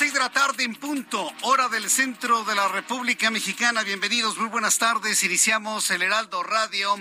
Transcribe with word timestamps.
Seis 0.00 0.14
de 0.14 0.18
la 0.18 0.32
tarde 0.32 0.64
en 0.64 0.76
punto, 0.76 1.30
hora 1.42 1.68
del 1.68 1.90
centro 1.90 2.42
de 2.44 2.54
la 2.54 2.68
República 2.68 3.30
Mexicana. 3.30 3.82
Bienvenidos, 3.82 4.38
muy 4.38 4.48
buenas 4.48 4.78
tardes. 4.78 5.22
Iniciamos 5.24 5.90
el 5.90 6.00
Heraldo 6.00 6.42
Radio 6.42 6.96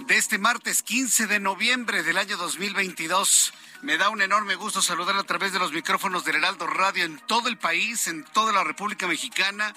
de 0.00 0.16
este 0.16 0.36
martes 0.36 0.82
15 0.82 1.28
de 1.28 1.38
noviembre 1.38 2.02
del 2.02 2.16
año 2.16 2.36
2022. 2.36 3.54
Me 3.82 3.98
da 3.98 4.08
un 4.08 4.20
enorme 4.20 4.56
gusto 4.56 4.82
saludar 4.82 5.14
a 5.14 5.22
través 5.22 5.52
de 5.52 5.60
los 5.60 5.70
micrófonos 5.70 6.24
del 6.24 6.34
Heraldo 6.36 6.66
Radio 6.66 7.04
en 7.04 7.20
todo 7.28 7.46
el 7.46 7.56
país, 7.56 8.08
en 8.08 8.24
toda 8.24 8.52
la 8.52 8.64
República 8.64 9.06
Mexicana, 9.06 9.72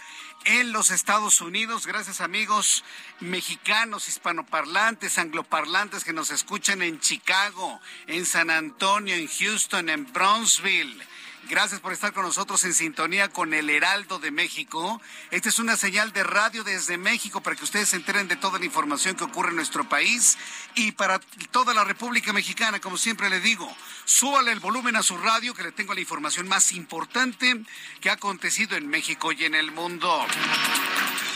en 0.46 0.72
los 0.72 0.90
Estados 0.90 1.42
Unidos. 1.42 1.86
Gracias 1.86 2.22
amigos 2.22 2.84
mexicanos, 3.20 4.08
hispanoparlantes, 4.08 5.20
angloparlantes 5.20 6.04
que 6.04 6.12
nos 6.12 6.32
escuchan 6.32 6.82
en 6.82 7.00
Chicago, 7.00 7.80
en 8.08 8.26
San 8.26 8.50
Antonio, 8.50 9.14
en 9.14 9.28
Houston, 9.28 9.90
en 9.90 10.12
Brownsville. 10.12 11.13
Gracias 11.50 11.82
por 11.82 11.92
estar 11.92 12.14
con 12.14 12.24
nosotros 12.24 12.64
en 12.64 12.74
sintonía 12.74 13.28
con 13.28 13.54
el 13.54 13.70
Heraldo 13.70 14.18
de 14.18 14.32
México. 14.32 15.02
Esta 15.30 15.50
es 15.50 15.60
una 15.60 15.76
señal 15.76 16.14
de 16.14 16.24
radio 16.24 16.64
desde 16.64 16.98
México 16.98 17.42
para 17.42 17.58
que 17.58 17.66
ustedes 17.66 17.90
se 17.90 17.98
enteren 17.98 18.30
de 18.30 18.38
toda 18.38 18.60
la 18.60 18.66
información 18.66 19.16
que 19.16 19.26
ocurre 19.26 19.50
en 19.50 19.58
nuestro 19.58 19.88
país 19.88 20.38
y 20.76 20.94
para 20.94 21.20
toda 21.52 21.74
la 21.74 21.84
República 21.84 22.32
Mexicana, 22.32 22.80
como 22.80 22.98
siempre 22.98 23.30
le 23.30 23.42
digo, 23.42 23.70
súbale 24.06 24.54
el 24.54 24.62
volumen 24.62 24.96
a 24.96 25.04
su 25.04 25.18
radio 25.18 25.54
que 25.54 25.64
le 25.64 25.74
tengo 25.74 25.94
la 25.94 26.00
información 26.00 26.48
más 26.48 26.72
importante 26.72 27.62
que 28.00 28.10
ha 28.10 28.14
acontecido 28.14 28.78
en 28.78 28.88
México 28.88 29.34
y 29.34 29.44
en 29.44 29.56
el 29.56 29.72
mundo. 29.72 30.26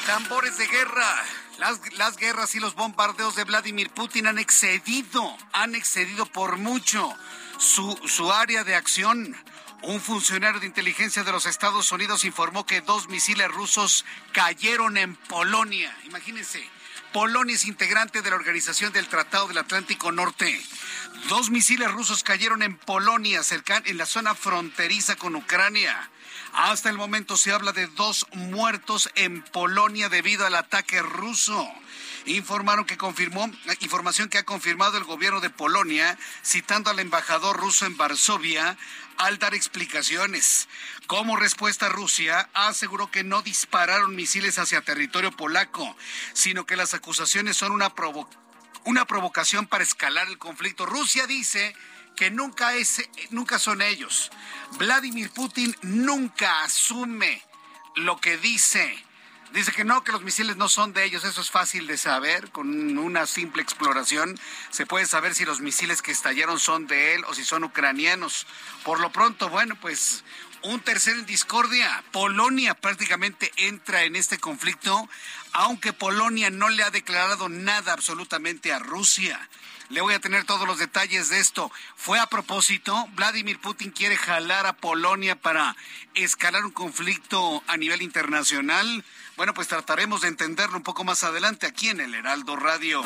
Tambores 0.06 0.58
de 0.58 0.68
guerra. 0.68 1.24
Las, 1.60 1.82
las, 1.94 2.18
guerras 2.18 2.54
y 2.56 2.60
los 2.60 2.76
bombardeos 2.76 3.36
de 3.36 3.44
Vladimir 3.44 3.90
Putin 3.90 4.28
han 4.28 4.38
excedido, 4.38 5.36
han 5.54 5.74
excedido 5.74 6.28
por 6.28 6.58
mucho 6.58 7.12
su, 7.58 8.00
su 8.06 8.32
área 8.32 8.64
de 8.64 8.76
acción. 8.76 9.36
Un 9.84 10.02
funcionario 10.02 10.60
de 10.60 10.66
inteligencia 10.66 11.24
de 11.24 11.32
los 11.32 11.46
Estados 11.46 11.92
Unidos 11.92 12.26
informó 12.26 12.66
que 12.66 12.82
dos 12.82 13.10
misiles 13.10 13.48
rusos 13.52 14.06
cayeron 14.32 14.98
en 14.98 15.16
Polonia. 15.16 15.96
Imagínense, 16.06 16.68
Polonia 17.14 17.56
es 17.56 17.66
integrante 17.66 18.22
de 18.22 18.30
la 18.30 18.36
Organización 18.36 18.92
del 18.92 19.08
Tratado 19.08 19.48
del 19.48 19.60
Atlántico 19.60 20.12
Norte. 20.12 20.60
Dos 21.30 21.52
misiles 21.52 21.92
rusos 21.92 22.24
cayeron 22.24 22.64
en 22.64 22.76
Polonia, 22.76 23.44
cerca, 23.44 23.82
en 23.86 23.98
la 23.98 24.08
zona 24.08 24.34
fronteriza 24.34 25.16
con 25.16 25.36
Ucrania. 25.36 26.10
Hasta 26.54 26.90
el 26.90 26.98
momento 26.98 27.38
se 27.38 27.52
habla 27.52 27.72
de 27.72 27.86
dos 27.88 28.26
muertos 28.34 29.12
en 29.16 29.44
Polonia 29.44 30.10
debido 30.10 30.46
al 30.46 30.56
ataque 30.56 31.02
ruso 31.04 31.72
informaron 32.36 32.86
que 32.86 32.98
confirmó 32.98 33.50
información 33.80 34.30
que 34.30 34.38
ha 34.38 34.44
confirmado 34.44 34.98
el 34.98 35.04
gobierno 35.04 35.40
de 35.40 35.50
Polonia 35.50 36.18
citando 36.44 36.90
al 36.90 37.00
embajador 37.00 37.58
ruso 37.58 37.86
en 37.86 37.98
Varsovia 37.98 38.78
al 39.18 39.40
dar 39.40 39.56
explicaciones. 39.56 40.68
Como 41.08 41.38
respuesta 41.38 41.90
Rusia 41.90 42.50
aseguró 42.54 43.10
que 43.10 43.24
no 43.24 43.42
dispararon 43.42 44.16
misiles 44.16 44.60
hacia 44.60 44.82
territorio 44.82 45.32
polaco, 45.32 45.96
sino 46.34 46.66
que 46.66 46.76
las 46.76 46.94
acusaciones 46.94 47.58
son 47.58 47.72
una 47.72 47.94
una 48.84 49.06
provocación 49.06 49.68
para 49.68 49.84
escalar 49.84 50.28
el 50.28 50.38
conflicto. 50.38 50.86
Rusia 50.86 51.28
dice 51.28 51.76
que 52.16 52.32
nunca 52.32 52.74
es 52.76 53.02
nunca 53.30 53.60
son 53.60 53.82
ellos. 53.82 54.32
Vladimir 54.78 55.30
Putin 55.32 55.76
nunca 55.82 56.64
asume 56.64 57.42
lo 57.96 58.18
que 58.20 58.38
dice. 58.38 59.07
Dice 59.54 59.72
que 59.72 59.86
no, 59.86 60.04
que 60.04 60.12
los 60.12 60.24
misiles 60.24 60.58
no 60.58 60.68
son 60.68 60.94
de 60.94 61.06
ellos, 61.06 61.24
eso 61.24 61.42
es 61.42 61.50
fácil 61.50 61.88
de 61.88 61.98
saber, 61.98 62.52
con 62.52 62.98
una 62.98 63.26
simple 63.26 63.62
exploración 63.62 64.38
se 64.72 64.86
puede 64.86 65.06
saber 65.06 65.36
si 65.36 65.46
los 65.46 65.62
misiles 65.62 66.02
que 66.02 66.12
estallaron 66.12 66.60
son 66.60 66.86
de 66.86 67.16
él 67.16 67.24
o 67.26 67.34
si 67.34 67.44
son 67.44 67.64
ucranianos. 67.64 68.46
Por 68.84 69.00
lo 69.00 69.12
pronto, 69.12 69.50
bueno, 69.50 69.76
pues 69.80 70.24
un 70.64 70.80
tercero 70.82 71.20
en 71.20 71.26
discordia. 71.26 72.04
Polonia 72.12 72.74
prácticamente 72.74 73.52
entra 73.56 74.04
en 74.04 74.16
este 74.16 74.38
conflicto, 74.38 75.08
aunque 75.54 75.94
Polonia 75.94 76.50
no 76.50 76.70
le 76.70 76.84
ha 76.84 76.92
declarado 76.92 77.48
nada 77.48 77.94
absolutamente 77.94 78.74
a 78.74 78.80
Rusia. 78.80 79.40
Le 79.90 80.02
voy 80.02 80.14
a 80.14 80.20
tener 80.20 80.44
todos 80.44 80.68
los 80.68 80.80
detalles 80.80 81.30
de 81.30 81.40
esto. 81.40 81.72
Fue 81.96 82.20
a 82.20 82.28
propósito, 82.28 83.08
Vladimir 83.14 83.60
Putin 83.60 83.92
quiere 83.92 84.18
jalar 84.18 84.66
a 84.66 84.74
Polonia 84.74 85.38
para 85.38 85.78
escalar 86.14 86.66
un 86.66 86.72
conflicto 86.72 87.64
a 87.68 87.78
nivel 87.78 88.02
internacional. 88.02 89.06
Bueno, 89.38 89.54
pues 89.54 89.68
trataremos 89.68 90.22
de 90.22 90.30
entenderlo 90.30 90.78
un 90.78 90.84
poco 90.84 91.04
más 91.04 91.24
adelante 91.24 91.68
aquí 91.68 91.90
en 91.90 92.02
el 92.02 92.16
Heraldo 92.16 92.56
Radio. 92.56 93.04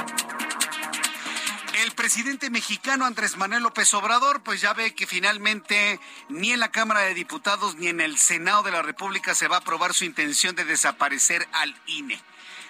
El 1.83 1.91
presidente 1.91 2.49
mexicano 2.49 3.05
Andrés 3.05 3.35
Manuel 3.35 3.63
López 3.63 3.93
Obrador, 3.93 4.41
pues 4.41 4.61
ya 4.61 4.71
ve 4.71 4.95
que 4.95 5.05
finalmente 5.05 5.99
ni 6.29 6.53
en 6.53 6.61
la 6.61 6.71
Cámara 6.71 7.01
de 7.01 7.15
Diputados 7.15 7.75
ni 7.75 7.89
en 7.89 7.99
el 7.99 8.17
Senado 8.17 8.63
de 8.63 8.71
la 8.71 8.81
República 8.81 9.35
se 9.35 9.49
va 9.49 9.57
a 9.57 9.59
aprobar 9.59 9.93
su 9.93 10.05
intención 10.05 10.55
de 10.55 10.63
desaparecer 10.63 11.49
al 11.51 11.75
INE. 11.85 12.21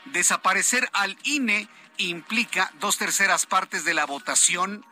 Desaparecer 0.05 0.89
al 0.93 1.15
INE 1.21 1.67
implica 1.97 2.71
dos 2.79 2.97
terceras 2.97 3.45
partes 3.45 3.85
de 3.85 3.93
la 3.93 4.05
votación 4.05 4.83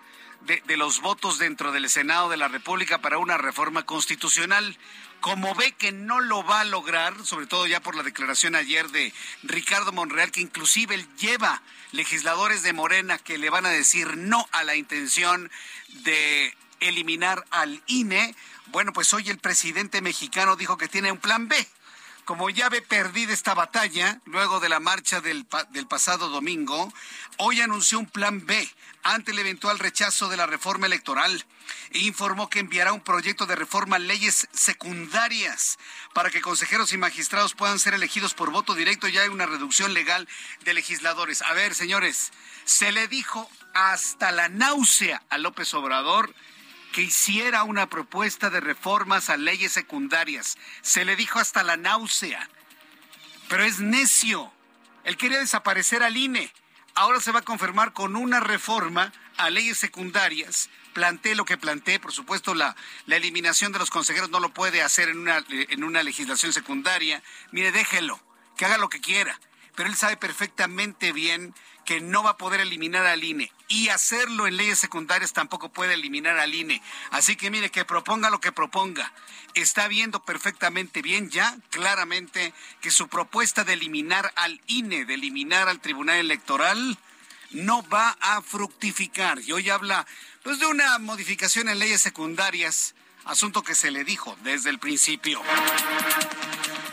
de, 0.41 0.61
de, 0.67 0.77
los 0.77 1.01
votos 1.01 1.39
dentro 1.39 1.71
del 1.71 1.89
Senado 1.89 2.29
de 2.29 2.37
la 2.37 2.47
República 2.47 2.99
para 2.99 3.17
una 3.17 3.39
reforma 3.39 3.87
constitucional. 3.87 4.77
Como 5.21 5.53
ve 5.55 5.73
que 5.73 5.91
no 5.91 6.21
lo 6.21 6.43
va 6.43 6.61
a 6.61 6.65
lograr, 6.65 7.25
sobre 7.25 7.45
todo 7.45 7.67
ya 7.67 7.81
por 7.81 7.95
la 7.95 8.03
declaración 8.03 8.55
ayer 8.55 8.89
de 8.89 9.13
Ricardo 9.43 9.91
Monreal, 9.91 10.31
que 10.31 10.41
inclusive 10.41 10.95
él 10.95 11.07
lleva 11.17 11.61
legisladores 11.91 12.63
de 12.63 12.73
Morena 12.73 13.17
que 13.17 13.37
le 13.37 13.49
van 13.49 13.65
a 13.65 13.69
decir 13.69 14.15
no 14.15 14.47
a 14.51 14.63
la 14.63 14.75
intención 14.75 15.51
de 16.03 16.55
eliminar 16.79 17.45
al 17.51 17.81
INE, 17.87 18.35
bueno, 18.67 18.93
pues 18.93 19.13
hoy 19.13 19.29
el 19.29 19.39
presidente 19.39 20.01
mexicano 20.01 20.55
dijo 20.55 20.77
que 20.77 20.87
tiene 20.87 21.11
un 21.11 21.17
plan 21.17 21.47
B. 21.47 21.67
Como 22.25 22.51
ya 22.51 22.69
ve 22.69 22.83
perdida 22.83 23.33
esta 23.33 23.55
batalla, 23.55 24.21
luego 24.25 24.59
de 24.59 24.69
la 24.69 24.79
marcha 24.79 25.19
del, 25.19 25.47
del, 25.71 25.87
pasado 25.87 26.29
domingo, 26.29 26.93
hoy 27.41 27.61
anunció 27.61 27.99
un 27.99 28.05
plan 28.05 28.45
B 28.45 28.69
ante 29.03 29.31
el 29.31 29.39
eventual 29.39 29.79
rechazo 29.79 30.27
de 30.27 30.35
la 30.35 30.45
reforma 30.45 30.87
electoral 30.87 31.45
e 31.91 31.99
informó 31.99 32.49
que 32.49 32.59
enviará 32.59 32.91
un 32.91 32.99
proyecto 33.01 33.45
de 33.45 33.55
reforma 33.55 33.95
a 33.95 33.99
leyes 33.99 34.49
secundarias 34.51 35.79
para 36.13 36.31
que 36.31 36.41
consejeros 36.41 36.91
y 36.91 36.97
magistrados 36.97 37.53
puedan 37.53 37.79
ser 37.79 37.93
elegidos 37.93 38.33
por 38.33 38.51
voto 38.51 38.75
directo 38.75 39.07
y 39.07 39.17
hay 39.17 39.29
una 39.29 39.45
reducción 39.45 39.93
legal 39.93 40.27
de 40.65 40.73
legisladores. 40.73 41.41
A 41.41 41.53
ver, 41.53 41.75
señores, 41.75 42.31
se 42.65 42.91
le 42.91 43.07
dijo 43.07 43.49
hasta 43.73 44.31
la 44.31 44.49
náusea 44.49 45.23
a 45.29 45.37
López 45.37 45.73
Obrador 45.73 46.35
que 46.91 47.03
hiciera 47.03 47.63
una 47.63 47.87
propuesta 47.89 48.49
de 48.49 48.59
reformas 48.59 49.29
a 49.29 49.37
leyes 49.37 49.71
secundarias. 49.71 50.57
Se 50.81 51.05
le 51.05 51.15
dijo 51.15 51.39
hasta 51.39 51.63
la 51.63 51.77
náusea. 51.77 52.49
Pero 53.47 53.63
es 53.63 53.79
necio. 53.79 54.51
Él 55.05 55.15
quería 55.15 55.39
desaparecer 55.39 56.03
al 56.03 56.17
INE. 56.17 56.51
Ahora 56.99 57.21
se 57.21 57.31
va 57.31 57.39
a 57.39 57.43
confirmar 57.43 57.93
con 57.93 58.17
una 58.17 58.41
reforma 58.41 59.13
a 59.37 59.49
leyes 59.49 59.77
secundarias. 59.77 60.69
Planté 60.91 61.33
lo 61.33 61.45
que 61.45 61.57
planteé, 61.57 61.97
por 61.97 62.11
supuesto, 62.11 62.53
la, 62.53 62.75
la 63.05 63.15
eliminación 63.15 63.71
de 63.71 63.79
los 63.79 63.89
consejeros 63.89 64.29
no 64.31 64.41
lo 64.41 64.53
puede 64.53 64.81
hacer 64.81 65.07
en 65.07 65.19
una, 65.19 65.41
en 65.49 65.85
una 65.85 66.03
legislación 66.03 66.51
secundaria. 66.51 67.23
Mire, 67.53 67.71
déjelo, 67.71 68.19
que 68.57 68.65
haga 68.65 68.77
lo 68.77 68.89
que 68.89 68.99
quiera. 68.99 69.39
Pero 69.77 69.87
él 69.87 69.95
sabe 69.95 70.17
perfectamente 70.17 71.13
bien 71.13 71.55
que 71.85 72.01
no 72.01 72.21
va 72.21 72.31
a 72.31 72.37
poder 72.37 72.59
eliminar 72.59 73.05
al 73.05 73.23
INE 73.23 73.49
y 73.69 73.89
hacerlo 73.89 74.47
en 74.47 74.57
leyes 74.57 74.79
secundarias 74.79 75.31
tampoco 75.31 75.69
puede 75.69 75.93
eliminar 75.93 76.39
al 76.39 76.53
INE. 76.53 76.81
Así 77.11 77.35
que 77.35 77.51
mire, 77.51 77.69
que 77.69 77.85
proponga 77.85 78.29
lo 78.29 78.41
que 78.41 78.51
proponga. 78.51 79.13
Está 79.53 79.87
viendo 79.87 80.21
perfectamente 80.23 81.01
bien 81.01 81.29
ya, 81.29 81.55
claramente, 81.69 82.53
que 82.81 82.91
su 82.91 83.07
propuesta 83.07 83.63
de 83.63 83.73
eliminar 83.73 84.33
al 84.35 84.59
INE, 84.67 85.05
de 85.05 85.13
eliminar 85.13 85.69
al 85.69 85.79
Tribunal 85.79 86.17
Electoral, 86.17 86.97
no 87.51 87.87
va 87.89 88.17
a 88.19 88.41
fructificar. 88.41 89.39
Y 89.39 89.51
hoy 89.51 89.69
habla 89.69 90.05
pues, 90.43 90.59
de 90.59 90.65
una 90.65 90.97
modificación 90.97 91.69
en 91.69 91.79
leyes 91.79 92.01
secundarias, 92.01 92.95
asunto 93.25 93.61
que 93.61 93.75
se 93.75 93.91
le 93.91 94.03
dijo 94.03 94.35
desde 94.43 94.71
el 94.71 94.79
principio. 94.79 95.41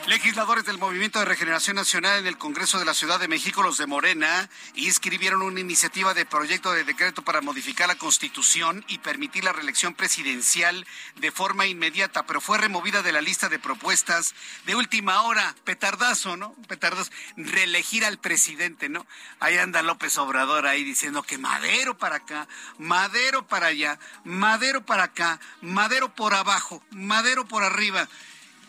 Legisladores 0.07 0.65
del 0.65 0.79
Movimiento 0.79 1.19
de 1.19 1.25
Regeneración 1.25 1.75
Nacional 1.75 2.21
en 2.21 2.29
el 2.29 2.39
Congreso 2.39 2.79
de 2.79 2.85
la 2.85 2.95
Ciudad 2.95 3.19
de 3.19 3.27
México, 3.27 3.65
los 3.65 3.77
de 3.77 3.89
Morena, 3.89 4.49
inscribieron 4.77 5.43
una 5.43 5.59
iniciativa 5.59 6.15
de 6.15 6.25
proyecto 6.25 6.73
de 6.73 6.85
decreto 6.85 7.23
para 7.23 7.41
modificar 7.41 7.89
la 7.89 7.97
Constitución 7.97 8.85
y 8.87 8.99
permitir 8.99 9.43
la 9.43 9.53
reelección 9.53 9.95
presidencial 9.95 10.87
de 11.17 11.33
forma 11.33 11.67
inmediata, 11.67 12.25
pero 12.25 12.41
fue 12.41 12.57
removida 12.57 13.03
de 13.03 13.11
la 13.11 13.21
lista 13.21 13.49
de 13.49 13.59
propuestas 13.59 14.37
de 14.65 14.77
última 14.77 15.23
hora. 15.23 15.57
Petardazo, 15.65 16.37
¿no? 16.37 16.55
Petardazo. 16.69 17.11
Reelegir 17.37 18.05
al 18.05 18.19
presidente, 18.19 18.89
¿no? 18.89 19.05
Ahí 19.41 19.59
anda 19.59 19.83
López 19.83 20.17
Obrador 20.19 20.69
ahí 20.69 20.85
diciendo 20.85 21.25
que 21.25 21.37
Madero 21.37 21.99
para 21.99 22.17
acá, 22.17 22.47
Madero 22.79 23.49
para 23.49 23.67
allá, 23.67 23.99
Madero 24.23 24.87
para 24.87 25.03
acá, 25.03 25.41
Madero 25.63 26.15
por 26.15 26.33
abajo, 26.35 26.81
Madero 26.93 27.45
por 27.49 27.65
arriba 27.65 28.09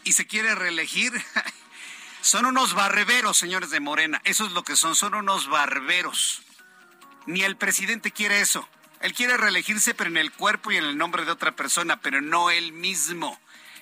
y 0.08 0.14
se 0.14 0.26
quiere 0.26 0.56
reelegir. 0.56 1.12
son 2.22 2.46
unos 2.46 2.74
barberos, 2.74 3.38
señores 3.38 3.72
de 3.72 3.82
Morena. 3.82 4.22
Eso 4.24 4.46
es 4.46 4.54
lo 4.54 4.64
que 4.64 4.78
son, 4.78 4.96
son 4.96 5.16
unos 5.16 5.50
barberos. 5.50 6.42
Ni 7.26 7.44
el 7.44 7.58
presidente 7.58 8.12
quiere 8.12 8.40
eso. 8.40 8.68
Él 9.02 9.14
quiere 9.14 9.36
reelegirse, 9.36 9.94
pero 9.94 10.10
en 10.10 10.18
el 10.18 10.32
cuerpo 10.32 10.72
y 10.72 10.78
en 10.78 10.86
el 10.86 10.98
nombre 10.98 11.26
de 11.26 11.32
otra 11.32 11.58
persona, 11.58 12.00
pero 12.00 12.22
no 12.22 12.50
él 12.50 12.72
mismo. 12.72 13.38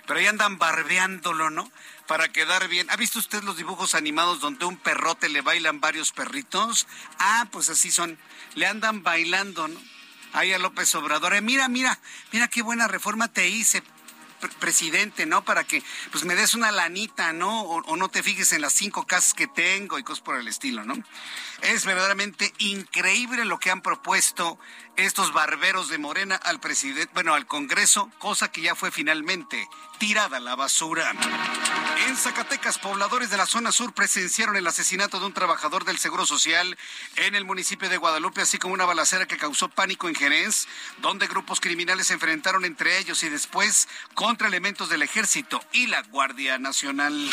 Pero 0.07 0.19
ahí 0.19 0.25
andan 0.25 0.57
barbeándolo, 0.57 1.51
¿no? 1.51 1.71
Para 2.07 2.31
quedar 2.31 2.67
bien. 2.69 2.89
¿Ha 2.89 2.95
visto 2.95 3.19
usted 3.19 3.43
los 3.43 3.57
dibujos 3.57 3.93
animados 3.93 4.39
donde 4.39 4.65
un 4.65 4.77
perrote 4.77 5.29
le 5.29 5.41
bailan 5.41 5.79
varios 5.79 6.11
perritos? 6.11 6.87
Ah, 7.19 7.47
pues 7.51 7.69
así 7.69 7.91
son. 7.91 8.17
Le 8.55 8.65
andan 8.65 9.03
bailando, 9.03 9.67
¿no? 9.67 9.79
Ahí 10.33 10.53
a 10.53 10.59
López 10.59 10.93
Obrador. 10.95 11.35
Eh, 11.35 11.41
mira, 11.41 11.67
mira, 11.69 11.99
mira 12.31 12.47
qué 12.47 12.63
buena 12.63 12.87
reforma 12.87 13.31
te 13.31 13.47
hice 13.47 13.83
presidente, 14.49 15.25
¿no? 15.25 15.43
Para 15.43 15.63
que 15.63 15.83
pues 16.11 16.23
me 16.25 16.35
des 16.35 16.53
una 16.53 16.71
lanita, 16.71 17.33
¿no? 17.33 17.61
O, 17.61 17.95
no 17.95 18.09
te 18.09 18.23
fijes 18.23 18.51
en 18.53 18.61
las 18.61 18.73
cinco 18.73 19.05
casas 19.05 19.33
que 19.33 19.47
tengo 19.47 19.99
y 19.99 20.03
cosas 20.03 20.23
por 20.23 20.37
el 20.37 20.47
estilo, 20.47 20.83
¿no? 20.83 20.95
Es 21.61 21.85
verdaderamente 21.85 22.53
increíble 22.59 23.45
lo 23.45 23.59
que 23.59 23.71
han 23.71 23.81
propuesto 23.81 24.59
estos 24.95 25.33
barberos 25.33 25.89
de 25.89 25.97
Morena 25.97 26.35
al 26.35 26.59
presidente, 26.59 27.11
bueno, 27.13 27.33
al 27.33 27.47
Congreso, 27.47 28.09
cosa 28.19 28.51
que 28.51 28.61
ya 28.61 28.75
fue 28.75 28.91
finalmente 28.91 29.67
tirada 29.97 30.37
a 30.37 30.41
la 30.41 30.55
basura. 30.55 31.11
En 31.97 32.17
Zacatecas, 32.17 32.77
pobladores 32.77 33.29
de 33.29 33.37
la 33.37 33.45
zona 33.45 33.71
sur 33.71 33.93
presenciaron 33.93 34.57
el 34.57 34.67
asesinato 34.67 35.19
de 35.19 35.25
un 35.25 35.33
trabajador 35.33 35.85
del 35.85 35.97
Seguro 35.97 36.25
Social 36.25 36.77
en 37.15 37.35
el 37.35 37.45
municipio 37.45 37.87
de 37.89 37.97
Guadalupe, 37.97 38.41
así 38.41 38.57
como 38.57 38.73
una 38.73 38.85
balacera 38.85 39.25
que 39.25 39.37
causó 39.37 39.69
pánico 39.69 40.09
en 40.09 40.15
Jerez, 40.15 40.67
donde 41.01 41.27
grupos 41.27 41.61
criminales 41.61 42.07
se 42.07 42.13
enfrentaron 42.13 42.65
entre 42.65 42.99
ellos 42.99 43.23
y 43.23 43.29
después 43.29 43.87
contra 44.13 44.47
elementos 44.49 44.89
del 44.89 45.03
ejército 45.03 45.63
y 45.71 45.87
la 45.87 46.01
Guardia 46.03 46.59
Nacional. 46.59 47.29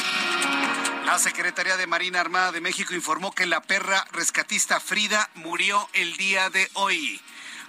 La 1.07 1.19
Secretaría 1.19 1.77
de 1.77 1.89
Marina 1.89 2.21
Armada 2.21 2.53
de 2.53 2.61
México 2.61 2.95
informó 2.95 3.33
que 3.33 3.47
la 3.47 3.63
perra 3.63 4.07
rescatista 4.13 4.79
Frida 4.79 5.29
murió 5.35 5.89
el 5.93 6.17
día 6.17 6.49
de 6.51 6.71
hoy. 6.75 7.21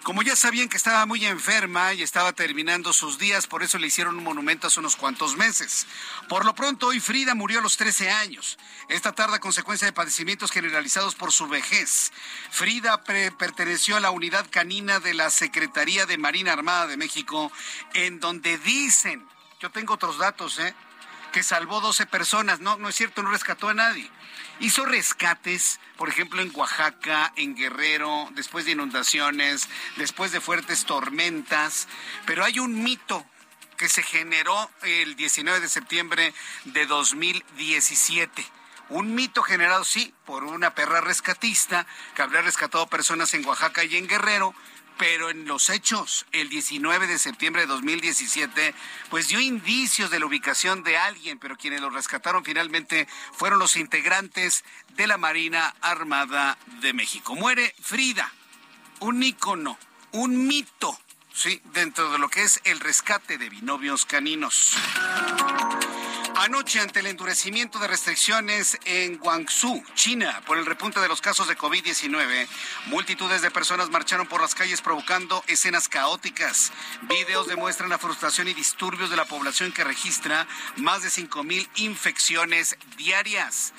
Como 0.03 0.21
ya 0.21 0.35
sabían 0.35 0.67
que 0.67 0.75
estaba 0.75 1.05
muy 1.05 1.25
enferma 1.25 1.94
y 1.94 2.03
estaba 2.03 2.33
terminando 2.33 2.91
sus 2.91 3.17
días, 3.17 3.47
por 3.47 3.63
eso 3.63 3.77
le 3.77 3.88
hicieron 3.88 4.17
un 4.17 4.23
monumento 4.25 4.67
hace 4.67 4.81
unos 4.81 4.97
cuantos 4.97 5.38
meses. 5.38 5.88
Por 6.27 6.44
lo 6.44 6.53
pronto, 6.53 6.88
hoy 6.88 7.00
Frida 7.00 7.35
murió 7.35 7.59
a 7.59 7.61
los 7.61 7.77
13 7.77 8.09
años. 8.09 8.57
Esta 8.89 9.13
tarde 9.13 9.39
consecuencia 9.39 9.85
de 9.85 9.94
padecimientos 9.94 10.51
generalizados 10.51 11.15
por 11.15 11.31
su 11.31 11.47
vejez. 11.47 12.11
Frida 12.51 13.01
perteneció 13.03 13.95
a 13.95 14.01
la 14.01 14.11
unidad 14.11 14.45
canina 14.50 15.00
de 15.00 15.13
la 15.13 15.29
Secretaría 15.29 16.05
de 16.05 16.17
Marina 16.17 16.51
Armada 16.51 16.88
de 16.88 16.97
México, 16.97 17.50
en 17.94 18.19
donde 18.19 18.57
dicen, 18.57 19.25
yo 19.61 19.71
tengo 19.71 19.94
otros 19.94 20.17
datos, 20.17 20.59
¿eh? 20.59 20.75
que 21.31 21.44
salvó 21.44 21.79
12 21.79 22.07
personas. 22.07 22.59
No, 22.59 22.77
no 22.77 22.89
es 22.89 22.95
cierto, 22.95 23.23
no 23.23 23.31
rescató 23.31 23.69
a 23.69 23.73
nadie. 23.73 24.11
Hizo 24.59 24.85
rescates, 24.85 25.79
por 25.97 26.09
ejemplo, 26.09 26.41
en 26.41 26.51
Oaxaca, 26.53 27.33
en 27.35 27.55
Guerrero, 27.55 28.29
después 28.31 28.65
de 28.65 28.71
inundaciones, 28.71 29.67
después 29.97 30.31
de 30.31 30.41
fuertes 30.41 30.85
tormentas, 30.85 31.88
pero 32.25 32.45
hay 32.45 32.59
un 32.59 32.83
mito 32.83 33.25
que 33.77 33.89
se 33.89 34.03
generó 34.03 34.69
el 34.83 35.15
19 35.15 35.59
de 35.59 35.69
septiembre 35.69 36.33
de 36.65 36.85
2017. 36.85 38.45
Un 38.89 39.15
mito 39.15 39.41
generado, 39.41 39.83
sí, 39.83 40.13
por 40.25 40.44
una 40.44 40.75
perra 40.75 41.01
rescatista 41.01 41.88
que 42.15 42.21
habría 42.21 42.41
rescatado 42.41 42.88
personas 42.88 43.33
en 43.33 43.45
Oaxaca 43.45 43.83
y 43.83 43.97
en 43.97 44.07
Guerrero, 44.07 44.53
pero 44.97 45.29
en 45.29 45.45
los 45.45 45.69
hechos, 45.69 46.25
el 46.31 46.49
19 46.49 47.07
de 47.07 47.19
septiembre 47.19 47.63
de 47.63 47.67
2017, 47.67 48.73
pues 49.09 49.27
dio 49.27 49.39
indicios 49.39 50.09
de 50.09 50.19
la 50.19 50.25
ubicación 50.25 50.83
de 50.83 50.97
alguien, 50.97 51.39
pero 51.39 51.57
quienes 51.57 51.81
lo 51.81 51.89
rescataron 51.89 52.43
finalmente 52.43 53.07
fueron 53.33 53.59
los 53.59 53.75
integrantes 53.75 54.63
de 54.95 55.07
la 55.07 55.17
Marina 55.17 55.73
Armada 55.81 56.57
de 56.81 56.93
México. 56.93 57.35
Muere 57.35 57.73
Frida, 57.81 58.31
un 58.99 59.21
ícono, 59.23 59.77
un 60.11 60.47
mito, 60.47 60.99
sí, 61.33 61.61
dentro 61.73 62.11
de 62.11 62.19
lo 62.19 62.29
que 62.29 62.43
es 62.43 62.61
el 62.63 62.79
rescate 62.79 63.37
de 63.37 63.49
binomios 63.49 64.05
caninos. 64.05 64.77
Anoche, 66.35 66.80
ante 66.80 67.00
el 67.00 67.07
endurecimiento 67.07 67.77
de 67.77 67.88
restricciones 67.88 68.79
en 68.86 69.17
Guangzhou, 69.17 69.84
China, 69.93 70.41
por 70.46 70.57
el 70.57 70.65
repunte 70.65 71.00
de 71.00 71.07
los 71.07 71.22
casos 71.22 71.48
de 71.48 71.55
COVID-19, 71.55 72.48
multitudes 72.88 73.43
de 73.43 73.51
personas 73.51 73.91
marcharon 73.91 74.27
por 74.27 74.41
las 74.41 74.55
calles 74.55 74.81
provocando 74.81 75.43
escenas 75.48 75.88
caóticas. 75.88 76.72
Videos 77.03 77.48
demuestran 77.48 77.89
la 77.89 78.00
frustración 78.00 78.48
y 78.48 78.53
disturbios 78.53 79.12
de 79.12 79.15
la 79.15 79.25
población 79.25 79.72
que 79.72 79.84
registra 79.84 80.48
más 80.77 81.03
de 81.03 81.10
5.000 81.10 81.69
infecciones 81.75 82.77
diarias 82.98 83.74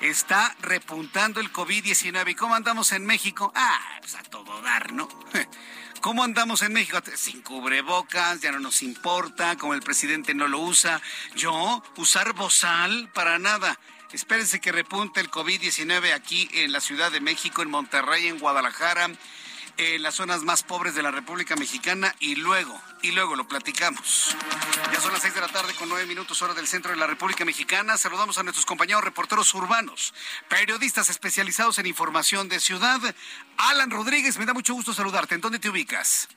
está 0.00 0.54
repuntando 0.60 1.40
el 1.40 1.52
COVID-19. 1.52 2.30
¿Y 2.30 2.34
cómo 2.34 2.54
andamos 2.54 2.92
en 2.92 3.04
México? 3.04 3.52
Ah, 3.54 3.80
pues 4.00 4.14
a 4.14 4.22
todo 4.22 4.62
dar, 4.62 4.92
¿no? 4.92 5.08
¿Cómo 6.00 6.22
andamos 6.22 6.62
en 6.62 6.72
México? 6.72 7.00
Sin 7.16 7.42
cubrebocas, 7.42 8.40
ya 8.40 8.52
no 8.52 8.60
nos 8.60 8.82
importa, 8.82 9.56
como 9.56 9.74
el 9.74 9.82
presidente 9.82 10.32
no 10.32 10.46
lo 10.46 10.60
usa. 10.60 11.02
Yo, 11.34 11.82
usar 11.96 12.34
bozal, 12.34 13.10
para 13.12 13.38
nada. 13.38 13.78
Espérense 14.12 14.60
que 14.60 14.70
repunte 14.70 15.20
el 15.20 15.30
COVID-19 15.30 16.14
aquí 16.14 16.48
en 16.52 16.70
la 16.72 16.80
Ciudad 16.80 17.10
de 17.10 17.20
México, 17.20 17.62
en 17.62 17.70
Monterrey, 17.70 18.28
en 18.28 18.38
Guadalajara, 18.38 19.10
en 19.76 20.02
las 20.02 20.14
zonas 20.14 20.42
más 20.42 20.62
pobres 20.62 20.94
de 20.94 21.02
la 21.02 21.10
República 21.10 21.56
Mexicana 21.56 22.14
y 22.20 22.36
luego, 22.36 22.80
y 23.02 23.12
luego 23.12 23.36
lo 23.36 23.46
platicamos. 23.46 24.36
Ya 24.92 25.00
son 25.00 25.12
las 25.12 25.22
seis 25.22 25.34
de 25.34 25.40
la 25.40 25.48
tarde 25.48 25.74
con 25.74 25.88
nueve 25.88 26.06
minutos 26.06 26.40
hora 26.42 26.54
del 26.54 26.66
centro 26.66 26.90
de 26.90 26.96
la 26.96 27.06
República 27.06 27.44
Mexicana. 27.44 27.96
Saludamos 27.96 28.38
a 28.38 28.42
nuestros 28.42 28.66
compañeros 28.66 29.04
reporteros 29.04 29.52
urbanos, 29.54 30.14
periodistas 30.48 31.08
especializados 31.10 31.78
en 31.78 31.86
información 31.86 32.48
de 32.48 32.60
ciudad. 32.60 33.00
Alan 33.56 33.90
Rodríguez, 33.90 34.38
me 34.38 34.46
da 34.46 34.54
mucho 34.54 34.74
gusto 34.74 34.94
saludarte. 34.94 35.34
¿En 35.34 35.40
dónde 35.40 35.58
te 35.58 35.68
ubicas? 35.68 36.28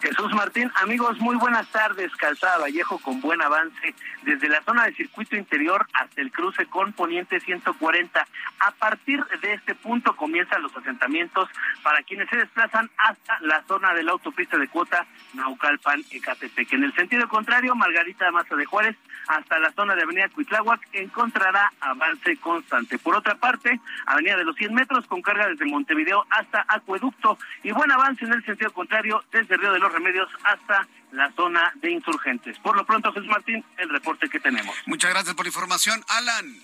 Jesús 0.00 0.32
Martín, 0.34 0.70
amigos, 0.82 1.18
muy 1.18 1.36
buenas 1.36 1.66
tardes. 1.68 2.14
Calzada 2.16 2.58
Vallejo 2.58 2.98
con 2.98 3.20
buen 3.20 3.40
avance 3.40 3.94
desde 4.22 4.48
la 4.48 4.62
zona 4.62 4.84
del 4.84 4.96
circuito 4.96 5.36
interior 5.36 5.86
hasta 5.94 6.20
el 6.20 6.30
cruce 6.30 6.66
con 6.66 6.92
Poniente 6.92 7.40
140. 7.40 8.26
A 8.60 8.70
partir 8.72 9.24
de 9.42 9.54
este 9.54 9.74
punto 9.74 10.14
comienzan 10.16 10.62
los 10.62 10.76
asentamientos 10.76 11.48
para 11.82 12.02
quienes 12.02 12.28
se 12.28 12.36
desplazan 12.36 12.90
hasta 12.98 13.38
la 13.40 13.62
zona 13.64 13.94
de 13.94 14.02
la 14.02 14.12
autopista 14.12 14.58
de 14.58 14.68
cuota 14.68 15.06
Naucalpan 15.34 16.04
Ecatepec. 16.10 16.72
En 16.72 16.84
el 16.84 16.94
sentido 16.94 17.28
contrario, 17.28 17.74
Margarita 17.74 18.30
Maza 18.30 18.56
de 18.56 18.66
Juárez 18.66 18.96
hasta 19.26 19.58
la 19.58 19.72
zona 19.72 19.94
de 19.94 20.02
Avenida 20.02 20.28
Cuitláhuac 20.28 20.80
encontrará 20.92 21.72
avance 21.80 22.36
constante. 22.36 22.98
Por 22.98 23.16
otra 23.16 23.36
parte, 23.36 23.80
Avenida 24.06 24.36
de 24.36 24.44
los 24.44 24.56
100 24.56 24.74
metros 24.74 25.06
con 25.06 25.22
carga 25.22 25.48
desde 25.48 25.64
Montevideo 25.64 26.26
hasta 26.30 26.64
Acueducto 26.68 27.38
y 27.62 27.72
buen 27.72 27.90
avance 27.90 28.24
en 28.24 28.34
el 28.34 28.44
sentido 28.44 28.70
contrario 28.72 29.22
desde 29.32 29.56
Río 29.56 29.72
de 29.72 29.78
los 29.78 29.93
Remedios 29.94 30.28
hasta 30.42 30.86
la 31.12 31.30
zona 31.32 31.72
de 31.76 31.92
insurgentes. 31.92 32.58
Por 32.58 32.76
lo 32.76 32.84
pronto, 32.84 33.12
Jesús 33.12 33.28
Martín, 33.28 33.64
el 33.78 33.88
reporte 33.88 34.28
que 34.28 34.40
tenemos. 34.40 34.76
Muchas 34.86 35.10
gracias 35.10 35.34
por 35.34 35.44
la 35.44 35.48
información, 35.48 36.04
Alan. 36.08 36.58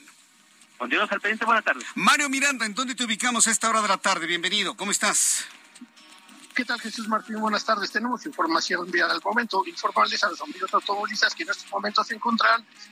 Continuamos 0.76 1.12
al 1.12 1.20
pendiente, 1.20 1.44
buenas 1.44 1.64
tardes. 1.64 1.84
Mario 1.94 2.28
Miranda, 2.28 2.66
¿en 2.66 2.74
dónde 2.74 2.94
te 2.94 3.04
ubicamos 3.04 3.46
a 3.46 3.50
esta 3.50 3.68
hora 3.68 3.82
de 3.82 3.88
la 3.88 3.98
tarde? 3.98 4.26
Bienvenido, 4.26 4.76
¿cómo 4.76 4.90
estás? 4.90 5.46
¿Qué 6.60 6.66
tal, 6.66 6.78
Jesús 6.78 7.08
Martín? 7.08 7.40
Buenas 7.40 7.64
tardes. 7.64 7.90
Tenemos 7.90 8.26
información 8.26 8.84
enviada 8.84 9.14
al 9.14 9.22
momento. 9.24 9.62
Informarles 9.66 10.22
a 10.24 10.28
los 10.28 10.42
amigos 10.42 10.68
automovilistas 10.74 11.34
que 11.34 11.44
en 11.44 11.48
estos 11.48 11.70
momentos 11.70 12.06
se 12.06 12.20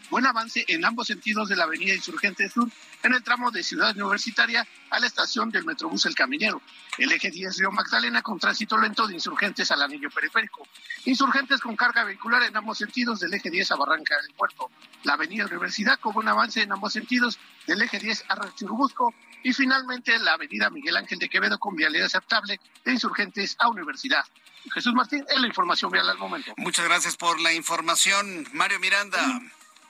buen 0.09 0.25
avance 0.25 0.65
en 0.69 0.87
ambos 0.87 1.09
sentidos 1.09 1.51
de 1.51 1.57
la 1.57 1.65
avenida 1.65 1.93
Insurgente 1.93 2.49
Sur, 2.49 2.71
en 3.03 3.13
el 3.13 3.23
tramo 3.23 3.51
de 3.51 3.63
Ciudad 3.63 3.95
Universitaria 3.95 4.67
a 4.89 4.99
la 4.99 5.07
estación 5.07 5.51
del 5.51 5.67
Metrobús 5.67 6.07
El 6.07 6.15
Caminero. 6.15 6.63
El 6.97 7.13
eje 7.13 7.31
10 7.31 7.59
Río 7.59 7.71
Magdalena 7.71 8.23
con 8.23 8.39
tránsito 8.39 8.79
lento 8.79 9.07
de 9.07 9.13
Insurgentes 9.13 9.71
al 9.71 9.83
anillo 9.83 10.09
periférico. 10.09 10.67
Insurgentes 11.05 11.61
con 11.61 11.77
carga 11.77 12.05
vehicular 12.05 12.45
en 12.45 12.57
ambos 12.57 12.79
sentidos 12.79 13.21
del 13.21 13.35
eje 13.35 13.51
10 13.51 13.73
a 13.73 13.77
Barranca 13.77 14.17
del 14.23 14.33
Puerto. 14.33 14.71
La 15.03 15.13
avenida 15.13 15.45
Universidad 15.45 16.01
con 16.01 16.15
buen 16.15 16.29
avance 16.29 16.63
en 16.63 16.73
ambos 16.73 16.95
sentidos 16.95 17.39
del 17.67 17.83
eje 17.83 17.99
10 17.99 18.25
a 18.31 18.55
Churubusco 18.55 19.13
y 19.43 19.53
finalmente 19.53 20.19
la 20.19 20.33
avenida 20.35 20.71
Miguel 20.71 20.97
Ángel 20.97 21.19
de 21.19 21.29
Quevedo 21.29 21.59
con 21.59 21.77
vialidad 21.77 22.07
aceptable 22.07 22.61
de 22.85 22.93
Insurgentes 22.93 23.57
a 23.59 23.69
Universidad. 23.69 24.25
Jesús 24.73 24.93
Martín, 24.93 25.25
es 25.29 25.41
la 25.41 25.47
información 25.47 25.91
vial 25.91 26.09
al 26.09 26.19
momento. 26.19 26.53
Muchas 26.57 26.85
gracias 26.85 27.17
por 27.17 27.41
la 27.41 27.53
información, 27.53 28.47
Mario 28.53 28.81
Miranda. 28.81 29.41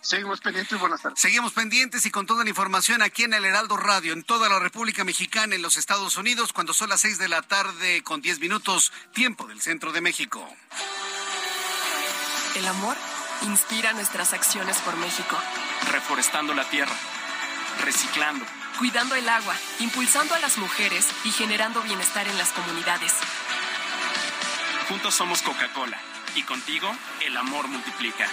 Seguimos 0.00 0.40
pendientes, 0.40 0.78
buenas 0.78 1.02
tardes. 1.02 1.20
Seguimos 1.20 1.52
pendientes 1.52 2.06
y 2.06 2.10
con 2.10 2.26
toda 2.26 2.44
la 2.44 2.50
información 2.50 3.02
aquí 3.02 3.24
en 3.24 3.34
el 3.34 3.44
Heraldo 3.44 3.76
Radio, 3.76 4.12
en 4.12 4.22
toda 4.22 4.48
la 4.48 4.60
República 4.60 5.02
Mexicana, 5.04 5.56
en 5.56 5.62
los 5.62 5.76
Estados 5.76 6.16
Unidos, 6.16 6.52
cuando 6.52 6.72
son 6.72 6.90
las 6.90 7.00
seis 7.00 7.18
de 7.18 7.28
la 7.28 7.42
tarde 7.42 8.02
con 8.04 8.20
diez 8.20 8.38
minutos, 8.38 8.92
tiempo 9.12 9.48
del 9.48 9.60
centro 9.60 9.92
de 9.92 10.00
México. 10.00 10.48
El 12.54 12.66
amor 12.66 12.96
inspira 13.42 13.92
nuestras 13.92 14.32
acciones 14.32 14.78
por 14.78 14.96
México. 14.96 15.36
Reforestando 15.90 16.54
la 16.54 16.68
tierra, 16.70 16.94
reciclando 17.84 18.44
cuidando 18.78 19.16
el 19.16 19.28
agua, 19.28 19.56
impulsando 19.80 20.34
a 20.34 20.38
las 20.38 20.56
mujeres 20.56 21.08
y 21.24 21.32
generando 21.32 21.82
bienestar 21.82 22.28
en 22.28 22.38
las 22.38 22.52
comunidades. 22.52 23.12
Juntos 24.88 25.14
somos 25.14 25.42
Coca-Cola 25.42 26.00
y 26.36 26.42
contigo 26.44 26.90
el 27.26 27.36
amor 27.36 27.66
multiplica. 27.66 28.28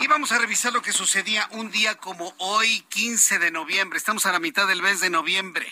Y 0.00 0.06
vamos 0.06 0.32
a 0.32 0.38
revisar 0.38 0.72
lo 0.72 0.80
que 0.80 0.92
sucedía 0.92 1.46
un 1.50 1.70
día 1.70 1.96
como 1.96 2.34
hoy, 2.38 2.80
15 2.88 3.38
de 3.38 3.50
noviembre. 3.50 3.98
Estamos 3.98 4.24
a 4.26 4.32
la 4.32 4.40
mitad 4.40 4.66
del 4.66 4.80
mes 4.80 5.00
de 5.00 5.10
noviembre. 5.10 5.70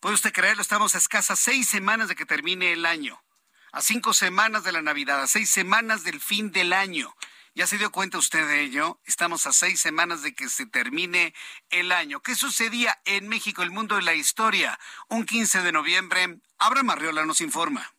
¿Puede 0.00 0.16
usted 0.16 0.32
creerlo? 0.32 0.62
Estamos 0.62 0.94
a 0.94 0.98
escasas 0.98 1.38
seis 1.38 1.68
semanas 1.68 2.08
de 2.08 2.16
que 2.16 2.26
termine 2.26 2.72
el 2.72 2.84
año. 2.84 3.22
A 3.70 3.80
cinco 3.80 4.12
semanas 4.12 4.64
de 4.64 4.72
la 4.72 4.82
Navidad, 4.82 5.22
a 5.22 5.26
seis 5.26 5.48
semanas 5.48 6.04
del 6.04 6.20
fin 6.20 6.50
del 6.50 6.72
año. 6.72 7.14
¿Ya 7.54 7.66
se 7.66 7.76
dio 7.76 7.92
cuenta 7.92 8.16
usted 8.16 8.46
de 8.46 8.62
ello? 8.62 8.98
Estamos 9.04 9.46
a 9.46 9.52
seis 9.52 9.78
semanas 9.78 10.22
de 10.22 10.34
que 10.34 10.48
se 10.48 10.64
termine 10.64 11.34
el 11.68 11.92
año. 11.92 12.20
¿Qué 12.20 12.34
sucedía 12.34 12.98
en 13.04 13.28
México, 13.28 13.62
el 13.62 13.70
mundo 13.70 13.98
y 13.98 14.02
la 14.02 14.14
historia? 14.14 14.78
Un 15.08 15.26
15 15.26 15.60
de 15.60 15.70
noviembre, 15.70 16.38
Abraham 16.56 16.90
Arriola 16.90 17.26
nos 17.26 17.42
informa. 17.42 17.92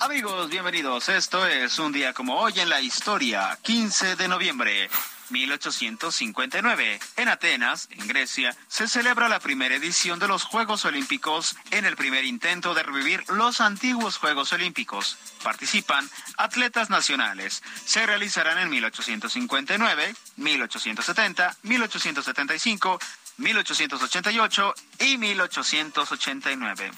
Amigos, 0.00 0.48
bienvenidos. 0.48 1.10
Esto 1.10 1.46
es 1.46 1.78
un 1.78 1.92
día 1.92 2.14
como 2.14 2.40
hoy 2.40 2.58
en 2.60 2.70
la 2.70 2.80
historia, 2.80 3.58
15 3.60 4.16
de 4.16 4.26
noviembre. 4.26 4.88
1859. 5.32 7.00
En 7.16 7.28
Atenas, 7.28 7.88
en 7.90 8.06
Grecia, 8.06 8.56
se 8.68 8.86
celebra 8.86 9.28
la 9.28 9.40
primera 9.40 9.74
edición 9.74 10.18
de 10.18 10.28
los 10.28 10.44
Juegos 10.44 10.84
Olímpicos 10.84 11.56
en 11.70 11.84
el 11.86 11.96
primer 11.96 12.24
intento 12.24 12.74
de 12.74 12.82
revivir 12.82 13.24
los 13.28 13.60
antiguos 13.60 14.18
Juegos 14.18 14.52
Olímpicos. 14.52 15.16
Participan 15.42 16.08
atletas 16.36 16.90
nacionales. 16.90 17.62
Se 17.84 18.06
realizarán 18.06 18.58
en 18.58 18.70
1859, 18.70 20.14
1870, 20.36 21.56
1875, 21.62 22.98
1888 23.38 24.74
y 25.00 25.18
1889. 25.18 26.90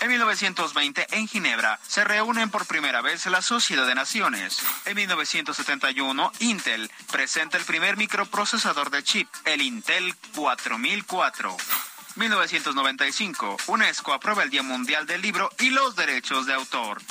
En 0.00 0.08
1920, 0.08 1.06
en 1.10 1.28
Ginebra, 1.28 1.78
se 1.86 2.04
reúnen 2.04 2.48
por 2.48 2.66
primera 2.66 3.02
vez 3.02 3.26
la 3.26 3.42
Sociedad 3.42 3.86
de 3.86 3.94
Naciones. 3.94 4.58
En 4.86 4.96
1971, 4.96 6.32
Intel 6.38 6.90
presenta 7.12 7.58
el 7.58 7.64
primer 7.64 7.98
microprocesador 7.98 8.90
de 8.90 9.02
chip, 9.02 9.28
el 9.44 9.60
Intel 9.60 10.14
4004. 10.34 11.54
1995, 12.16 13.58
UNESCO 13.66 14.14
aprueba 14.14 14.42
el 14.42 14.48
Día 14.48 14.62
Mundial 14.62 15.06
del 15.06 15.20
Libro 15.20 15.50
y 15.58 15.68
los 15.68 15.94
derechos 15.96 16.46
de 16.46 16.54
autor. 16.54 17.02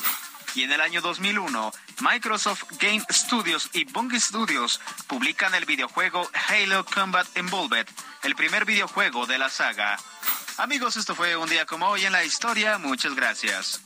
Y 0.56 0.64
en 0.64 0.72
el 0.72 0.82
año 0.82 1.02
2001, 1.02 1.72
Microsoft 2.02 2.64
Game 2.80 3.06
Studios 3.12 3.70
y 3.72 3.84
Bungie 3.86 4.20
Studios 4.20 4.82
publican 5.06 5.54
el 5.54 5.66
videojuego 5.66 6.28
Halo 6.48 6.84
Combat 6.86 7.28
Involved, 7.38 7.88
el 8.24 8.36
primer 8.36 8.66
videojuego 8.66 9.28
de 9.28 9.38
la 9.38 9.50
saga. 9.50 10.00
Amigos, 10.60 10.98
esto 10.98 11.16
fue 11.16 11.38
un 11.38 11.48
día 11.48 11.66
como 11.66 11.88
hoy 11.88 12.04
en 12.04 12.12
la 12.12 12.26
historia. 12.26 12.78
Muchas 12.78 13.16
gracias. 13.16 13.80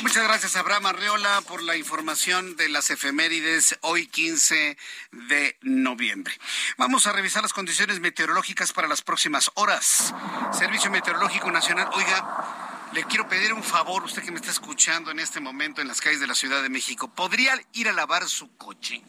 Muchas 0.00 0.24
gracias, 0.24 0.56
Abraham 0.56 0.86
Arreola, 0.86 1.42
por 1.42 1.62
la 1.62 1.76
información 1.76 2.56
de 2.56 2.70
las 2.70 2.88
efemérides 2.88 3.78
hoy 3.82 4.06
15 4.06 4.78
de 5.12 5.58
noviembre. 5.60 6.34
Vamos 6.78 7.06
a 7.06 7.12
revisar 7.12 7.42
las 7.42 7.52
condiciones 7.52 8.00
meteorológicas 8.00 8.72
para 8.72 8.88
las 8.88 9.02
próximas 9.02 9.50
horas. 9.56 10.14
Servicio 10.50 10.90
Meteorológico 10.90 11.50
Nacional, 11.50 11.90
oiga, 11.92 12.88
le 12.94 13.04
quiero 13.04 13.28
pedir 13.28 13.52
un 13.52 13.62
favor, 13.62 14.04
usted 14.04 14.22
que 14.22 14.30
me 14.30 14.38
está 14.38 14.52
escuchando 14.52 15.10
en 15.10 15.18
este 15.18 15.40
momento 15.40 15.82
en 15.82 15.88
las 15.88 16.00
calles 16.00 16.20
de 16.20 16.26
la 16.26 16.34
Ciudad 16.34 16.62
de 16.62 16.70
México, 16.70 17.08
¿podría 17.08 17.60
ir 17.74 17.90
a 17.90 17.92
lavar 17.92 18.26
su 18.26 18.56
coche? 18.56 19.02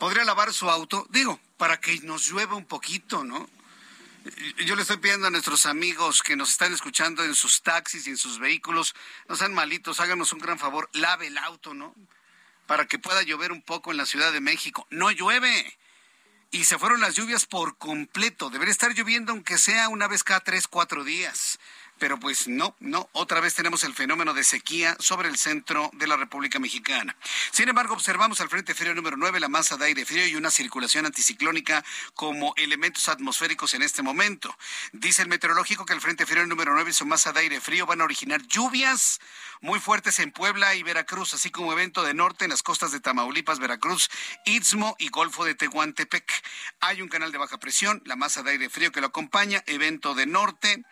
¿Podría 0.00 0.24
lavar 0.24 0.54
su 0.54 0.70
auto? 0.70 1.06
Digo, 1.10 1.38
para 1.58 1.78
que 1.78 2.00
nos 2.00 2.26
llueva 2.26 2.56
un 2.56 2.64
poquito, 2.64 3.22
¿no? 3.22 3.50
Yo 4.64 4.74
le 4.74 4.80
estoy 4.80 4.96
pidiendo 4.96 5.26
a 5.26 5.30
nuestros 5.30 5.66
amigos 5.66 6.22
que 6.22 6.36
nos 6.36 6.52
están 6.52 6.72
escuchando 6.72 7.22
en 7.22 7.34
sus 7.34 7.60
taxis 7.60 8.06
y 8.06 8.10
en 8.10 8.16
sus 8.16 8.38
vehículos, 8.38 8.94
no 9.28 9.36
sean 9.36 9.52
malitos, 9.52 10.00
háganos 10.00 10.32
un 10.32 10.38
gran 10.38 10.58
favor, 10.58 10.88
lave 10.94 11.26
el 11.26 11.36
auto, 11.36 11.74
¿no? 11.74 11.94
Para 12.66 12.86
que 12.86 12.98
pueda 12.98 13.22
llover 13.22 13.52
un 13.52 13.60
poco 13.60 13.90
en 13.90 13.98
la 13.98 14.06
Ciudad 14.06 14.32
de 14.32 14.40
México. 14.40 14.86
No 14.88 15.10
llueve. 15.10 15.78
Y 16.50 16.64
se 16.64 16.78
fueron 16.78 17.02
las 17.02 17.14
lluvias 17.14 17.44
por 17.44 17.76
completo. 17.76 18.48
Debería 18.48 18.72
estar 18.72 18.94
lloviendo 18.94 19.32
aunque 19.32 19.58
sea 19.58 19.90
una 19.90 20.08
vez 20.08 20.24
cada 20.24 20.40
tres, 20.40 20.66
cuatro 20.66 21.04
días 21.04 21.58
pero 22.00 22.18
pues 22.18 22.48
no, 22.48 22.74
no, 22.80 23.08
otra 23.12 23.40
vez 23.40 23.54
tenemos 23.54 23.84
el 23.84 23.94
fenómeno 23.94 24.32
de 24.32 24.42
sequía 24.42 24.96
sobre 24.98 25.28
el 25.28 25.36
centro 25.36 25.90
de 25.92 26.06
la 26.06 26.16
República 26.16 26.58
Mexicana. 26.58 27.14
Sin 27.52 27.68
embargo, 27.68 27.94
observamos 27.94 28.40
al 28.40 28.48
Frente 28.48 28.74
Frío 28.74 28.94
número 28.94 29.18
9 29.18 29.38
la 29.38 29.48
masa 29.48 29.76
de 29.76 29.84
aire 29.84 30.06
frío 30.06 30.26
y 30.26 30.34
una 30.34 30.50
circulación 30.50 31.04
anticiclónica 31.04 31.84
como 32.14 32.54
elementos 32.56 33.08
atmosféricos 33.08 33.74
en 33.74 33.82
este 33.82 34.02
momento. 34.02 34.56
Dice 34.92 35.22
el 35.22 35.28
meteorológico 35.28 35.84
que 35.84 35.92
el 35.92 36.00
Frente 36.00 36.24
Frío 36.24 36.46
número 36.46 36.72
9 36.72 36.90
y 36.90 36.94
su 36.94 37.04
masa 37.04 37.32
de 37.32 37.40
aire 37.40 37.60
frío 37.60 37.84
van 37.84 38.00
a 38.00 38.04
originar 38.04 38.40
lluvias 38.46 39.20
muy 39.60 39.78
fuertes 39.78 40.18
en 40.20 40.32
Puebla 40.32 40.74
y 40.74 40.82
Veracruz, 40.82 41.34
así 41.34 41.50
como 41.50 41.72
evento 41.72 42.02
de 42.02 42.14
norte 42.14 42.44
en 42.44 42.50
las 42.50 42.62
costas 42.62 42.92
de 42.92 43.00
Tamaulipas, 43.00 43.58
Veracruz, 43.58 44.08
Istmo 44.46 44.96
y 44.98 45.10
Golfo 45.10 45.44
de 45.44 45.54
Tehuantepec. 45.54 46.32
Hay 46.80 47.02
un 47.02 47.08
canal 47.08 47.30
de 47.30 47.36
baja 47.36 47.58
presión, 47.58 48.02
la 48.06 48.16
masa 48.16 48.42
de 48.42 48.52
aire 48.52 48.70
frío 48.70 48.90
que 48.90 49.02
lo 49.02 49.08
acompaña, 49.08 49.62
evento 49.66 50.14
de 50.14 50.24
norte. 50.26 50.82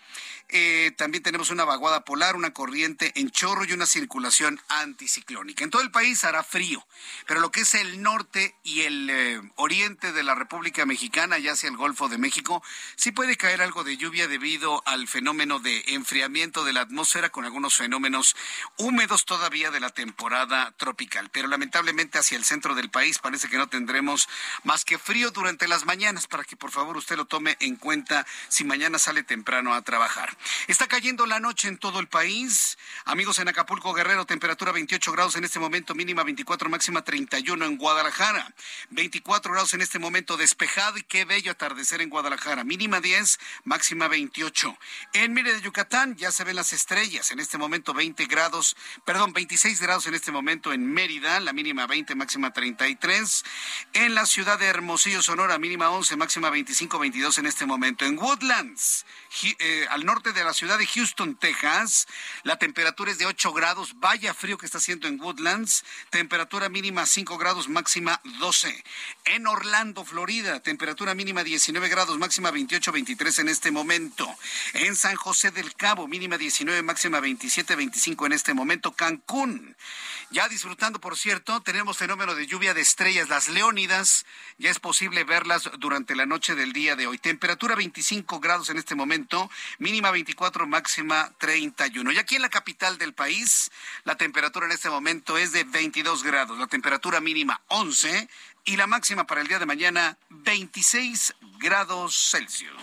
Eh, 0.50 0.92
también 0.98 1.22
tenemos 1.22 1.50
una 1.50 1.64
vaguada 1.64 2.04
polar, 2.04 2.34
una 2.34 2.52
corriente 2.52 3.12
en 3.14 3.30
chorro 3.30 3.64
y 3.64 3.72
una 3.72 3.86
circulación 3.86 4.60
anticiclónica. 4.68 5.62
En 5.62 5.70
todo 5.70 5.80
el 5.80 5.92
país 5.92 6.24
hará 6.24 6.42
frío, 6.42 6.84
pero 7.26 7.40
lo 7.40 7.52
que 7.52 7.60
es 7.60 7.74
el 7.74 8.02
norte 8.02 8.56
y 8.64 8.82
el 8.82 9.08
eh, 9.08 9.40
oriente 9.54 10.12
de 10.12 10.24
la 10.24 10.34
República 10.34 10.84
Mexicana, 10.84 11.38
ya 11.38 11.52
hacia 11.52 11.68
el 11.68 11.76
Golfo 11.76 12.08
de 12.08 12.18
México, 12.18 12.64
sí 12.96 13.12
puede 13.12 13.36
caer 13.36 13.62
algo 13.62 13.84
de 13.84 13.96
lluvia 13.96 14.26
debido 14.26 14.82
al 14.86 15.06
fenómeno 15.06 15.60
de 15.60 15.84
enfriamiento 15.86 16.64
de 16.64 16.72
la 16.72 16.80
atmósfera 16.80 17.30
con 17.30 17.44
algunos 17.44 17.76
fenómenos 17.76 18.34
húmedos 18.76 19.24
todavía 19.24 19.70
de 19.70 19.78
la 19.78 19.90
temporada 19.90 20.72
tropical. 20.78 21.30
Pero 21.30 21.46
lamentablemente 21.46 22.18
hacia 22.18 22.36
el 22.36 22.44
centro 22.44 22.74
del 22.74 22.90
país 22.90 23.20
parece 23.20 23.48
que 23.48 23.56
no 23.56 23.68
tendremos 23.68 24.28
más 24.64 24.84
que 24.84 24.98
frío 24.98 25.30
durante 25.30 25.68
las 25.68 25.84
mañanas 25.84 26.26
para 26.26 26.42
que 26.42 26.56
por 26.56 26.72
favor 26.72 26.96
usted 26.96 27.16
lo 27.16 27.26
tome 27.26 27.56
en 27.60 27.76
cuenta 27.76 28.26
si 28.48 28.64
mañana 28.64 28.98
sale 28.98 29.22
temprano 29.22 29.74
a 29.74 29.82
trabajar. 29.82 30.36
Está 30.66 30.87
cayendo 30.88 31.26
la 31.26 31.38
noche 31.38 31.68
en 31.68 31.78
todo 31.78 32.00
el 32.00 32.08
país. 32.08 32.78
Amigos 33.04 33.38
en 33.38 33.48
Acapulco, 33.48 33.92
Guerrero, 33.92 34.26
temperatura 34.26 34.72
28 34.72 35.12
grados 35.12 35.36
en 35.36 35.44
este 35.44 35.60
momento, 35.60 35.94
mínima 35.94 36.24
24, 36.24 36.68
máxima 36.68 37.04
31 37.04 37.64
en 37.64 37.76
Guadalajara. 37.76 38.52
24 38.90 39.52
grados 39.52 39.74
en 39.74 39.82
este 39.82 39.98
momento 39.98 40.36
despejado 40.36 40.98
y 40.98 41.02
qué 41.02 41.24
bello 41.24 41.52
atardecer 41.52 42.00
en 42.00 42.08
Guadalajara. 42.08 42.64
Mínima 42.64 43.00
10, 43.00 43.38
máxima 43.64 44.08
28. 44.08 44.76
En 45.12 45.34
Mire 45.34 45.54
de 45.54 45.60
Yucatán 45.60 46.16
ya 46.16 46.32
se 46.32 46.44
ven 46.44 46.56
las 46.56 46.72
estrellas. 46.72 47.30
En 47.30 47.40
este 47.40 47.58
momento 47.58 47.94
20 47.94 48.26
grados, 48.26 48.76
perdón, 49.04 49.32
26 49.32 49.80
grados 49.80 50.06
en 50.06 50.14
este 50.14 50.32
momento 50.32 50.72
en 50.72 50.90
Mérida, 50.90 51.38
la 51.40 51.52
mínima 51.52 51.86
20, 51.86 52.14
máxima 52.14 52.52
33. 52.52 53.44
En 53.92 54.14
la 54.14 54.26
ciudad 54.26 54.58
de 54.58 54.66
Hermosillo, 54.66 55.22
Sonora, 55.22 55.58
mínima 55.58 55.90
11, 55.90 56.16
máxima 56.16 56.50
25, 56.50 56.98
22 56.98 57.38
en 57.38 57.46
este 57.46 57.66
momento. 57.66 58.06
En 58.06 58.18
Woodlands, 58.18 59.04
eh, 59.58 59.86
al 59.90 60.04
norte 60.04 60.32
de 60.32 60.42
la 60.44 60.54
ciudad 60.54 60.77
de 60.78 60.86
Houston, 60.86 61.36
Texas. 61.36 62.06
La 62.44 62.58
temperatura 62.58 63.10
es 63.10 63.18
de 63.18 63.26
8 63.26 63.52
grados. 63.52 63.94
Vaya 63.96 64.32
frío 64.32 64.56
que 64.56 64.66
está 64.66 64.78
haciendo 64.78 65.08
en 65.08 65.20
Woodlands. 65.20 65.84
Temperatura 66.10 66.68
mínima 66.68 67.04
5 67.04 67.36
grados, 67.36 67.68
máxima 67.68 68.20
12. 68.38 68.84
En 69.26 69.46
Orlando, 69.46 70.04
Florida, 70.04 70.60
temperatura 70.60 71.14
mínima 71.14 71.44
19 71.44 71.88
grados, 71.88 72.16
máxima 72.18 72.50
28, 72.50 72.92
23 72.92 73.38
en 73.40 73.48
este 73.48 73.70
momento. 73.70 74.26
En 74.72 74.96
San 74.96 75.16
José 75.16 75.50
del 75.50 75.74
Cabo, 75.74 76.08
mínima 76.08 76.38
19, 76.38 76.82
máxima 76.82 77.20
27, 77.20 77.76
25 77.76 78.26
en 78.26 78.32
este 78.32 78.54
momento. 78.54 78.92
Cancún. 78.92 79.76
Ya 80.30 80.48
disfrutando, 80.48 81.00
por 81.00 81.16
cierto, 81.16 81.62
tenemos 81.62 81.96
fenómeno 81.96 82.34
de 82.34 82.46
lluvia 82.46 82.74
de 82.74 82.82
estrellas, 82.82 83.28
las 83.28 83.48
leónidas. 83.48 84.26
Ya 84.58 84.70
es 84.70 84.78
posible 84.78 85.24
verlas 85.24 85.70
durante 85.78 86.14
la 86.14 86.26
noche 86.26 86.54
del 86.54 86.72
día 86.72 86.96
de 86.96 87.06
hoy. 87.06 87.18
Temperatura 87.18 87.74
25 87.74 88.38
grados 88.40 88.68
en 88.68 88.76
este 88.76 88.94
momento, 88.94 89.50
mínima 89.78 90.10
24, 90.10 90.57
máxima 90.66 91.32
31. 91.38 92.12
Y 92.12 92.18
aquí 92.18 92.36
en 92.36 92.42
la 92.42 92.48
capital 92.48 92.98
del 92.98 93.14
país, 93.14 93.70
la 94.04 94.16
temperatura 94.16 94.66
en 94.66 94.72
este 94.72 94.90
momento 94.90 95.38
es 95.38 95.52
de 95.52 95.64
22 95.64 96.22
grados, 96.22 96.58
la 96.58 96.66
temperatura 96.66 97.20
mínima 97.20 97.60
11 97.68 98.28
y 98.64 98.76
la 98.76 98.86
máxima 98.86 99.26
para 99.26 99.40
el 99.40 99.48
día 99.48 99.58
de 99.58 99.66
mañana 99.66 100.18
26 100.30 101.34
grados 101.58 102.30
Celsius. 102.30 102.74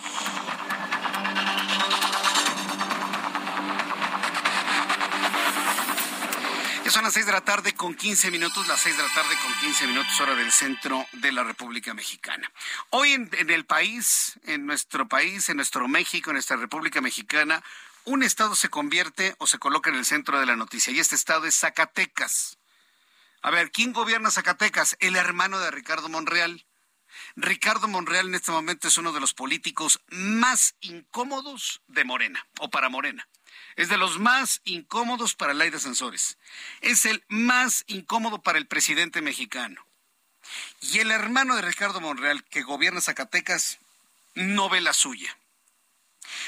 Ya 6.86 6.92
son 6.92 7.02
las 7.02 7.14
seis 7.14 7.26
de 7.26 7.32
la 7.32 7.40
tarde 7.40 7.74
con 7.74 7.96
15 7.96 8.30
minutos, 8.30 8.68
las 8.68 8.80
seis 8.80 8.96
de 8.96 9.02
la 9.02 9.12
tarde 9.12 9.34
con 9.42 9.52
15 9.54 9.88
minutos, 9.88 10.20
hora 10.20 10.36
del 10.36 10.52
centro 10.52 11.04
de 11.14 11.32
la 11.32 11.42
República 11.42 11.92
Mexicana. 11.94 12.48
Hoy 12.90 13.10
en, 13.10 13.28
en, 13.32 13.50
el 13.50 13.64
país, 13.66 14.38
en 14.44 14.66
nuestro 14.66 15.08
país, 15.08 15.48
en 15.48 15.56
nuestro 15.56 15.88
México, 15.88 16.30
en 16.30 16.34
nuestra 16.34 16.56
República 16.56 17.00
Mexicana, 17.00 17.60
un 18.04 18.22
estado 18.22 18.54
se 18.54 18.68
convierte 18.68 19.34
o 19.38 19.48
se 19.48 19.58
coloca 19.58 19.90
en 19.90 19.96
el 19.96 20.04
centro 20.04 20.38
de 20.38 20.46
la 20.46 20.54
noticia 20.54 20.92
y 20.92 21.00
este 21.00 21.16
estado 21.16 21.46
es 21.46 21.58
Zacatecas. 21.58 22.56
A 23.42 23.50
ver, 23.50 23.72
¿quién 23.72 23.92
gobierna 23.92 24.30
Zacatecas? 24.30 24.96
El 25.00 25.16
hermano 25.16 25.58
de 25.58 25.72
Ricardo 25.72 26.08
Monreal. 26.08 26.65
Ricardo 27.36 27.86
Monreal 27.86 28.28
en 28.28 28.34
este 28.34 28.50
momento 28.50 28.88
es 28.88 28.96
uno 28.96 29.12
de 29.12 29.20
los 29.20 29.34
políticos 29.34 30.00
más 30.08 30.74
incómodos 30.80 31.82
de 31.86 32.04
Morena 32.04 32.46
o 32.58 32.70
para 32.70 32.88
Morena. 32.88 33.28
Es 33.76 33.90
de 33.90 33.98
los 33.98 34.18
más 34.18 34.62
incómodos 34.64 35.34
para 35.34 35.52
el 35.52 35.60
aire 35.60 35.78
Sensores. 35.78 36.38
Es 36.80 37.04
el 37.04 37.22
más 37.28 37.84
incómodo 37.88 38.40
para 38.40 38.58
el 38.58 38.66
presidente 38.66 39.20
mexicano. 39.20 39.86
Y 40.80 41.00
el 41.00 41.10
hermano 41.10 41.56
de 41.56 41.62
Ricardo 41.62 42.00
Monreal, 42.00 42.42
que 42.44 42.62
gobierna 42.62 43.02
Zacatecas, 43.02 43.80
no 44.34 44.70
ve 44.70 44.80
la 44.80 44.94
suya. 44.94 45.36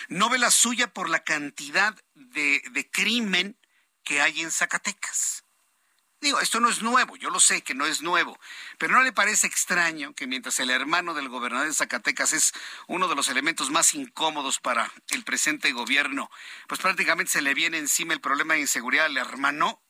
No 0.09 0.31
ve 0.31 0.39
la 0.39 0.51
suya 0.51 0.93
por 0.93 1.11
la 1.11 1.23
cantidad 1.23 1.95
de, 2.15 2.63
de 2.71 2.91
crimen 2.91 3.59
que 4.05 4.23
hay 4.23 4.41
en 4.41 4.51
Zacatecas. 4.51 5.45
Digo, 6.21 6.41
esto 6.41 6.59
no 6.59 6.69
es 6.69 6.83
nuevo, 6.83 7.17
yo 7.17 7.31
lo 7.31 7.39
sé 7.39 7.63
que 7.63 7.75
no 7.75 7.87
es 7.87 8.03
nuevo, 8.03 8.41
pero 8.77 8.95
¿no 8.95 9.05
le 9.05 9.13
parece 9.13 9.47
extraño 9.47 10.15
que 10.15 10.27
mientras 10.27 10.59
el 10.59 10.71
hermano 10.71 11.15
del 11.15 11.29
gobernador 11.29 11.69
de 11.69 11.75
Zacatecas 11.75 12.33
es 12.33 12.53
uno 12.89 13.07
de 13.07 13.15
los 13.15 13.29
elementos 13.29 13.71
más 13.71 13.95
incómodos 13.95 14.59
para 14.59 14.93
el 15.11 15.23
presente 15.23 15.71
gobierno, 15.71 16.29
pues 16.67 16.81
prácticamente 16.81 17.31
se 17.31 17.43
le 17.43 17.55
viene 17.55 17.79
encima 17.79 18.15
el 18.15 18.21
problema 18.21 18.55
de 18.55 18.61
inseguridad 18.61 19.07
al 19.07 19.17
hermano? 19.17 19.81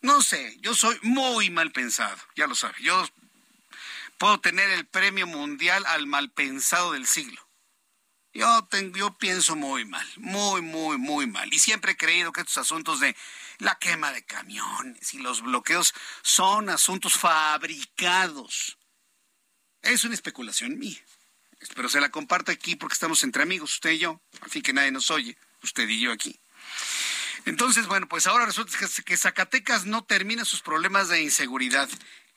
No 0.00 0.20
sé, 0.20 0.58
yo 0.60 0.74
soy 0.74 0.98
muy 1.02 1.48
mal 1.48 1.70
pensado, 1.70 2.18
ya 2.34 2.48
lo 2.48 2.56
sabe, 2.56 2.74
yo 2.80 3.08
puedo 4.18 4.40
tener 4.40 4.68
el 4.70 4.86
premio 4.86 5.28
mundial 5.28 5.86
al 5.86 6.08
mal 6.08 6.32
pensado 6.32 6.90
del 6.90 7.06
siglo. 7.06 7.40
Yo, 8.34 8.66
yo 8.94 9.16
pienso 9.18 9.56
muy 9.56 9.84
mal, 9.84 10.06
muy, 10.16 10.62
muy, 10.62 10.96
muy 10.96 11.26
mal. 11.26 11.52
Y 11.52 11.58
siempre 11.58 11.92
he 11.92 11.96
creído 11.96 12.32
que 12.32 12.40
estos 12.40 12.58
asuntos 12.58 12.98
de 13.00 13.14
la 13.58 13.74
quema 13.74 14.10
de 14.12 14.24
camiones 14.24 15.12
y 15.12 15.18
los 15.18 15.42
bloqueos 15.42 15.92
son 16.22 16.70
asuntos 16.70 17.14
fabricados. 17.14 18.78
Es 19.82 20.04
una 20.04 20.14
especulación 20.14 20.78
mía. 20.78 21.00
Pero 21.74 21.88
se 21.88 22.00
la 22.00 22.10
comparto 22.10 22.50
aquí 22.50 22.74
porque 22.74 22.94
estamos 22.94 23.22
entre 23.22 23.42
amigos, 23.42 23.74
usted 23.74 23.90
y 23.90 23.98
yo. 23.98 24.20
Fin 24.48 24.62
que 24.62 24.72
nadie 24.72 24.90
nos 24.90 25.10
oye, 25.10 25.36
usted 25.62 25.88
y 25.88 26.00
yo 26.00 26.10
aquí. 26.10 26.38
Entonces, 27.44 27.86
bueno, 27.86 28.08
pues 28.08 28.26
ahora 28.26 28.46
resulta 28.46 28.78
que 29.04 29.16
Zacatecas 29.16 29.84
no 29.84 30.04
termina 30.04 30.44
sus 30.44 30.62
problemas 30.62 31.08
de 31.08 31.22
inseguridad. 31.22 31.88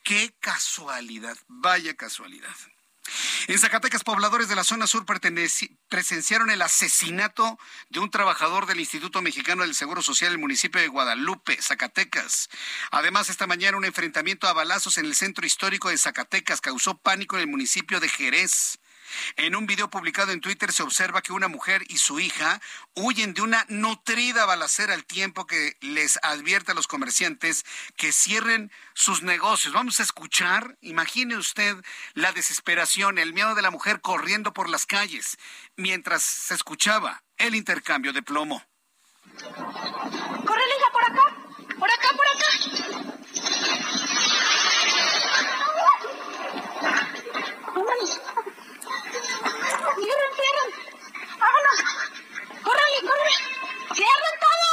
Qué 0.04 0.34
casualidad, 0.40 1.38
vaya 1.48 1.96
casualidad. 1.96 2.56
En 3.48 3.60
Zacatecas, 3.60 4.04
pobladores 4.04 4.48
de 4.48 4.56
la 4.56 4.64
zona 4.64 4.88
sur 4.88 5.06
presenciaron 5.06 6.50
el 6.50 6.62
asesinato 6.62 7.60
de 7.90 8.00
un 8.00 8.10
trabajador 8.10 8.66
del 8.66 8.80
Instituto 8.80 9.22
Mexicano 9.22 9.64
del 9.64 9.76
Seguro 9.76 10.02
Social 10.02 10.30
en 10.30 10.34
el 10.34 10.42
municipio 10.42 10.82
de 10.82 10.88
Guadalupe, 10.88 11.62
Zacatecas. 11.62 12.50
Además, 12.92 13.30
esta 13.30 13.48
mañana 13.48 13.78
un 13.78 13.86
enfrentamiento 13.86 14.48
a 14.48 14.54
balazos 14.54 14.98
en 14.98 15.06
el 15.06 15.16
centro 15.16 15.46
histórico 15.46 15.90
de 15.90 15.98
Zacatecas 15.98 16.62
causó 16.62 16.98
pánico 16.98 17.36
en 17.36 17.44
el 17.44 17.48
municipio 17.48 18.00
de 18.00 18.10
Jerez. 18.10 18.80
En 19.36 19.56
un 19.56 19.66
video 19.66 19.90
publicado 19.90 20.32
en 20.32 20.42
Twitter 20.42 20.72
se 20.72 20.84
observa 20.84 21.22
que 21.22 21.34
una 21.34 21.48
mujer 21.48 21.84
y 21.88 21.98
su 21.98 22.20
hija 22.20 22.62
huyen 22.94 23.34
de 23.34 23.42
una 23.42 23.66
nutrida 23.70 24.46
balacera 24.46 24.94
al 24.94 25.06
tiempo 25.06 25.46
que 25.46 25.78
les 25.82 26.20
advierte 26.24 26.72
a 26.72 26.76
los 26.76 26.88
comerciantes 26.88 27.66
que 27.96 28.12
cierren 28.12 28.72
sus 28.94 29.24
negocios. 29.24 29.74
Vamos 29.74 30.00
a 30.00 30.04
escuchar, 30.04 30.78
imagine 30.82 31.38
usted 31.38 31.76
la 32.14 32.32
desesperación, 32.32 33.18
el 33.18 33.34
miedo 33.34 33.56
de 33.56 33.62
la 33.62 33.72
mujer 33.72 34.02
corriendo 34.02 34.54
por 34.54 34.70
las 34.70 34.86
calles 34.86 35.38
mientras 35.76 36.24
se 36.24 36.54
escuchaba 36.54 37.24
el 37.38 37.56
intercambio 37.56 38.14
de 38.14 38.22
plomo. 38.22 38.64
¡Corre, 39.42 40.64
hija, 40.78 40.92
por 40.94 41.04
acá! 41.04 41.36
¡Por 41.78 41.90
acá, 41.90 42.10
por 42.16 42.26
acá! 42.28 42.46
¡Cierren, 49.96 50.32
cierren! 50.36 50.70
¡Vámonos! 51.46 51.78
¡Córrele, 52.64 53.00
córrele! 53.02 53.36
¡Cierren 53.94 54.36
todo! 54.46 54.66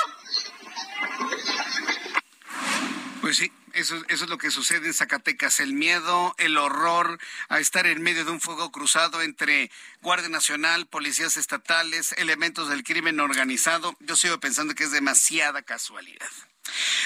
Pues 3.21 3.37
sí, 3.37 3.53
eso, 3.75 3.97
eso, 4.09 4.25
es 4.25 4.31
lo 4.31 4.39
que 4.39 4.51
sucede 4.51 4.87
en 4.87 4.95
Zacatecas, 4.95 5.61
el 5.61 5.75
miedo, 5.75 6.35
el 6.39 6.57
horror 6.57 7.19
a 7.51 7.61
estar 7.61 7.87
en 7.87 8.03
medio 8.03 8.25
de 8.25 8.31
un 8.31 8.41
fuego 8.41 8.73
cruzado 8.73 9.21
entre 9.21 9.71
Guardia 10.01 10.31
Nacional, 10.31 10.87
policías 10.87 11.37
estatales, 11.37 12.15
elementos 12.17 12.71
del 12.71 12.85
crimen 12.85 13.21
organizado. 13.21 13.95
Yo 14.01 14.17
sigo 14.17 14.41
pensando 14.41 14.75
que 14.75 14.85
es 14.85 14.93
demasiada 14.93 15.61
casualidad. 15.63 16.31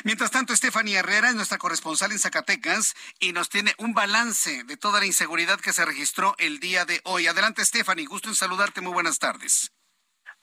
Mientras 0.04 0.30
tanto, 0.30 0.54
Stephanie 0.54 0.96
Herrera 0.96 1.28
es 1.28 1.34
nuestra 1.34 1.58
corresponsal 1.58 2.12
en 2.12 2.18
Zacatecas 2.18 2.94
y 3.18 3.32
nos 3.32 3.48
tiene 3.48 3.74
un 3.78 3.94
balance 3.94 4.64
de 4.64 4.76
toda 4.76 5.00
la 5.00 5.06
inseguridad 5.06 5.60
que 5.60 5.72
se 5.72 5.84
registró 5.84 6.34
el 6.38 6.60
día 6.60 6.84
de 6.84 7.00
hoy. 7.04 7.26
Adelante, 7.26 7.64
Stephanie, 7.64 8.06
gusto 8.06 8.28
en 8.28 8.34
saludarte. 8.34 8.80
Muy 8.80 8.92
buenas 8.92 9.18
tardes. 9.18 9.72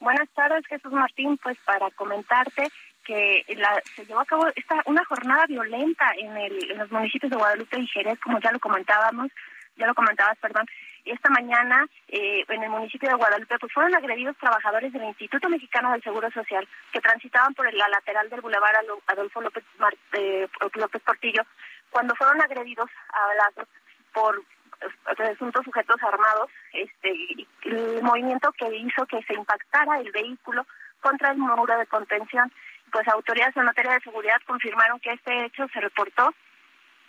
Buenas 0.00 0.28
tardes, 0.34 0.66
Jesús 0.68 0.92
Martín. 0.92 1.38
Pues 1.42 1.56
para 1.64 1.90
comentarte 1.92 2.68
que 3.04 3.44
la, 3.56 3.80
se 3.94 4.04
llevó 4.06 4.20
a 4.20 4.24
cabo 4.24 4.46
esta, 4.54 4.82
una 4.86 5.04
jornada 5.04 5.46
violenta 5.46 6.10
en, 6.18 6.36
el, 6.36 6.70
en 6.70 6.78
los 6.78 6.90
municipios 6.90 7.30
de 7.30 7.36
Guadalupe 7.36 7.78
y 7.78 7.86
Jerez, 7.86 8.18
como 8.20 8.40
ya 8.40 8.50
lo 8.50 8.58
comentábamos, 8.58 9.30
ya 9.76 9.86
lo 9.86 9.94
comentabas, 9.94 10.38
perdón, 10.38 10.66
esta 11.04 11.30
mañana 11.30 11.86
eh, 12.08 12.44
en 12.48 12.62
el 12.62 12.70
municipio 12.70 13.08
de 13.08 13.16
Guadalupe 13.16 13.58
pues 13.58 13.72
fueron 13.72 13.94
agredidos 13.94 14.36
trabajadores 14.38 14.92
del 14.92 15.04
Instituto 15.04 15.48
Mexicano 15.48 15.92
del 15.92 16.02
Seguro 16.02 16.30
Social 16.30 16.66
que 16.92 17.00
transitaban 17.00 17.54
por 17.54 17.72
la 17.72 17.88
lateral 17.88 18.30
del 18.30 18.40
Boulevard 18.40 18.76
Adolfo 19.06 19.40
López, 19.40 19.64
eh, 20.12 20.48
López 20.74 21.02
Portillo 21.02 21.42
cuando 21.90 22.14
fueron 22.16 22.40
agredidos 22.40 22.90
a 23.12 23.26
balazos 23.26 23.68
por 24.12 24.38
eh, 24.38 25.14
presuntos 25.16 25.64
sujetos 25.64 26.02
armados, 26.02 26.50
este, 26.72 27.14
el 27.64 28.02
movimiento 28.02 28.50
que 28.52 28.74
hizo 28.74 29.06
que 29.06 29.22
se 29.22 29.34
impactara 29.34 30.00
el 30.00 30.10
vehículo 30.10 30.66
contra 31.00 31.30
el 31.30 31.38
muro 31.38 31.78
de 31.78 31.86
contención. 31.86 32.50
Pues 32.90 33.06
autoridades 33.08 33.56
en 33.56 33.64
materia 33.64 33.92
de 33.92 34.00
seguridad 34.00 34.40
confirmaron 34.46 35.00
que 35.00 35.12
este 35.12 35.44
hecho 35.44 35.66
se 35.72 35.80
reportó, 35.80 36.34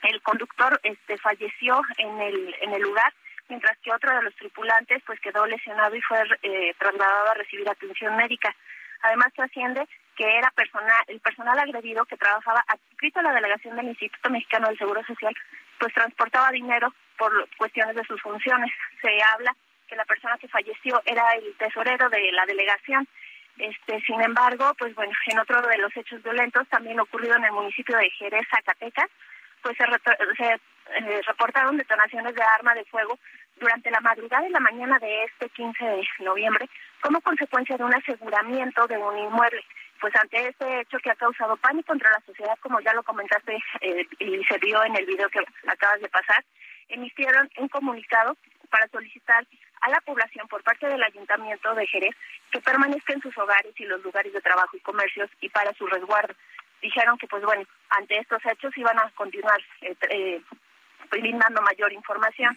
el 0.03 0.21
conductor 0.21 0.79
este 0.84 1.17
falleció 1.17 1.81
en 1.97 2.21
el 2.21 2.55
en 2.62 2.73
el 2.73 2.81
lugar 2.81 3.12
mientras 3.49 3.77
que 3.79 3.91
otro 3.91 4.15
de 4.15 4.23
los 4.23 4.36
tripulantes 4.36 5.01
pues 5.05 5.19
quedó 5.19 5.45
lesionado 5.45 5.95
y 5.95 6.01
fue 6.01 6.19
eh, 6.43 6.73
trasladado 6.77 7.31
a 7.31 7.36
recibir 7.36 7.69
atención 7.69 8.15
médica. 8.15 8.55
Además 9.01 9.34
trasciende 9.34 9.88
que 10.15 10.38
era 10.38 10.49
personal, 10.51 11.03
el 11.08 11.19
personal 11.19 11.60
agredido 11.60 12.05
que 12.05 12.17
trabajaba 12.17 12.63
adscrito 12.67 13.19
a 13.19 13.23
la 13.23 13.34
delegación 13.34 13.75
del 13.75 13.89
Instituto 13.89 14.29
Mexicano 14.29 14.67
del 14.67 14.77
Seguro 14.77 15.03
Social, 15.05 15.36
pues 15.79 15.93
transportaba 15.93 16.49
dinero 16.51 16.93
por 17.17 17.47
cuestiones 17.58 17.95
de 17.95 18.05
sus 18.05 18.21
funciones. 18.21 18.71
Se 19.01 19.10
habla 19.34 19.55
que 19.88 19.95
la 19.95 20.05
persona 20.05 20.38
que 20.38 20.47
falleció 20.47 21.01
era 21.05 21.34
el 21.34 21.55
tesorero 21.58 22.10
de 22.10 22.31
la 22.31 22.45
delegación. 22.45 23.08
Este, 23.58 24.01
sin 24.01 24.21
embargo, 24.21 24.73
pues 24.77 24.93
bueno, 24.95 25.13
en 25.27 25.39
otro 25.39 25.62
de 25.62 25.77
los 25.77 25.95
hechos 25.95 26.21
violentos 26.23 26.67
también 26.69 26.99
ocurrido 26.99 27.36
en 27.36 27.45
el 27.45 27.51
municipio 27.51 27.97
de 27.97 28.10
Jerez, 28.12 28.45
Zacatecas, 28.49 29.10
pues 29.62 29.77
se, 29.77 29.86
se 30.36 30.60
eh, 30.93 31.21
reportaron 31.26 31.78
detonaciones 31.78 32.36
de 32.36 32.41
arma 32.41 32.74
de 32.76 32.86
fuego 32.86 33.17
durante 33.60 33.89
la 33.91 34.02
madrugada 34.02 34.48
y 34.48 34.52
la 34.52 34.60
mañana 34.60 35.00
de 35.00 35.24
este 35.24 35.50
15 35.50 35.84
de 35.84 36.08
noviembre 36.19 36.69
como 37.02 37.21
consecuencia 37.21 37.78
de 37.78 37.84
un 37.84 37.93
aseguramiento 37.93 38.88
de 38.88 38.98
un 38.98 39.17
inmueble. 39.17 39.63
Pues 40.00 40.13
ante 40.15 40.48
este 40.48 40.82
hecho 40.82 40.98
que 41.00 41.10
ha 41.10 41.15
causado 41.15 41.56
pánico 41.58 41.93
entre 41.93 42.10
la 42.10 42.21
sociedad, 42.26 42.58
como 42.62 42.80
ya 42.82 42.93
lo 42.93 43.04
comentaste 43.04 43.58
eh, 43.82 44.06
y 44.19 44.43
se 44.43 44.58
vio 44.60 44.84
en 44.84 44.95
el 44.95 45.06
video 45.06 45.30
que 45.30 45.39
acabas 45.67 46.02
de 46.02 46.10
pasar, 46.10 46.43
emitieron 46.89 47.50
un 47.58 47.69
comunicado 47.69 48.36
para 48.69 48.88
solicitar 48.89 49.45
a 49.82 49.89
la 49.89 50.02
población 50.02 50.48
por 50.48 50.63
parte 50.63 50.88
del 50.88 51.02
Ayuntamiento 51.02 51.74
de 51.76 51.88
Jerez 51.88 52.15
que 52.52 52.60
permanezca 52.60 53.13
en 53.13 53.21
sus 53.21 53.38
hogares 53.38 53.74
y 53.80 53.86
los 53.86 54.04
lugares 54.04 54.34
de 54.34 54.41
trabajo 54.41 54.76
y 54.76 54.82
comercios 54.82 55.30
y 55.41 55.50
para 55.50 55.74
su 55.74 55.88
resguardo. 55.88 56.34
Dijeron 56.82 57.17
que, 57.17 57.28
pues 57.28 57.43
bueno, 57.43 57.63
ante 57.89 58.17
estos 58.17 58.45
hechos 58.45 58.78
iban 58.78 59.00
a 59.00 59.10
continuar 59.15 59.60
eh, 59.82 59.95
eh 60.10 60.41
brindando 61.10 61.62
mayor 61.62 61.91
información. 61.94 62.56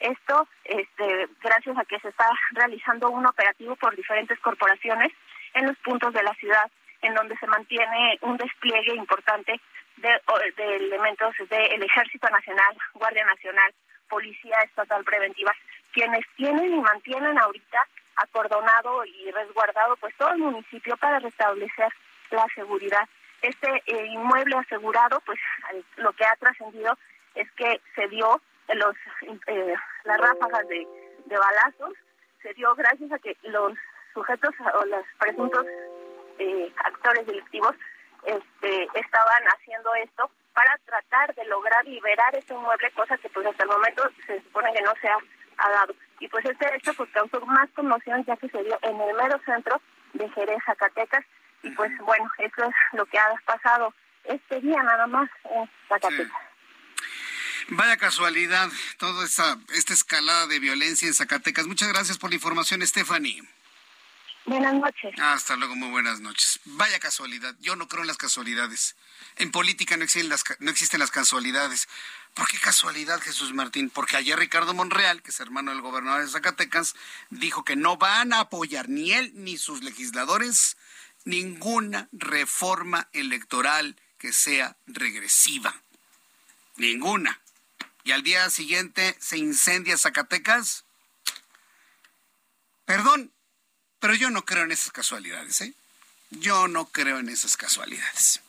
Esto, 0.00 0.48
este, 0.64 1.28
gracias 1.42 1.76
a 1.76 1.84
que 1.84 2.00
se 2.00 2.08
está 2.08 2.26
realizando 2.52 3.10
un 3.10 3.26
operativo 3.26 3.76
por 3.76 3.94
diferentes 3.94 4.38
corporaciones 4.40 5.12
en 5.54 5.66
los 5.66 5.76
puntos 5.78 6.12
de 6.14 6.22
la 6.22 6.34
ciudad, 6.34 6.70
en 7.02 7.14
donde 7.14 7.36
se 7.36 7.46
mantiene 7.46 8.18
un 8.22 8.36
despliegue 8.36 8.94
importante 8.94 9.60
de, 9.96 10.20
de 10.56 10.76
elementos 10.76 11.34
del 11.48 11.82
Ejército 11.82 12.28
Nacional, 12.30 12.76
Guardia 12.94 13.24
Nacional, 13.26 13.74
Policía 14.08 14.56
Estatal 14.64 15.04
Preventiva, 15.04 15.54
quienes 15.92 16.24
tienen 16.36 16.72
y 16.72 16.80
mantienen 16.80 17.38
ahorita 17.38 17.78
acordonado 18.16 19.04
y 19.04 19.30
resguardado 19.30 19.96
pues 19.96 20.14
todo 20.16 20.30
el 20.32 20.38
municipio 20.38 20.96
para 20.96 21.18
restablecer 21.18 21.88
la 22.30 22.46
seguridad. 22.54 23.08
Este 23.42 23.82
eh, 23.86 24.06
inmueble 24.06 24.56
asegurado, 24.56 25.20
pues 25.24 25.38
lo 25.96 26.12
que 26.12 26.24
ha 26.24 26.36
trascendido 26.36 26.98
es 27.34 27.50
que 27.52 27.80
se 27.94 28.08
dio 28.08 28.40
los 28.74 28.94
eh, 29.46 29.74
las 30.04 30.20
ráfagas 30.20 30.66
de, 30.68 30.86
de 31.26 31.36
balazos, 31.36 31.94
se 32.42 32.54
dio 32.54 32.74
gracias 32.74 33.12
a 33.12 33.18
que 33.18 33.36
los 33.42 33.72
sujetos 34.14 34.54
o 34.74 34.84
los 34.86 35.04
presuntos 35.18 35.66
eh, 36.38 36.72
actores 36.84 37.26
delictivos 37.26 37.74
este, 38.24 38.88
estaban 38.94 39.42
haciendo 39.54 39.94
esto 39.96 40.30
para 40.54 40.76
tratar 40.84 41.34
de 41.34 41.44
lograr 41.46 41.84
liberar 41.84 42.34
ese 42.34 42.54
inmueble, 42.54 42.90
cosa 42.92 43.16
que 43.18 43.28
pues 43.28 43.46
hasta 43.46 43.62
el 43.62 43.68
momento 43.68 44.02
se 44.26 44.42
supone 44.42 44.72
que 44.72 44.82
no 44.82 44.92
se 45.00 45.08
ha, 45.08 45.18
dado. 45.58 45.94
Y 46.18 46.28
pues 46.28 46.44
este 46.46 46.74
hecho 46.74 46.94
pues 46.94 47.10
causó 47.10 47.38
más 47.44 47.68
conmoción 47.76 48.24
ya 48.24 48.36
que 48.36 48.48
se 48.48 48.62
dio 48.64 48.78
en 48.80 48.98
el 48.98 49.14
mero 49.14 49.38
centro 49.44 49.80
de 50.14 50.28
Jerez, 50.30 50.58
Zacatecas, 50.64 51.24
y 51.62 51.70
pues 51.72 51.92
bueno, 51.98 52.30
eso 52.38 52.64
es 52.64 52.74
lo 52.92 53.04
que 53.04 53.18
ha 53.18 53.34
pasado 53.44 53.92
este 54.24 54.60
día 54.60 54.82
nada 54.82 55.06
más 55.06 55.28
en 55.44 55.70
Zacatecas. 55.88 56.49
Vaya 57.70 57.96
casualidad, 57.96 58.68
toda 58.98 59.24
esta, 59.24 59.56
esta 59.74 59.94
escalada 59.94 60.48
de 60.48 60.58
violencia 60.58 61.06
en 61.06 61.14
Zacatecas. 61.14 61.68
Muchas 61.68 61.88
gracias 61.88 62.18
por 62.18 62.30
la 62.30 62.34
información, 62.34 62.84
Stephanie. 62.84 63.44
Buenas 64.44 64.74
noches. 64.74 65.14
hasta 65.20 65.54
luego, 65.54 65.76
muy 65.76 65.90
buenas 65.90 66.18
noches. 66.18 66.58
Vaya 66.64 66.98
casualidad, 66.98 67.54
yo 67.60 67.76
no 67.76 67.86
creo 67.86 68.02
en 68.02 68.08
las 68.08 68.16
casualidades. 68.16 68.96
En 69.36 69.52
política 69.52 69.96
no 69.96 70.02
existen 70.02 70.28
las, 70.28 70.42
no 70.58 70.70
existen 70.70 70.98
las 70.98 71.12
casualidades. 71.12 71.88
¿Por 72.34 72.48
qué 72.48 72.58
casualidad, 72.58 73.20
Jesús 73.20 73.52
Martín? 73.52 73.88
Porque 73.88 74.16
ayer 74.16 74.36
Ricardo 74.36 74.74
Monreal, 74.74 75.22
que 75.22 75.30
es 75.30 75.38
hermano 75.38 75.70
del 75.70 75.80
gobernador 75.80 76.22
de 76.24 76.28
Zacatecas, 76.28 76.96
dijo 77.28 77.64
que 77.64 77.76
no 77.76 77.98
van 77.98 78.32
a 78.32 78.40
apoyar 78.40 78.88
ni 78.88 79.12
él 79.12 79.30
ni 79.36 79.56
sus 79.56 79.84
legisladores 79.84 80.76
ninguna 81.24 82.08
reforma 82.10 83.08
electoral 83.12 83.94
que 84.18 84.32
sea 84.32 84.76
regresiva. 84.88 85.80
Ninguna 86.76 87.40
y 88.04 88.12
al 88.12 88.22
día 88.22 88.48
siguiente 88.50 89.16
se 89.20 89.38
incendia 89.38 89.98
Zacatecas. 89.98 90.84
Perdón, 92.84 93.32
pero 93.98 94.14
yo 94.14 94.30
no 94.30 94.44
creo 94.44 94.64
en 94.64 94.72
esas 94.72 94.92
casualidades, 94.92 95.60
¿eh? 95.60 95.74
Yo 96.30 96.68
no 96.68 96.86
creo 96.86 97.18
en 97.18 97.28
esas 97.28 97.56
casualidades. 97.56 98.40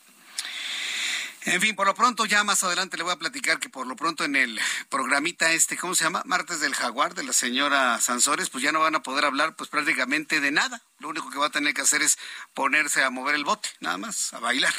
En 1.43 1.59
fin, 1.59 1.75
por 1.75 1.87
lo 1.87 1.95
pronto, 1.95 2.25
ya 2.25 2.43
más 2.43 2.63
adelante 2.63 2.97
le 2.97 3.03
voy 3.03 3.13
a 3.13 3.17
platicar 3.17 3.59
que 3.59 3.67
por 3.67 3.87
lo 3.87 3.95
pronto 3.95 4.23
en 4.23 4.35
el 4.35 4.59
programita 4.89 5.51
este, 5.51 5.75
¿cómo 5.75 5.95
se 5.95 6.03
llama? 6.03 6.21
Martes 6.25 6.59
del 6.59 6.75
Jaguar 6.75 7.15
de 7.15 7.23
la 7.23 7.33
señora 7.33 7.99
Sansores, 7.99 8.51
pues 8.51 8.63
ya 8.63 8.71
no 8.71 8.79
van 8.79 8.93
a 8.93 9.01
poder 9.01 9.25
hablar 9.25 9.55
pues 9.55 9.67
prácticamente 9.67 10.39
de 10.39 10.51
nada. 10.51 10.83
Lo 10.99 11.09
único 11.09 11.31
que 11.31 11.39
va 11.39 11.47
a 11.47 11.51
tener 11.51 11.73
que 11.73 11.81
hacer 11.81 12.03
es 12.03 12.19
ponerse 12.53 13.03
a 13.03 13.09
mover 13.09 13.33
el 13.33 13.43
bote, 13.43 13.69
nada 13.79 13.97
más, 13.97 14.33
a 14.33 14.39
bailar. 14.39 14.73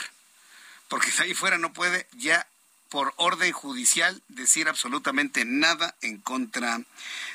Porque 0.86 1.10
de 1.10 1.24
ahí 1.24 1.34
fuera 1.34 1.58
no 1.58 1.72
puede 1.72 2.06
ya 2.12 2.46
por 2.92 3.14
orden 3.16 3.52
judicial 3.52 4.22
decir 4.28 4.68
absolutamente 4.68 5.46
nada 5.46 5.96
en 6.02 6.18
contra 6.18 6.78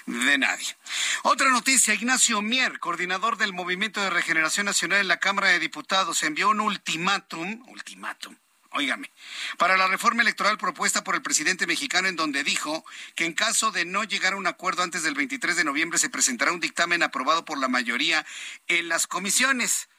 de 0.06 0.38
nadie. 0.38 0.78
Otra 1.24 1.50
noticia, 1.50 1.96
Ignacio 1.96 2.44
Mier, 2.44 2.78
coordinador 2.78 3.38
del 3.38 3.54
Movimiento 3.54 4.00
de 4.00 4.12
Regeneración 4.12 4.68
Nacional 4.68 5.00
en 5.00 5.08
la 5.08 5.18
Cámara 5.18 5.48
de 5.48 5.58
Diputados, 5.58 6.22
envió 6.22 6.50
un 6.50 6.60
ultimátum, 6.60 7.68
ultimátum, 7.70 8.36
Óigame, 8.70 9.10
para 9.58 9.78
la 9.78 9.88
reforma 9.88 10.22
electoral 10.22 10.60
propuesta 10.60 11.04
por 11.04 11.16
el 11.16 11.24
presidente 11.24 11.66
mexicano 11.66 12.08
en 12.08 12.16
donde 12.16 12.44
dijo 12.44 12.86
que 13.16 13.26
en 13.26 13.34
caso 13.34 13.72
de 13.72 13.84
no 13.84 14.04
llegar 14.04 14.34
a 14.34 14.38
un 14.38 14.46
acuerdo 14.46 14.84
antes 14.84 15.02
del 15.02 15.16
23 15.16 15.56
de 15.56 15.64
noviembre 15.64 15.98
se 15.98 16.12
presentará 16.12 16.52
un 16.52 16.60
dictamen 16.60 17.02
aprobado 17.02 17.46
por 17.46 17.58
la 17.58 17.68
mayoría 17.68 18.28
en 18.68 18.90
las 18.90 19.08
comisiones 19.08 19.90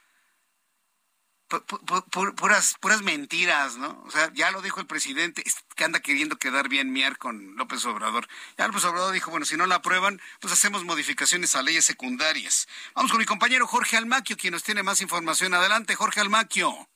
puras, 2.36 2.76
puras 2.80 3.02
mentiras, 3.02 3.76
¿no? 3.76 4.02
O 4.06 4.10
sea, 4.10 4.30
ya 4.34 4.50
lo 4.50 4.62
dijo 4.62 4.80
el 4.80 4.86
presidente, 4.86 5.42
que 5.74 5.84
anda 5.84 6.00
queriendo 6.00 6.36
quedar 6.36 6.68
bien 6.68 6.92
Mier 6.92 7.18
con 7.18 7.56
López 7.56 7.84
Obrador. 7.86 8.28
Ya 8.56 8.66
López 8.66 8.84
Obrador 8.84 9.12
dijo, 9.12 9.30
bueno, 9.30 9.46
si 9.46 9.56
no 9.56 9.66
la 9.66 9.76
aprueban, 9.76 10.20
pues 10.40 10.52
hacemos 10.52 10.84
modificaciones 10.84 11.54
a 11.54 11.62
leyes 11.62 11.84
secundarias. 11.84 12.68
Vamos 12.94 13.10
con 13.10 13.20
mi 13.20 13.26
compañero 13.26 13.66
Jorge 13.66 13.96
Almaquio, 13.96 14.36
quien 14.36 14.52
nos 14.52 14.62
tiene 14.62 14.82
más 14.82 15.00
información. 15.00 15.54
Adelante, 15.54 15.94
Jorge 15.94 16.20
Almaquio. 16.20 16.88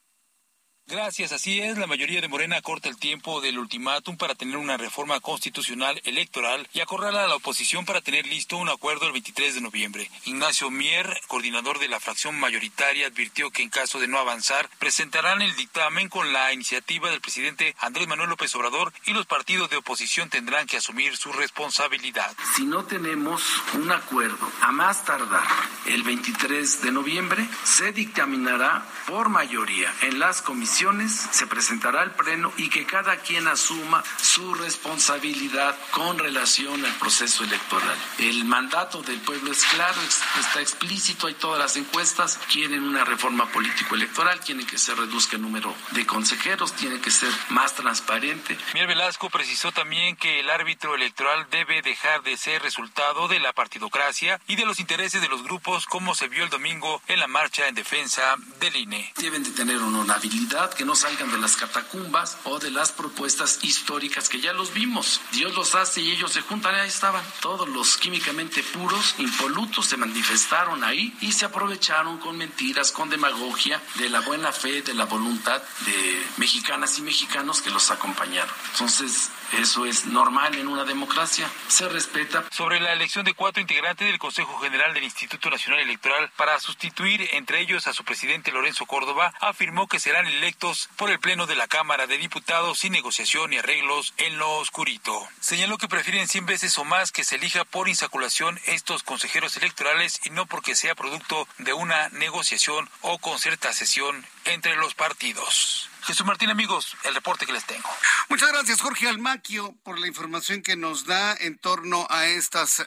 Gracias, 0.92 1.32
así 1.32 1.58
es. 1.58 1.78
La 1.78 1.86
mayoría 1.86 2.20
de 2.20 2.28
Morena 2.28 2.60
corta 2.60 2.90
el 2.90 2.98
tiempo 2.98 3.40
del 3.40 3.58
ultimátum 3.58 4.18
para 4.18 4.34
tener 4.34 4.58
una 4.58 4.76
reforma 4.76 5.20
constitucional 5.20 5.98
electoral 6.04 6.68
y 6.74 6.80
acorrala 6.80 7.24
a 7.24 7.28
la 7.28 7.36
oposición 7.36 7.86
para 7.86 8.02
tener 8.02 8.26
listo 8.26 8.58
un 8.58 8.68
acuerdo 8.68 9.06
el 9.06 9.12
23 9.12 9.54
de 9.54 9.62
noviembre. 9.62 10.10
Ignacio 10.26 10.70
Mier, 10.70 11.18
coordinador 11.28 11.78
de 11.78 11.88
la 11.88 11.98
fracción 11.98 12.38
mayoritaria, 12.38 13.06
advirtió 13.06 13.50
que 13.50 13.62
en 13.62 13.70
caso 13.70 14.00
de 14.00 14.06
no 14.06 14.18
avanzar, 14.18 14.68
presentarán 14.78 15.40
el 15.40 15.56
dictamen 15.56 16.10
con 16.10 16.30
la 16.34 16.52
iniciativa 16.52 17.08
del 17.08 17.22
presidente 17.22 17.74
Andrés 17.78 18.06
Manuel 18.06 18.28
López 18.28 18.54
Obrador 18.54 18.92
y 19.06 19.14
los 19.14 19.24
partidos 19.24 19.70
de 19.70 19.78
oposición 19.78 20.28
tendrán 20.28 20.66
que 20.66 20.76
asumir 20.76 21.16
su 21.16 21.32
responsabilidad. 21.32 22.36
Si 22.54 22.64
no 22.64 22.84
tenemos 22.84 23.42
un 23.72 23.90
acuerdo 23.90 24.46
a 24.60 24.70
más 24.72 25.06
tardar 25.06 25.48
el 25.86 26.02
23 26.02 26.82
de 26.82 26.92
noviembre, 26.92 27.48
se 27.64 27.92
dictaminará 27.92 28.86
por 29.06 29.30
mayoría 29.30 29.90
en 30.02 30.18
las 30.18 30.42
comisiones 30.42 30.81
se 31.08 31.46
presentará 31.46 32.02
al 32.02 32.10
Pleno 32.10 32.52
y 32.56 32.68
que 32.68 32.84
cada 32.84 33.16
quien 33.18 33.46
asuma 33.46 34.02
su 34.20 34.52
responsabilidad 34.54 35.76
con 35.92 36.18
relación 36.18 36.84
al 36.84 36.92
proceso 36.96 37.44
electoral. 37.44 37.96
El 38.18 38.44
mandato 38.46 39.00
del 39.02 39.20
pueblo 39.20 39.52
es 39.52 39.64
claro, 39.66 40.00
está 40.40 40.60
explícito, 40.60 41.28
hay 41.28 41.34
todas 41.34 41.60
las 41.60 41.76
encuestas, 41.76 42.36
quieren 42.50 42.82
una 42.82 43.04
reforma 43.04 43.46
político-electoral, 43.52 44.40
quieren 44.40 44.66
que 44.66 44.76
se 44.76 44.92
reduzca 44.96 45.36
el 45.36 45.42
número 45.42 45.72
de 45.92 46.04
consejeros, 46.04 46.72
tiene 46.72 47.00
que 47.00 47.12
ser 47.12 47.30
más 47.50 47.74
transparente. 47.76 48.58
Miguel 48.74 48.88
Velasco 48.88 49.30
precisó 49.30 49.70
también 49.70 50.16
que 50.16 50.40
el 50.40 50.50
árbitro 50.50 50.96
electoral 50.96 51.46
debe 51.52 51.80
dejar 51.82 52.24
de 52.24 52.36
ser 52.36 52.60
resultado 52.60 53.28
de 53.28 53.38
la 53.38 53.52
partidocracia 53.52 54.40
y 54.48 54.56
de 54.56 54.66
los 54.66 54.80
intereses 54.80 55.22
de 55.22 55.28
los 55.28 55.44
grupos 55.44 55.86
como 55.86 56.16
se 56.16 56.26
vio 56.26 56.42
el 56.42 56.50
domingo 56.50 57.00
en 57.06 57.20
la 57.20 57.28
marcha 57.28 57.68
en 57.68 57.76
defensa 57.76 58.34
del 58.58 58.74
INE. 58.74 59.12
Deben 59.18 59.44
de 59.44 59.52
tener 59.52 59.76
honorabilidad 59.76 60.61
que 60.70 60.84
no 60.84 60.94
salgan 60.94 61.30
de 61.30 61.38
las 61.38 61.56
catacumbas 61.56 62.38
o 62.44 62.58
de 62.58 62.70
las 62.70 62.92
propuestas 62.92 63.58
históricas 63.62 64.28
que 64.28 64.40
ya 64.40 64.52
los 64.52 64.72
vimos. 64.72 65.20
Dios 65.32 65.54
los 65.54 65.74
hace 65.74 66.00
y 66.00 66.12
ellos 66.12 66.32
se 66.32 66.42
juntan, 66.42 66.74
ahí 66.74 66.88
estaban. 66.88 67.24
Todos 67.40 67.68
los 67.68 67.96
químicamente 67.96 68.62
puros, 68.62 69.14
impolutos, 69.18 69.86
se 69.86 69.96
manifestaron 69.96 70.84
ahí 70.84 71.16
y 71.20 71.32
se 71.32 71.44
aprovecharon 71.44 72.18
con 72.18 72.36
mentiras, 72.38 72.92
con 72.92 73.10
demagogia 73.10 73.82
de 73.96 74.08
la 74.08 74.20
buena 74.20 74.52
fe, 74.52 74.82
de 74.82 74.94
la 74.94 75.04
voluntad 75.04 75.62
de 75.86 76.26
mexicanas 76.36 76.98
y 76.98 77.02
mexicanos 77.02 77.62
que 77.62 77.70
los 77.70 77.90
acompañaron. 77.90 78.54
Entonces, 78.72 79.30
eso 79.58 79.84
es 79.84 80.06
normal 80.06 80.54
en 80.54 80.68
una 80.68 80.84
democracia, 80.84 81.50
se 81.68 81.88
respeta. 81.88 82.44
Sobre 82.50 82.80
la 82.80 82.92
elección 82.92 83.24
de 83.24 83.34
cuatro 83.34 83.60
integrantes 83.60 84.06
del 84.06 84.18
Consejo 84.18 84.58
General 84.60 84.94
del 84.94 85.04
Instituto 85.04 85.50
Nacional 85.50 85.80
Electoral 85.80 86.30
para 86.36 86.58
sustituir 86.58 87.28
entre 87.32 87.60
ellos 87.60 87.86
a 87.86 87.92
su 87.92 88.04
presidente 88.04 88.50
Lorenzo 88.50 88.86
Córdoba, 88.86 89.32
afirmó 89.40 89.88
que 89.88 90.00
serán 90.00 90.26
electos 90.26 90.51
por 90.96 91.10
el 91.10 91.18
Pleno 91.18 91.46
de 91.46 91.56
la 91.56 91.66
Cámara 91.66 92.06
de 92.06 92.18
Diputados 92.18 92.80
sin 92.80 92.92
negociación 92.92 93.52
y 93.52 93.58
arreglos 93.58 94.14
en 94.16 94.38
lo 94.38 94.50
oscurito. 94.58 95.28
Señaló 95.40 95.78
que 95.78 95.88
prefieren 95.88 96.28
100 96.28 96.46
veces 96.46 96.78
o 96.78 96.84
más 96.84 97.12
que 97.12 97.24
se 97.24 97.36
elija 97.36 97.64
por 97.64 97.88
insaculación 97.88 98.60
estos 98.66 99.02
consejeros 99.02 99.56
electorales 99.56 100.20
y 100.24 100.30
no 100.30 100.46
porque 100.46 100.74
sea 100.74 100.94
producto 100.94 101.48
de 101.58 101.72
una 101.72 102.08
negociación 102.10 102.88
o 103.00 103.18
concertación 103.18 104.26
entre 104.44 104.76
los 104.76 104.94
partidos. 104.94 105.88
Jesús 106.02 106.26
Martín, 106.26 106.50
amigos, 106.50 106.96
el 107.04 107.14
reporte 107.14 107.46
que 107.46 107.52
les 107.52 107.64
tengo. 107.64 107.88
Muchas 108.28 108.50
gracias, 108.50 108.80
Jorge 108.80 109.08
Almaquio, 109.08 109.74
por 109.84 109.98
la 109.98 110.08
información 110.08 110.62
que 110.62 110.76
nos 110.76 111.06
da 111.06 111.34
en 111.34 111.58
torno 111.58 112.06
a 112.10 112.26
estas. 112.26 112.84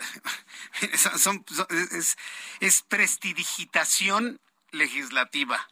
es, 0.81 2.17
es 2.59 2.81
prestidigitación 2.83 4.39
legislativa. 4.71 5.67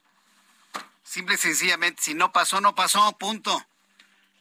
Simple 1.13 1.35
y 1.35 1.37
sencillamente, 1.37 2.01
si 2.01 2.15
no 2.15 2.31
pasó, 2.31 2.59
no 2.59 2.73
pasó, 2.73 3.15
punto. 3.19 3.63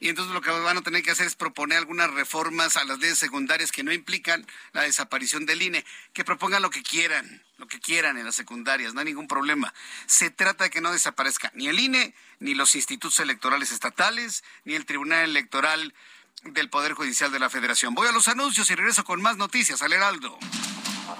Y 0.00 0.08
entonces 0.08 0.32
lo 0.32 0.40
que 0.40 0.48
van 0.48 0.78
a 0.78 0.80
tener 0.80 1.02
que 1.02 1.10
hacer 1.10 1.26
es 1.26 1.34
proponer 1.34 1.76
algunas 1.76 2.10
reformas 2.10 2.78
a 2.78 2.84
las 2.84 2.98
leyes 2.98 3.18
secundarias 3.18 3.70
que 3.70 3.82
no 3.82 3.92
implican 3.92 4.46
la 4.72 4.80
desaparición 4.80 5.44
del 5.44 5.60
INE, 5.60 5.84
que 6.14 6.24
propongan 6.24 6.62
lo 6.62 6.70
que 6.70 6.82
quieran, 6.82 7.44
lo 7.58 7.66
que 7.66 7.78
quieran 7.78 8.16
en 8.16 8.24
las 8.24 8.36
secundarias, 8.36 8.94
no 8.94 9.00
hay 9.00 9.04
ningún 9.04 9.28
problema. 9.28 9.74
Se 10.06 10.30
trata 10.30 10.64
de 10.64 10.70
que 10.70 10.80
no 10.80 10.90
desaparezca 10.90 11.52
ni 11.54 11.68
el 11.68 11.78
INE, 11.78 12.14
ni 12.40 12.54
los 12.54 12.74
institutos 12.74 13.20
electorales 13.20 13.70
estatales, 13.70 14.42
ni 14.64 14.74
el 14.74 14.86
Tribunal 14.86 15.28
Electoral 15.28 15.92
del 16.42 16.70
Poder 16.70 16.94
Judicial 16.94 17.30
de 17.32 17.38
la 17.38 17.50
Federación. 17.50 17.94
Voy 17.94 18.08
a 18.08 18.12
los 18.12 18.28
anuncios 18.28 18.70
y 18.70 18.74
regreso 18.76 19.04
con 19.04 19.20
más 19.20 19.36
noticias 19.36 19.82
al 19.82 19.92
Heraldo. 19.92 20.38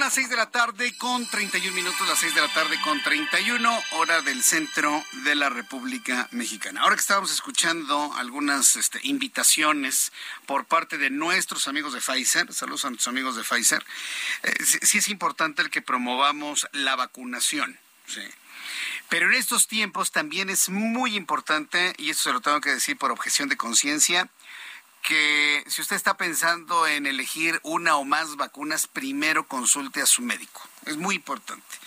Son 0.00 0.06
las 0.06 0.14
6 0.14 0.30
de 0.30 0.36
la 0.36 0.50
tarde 0.50 0.96
con 0.96 1.26
31 1.26 1.74
minutos, 1.74 2.08
las 2.08 2.18
6 2.20 2.34
de 2.34 2.40
la 2.40 2.48
tarde 2.54 2.80
con 2.80 3.02
31, 3.02 3.82
hora 3.90 4.22
del 4.22 4.42
centro 4.42 5.04
de 5.24 5.34
la 5.34 5.50
República 5.50 6.26
Mexicana. 6.30 6.80
Ahora 6.80 6.96
que 6.96 7.02
estábamos 7.02 7.30
escuchando 7.30 8.10
algunas 8.14 8.76
este, 8.76 8.98
invitaciones 9.02 10.10
por 10.46 10.64
parte 10.64 10.96
de 10.96 11.10
nuestros 11.10 11.68
amigos 11.68 11.92
de 11.92 12.00
Pfizer, 12.00 12.50
saludos 12.54 12.86
a 12.86 12.88
nuestros 12.88 13.08
amigos 13.08 13.36
de 13.36 13.42
Pfizer, 13.42 13.84
eh, 14.42 14.64
sí, 14.64 14.96
es 14.96 15.08
importante 15.08 15.60
el 15.60 15.68
que 15.68 15.82
promovamos 15.82 16.66
la 16.72 16.96
vacunación. 16.96 17.78
Pero 19.10 19.26
en 19.26 19.34
estos 19.34 19.68
tiempos 19.68 20.12
también 20.12 20.48
es 20.48 20.70
muy 20.70 21.14
importante, 21.14 21.92
y 21.98 22.08
esto 22.08 22.22
se 22.22 22.32
lo 22.32 22.40
tengo 22.40 22.62
que 22.62 22.70
decir 22.70 22.96
por 22.96 23.10
objeción 23.10 23.50
de 23.50 23.58
conciencia, 23.58 24.30
que 25.02 25.64
si 25.66 25.80
usted 25.80 25.96
está 25.96 26.16
pensando 26.16 26.86
en 26.86 27.06
elegir 27.06 27.60
una 27.62 27.96
o 27.96 28.04
más 28.04 28.36
vacunas, 28.36 28.86
primero 28.86 29.46
consulte 29.46 30.02
a 30.02 30.06
su 30.06 30.22
médico. 30.22 30.62
Es 30.86 30.96
muy 30.96 31.16
importante. 31.16 31.78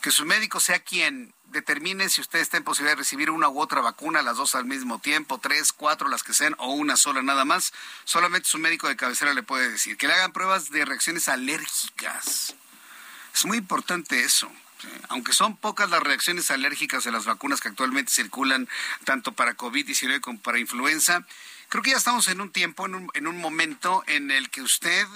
Que 0.00 0.10
su 0.10 0.24
médico 0.24 0.60
sea 0.60 0.80
quien 0.80 1.34
determine 1.46 2.08
si 2.08 2.20
usted 2.20 2.40
está 2.40 2.56
en 2.56 2.64
posibilidad 2.64 2.92
de 2.92 3.02
recibir 3.02 3.30
una 3.30 3.48
u 3.48 3.60
otra 3.60 3.80
vacuna, 3.80 4.22
las 4.22 4.36
dos 4.36 4.54
al 4.54 4.64
mismo 4.64 4.98
tiempo, 4.98 5.38
tres, 5.38 5.72
cuatro, 5.72 6.08
las 6.08 6.22
que 6.22 6.34
sean, 6.34 6.54
o 6.58 6.72
una 6.72 6.96
sola 6.96 7.22
nada 7.22 7.44
más. 7.44 7.72
Solamente 8.04 8.48
su 8.48 8.58
médico 8.58 8.88
de 8.88 8.96
cabecera 8.96 9.34
le 9.34 9.42
puede 9.42 9.70
decir. 9.70 9.96
Que 9.96 10.06
le 10.06 10.14
hagan 10.14 10.32
pruebas 10.32 10.70
de 10.70 10.84
reacciones 10.84 11.28
alérgicas. 11.28 12.54
Es 13.34 13.44
muy 13.44 13.58
importante 13.58 14.22
eso. 14.22 14.50
Aunque 15.08 15.32
son 15.32 15.56
pocas 15.56 15.90
las 15.90 16.02
reacciones 16.02 16.50
alérgicas 16.50 17.02
de 17.04 17.10
las 17.10 17.24
vacunas 17.24 17.60
que 17.60 17.68
actualmente 17.68 18.12
circulan, 18.12 18.68
tanto 19.04 19.32
para 19.32 19.56
COVID-19 19.56 20.20
como 20.20 20.38
para 20.38 20.60
influenza, 20.60 21.26
Creo 21.68 21.82
que 21.82 21.90
ya 21.90 21.98
estamos 21.98 22.28
en 22.28 22.40
un 22.40 22.50
tiempo, 22.50 22.86
en 22.86 22.94
un, 22.94 23.10
en 23.12 23.26
un 23.26 23.38
momento 23.38 24.02
en 24.06 24.30
el 24.30 24.48
que 24.48 24.62
usted, 24.62 25.06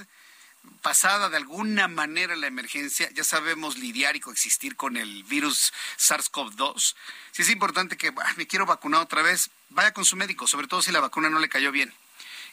pasada 0.82 1.30
de 1.30 1.38
alguna 1.38 1.88
manera 1.88 2.36
la 2.36 2.46
emergencia, 2.46 3.10
ya 3.12 3.24
sabemos 3.24 3.78
lidiar 3.78 4.16
y 4.16 4.20
coexistir 4.20 4.76
con 4.76 4.98
el 4.98 5.24
virus 5.24 5.72
SARS-CoV-2. 5.98 6.94
Si 7.30 7.42
es 7.42 7.48
importante 7.48 7.96
que 7.96 8.12
me 8.36 8.46
quiero 8.46 8.66
vacunar 8.66 9.00
otra 9.00 9.22
vez, 9.22 9.48
vaya 9.70 9.94
con 9.94 10.04
su 10.04 10.14
médico, 10.14 10.46
sobre 10.46 10.66
todo 10.66 10.82
si 10.82 10.92
la 10.92 11.00
vacuna 11.00 11.30
no 11.30 11.38
le 11.38 11.48
cayó 11.48 11.72
bien. 11.72 11.94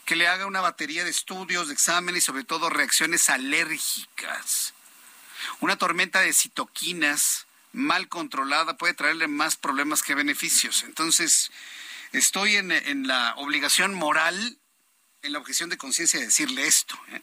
Que 0.06 0.16
le 0.16 0.30
haga 0.30 0.46
una 0.46 0.62
batería 0.62 1.04
de 1.04 1.10
estudios, 1.10 1.68
de 1.68 1.74
exámenes 1.74 2.24
y 2.24 2.26
sobre 2.26 2.46
todo 2.46 2.70
reacciones 2.70 3.30
alérgicas. 3.30 4.74
Una 5.60 5.78
tormenta 5.78 6.22
de 6.22 6.32
citoquinas 6.32 7.48
mal 7.74 8.08
controlada 8.08 8.78
puede 8.78 8.94
traerle 8.94 9.28
más 9.28 9.58
problemas 9.58 10.04
que 10.04 10.16
beneficios. 10.16 10.84
Entonces, 10.84 11.52
estoy 12.12 12.56
en, 12.56 13.08
la 13.08 13.34
obligación 13.38 13.94
moral, 13.94 14.58
en 15.22 15.34
la 15.34 15.40
objeción 15.40 15.70
de 15.70 15.78
conciencia 15.78 16.20
de 16.20 16.28
decirle 16.28 16.68
esto. 16.68 17.00
¿eh? 17.10 17.22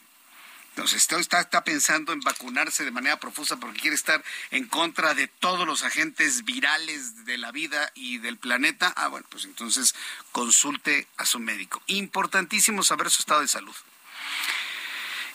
Entonces, 0.76 1.08
está, 1.10 1.40
está 1.40 1.64
pensando 1.64 2.12
en 2.12 2.20
vacunarse 2.20 2.84
de 2.84 2.90
manera 2.90 3.18
profusa 3.18 3.56
porque 3.56 3.80
quiere 3.80 3.96
estar 3.96 4.22
en 4.50 4.66
contra 4.66 5.14
de 5.14 5.26
todos 5.26 5.66
los 5.66 5.82
agentes 5.82 6.44
virales 6.44 7.24
de 7.24 7.38
la 7.38 7.50
vida 7.50 7.90
y 7.94 8.18
del 8.18 8.36
planeta. 8.36 8.92
Ah, 8.94 9.08
bueno, 9.08 9.26
pues 9.30 9.46
entonces 9.46 9.94
consulte 10.32 11.08
a 11.16 11.24
su 11.24 11.38
médico. 11.38 11.82
Importantísimo 11.86 12.82
saber 12.82 13.10
su 13.10 13.20
estado 13.20 13.40
de 13.40 13.48
salud. 13.48 13.74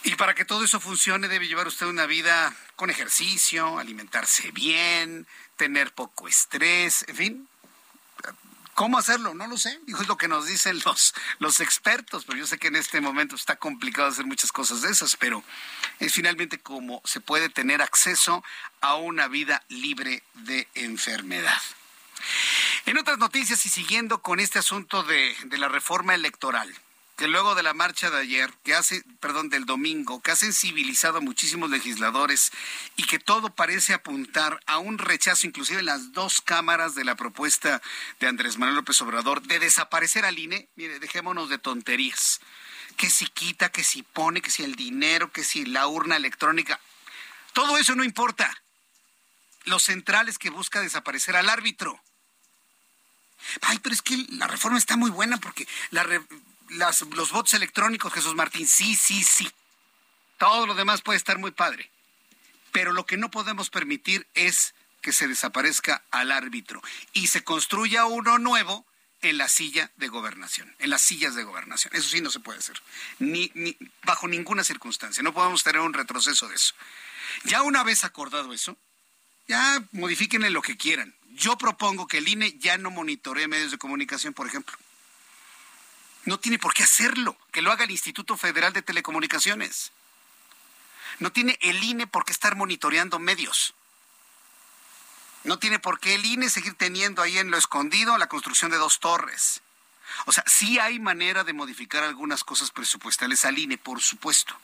Y 0.04 0.16
para 0.16 0.36
que 0.36 0.46
todo 0.46 0.64
eso 0.64 0.80
funcione 0.80 1.28
debe 1.28 1.48
llevar 1.48 1.68
usted 1.68 1.88
una 1.88 2.06
vida 2.06 2.56
con 2.76 2.90
ejercicio, 2.90 3.80
alimentarse 3.80 4.52
bien, 4.52 5.28
tener 5.58 5.92
poco 5.94 6.28
estrés, 6.28 7.06
en 7.08 7.16
fin, 7.16 7.50
¿Cómo 8.73 8.97
hacerlo? 8.97 9.34
No 9.34 9.47
lo 9.47 9.57
sé. 9.57 9.79
Dijo, 9.86 10.01
es 10.01 10.07
lo 10.07 10.17
que 10.17 10.27
nos 10.27 10.47
dicen 10.47 10.79
los, 10.86 11.13
los 11.39 11.60
expertos, 11.60 12.25
pero 12.25 12.39
yo 12.39 12.47
sé 12.47 12.57
que 12.57 12.67
en 12.67 12.75
este 12.75 13.01
momento 13.01 13.36
está 13.36 13.57
complicado 13.57 14.07
hacer 14.07 14.25
muchas 14.25 14.51
cosas 14.51 14.81
de 14.81 14.91
esas, 14.91 15.15
pero 15.17 15.43
es 15.99 16.13
finalmente 16.13 16.60
como 16.60 17.01
se 17.05 17.19
puede 17.19 17.49
tener 17.49 17.81
acceso 17.81 18.43
a 18.79 18.95
una 18.95 19.27
vida 19.27 19.63
libre 19.69 20.23
de 20.34 20.67
enfermedad. 20.73 21.62
En 22.86 22.97
otras 22.97 23.17
noticias 23.17 23.65
y 23.65 23.69
siguiendo 23.69 24.21
con 24.21 24.39
este 24.39 24.60
asunto 24.60 25.03
de, 25.03 25.36
de 25.45 25.57
la 25.57 25.67
reforma 25.67 26.15
electoral, 26.15 26.73
que 27.15 27.28
luego 27.28 27.56
de 27.56 27.63
la 27.63 27.74
marcha 27.74 28.10
de 28.10 28.19
ayer, 28.19 28.52
que 28.63 28.74
hace, 28.74 29.04
perdón, 29.19 29.50
del 29.50 29.65
domingo, 29.65 30.21
que 30.21 30.32
ha 30.32 30.36
sensibilizado 30.36 31.19
a 31.19 31.21
muchísimos 31.21 31.69
legisladores 31.69 32.52
y 32.95 33.04
que 33.04 33.19
todo 33.19 33.54
parece 33.54 33.93
apuntar 33.93 34.60
a 34.65 34.80
un 34.80 34.97
rechazo, 34.97 35.45
inclusive 35.45 35.80
en 35.80 35.86
las 35.86 36.13
dos 36.13 36.41
cámaras 36.41 36.95
de 36.95 37.06
la 37.06 37.15
propuesta 37.15 37.82
de 38.19 38.28
Andrés 38.28 38.58
Manuel 38.58 38.78
López 38.78 39.02
Obrador 39.02 39.41
de 39.43 39.60
desaparecer 39.60 40.26
al 40.26 40.39
INE, 40.39 40.69
mire, 40.76 41.00
dejémonos 41.00 41.50
de 41.50 41.58
tonterías. 41.58 42.39
Que 42.97 43.10
si 43.10 43.28
quita, 43.28 43.69
que 43.69 43.84
si 43.84 44.04
pone, 44.04 44.41
que 44.41 44.52
si 44.52 44.63
el 44.63 44.76
dinero, 44.76 45.32
que 45.32 45.43
si 45.43 45.65
la 45.65 45.88
urna 45.88 46.17
electrónica. 46.17 46.80
Todo 47.54 47.78
eso 47.78 47.95
no 47.95 48.04
importa. 48.04 48.62
Lo 49.65 49.80
central 49.80 50.28
es 50.28 50.38
que 50.38 50.50
busca 50.50 50.82
desaparecer 50.82 51.36
al 51.36 51.50
árbitro. 51.50 52.02
Ay, 53.62 53.80
pero 53.80 53.93
es 53.93 54.02
que 54.02 54.17
la 54.30 54.47
reforma 54.47 54.78
está 54.78 54.97
muy 54.97 55.10
buena 55.10 55.38
porque 55.38 55.67
la, 55.89 56.04
los 56.71 57.31
votos 57.31 57.53
electrónicos, 57.53 58.13
Jesús 58.13 58.36
Martín, 58.36 58.67
sí, 58.67 58.95
sí, 58.95 59.23
sí. 59.23 59.49
Todo 60.38 60.65
lo 60.65 60.73
demás 60.73 61.01
puede 61.01 61.17
estar 61.17 61.38
muy 61.38 61.51
padre. 61.51 61.89
Pero 62.71 62.93
lo 62.93 63.05
que 63.05 63.17
no 63.17 63.29
podemos 63.29 63.69
permitir 63.69 64.27
es 64.34 64.73
que 65.01 65.12
se 65.12 65.27
desaparezca 65.27 66.03
al 66.12 66.31
árbitro 66.31 66.81
y 67.13 67.27
se 67.27 67.43
construya 67.43 68.05
uno 68.05 68.39
nuevo 68.39 68.86
en 69.21 69.38
la 69.38 69.49
silla 69.49 69.91
de 69.97 70.07
gobernación, 70.07 70.73
en 70.79 70.89
las 70.89 71.01
sillas 71.01 71.36
de 71.36 71.43
gobernación. 71.43 71.93
Eso 71.95 72.10
sí 72.10 72.21
no 72.21 72.31
se 72.31 72.39
puede 72.39 72.60
hacer, 72.60 72.81
bajo 74.03 74.27
ninguna 74.27 74.63
circunstancia. 74.63 75.21
No 75.21 75.34
podemos 75.34 75.63
tener 75.63 75.81
un 75.81 75.93
retroceso 75.93 76.47
de 76.47 76.55
eso. 76.55 76.73
Ya 77.43 77.62
una 77.62 77.84
vez 77.84 78.03
acordado 78.03 78.53
eso, 78.53 78.77
ya 79.47 79.84
modifíquenle 79.91 80.49
lo 80.49 80.62
que 80.62 80.77
quieran. 80.77 81.13
Yo 81.34 81.57
propongo 81.57 82.07
que 82.07 82.17
el 82.17 82.27
INE 82.27 82.57
ya 82.57 82.77
no 82.77 82.89
monitoree 82.89 83.47
medios 83.47 83.71
de 83.71 83.77
comunicación, 83.77 84.34
por 84.34 84.47
ejemplo. 84.47 84.75
No 86.25 86.39
tiene 86.39 86.60
por 86.60 86.73
qué 86.73 86.84
hacerlo, 86.84 87.38
que 87.51 87.62
lo 87.62 87.71
haga 87.71 87.84
el 87.84 87.91
Instituto 87.91 88.38
Federal 88.38 88.73
de 88.73 88.81
Telecomunicaciones. 88.81 89.91
No 91.19 91.31
tiene 91.31 91.57
el 91.62 91.84
INE 91.84 92.07
por 92.07 92.25
qué 92.25 92.31
estar 92.31 92.55
monitoreando 92.55 93.19
medios. 93.19 93.73
No 95.43 95.57
tiene 95.57 95.79
por 95.79 95.99
qué 95.99 96.15
el 96.15 96.25
INE 96.25 96.49
seguir 96.49 96.75
teniendo 96.75 97.21
ahí 97.21 97.38
en 97.38 97.49
lo 97.49 97.57
escondido 97.57 98.17
la 98.17 98.27
construcción 98.27 98.71
de 98.71 98.77
dos 98.77 98.99
torres. 98.99 99.62
O 100.25 100.31
sea, 100.31 100.43
sí 100.45 100.77
hay 100.77 100.99
manera 100.99 101.43
de 101.43 101.53
modificar 101.53 102.03
algunas 102.03 102.43
cosas 102.43 102.69
presupuestales 102.71 103.45
al 103.45 103.57
INE, 103.57 103.77
por 103.77 104.01
supuesto 104.01 104.55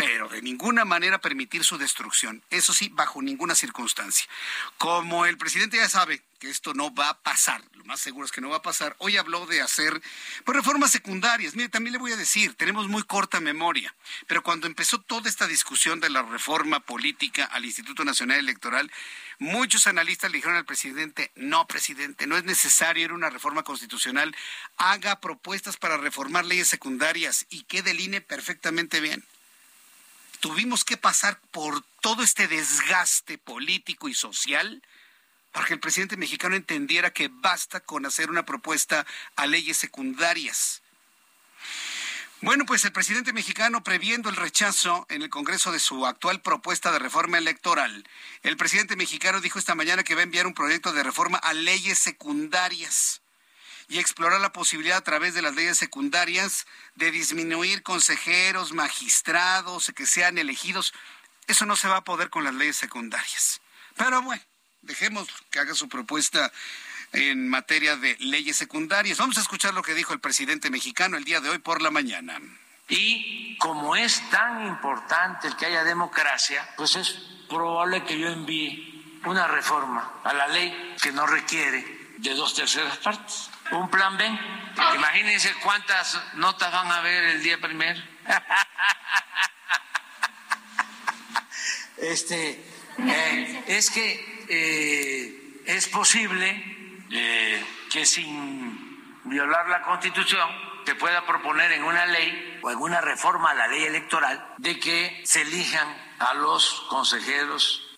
pero 0.00 0.28
de 0.28 0.40
ninguna 0.40 0.86
manera 0.86 1.20
permitir 1.20 1.62
su 1.62 1.76
destrucción. 1.76 2.42
Eso 2.48 2.72
sí, 2.72 2.88
bajo 2.88 3.20
ninguna 3.20 3.54
circunstancia. 3.54 4.26
Como 4.78 5.26
el 5.26 5.36
presidente 5.36 5.76
ya 5.76 5.88
sabe 5.90 6.22
que 6.38 6.48
esto 6.48 6.72
no 6.72 6.94
va 6.94 7.10
a 7.10 7.18
pasar, 7.18 7.62
lo 7.74 7.84
más 7.84 8.00
seguro 8.00 8.24
es 8.24 8.32
que 8.32 8.40
no 8.40 8.48
va 8.48 8.56
a 8.56 8.62
pasar, 8.62 8.96
hoy 8.98 9.18
habló 9.18 9.44
de 9.44 9.60
hacer 9.60 10.00
pues, 10.44 10.56
reformas 10.56 10.90
secundarias. 10.90 11.54
Mire, 11.54 11.68
también 11.68 11.92
le 11.92 11.98
voy 11.98 12.12
a 12.12 12.16
decir, 12.16 12.54
tenemos 12.54 12.88
muy 12.88 13.02
corta 13.02 13.40
memoria, 13.40 13.94
pero 14.26 14.42
cuando 14.42 14.66
empezó 14.66 15.02
toda 15.02 15.28
esta 15.28 15.46
discusión 15.46 16.00
de 16.00 16.08
la 16.08 16.22
reforma 16.22 16.80
política 16.80 17.44
al 17.44 17.66
Instituto 17.66 18.04
Nacional 18.04 18.38
Electoral, 18.38 18.90
Muchos 19.42 19.86
analistas 19.86 20.30
le 20.30 20.36
dijeron 20.36 20.58
al 20.58 20.66
presidente, 20.66 21.30
no, 21.34 21.66
presidente, 21.66 22.26
no 22.26 22.36
es 22.36 22.44
necesario 22.44 23.06
ir 23.06 23.10
a 23.12 23.14
una 23.14 23.30
reforma 23.30 23.62
constitucional, 23.62 24.36
haga 24.76 25.18
propuestas 25.18 25.78
para 25.78 25.96
reformar 25.96 26.44
leyes 26.44 26.68
secundarias 26.68 27.46
y 27.48 27.62
quede 27.62 27.92
el 27.92 28.00
INE 28.00 28.20
perfectamente 28.20 29.00
bien 29.00 29.24
tuvimos 30.40 30.84
que 30.84 30.96
pasar 30.96 31.40
por 31.52 31.82
todo 32.00 32.22
este 32.22 32.48
desgaste 32.48 33.38
político 33.38 34.08
y 34.08 34.14
social 34.14 34.82
para 35.52 35.66
que 35.66 35.74
el 35.74 35.80
presidente 35.80 36.16
mexicano 36.16 36.56
entendiera 36.56 37.12
que 37.12 37.28
basta 37.30 37.80
con 37.80 38.06
hacer 38.06 38.30
una 38.30 38.46
propuesta 38.46 39.06
a 39.36 39.46
leyes 39.46 39.76
secundarias. 39.76 40.82
Bueno, 42.42 42.64
pues 42.64 42.84
el 42.86 42.92
presidente 42.92 43.34
mexicano, 43.34 43.84
previendo 43.84 44.30
el 44.30 44.36
rechazo 44.36 45.04
en 45.10 45.20
el 45.20 45.28
Congreso 45.28 45.72
de 45.72 45.78
su 45.78 46.06
actual 46.06 46.40
propuesta 46.40 46.90
de 46.90 46.98
reforma 46.98 47.36
electoral, 47.36 48.08
el 48.42 48.56
presidente 48.56 48.96
mexicano 48.96 49.42
dijo 49.42 49.58
esta 49.58 49.74
mañana 49.74 50.04
que 50.04 50.14
va 50.14 50.20
a 50.20 50.24
enviar 50.24 50.46
un 50.46 50.54
proyecto 50.54 50.92
de 50.94 51.02
reforma 51.02 51.36
a 51.36 51.52
leyes 51.52 51.98
secundarias 51.98 53.20
y 53.90 53.98
explorar 53.98 54.40
la 54.40 54.52
posibilidad 54.52 54.98
a 54.98 55.04
través 55.04 55.34
de 55.34 55.42
las 55.42 55.56
leyes 55.56 55.76
secundarias 55.76 56.64
de 56.94 57.10
disminuir 57.10 57.82
consejeros, 57.82 58.72
magistrados, 58.72 59.92
que 59.94 60.06
sean 60.06 60.38
elegidos. 60.38 60.94
Eso 61.48 61.66
no 61.66 61.74
se 61.74 61.88
va 61.88 61.96
a 61.96 62.04
poder 62.04 62.30
con 62.30 62.44
las 62.44 62.54
leyes 62.54 62.76
secundarias. 62.76 63.60
Pero 63.96 64.22
bueno, 64.22 64.40
dejemos 64.82 65.28
que 65.50 65.58
haga 65.58 65.74
su 65.74 65.88
propuesta 65.88 66.52
en 67.12 67.48
materia 67.48 67.96
de 67.96 68.16
leyes 68.20 68.56
secundarias. 68.56 69.18
Vamos 69.18 69.38
a 69.38 69.40
escuchar 69.40 69.74
lo 69.74 69.82
que 69.82 69.94
dijo 69.94 70.12
el 70.12 70.20
presidente 70.20 70.70
mexicano 70.70 71.16
el 71.16 71.24
día 71.24 71.40
de 71.40 71.50
hoy 71.50 71.58
por 71.58 71.82
la 71.82 71.90
mañana. 71.90 72.40
Y 72.88 73.58
como 73.58 73.96
es 73.96 74.22
tan 74.30 74.68
importante 74.68 75.48
el 75.48 75.56
que 75.56 75.66
haya 75.66 75.82
democracia, 75.82 76.64
pues 76.76 76.94
es 76.94 77.10
probable 77.48 78.04
que 78.04 78.16
yo 78.16 78.28
envíe 78.28 79.20
una 79.24 79.48
reforma 79.48 80.20
a 80.22 80.32
la 80.32 80.46
ley 80.46 80.94
que 81.02 81.10
no 81.10 81.26
requiere 81.26 82.14
de 82.18 82.34
dos 82.34 82.54
terceras 82.54 82.96
partes 82.98 83.50
un 83.72 83.88
plan 83.90 84.16
B. 84.16 84.24
Imagínense 84.94 85.54
cuántas 85.62 86.20
notas 86.34 86.72
van 86.72 86.90
a 86.90 86.96
haber 86.96 87.24
el 87.24 87.42
día 87.42 87.58
primero. 87.58 88.00
Este, 92.00 92.64
eh, 92.96 93.64
es 93.66 93.90
que 93.90 94.46
eh, 94.48 95.60
es 95.66 95.86
posible 95.88 97.06
eh, 97.10 97.62
que 97.90 98.06
sin 98.06 99.20
violar 99.24 99.68
la 99.68 99.82
Constitución 99.82 100.48
se 100.86 100.94
pueda 100.94 101.26
proponer 101.26 101.72
en 101.72 101.84
una 101.84 102.06
ley 102.06 102.58
o 102.62 102.70
en 102.70 102.78
una 102.78 103.02
reforma 103.02 103.50
a 103.50 103.54
la 103.54 103.68
ley 103.68 103.84
electoral 103.84 104.54
de 104.56 104.80
que 104.80 105.20
se 105.26 105.42
elijan 105.42 105.86
a 106.18 106.32
los 106.34 106.86
consejeros 106.88 107.89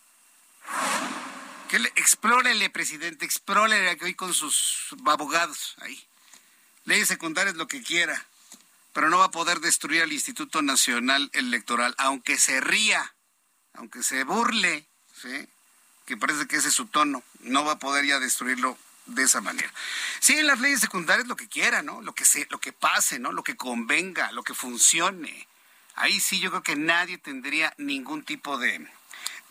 que 1.73 1.79
explórele, 1.97 2.69
presidente, 2.69 3.25
explórele 3.25 3.97
hoy 4.03 4.15
con 4.15 4.35
sus 4.35 4.89
abogados 5.07 5.75
ahí. 5.79 6.07
Leyes 6.85 7.09
secundarias 7.09 7.57
lo 7.57 7.67
que 7.67 7.83
quiera, 7.83 8.27
pero 8.93 9.09
no 9.09 9.17
va 9.17 9.27
a 9.27 9.31
poder 9.31 9.61
destruir 9.61 10.03
al 10.03 10.13
Instituto 10.13 10.61
Nacional 10.61 11.31
Electoral, 11.33 11.95
aunque 11.97 12.37
se 12.37 12.61
ría, 12.61 13.15
aunque 13.73 14.03
se 14.03 14.23
burle, 14.25 14.87
¿sí? 15.15 15.49
que 16.05 16.19
parece 16.19 16.47
que 16.47 16.57
ese 16.57 16.69
es 16.69 16.75
su 16.75 16.89
tono, 16.89 17.23
no 17.41 17.65
va 17.65 17.73
a 17.73 17.79
poder 17.79 18.05
ya 18.05 18.21
destruirlo 18.21 18.77
de 19.07 19.23
esa 19.23 19.41
manera. 19.41 19.73
Sí, 20.21 20.35
en 20.35 20.49
las 20.49 20.61
leyes 20.61 20.81
secundarias 20.81 21.27
lo 21.27 21.37
que 21.37 21.49
quiera, 21.49 21.81
¿no? 21.81 22.03
Lo 22.03 22.15
que 22.15 22.27
se, 22.27 22.47
lo 22.51 22.61
que 22.61 22.75
pase, 22.75 23.19
¿no? 23.19 23.33
Lo 23.33 23.45
que 23.45 23.57
convenga, 23.57 24.31
lo 24.33 24.43
que 24.43 24.53
funcione. 24.53 25.49
Ahí 25.95 26.21
sí 26.21 26.39
yo 26.39 26.51
creo 26.51 26.63
que 26.63 26.77
nadie 26.77 27.17
tendría 27.17 27.73
ningún 27.79 28.25
tipo 28.25 28.59
de, 28.59 28.87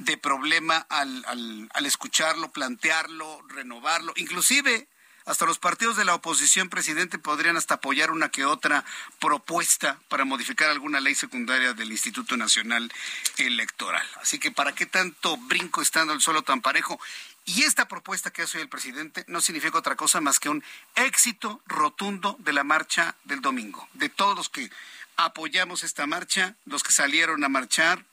de 0.05 0.17
problema 0.17 0.85
al, 0.89 1.69
al, 1.71 1.85
escucharlo, 1.85 2.51
plantearlo, 2.51 3.41
renovarlo. 3.47 4.13
Inclusive, 4.15 4.87
hasta 5.25 5.45
los 5.45 5.59
partidos 5.59 5.95
de 5.95 6.05
la 6.05 6.15
oposición, 6.15 6.69
presidente, 6.69 7.19
podrían 7.19 7.55
hasta 7.55 7.75
apoyar 7.75 8.09
una 8.11 8.29
que 8.29 8.45
otra 8.45 8.83
propuesta 9.19 9.99
para 10.09 10.25
modificar 10.25 10.69
alguna 10.69 10.99
ley 10.99 11.13
secundaria 11.13 11.73
del 11.73 11.91
Instituto 11.91 12.35
Nacional 12.35 12.91
Electoral. 13.37 14.05
Así 14.21 14.39
que, 14.39 14.51
¿para 14.51 14.73
qué 14.73 14.87
tanto 14.87 15.37
brinco 15.37 15.81
estando 15.81 16.13
el 16.13 16.21
suelo 16.21 16.41
tan 16.41 16.61
parejo? 16.61 16.99
Y 17.45 17.63
esta 17.63 17.87
propuesta 17.87 18.31
que 18.31 18.43
hace 18.43 18.57
hoy 18.57 18.63
el 18.63 18.69
presidente 18.69 19.23
no 19.27 19.41
significa 19.41 19.77
otra 19.77 19.95
cosa 19.95 20.21
más 20.21 20.39
que 20.39 20.49
un 20.49 20.63
éxito 20.95 21.61
rotundo 21.67 22.35
de 22.39 22.53
la 22.53 22.63
marcha 22.63 23.15
del 23.23 23.41
domingo. 23.41 23.87
De 23.93 24.09
todos 24.09 24.35
los 24.35 24.49
que 24.49 24.69
apoyamos 25.17 25.83
esta 25.83 26.07
marcha, 26.07 26.55
los 26.65 26.81
que 26.81 26.91
salieron 26.91 27.43
a 27.43 27.49
marchar, 27.49 28.05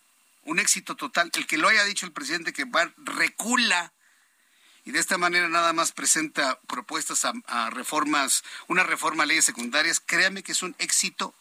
un 0.49 0.59
éxito 0.59 0.97
total. 0.97 1.31
El 1.35 1.47
que 1.47 1.59
lo 1.59 1.69
haya 1.69 1.85
dicho 1.85 2.07
el 2.07 2.13
presidente 2.13 2.53
que 2.53 2.65
va, 2.65 2.91
recula 2.97 3.93
y 4.85 4.91
de 4.91 4.99
esta 4.99 5.19
manera 5.19 5.49
nada 5.49 5.75
más 5.75 5.93
presenta 5.93 6.59
propuestas 6.67 7.27
a, 7.27 7.71
reformas, 7.71 8.43
una 8.69 8.83
reforma 8.83 9.25
a 9.25 9.27
leyes 9.27 9.45
secundarias, 9.45 10.01
créame 10.01 10.43
que 10.43 10.53
es 10.53 10.63
un 10.63 10.75
éxito 10.79 11.35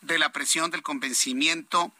de 0.00 0.18
la 0.18 0.30
presión, 0.30 0.70
del 0.70 0.82
convencimiento 0.82 1.92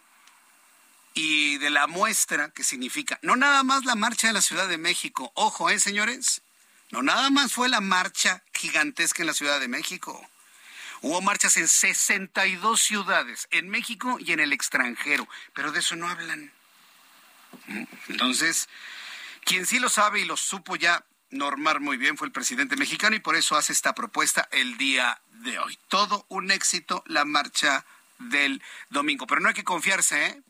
y 1.14 1.59
de 1.59 1.70
la 1.70 1.88
muestra 1.88 2.51
que 2.51 2.62
significa. 2.62 3.18
No 3.22 3.35
nada 3.35 3.64
más 3.64 3.85
la 3.85 3.96
marcha 3.96 4.29
de 4.29 4.35
la 4.35 4.40
Ciudad 4.40 4.68
de 4.68 4.79
México. 4.79 5.33
Ojo, 5.35 5.68
¿eh, 5.68 5.81
señores? 5.81 6.42
No 6.90 7.03
nada 7.03 7.29
más 7.31 7.53
fue 7.53 7.68
la 7.68 7.81
marcha 7.81 8.44
gigantesca 8.55 9.24
en 9.24 9.27
la 9.27 9.35
Ciudad 9.35 9.59
de 9.59 9.66
México. 9.66 10.24
Hubo 11.00 11.20
marchas 11.20 11.56
en 11.56 11.68
62 11.68 12.80
ciudades, 12.80 13.48
en 13.50 13.68
México 13.68 14.18
y 14.20 14.32
en 14.32 14.40
el 14.40 14.52
extranjero, 14.52 15.28
pero 15.54 15.72
de 15.72 15.80
eso 15.80 15.96
no 15.96 16.08
hablan. 16.08 16.52
Entonces, 18.08 18.68
quien 19.44 19.66
sí 19.66 19.78
lo 19.78 19.88
sabe 19.88 20.20
y 20.20 20.24
lo 20.24 20.37
supo 20.37 20.76
ya 20.76 21.05
normar 21.30 21.80
muy 21.80 21.96
bien 21.96 22.16
fue 22.16 22.26
el 22.26 22.32
presidente 22.32 22.76
mexicano 22.76 23.16
y 23.16 23.20
por 23.20 23.36
eso 23.36 23.57
hace 23.57 23.72
esta 23.72 23.94
propuesta 23.94 24.49
el 24.53 24.76
día 24.78 25.20
de 25.30 25.59
hoy. 25.59 25.78
Todo 25.88 26.26
un 26.28 26.51
éxito 26.51 27.03
la 27.07 27.24
marcha 27.24 27.84
del 28.18 28.62
domingo, 28.90 29.26
pero 29.26 29.40
no 29.40 29.49
hay 29.49 29.55
que 29.55 29.64
confiarse, 29.64 30.26
¿eh? 30.26 30.42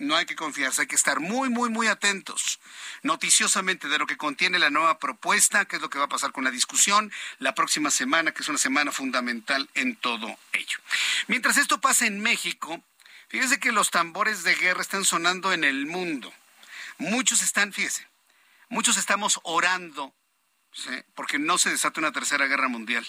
No 0.00 0.16
hay 0.16 0.24
que 0.24 0.34
confiarse, 0.34 0.80
hay 0.80 0.86
que 0.86 0.96
estar 0.96 1.20
muy, 1.20 1.50
muy, 1.50 1.68
muy 1.68 1.86
atentos 1.86 2.58
noticiosamente 3.02 3.86
de 3.86 3.98
lo 3.98 4.06
que 4.06 4.16
contiene 4.16 4.58
la 4.58 4.70
nueva 4.70 4.98
propuesta, 4.98 5.66
qué 5.66 5.76
es 5.76 5.82
lo 5.82 5.90
que 5.90 5.98
va 5.98 6.06
a 6.06 6.08
pasar 6.08 6.32
con 6.32 6.42
la 6.42 6.50
discusión 6.50 7.12
la 7.38 7.54
próxima 7.54 7.90
semana, 7.90 8.32
que 8.32 8.42
es 8.42 8.48
una 8.48 8.56
semana 8.56 8.92
fundamental 8.92 9.68
en 9.74 9.96
todo 9.96 10.38
ello. 10.52 10.78
Mientras 11.26 11.58
esto 11.58 11.82
pasa 11.82 12.06
en 12.06 12.20
México, 12.20 12.82
fíjese 13.28 13.60
que 13.60 13.72
los 13.72 13.90
tambores 13.90 14.42
de 14.42 14.54
guerra 14.54 14.80
están 14.80 15.04
sonando 15.04 15.52
en 15.52 15.64
el 15.64 15.84
mundo. 15.84 16.32
Muchos 16.96 17.42
están, 17.42 17.74
fíjese, 17.74 18.08
muchos 18.70 18.96
estamos 18.96 19.38
orando 19.42 20.14
porque 21.14 21.38
no 21.38 21.58
se 21.58 21.68
desata 21.68 22.00
una 22.00 22.12
tercera 22.12 22.46
guerra 22.46 22.68
mundial. 22.68 23.06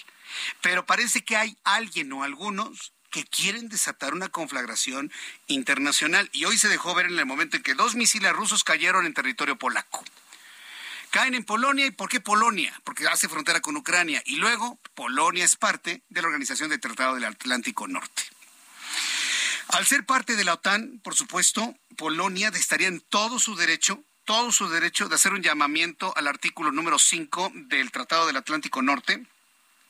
Pero 0.60 0.84
parece 0.84 1.24
que 1.24 1.36
hay 1.36 1.56
alguien 1.64 2.12
o 2.12 2.22
algunos 2.22 2.92
que 3.12 3.24
quieren 3.24 3.68
desatar 3.68 4.14
una 4.14 4.28
conflagración 4.28 5.12
internacional. 5.46 6.28
Y 6.32 6.46
hoy 6.46 6.58
se 6.58 6.68
dejó 6.68 6.96
ver 6.96 7.06
en 7.06 7.18
el 7.18 7.26
momento 7.26 7.56
en 7.56 7.62
que 7.62 7.74
dos 7.74 7.94
misiles 7.94 8.32
rusos 8.32 8.64
cayeron 8.64 9.06
en 9.06 9.14
territorio 9.14 9.56
polaco. 9.56 10.02
Caen 11.10 11.34
en 11.34 11.44
Polonia. 11.44 11.86
¿Y 11.86 11.92
por 11.92 12.08
qué 12.08 12.20
Polonia? 12.20 12.72
Porque 12.82 13.06
hace 13.06 13.28
frontera 13.28 13.60
con 13.60 13.76
Ucrania. 13.76 14.20
Y 14.26 14.36
luego 14.36 14.80
Polonia 14.94 15.44
es 15.44 15.54
parte 15.54 16.02
de 16.08 16.22
la 16.22 16.26
Organización 16.26 16.70
del 16.70 16.80
Tratado 16.80 17.14
del 17.14 17.26
Atlántico 17.26 17.86
Norte. 17.86 18.22
Al 19.68 19.86
ser 19.86 20.04
parte 20.04 20.34
de 20.34 20.44
la 20.44 20.54
OTAN, 20.54 21.00
por 21.04 21.14
supuesto, 21.14 21.76
Polonia 21.96 22.48
estaría 22.48 22.88
en 22.88 23.00
todo 23.00 23.38
su 23.38 23.54
derecho 23.54 24.02
todo 24.24 24.52
su 24.52 24.68
derecho 24.68 25.08
de 25.08 25.16
hacer 25.16 25.32
un 25.32 25.42
llamamiento 25.42 26.12
al 26.16 26.28
artículo 26.28 26.70
número 26.70 26.98
5 26.98 27.52
del 27.54 27.90
Tratado 27.90 28.26
del 28.26 28.36
Atlántico 28.36 28.80
Norte, 28.80 29.26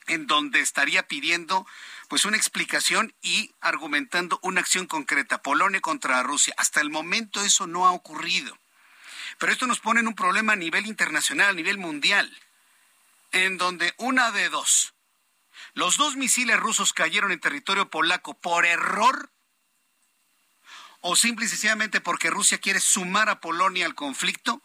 en 0.06 0.26
donde 0.26 0.60
estaría 0.60 1.06
pidiendo 1.06 1.66
pues 2.12 2.26
una 2.26 2.36
explicación 2.36 3.14
y 3.22 3.54
argumentando 3.62 4.38
una 4.42 4.60
acción 4.60 4.86
concreta, 4.86 5.40
Polonia 5.40 5.80
contra 5.80 6.22
Rusia. 6.22 6.52
Hasta 6.58 6.82
el 6.82 6.90
momento 6.90 7.42
eso 7.42 7.66
no 7.66 7.86
ha 7.86 7.92
ocurrido. 7.92 8.54
Pero 9.38 9.50
esto 9.50 9.66
nos 9.66 9.80
pone 9.80 10.00
en 10.00 10.08
un 10.08 10.14
problema 10.14 10.52
a 10.52 10.56
nivel 10.56 10.84
internacional, 10.84 11.48
a 11.48 11.52
nivel 11.54 11.78
mundial, 11.78 12.30
en 13.30 13.56
donde 13.56 13.94
una 13.96 14.30
de 14.30 14.50
dos, 14.50 14.92
los 15.72 15.96
dos 15.96 16.16
misiles 16.16 16.60
rusos 16.60 16.92
cayeron 16.92 17.32
en 17.32 17.40
territorio 17.40 17.88
polaco 17.88 18.34
por 18.34 18.66
error 18.66 19.30
o 21.00 21.16
simple 21.16 21.46
y 21.46 21.48
sencillamente 21.48 22.02
porque 22.02 22.28
Rusia 22.28 22.58
quiere 22.58 22.80
sumar 22.80 23.30
a 23.30 23.40
Polonia 23.40 23.86
al 23.86 23.94
conflicto 23.94 24.60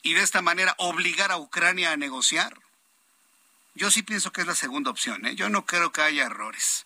y 0.00 0.14
de 0.14 0.22
esta 0.22 0.40
manera 0.40 0.74
obligar 0.78 1.30
a 1.30 1.36
Ucrania 1.36 1.92
a 1.92 1.98
negociar. 1.98 2.58
Yo 3.80 3.90
sí 3.90 4.02
pienso 4.02 4.30
que 4.30 4.42
es 4.42 4.46
la 4.46 4.54
segunda 4.54 4.90
opción. 4.90 5.24
¿eh? 5.24 5.34
Yo 5.36 5.48
no 5.48 5.64
creo 5.64 5.90
que 5.90 6.02
haya 6.02 6.26
errores. 6.26 6.84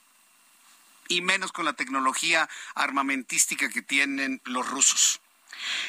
Y 1.08 1.22
menos 1.22 1.50
con 1.50 1.64
la 1.64 1.72
tecnología 1.72 2.48
armamentística 2.76 3.68
que 3.68 3.82
tienen 3.82 4.40
los 4.44 4.70
rusos. 4.70 5.20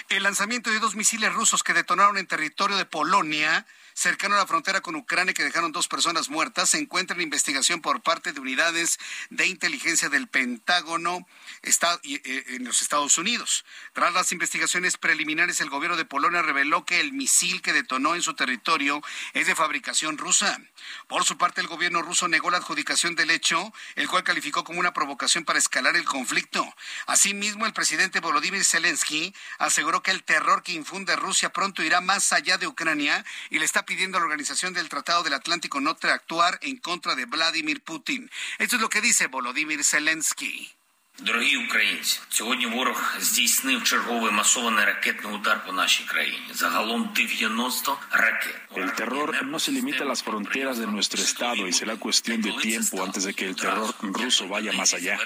El 0.10 0.24
lanzamiento 0.24 0.72
de 0.72 0.80
dos 0.80 0.95
misiles 0.95 1.32
rusos 1.32 1.62
que 1.62 1.74
detonaron 1.74 2.18
en 2.18 2.26
territorio 2.26 2.76
de 2.76 2.88
Polonia 2.88 3.68
cercano 3.95 4.35
a 4.35 4.39
la 4.39 4.45
frontera 4.45 4.81
con 4.81 4.95
Ucrania 4.95 5.33
que 5.33 5.43
dejaron 5.43 5.71
dos 5.71 5.87
personas 5.87 6.29
muertas, 6.29 6.69
se 6.69 6.77
encuentra 6.77 7.15
en 7.15 7.23
investigación 7.23 7.81
por 7.81 8.01
parte 8.01 8.33
de 8.33 8.41
unidades 8.41 8.99
de 9.29 9.47
inteligencia 9.47 10.09
del 10.09 10.27
Pentágono 10.27 11.25
eh, 11.63 12.43
en 12.47 12.65
los 12.65 12.81
Estados 12.81 13.17
Unidos. 13.17 13.65
Tras 13.93 14.13
las 14.13 14.33
investigaciones 14.33 14.97
preliminares, 14.97 15.61
el 15.61 15.69
gobierno 15.69 15.95
de 15.95 16.03
Polonia 16.05 16.41
reveló 16.41 16.85
que 16.85 16.99
el 16.99 17.13
misil 17.13 17.61
que 17.61 17.71
detonó 17.71 18.15
en 18.15 18.21
su 18.21 18.33
territorio 18.33 19.01
es 19.33 19.47
de 19.47 19.55
fabricación 19.55 20.17
rusa. 20.17 20.59
Por 21.07 21.23
su 21.23 21.37
parte, 21.37 21.61
el 21.61 21.67
gobierno 21.67 22.01
ruso 22.01 22.27
negó 22.27 22.51
la 22.51 22.57
adjudicación 22.57 23.15
del 23.15 23.31
hecho, 23.31 23.73
el 23.95 24.09
cual 24.09 24.23
calificó 24.23 24.65
como 24.65 24.79
una 24.79 24.93
provocación 24.93 25.45
para 25.45 25.57
escalar 25.57 25.95
el 25.95 26.03
conflicto. 26.03 26.65
Asimismo, 27.07 27.65
el 27.65 27.73
presidente 27.73 28.19
Volodymyr 28.19 28.65
Zelensky 28.65 29.33
aseguró 29.57 30.03
que 30.03 30.11
el 30.11 30.23
terror 30.23 30.63
que 30.63 30.73
infunde 30.73 31.15
Rusia 31.15 31.53
pronto 31.53 31.81
irá 31.81 32.01
más 32.01 32.33
allá 32.33 32.57
de 32.57 32.67
Ucrania 32.67 33.23
y 33.49 33.59
le 33.59 33.65
está 33.65 33.84
pidiendo 33.86 34.17
a 34.17 34.21
la 34.21 34.25
Organización 34.25 34.73
del 34.73 34.89
Tratado 34.89 35.23
del 35.23 35.33
Atlántico 35.33 35.79
Norte 35.79 36.09
actuar 36.09 36.59
en 36.61 36.77
contra 36.77 37.15
de 37.15 37.25
Vladimir 37.25 37.81
Putin. 37.81 38.29
Esto 38.57 38.75
es 38.75 38.81
lo 38.81 38.89
que 38.89 39.01
dice 39.01 39.27
Volodymyr 39.27 39.83
Zelensky. 39.83 40.74
Дорогі 41.22 41.57
українці, 41.57 42.20
сьогодні 42.28 42.66
ворог 42.66 43.14
здійснив 43.20 43.82
черговий 43.82 44.32
масований 44.32 44.84
ракетний 44.84 45.34
удар 45.34 45.66
по 45.66 45.72
нашій 45.72 46.05
країні. 46.05 46.46
Загалом 46.53 47.11
90 47.16 47.98
ракет. 48.11 48.57
El 48.76 48.90
terror 48.94 49.28
no 49.44 49.59
se 49.59 49.70
limita 49.72 50.05
a 50.05 50.09
las 50.12 50.22
fronteras 50.22 50.78
de 50.78 50.86
nuestro 50.86 51.20
estado 51.28 51.61
y 51.68 51.72
será 51.72 51.96
cuestión 51.96 52.40
de 52.46 52.53
tiempo 52.68 52.94
antes 53.07 53.22
de 53.24 53.32
que 53.38 53.44
el 53.51 53.57
terror 53.64 53.90
ruso 54.20 54.42
vaya 54.48 54.72
más 54.72 54.94
allá. 54.94 55.18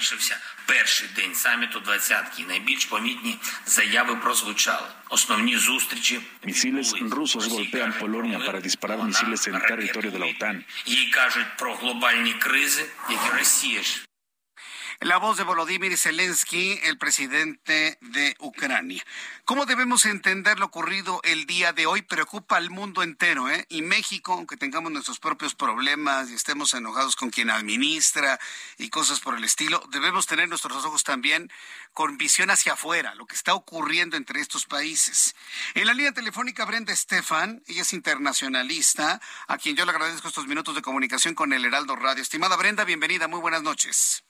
Перший 0.67 1.09
день 1.17 1.35
саміту 1.35 1.81
двадцятки. 1.81 2.45
Найбільш 2.49 2.85
помітні 2.85 3.39
заяви 3.67 4.17
прозвучали. 4.17 4.89
Основні 5.09 5.57
зустрічі 5.57 6.21
Misiles 6.45 6.89
rusos 7.19 7.45
golpean 7.55 7.91
Polonia 8.01 8.39
para 8.47 8.61
disparar 8.69 8.99
misiles 9.11 9.43
en 9.51 9.57
territorio 9.71 10.11
de 10.11 10.19
la 10.19 10.27
OTAN. 10.33 10.65
Їй 10.87 11.07
кажуть 11.11 11.47
про 11.59 11.75
глобальні 11.75 12.33
кризи, 12.33 12.85
які 13.11 13.29
Росія 13.39 13.83
ж 13.83 14.05
la 15.02 15.16
voz 15.18 15.38
de 15.38 15.46
Volodymyr 15.46 15.98
Zelensky, 15.98 16.78
el 16.84 16.98
presidente 16.98 17.98
de 18.02 18.36
Ucrania. 18.40 19.02
¿Cómo 19.46 19.66
debemos 19.66 20.06
entender 20.06 20.60
lo 20.60 20.66
ocurrido 20.66 21.22
el 21.24 21.46
día 21.46 21.72
de 21.72 21.86
hoy? 21.86 22.02
Preocupa 22.02 22.58
al 22.58 22.70
mundo 22.70 23.02
entero, 23.02 23.50
¿eh? 23.50 23.66
Y 23.70 23.82
México, 23.82 24.34
aunque 24.34 24.58
tengamos 24.58 24.92
nuestros 24.92 25.20
propios 25.20 25.56
problemas 25.56 26.30
y 26.30 26.34
estemos 26.34 26.74
enojados 26.74 27.16
con 27.16 27.30
quien 27.30 27.50
administra 27.50 28.40
y 28.78 28.90
cosas 28.90 29.22
por 29.22 29.38
el 29.38 29.46
estilo, 29.46 29.82
debemos 29.90 30.28
tener 30.28 30.50
nuestros 30.50 30.84
ojos 30.84 31.06
también 31.06 31.50
con 31.94 32.18
visión 32.18 32.50
hacia 32.50 32.74
afuera, 32.74 33.16
lo 33.16 33.26
que 33.26 33.36
está 33.36 33.54
ocurriendo 33.54 34.18
entre 34.18 34.42
estos 34.42 34.66
países. 34.66 35.34
En 35.76 35.88
la 35.88 35.94
línea 35.94 36.12
telefónica, 36.12 36.66
Brenda 36.66 36.92
Estefan, 36.92 37.64
ella 37.68 37.84
es 37.84 37.94
internacionalista, 37.94 39.22
a 39.48 39.58
quien 39.58 39.78
yo 39.78 39.86
le 39.86 39.92
agradezco 39.92 40.28
estos 40.28 40.48
minutos 40.48 40.76
de 40.76 40.82
comunicación 40.82 41.36
con 41.36 41.54
el 41.54 41.64
Heraldo 41.64 41.96
Radio. 41.96 42.22
Estimada 42.22 42.58
Brenda, 42.58 42.84
bienvenida, 42.84 43.30
muy 43.30 43.40
buenas 43.40 43.64
noches. 43.64 44.26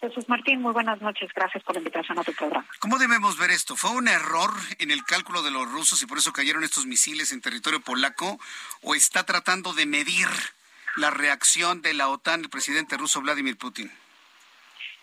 Jesús 0.00 0.28
Martín, 0.28 0.60
muy 0.60 0.72
buenas 0.72 1.00
noches. 1.00 1.30
Gracias 1.34 1.62
por 1.64 1.74
la 1.74 1.80
invitación 1.80 2.18
a 2.18 2.24
tu 2.24 2.32
programa. 2.32 2.66
¿Cómo 2.80 2.98
debemos 2.98 3.38
ver 3.38 3.50
esto? 3.50 3.76
¿Fue 3.76 3.90
un 3.90 4.08
error 4.08 4.50
en 4.78 4.90
el 4.90 5.04
cálculo 5.04 5.42
de 5.42 5.50
los 5.50 5.70
rusos 5.70 6.02
y 6.02 6.06
por 6.06 6.18
eso 6.18 6.32
cayeron 6.32 6.64
estos 6.64 6.86
misiles 6.86 7.32
en 7.32 7.40
territorio 7.40 7.80
polaco? 7.80 8.38
¿O 8.82 8.94
está 8.94 9.24
tratando 9.24 9.72
de 9.72 9.86
medir 9.86 10.28
la 10.96 11.10
reacción 11.10 11.82
de 11.82 11.94
la 11.94 12.08
OTAN, 12.08 12.40
el 12.40 12.50
presidente 12.50 12.96
ruso 12.96 13.20
Vladimir 13.20 13.56
Putin? 13.56 13.90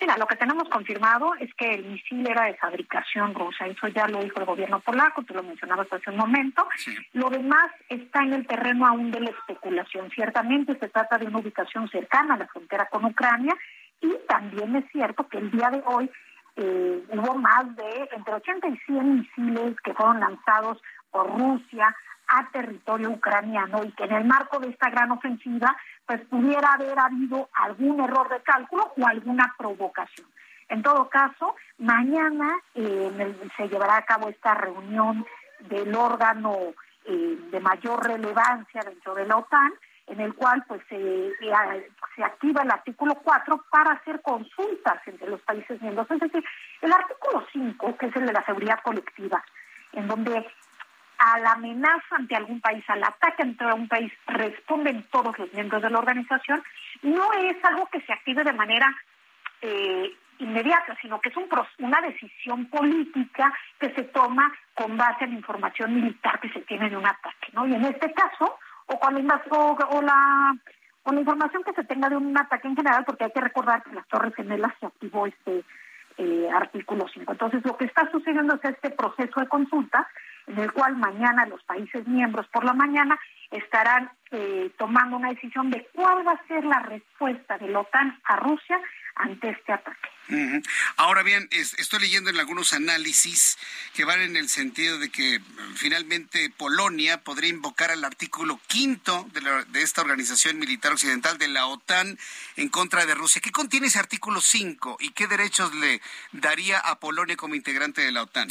Mira, 0.02 0.18
lo 0.18 0.28
que 0.28 0.36
tenemos 0.36 0.68
confirmado 0.68 1.34
es 1.36 1.54
que 1.54 1.76
el 1.76 1.86
misil 1.86 2.28
era 2.28 2.46
de 2.46 2.56
fabricación 2.56 3.34
rusa. 3.34 3.68
Eso 3.68 3.88
ya 3.88 4.06
lo 4.08 4.22
dijo 4.22 4.38
el 4.40 4.46
gobierno 4.46 4.82
polaco, 4.82 5.24
tú 5.24 5.34
lo 5.34 5.44
mencionabas 5.44 5.88
hace 5.92 6.10
un 6.10 6.18
momento. 6.18 6.68
Lo 7.14 7.30
demás 7.30 7.72
está 7.88 8.22
en 8.22 8.34
el 8.34 8.46
terreno 8.46 8.86
aún 8.86 9.12
de 9.12 9.22
la 9.22 9.30
especulación. 9.30 10.12
Ciertamente 10.12 10.78
se 10.78 10.90
trata 10.90 11.18
de 11.18 11.28
una 11.28 11.40
ubicación 11.40 11.90
cercana 11.90 12.34
a 12.34 12.38
la 12.38 12.48
frontera 12.48 12.90
con 12.90 13.06
Ucrania 13.06 13.56
y 14.04 14.18
también 14.28 14.76
es 14.76 14.86
cierto 14.92 15.28
que 15.28 15.38
el 15.38 15.50
día 15.50 15.70
de 15.70 15.82
hoy 15.86 16.12
eh, 16.56 17.04
hubo 17.10 17.36
más 17.36 17.76
de 17.76 18.10
entre 18.12 18.36
80 18.36 18.68
y 18.68 18.78
100 18.86 19.16
misiles 19.16 19.76
que 19.82 19.94
fueron 19.94 20.20
lanzados 20.20 20.82
por 21.10 21.28
Rusia 21.40 21.96
a 22.28 22.50
territorio 22.52 23.12
ucraniano 23.12 23.84
y 23.84 23.92
que 23.94 24.04
en 24.04 24.14
el 24.14 24.26
marco 24.26 24.60
de 24.60 24.70
esta 24.70 24.90
gran 24.90 25.12
ofensiva 25.12 25.76
pues 26.06 26.22
pudiera 26.26 26.74
haber 26.74 27.00
habido 27.00 27.50
algún 27.54 28.00
error 28.02 28.30
de 28.30 28.42
cálculo 28.42 28.94
o 28.98 29.08
alguna 29.08 29.56
provocación. 29.58 30.28
En 30.70 30.82
todo 30.84 31.10
caso, 31.10 31.56
mañana 31.78 32.58
eh, 32.76 33.36
se 33.58 33.68
llevará 33.68 33.98
a 33.98 34.06
cabo 34.06 34.30
esta 34.30 34.54
reunión 34.54 35.26
del 35.62 35.96
órgano 35.96 36.58
eh, 37.06 37.38
de 37.52 37.60
mayor 37.60 38.06
relevancia 38.06 38.82
dentro 38.82 39.14
de 39.16 39.26
la 39.26 39.38
OTAN, 39.38 39.74
en 40.08 40.20
el 40.20 40.34
cual 40.34 40.64
pues 40.68 40.82
se, 40.90 41.32
se 42.16 42.24
activa 42.24 42.62
el 42.62 42.72
artículo 42.72 43.16
4 43.16 43.66
para 43.70 43.92
hacer 43.94 44.22
consultas 44.22 45.00
entre 45.08 45.30
los 45.30 45.42
países 45.42 45.82
miembros. 45.82 46.10
Es 46.12 46.20
decir, 46.20 46.44
el 46.82 46.92
artículo 46.92 47.46
5, 47.52 47.98
que 47.98 48.08
es 48.08 48.16
el 48.16 48.26
de 48.26 48.34
la 48.34 48.46
seguridad 48.46 48.80
colectiva, 48.84 49.44
en 49.94 50.08
donde 50.08 50.46
a 51.18 51.40
la 51.40 51.52
amenaza 51.54 52.16
ante 52.18 52.36
algún 52.36 52.60
país, 52.60 52.84
al 52.90 53.04
ataque 53.04 53.44
ante 53.44 53.66
un 53.66 53.88
país, 53.88 54.12
responden 54.28 55.04
todos 55.04 55.38
los 55.40 55.54
miembros 55.54 55.82
de 55.82 55.90
la 55.90 56.00
organización, 56.00 56.62
no 57.02 57.32
es 57.34 57.64
algo 57.64 57.88
que 57.88 58.02
se 58.02 58.12
active 58.12 58.44
de 58.44 58.54
manera 58.54 58.94
eh, 59.62 60.12
inmediata, 60.40 60.98
sino 61.02 61.22
que 61.22 61.30
es 61.30 61.38
un, 61.38 61.48
una 61.80 62.02
decisión 62.02 62.66
política 62.66 63.54
que 63.80 63.94
se 63.94 64.04
toma 64.04 64.52
con 64.74 64.98
base 64.98 65.24
en 65.24 65.34
información 65.34 65.96
militar 65.96 66.40
que 66.42 66.50
se 66.50 66.62
tiene 66.62 66.90
de 66.90 66.98
un 66.98 67.06
ataque, 67.06 67.48
¿no? 67.54 67.66
Y 67.68 67.76
en 67.76 67.86
este 67.86 68.12
caso, 68.12 68.58
o 68.88 69.00
con 69.00 69.28
la, 69.28 69.42
o, 69.50 70.02
la 70.02 70.56
con 71.04 71.16
la 71.16 71.22
información 71.22 71.64
que 71.64 71.74
se 71.74 71.84
tenga 71.84 72.10
de 72.10 72.18
un 72.18 72.38
ataque 72.38 72.68
en 72.68 72.76
general, 72.76 73.04
porque 73.06 73.26
hay 73.26 73.32
que 73.32 73.42
recordar 73.42 73.84
que 73.84 73.90
en 73.90 73.98
las 73.98 74.08
Torres 74.08 74.36
Gemelas 74.36 74.74
se 74.80 74.86
activó 74.86 75.26
este 75.28 75.64
eh, 76.18 76.50
artículo 76.54 77.06
5. 77.14 77.32
Entonces, 77.32 77.66
lo 77.66 77.76
que 77.76 77.86
está 77.86 78.10
sucediendo 78.12 78.56
es 78.56 78.64
este 78.64 78.92
proceso 78.92 79.40
de 79.40 79.48
consultas 79.48 80.06
en 80.48 80.60
el 80.60 80.72
cual 80.72 80.96
mañana 80.98 81.46
los 81.46 81.64
países 81.64 82.08
miembros 82.08 82.48
por 82.48 82.66
la 82.66 82.74
mañana 82.74 83.18
estarán 83.52 84.12
eh, 84.32 84.72
tomando 84.78 85.18
una 85.18 85.30
decisión 85.30 85.70
de 85.70 85.88
cuál 85.94 86.28
va 86.28 86.34
a 86.34 86.48
ser 86.48 86.66
la 86.66 86.80
respuesta 86.80 87.58
de 87.58 87.70
la 87.70 87.80
OTAN 87.80 88.20
a 88.26 88.36
Rusia 88.38 88.80
ante 89.16 89.50
este 89.50 89.74
ataque. 89.74 90.10
Ahora 90.96 91.22
bien, 91.22 91.48
estoy 91.52 92.00
leyendo 92.00 92.30
en 92.30 92.40
algunos 92.40 92.74
análisis 92.74 93.58
que 93.94 94.06
van 94.06 94.22
en 94.22 94.38
el 94.38 94.48
sentido 94.48 94.98
de 94.98 95.10
que 95.10 95.40
finalmente 95.76 96.50
Polonia 96.58 97.22
podría 97.22 97.50
invocar 97.50 97.92
el 97.92 98.06
artículo 98.06 98.60
quinto 98.68 99.28
de, 99.34 99.42
de, 99.68 99.82
esta 99.82 100.02
organización 100.02 100.60
militar 100.60 100.94
occidental 100.94 101.38
de 101.38 101.50
la 101.50 101.68
OTAN 101.68 102.18
en 102.56 102.70
contra 102.70 103.06
de 103.06 103.16
Rusia. 103.16 103.42
¿Qué 103.44 103.52
contiene 103.52 103.88
ese 103.88 104.00
artículo 104.00 104.40
5 104.40 104.98
y 105.02 105.12
qué 105.12 105.28
derechos 105.28 105.76
le 105.76 106.02
daría 106.32 106.80
a 106.80 107.00
Polonia 107.00 107.36
como 107.36 107.56
integrante 107.56 108.02
de 108.02 108.12
la 108.12 108.24
OTAN? 108.24 108.48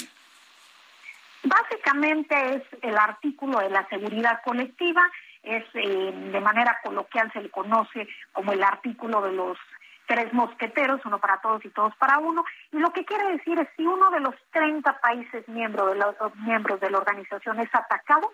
Básicamente 1.45 2.57
es 2.57 2.63
el 2.83 2.97
artículo 2.97 3.59
de 3.59 3.71
la 3.71 3.89
seguridad 3.89 4.41
colectiva, 4.45 5.03
es 5.43 5.65
eh, 5.75 6.13
de 6.33 6.41
manera 6.41 6.79
coloquial 6.85 7.33
se 7.33 7.43
le 7.43 7.51
conoce 7.51 8.07
como 8.33 8.53
el 8.53 8.63
artículo 8.63 9.23
de 9.23 9.33
los 9.33 9.59
tres 10.07 10.33
mosqueteros, 10.33 11.01
uno 11.05 11.19
para 11.19 11.41
todos 11.41 11.65
y 11.65 11.71
todos 11.71 11.95
para 11.97 12.19
uno, 12.19 12.45
y 12.73 12.79
lo 12.79 12.93
que 12.93 13.05
quiere 13.05 13.33
decir 13.33 13.59
es 13.59 13.69
si 13.77 13.87
uno 13.87 14.11
de 14.11 14.21
los 14.21 14.35
30 14.53 15.01
países 15.01 15.49
miembros 15.49 15.93
de, 15.93 15.99
los, 15.99 16.37
miembros 16.37 16.81
de 16.81 16.91
la 16.91 16.99
organización 16.99 17.61
es 17.61 17.75
atacado, 17.75 18.33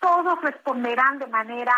todos 0.00 0.40
responderán 0.42 1.18
de 1.18 1.26
manera 1.26 1.72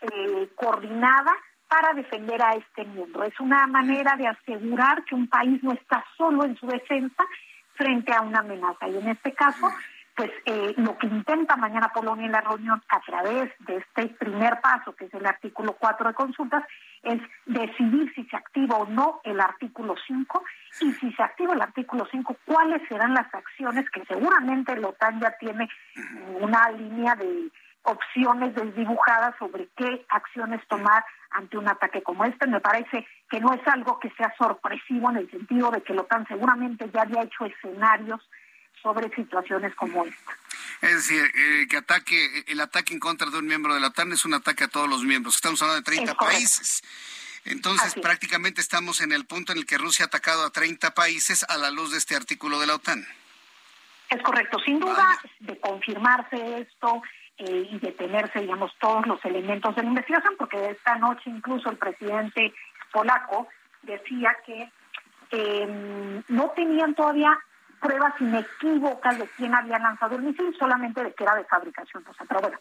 eh, 0.00 0.48
coordinada 0.56 1.32
para 1.68 1.94
defender 1.94 2.42
a 2.42 2.54
este 2.54 2.84
miembro. 2.84 3.22
Es 3.22 3.38
una 3.38 3.66
manera 3.68 4.16
de 4.16 4.26
asegurar 4.26 5.04
que 5.04 5.14
un 5.14 5.28
país 5.28 5.62
no 5.62 5.72
está 5.72 6.04
solo 6.16 6.44
en 6.44 6.56
su 6.56 6.66
defensa 6.66 7.24
frente 7.74 8.12
a 8.12 8.22
una 8.22 8.40
amenaza. 8.40 8.88
Y 8.88 8.98
en 8.98 9.08
este 9.08 9.32
caso, 9.32 9.70
pues 10.20 10.32
eh, 10.44 10.74
lo 10.76 10.98
que 10.98 11.06
intenta 11.06 11.56
mañana 11.56 11.90
Polonia 11.94 12.26
en 12.26 12.32
la 12.32 12.42
reunión 12.42 12.82
a 12.90 13.00
través 13.00 13.50
de 13.60 13.78
este 13.78 14.08
primer 14.18 14.60
paso, 14.60 14.94
que 14.94 15.06
es 15.06 15.14
el 15.14 15.24
artículo 15.24 15.78
4 15.80 16.08
de 16.08 16.14
consultas, 16.14 16.62
es 17.02 17.22
decidir 17.46 18.12
si 18.14 18.24
se 18.24 18.36
activa 18.36 18.76
o 18.76 18.84
no 18.84 19.22
el 19.24 19.40
artículo 19.40 19.94
5 20.06 20.44
y 20.82 20.92
si 20.92 21.10
se 21.14 21.22
activa 21.22 21.54
el 21.54 21.62
artículo 21.62 22.06
5, 22.10 22.36
cuáles 22.44 22.86
serán 22.86 23.14
las 23.14 23.34
acciones 23.34 23.88
que 23.88 24.04
seguramente 24.04 24.76
la 24.76 24.88
OTAN 24.88 25.20
ya 25.20 25.34
tiene 25.38 25.70
una 26.38 26.68
línea 26.68 27.14
de 27.14 27.50
opciones 27.84 28.54
desdibujadas 28.54 29.34
sobre 29.38 29.70
qué 29.74 30.04
acciones 30.10 30.60
tomar 30.68 31.02
ante 31.30 31.56
un 31.56 31.66
ataque 31.66 32.02
como 32.02 32.26
este. 32.26 32.46
Me 32.46 32.60
parece 32.60 33.06
que 33.30 33.40
no 33.40 33.54
es 33.54 33.66
algo 33.66 33.98
que 33.98 34.10
sea 34.18 34.34
sorpresivo 34.36 35.08
en 35.08 35.16
el 35.16 35.30
sentido 35.30 35.70
de 35.70 35.80
que 35.80 35.94
la 35.94 36.02
OTAN 36.02 36.26
seguramente 36.26 36.90
ya 36.92 37.00
había 37.00 37.22
hecho 37.22 37.46
escenarios 37.46 38.20
sobre 38.82 39.14
situaciones 39.14 39.74
como 39.74 40.04
esta. 40.04 40.36
Es 40.80 40.94
decir, 40.94 41.30
eh, 41.34 41.66
que 41.68 41.76
ataque, 41.76 42.44
el 42.46 42.60
ataque 42.60 42.94
en 42.94 43.00
contra 43.00 43.28
de 43.28 43.38
un 43.38 43.46
miembro 43.46 43.74
de 43.74 43.80
la 43.80 43.88
OTAN 43.88 44.12
es 44.12 44.24
un 44.24 44.34
ataque 44.34 44.64
a 44.64 44.68
todos 44.68 44.88
los 44.88 45.04
miembros. 45.04 45.34
Estamos 45.34 45.60
hablando 45.60 45.82
de 45.82 45.96
30 45.96 46.14
países. 46.14 46.82
Entonces, 47.44 47.94
prácticamente 47.94 48.60
estamos 48.60 49.00
en 49.00 49.12
el 49.12 49.26
punto 49.26 49.52
en 49.52 49.58
el 49.58 49.66
que 49.66 49.78
Rusia 49.78 50.04
ha 50.04 50.08
atacado 50.08 50.44
a 50.44 50.50
30 50.50 50.94
países 50.94 51.44
a 51.48 51.56
la 51.58 51.70
luz 51.70 51.92
de 51.92 51.98
este 51.98 52.16
artículo 52.16 52.58
de 52.60 52.66
la 52.66 52.74
OTAN. 52.74 53.06
Es 54.10 54.22
correcto. 54.22 54.58
Sin 54.64 54.80
duda, 54.80 55.06
de 55.40 55.58
confirmarse 55.58 56.60
esto 56.60 57.02
eh, 57.38 57.68
y 57.70 57.78
de 57.78 57.92
tenerse, 57.92 58.40
digamos, 58.40 58.72
todos 58.80 59.06
los 59.06 59.24
elementos 59.24 59.74
de 59.76 59.82
la 59.82 59.88
investigación, 59.88 60.34
porque 60.38 60.70
esta 60.70 60.96
noche 60.96 61.30
incluso 61.30 61.70
el 61.70 61.76
presidente 61.76 62.52
polaco 62.92 63.48
decía 63.82 64.36
que 64.44 64.70
eh, 65.30 66.22
no 66.28 66.50
tenían 66.50 66.94
todavía 66.94 67.38
pruebas 67.80 68.14
inequívocas 68.20 69.18
de 69.18 69.26
quién 69.36 69.54
había 69.54 69.78
lanzado 69.78 70.16
el 70.16 70.22
misil, 70.22 70.54
solamente 70.58 71.02
de 71.02 71.12
que 71.14 71.24
era 71.24 71.34
de 71.34 71.44
fabricación 71.44 72.04
Pero 72.28 72.40
bueno, 72.40 72.58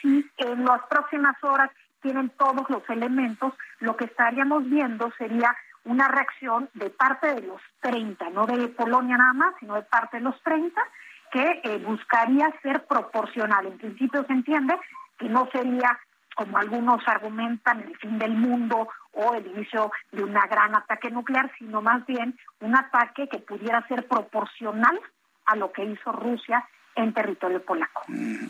si 0.00 0.30
en 0.38 0.64
las 0.64 0.82
próximas 0.86 1.36
horas 1.42 1.70
tienen 2.00 2.30
todos 2.30 2.68
los 2.68 2.88
elementos, 2.88 3.54
lo 3.80 3.96
que 3.96 4.04
estaríamos 4.04 4.68
viendo 4.68 5.10
sería 5.18 5.54
una 5.84 6.08
reacción 6.08 6.68
de 6.74 6.90
parte 6.90 7.34
de 7.34 7.42
los 7.42 7.60
30, 7.80 8.30
no 8.30 8.46
de 8.46 8.68
Polonia 8.68 9.16
nada 9.16 9.34
más, 9.34 9.54
sino 9.60 9.74
de 9.74 9.82
parte 9.82 10.16
de 10.16 10.22
los 10.22 10.40
30, 10.42 10.82
que 11.30 11.60
eh, 11.64 11.78
buscaría 11.84 12.52
ser 12.62 12.84
proporcional. 12.86 13.66
En 13.66 13.78
principio 13.78 14.24
se 14.26 14.32
entiende 14.32 14.78
que 15.18 15.28
no 15.28 15.48
sería 15.52 15.98
como 16.34 16.58
algunos 16.58 17.06
argumentan, 17.06 17.80
el 17.80 17.96
fin 17.98 18.18
del 18.18 18.32
mundo 18.32 18.88
o 19.14 19.34
el 19.34 19.46
inicio 19.46 19.90
de 20.12 20.22
un 20.22 20.32
gran 20.32 20.74
ataque 20.74 21.10
nuclear, 21.10 21.50
sino 21.58 21.82
más 21.82 22.04
bien 22.06 22.38
un 22.60 22.76
ataque 22.76 23.28
que 23.28 23.38
pudiera 23.38 23.86
ser 23.88 24.06
proporcional 24.06 25.00
a 25.46 25.56
lo 25.56 25.72
que 25.72 25.84
hizo 25.84 26.12
Rusia 26.12 26.64
en 26.96 27.12
territorio 27.12 27.62
polaco. 27.62 28.02
Mm. 28.08 28.46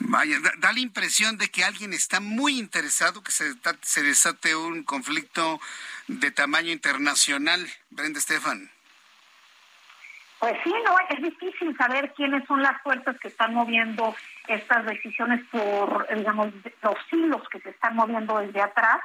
Vaya, 0.00 0.36
da, 0.58 0.72
la 0.72 0.80
impresión 0.80 1.38
de 1.38 1.48
que 1.48 1.64
alguien 1.64 1.92
está 1.92 2.20
muy 2.20 2.58
interesado 2.58 3.22
que 3.22 3.32
se, 3.32 3.54
se 3.82 4.02
desate 4.02 4.54
un 4.54 4.84
conflicto 4.84 5.60
de 6.06 6.30
tamaño 6.30 6.70
internacional. 6.70 7.66
Brenda 7.90 8.18
Estefan. 8.18 8.70
Pues 10.38 10.54
sí, 10.62 10.72
no, 10.84 10.96
es 11.10 11.20
difícil 11.20 11.76
saber 11.76 12.12
quiénes 12.14 12.46
son 12.46 12.62
las 12.62 12.80
fuerzas 12.82 13.18
que 13.18 13.26
están 13.26 13.54
moviendo 13.54 14.14
estas 14.46 14.86
decisiones 14.86 15.44
por, 15.50 16.06
digamos, 16.14 16.52
los 16.82 16.96
hilos 17.10 17.42
que 17.48 17.58
se 17.60 17.70
están 17.70 17.96
moviendo 17.96 18.38
desde 18.38 18.62
atrás. 18.62 19.00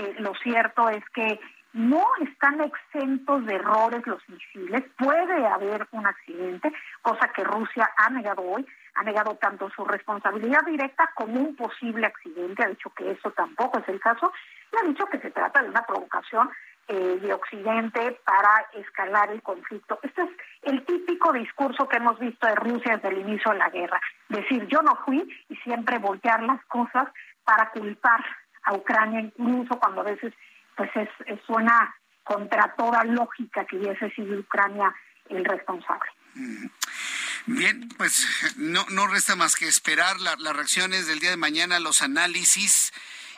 Eh, 0.00 0.14
lo 0.18 0.32
cierto 0.36 0.88
es 0.88 1.04
que 1.10 1.38
no 1.74 2.04
están 2.22 2.60
exentos 2.62 3.44
de 3.44 3.56
errores 3.56 4.06
los 4.06 4.26
misiles. 4.28 4.82
Puede 4.96 5.46
haber 5.46 5.86
un 5.92 6.06
accidente, 6.06 6.72
cosa 7.02 7.28
que 7.28 7.44
Rusia 7.44 7.90
ha 7.98 8.08
negado 8.08 8.42
hoy. 8.42 8.66
Ha 8.94 9.04
negado 9.04 9.36
tanto 9.36 9.70
su 9.70 9.84
responsabilidad 9.84 10.64
directa 10.64 11.10
como 11.14 11.38
un 11.38 11.54
posible 11.54 12.06
accidente. 12.06 12.64
Ha 12.64 12.68
dicho 12.68 12.90
que 12.90 13.10
eso 13.10 13.30
tampoco 13.32 13.78
es 13.78 13.88
el 13.88 14.00
caso. 14.00 14.32
Y 14.72 14.76
ha 14.76 14.88
dicho 14.88 15.04
que 15.06 15.20
se 15.20 15.30
trata 15.30 15.62
de 15.62 15.68
una 15.68 15.86
provocación 15.86 16.50
eh, 16.88 17.18
de 17.20 17.32
Occidente 17.34 18.18
para 18.24 18.66
escalar 18.72 19.30
el 19.30 19.42
conflicto. 19.42 20.00
Este 20.02 20.22
es 20.22 20.30
el 20.62 20.84
típico 20.86 21.32
discurso 21.32 21.86
que 21.88 21.98
hemos 21.98 22.18
visto 22.18 22.46
de 22.46 22.54
Rusia 22.54 22.96
desde 22.96 23.10
el 23.10 23.28
inicio 23.28 23.52
de 23.52 23.58
la 23.58 23.68
guerra. 23.68 24.00
Decir, 24.28 24.66
yo 24.66 24.80
no 24.82 24.96
fui 25.04 25.28
y 25.48 25.56
siempre 25.56 25.98
voltear 25.98 26.42
las 26.42 26.64
cosas 26.64 27.06
para 27.44 27.70
culpar 27.70 28.24
a 28.64 28.74
Ucrania, 28.74 29.20
incluso 29.20 29.78
cuando 29.78 30.02
a 30.02 30.04
veces 30.04 30.32
pues 30.76 30.90
es, 30.96 31.08
suena 31.46 31.94
contra 32.24 32.74
toda 32.76 33.04
lógica 33.04 33.64
que 33.66 33.76
hubiese 33.76 34.10
sido 34.10 34.38
Ucrania 34.38 34.94
el 35.28 35.44
responsable. 35.44 36.10
Mm. 36.34 36.66
Bien, 37.46 37.88
pues 37.96 38.54
no, 38.56 38.84
no 38.90 39.06
resta 39.06 39.34
más 39.34 39.56
que 39.56 39.66
esperar 39.66 40.20
las 40.20 40.56
reacciones 40.56 41.06
del 41.06 41.20
día 41.20 41.30
de 41.30 41.36
mañana, 41.36 41.80
los 41.80 42.02
análisis 42.02 42.92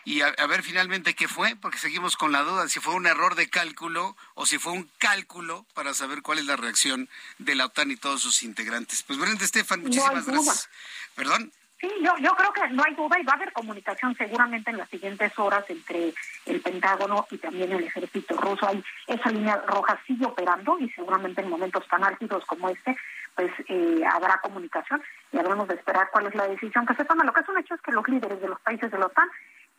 y 0.05 0.21
a, 0.23 0.33
ver 0.47 0.63
finalmente 0.63 1.15
qué 1.15 1.29
fue, 1.29 1.55
porque 1.57 1.79
seguimos 1.79 2.17
con 2.17 2.33
la 2.33 2.43
duda 2.43 2.69
si 2.69 2.81
fue 2.81 2.95
un 2.95 3.07
error 3.07 3.37
de 3.37 3.49
cálculo 3.49 4.17
o 4.35 4.47
si 4.47 4.59
fue 4.59 4.73
un 4.73 4.91
cálculo 4.99 5.65
para 5.75 5.95
saber 5.95 6.23
cuál 6.23 6.39
es 6.39 6.47
la 6.47 6.57
reacción 6.57 7.09
de 7.39 7.55
la 7.55 7.67
OTAN 7.67 7.93
y 7.93 7.97
todos 7.97 8.21
sus 8.21 8.43
integrantes. 8.43 9.05
Pues 9.05 9.19
Brenda 9.19 9.45
Estefan, 9.45 9.83
muchísimas 9.83 10.27
gracias. 10.27 10.69
¿Perdón? 11.15 11.53
Sí, 11.83 11.91
yo, 12.01 12.17
yo 12.21 12.31
creo 12.37 12.53
que 12.53 12.69
no 12.69 12.85
hay 12.87 12.95
duda 12.95 13.19
y 13.19 13.25
va 13.25 13.33
a 13.33 13.37
haber 13.37 13.53
comunicación 13.53 14.15
seguramente 14.15 14.71
en 14.71 14.77
las 14.77 14.89
siguientes 14.89 15.37
horas 15.37 15.69
entre 15.69 16.15
el 16.47 16.61
Pentágono 16.61 17.27
y 17.29 17.39
también 17.39 17.73
el 17.73 17.83
ejército 17.83 18.37
ruso. 18.37 18.69
Hay 18.69 18.85
esa 19.09 19.31
línea 19.31 19.57
roja 19.67 19.99
sigue 20.07 20.25
operando 20.25 20.79
y 20.79 20.89
seguramente 20.91 21.41
en 21.41 21.51
momentos 21.51 21.85
tan 21.89 22.05
álgidos 22.05 22.47
como 22.47 22.69
este, 22.69 22.97
pues 23.35 23.51
eh, 23.67 24.01
habrá 24.09 24.41
comunicación 24.41 25.03
y 25.33 25.39
habremos 25.39 25.67
de 25.67 25.75
esperar 25.75 26.09
cuál 26.13 26.29
es 26.29 26.37
la 26.37 26.47
decisión 26.47 26.87
que 26.87 26.95
se 26.95 27.05
toma. 27.05 27.25
Lo 27.25 27.33
que 27.33 27.41
es 27.41 27.49
un 27.49 27.59
hecho 27.59 27.75
es 27.75 27.81
que 27.81 27.91
los 27.91 28.07
líderes 28.07 28.41
de 28.41 28.49
los 28.49 28.61
países 28.61 28.89
de 28.89 28.99
la 28.99 29.07
OTAN 29.07 29.29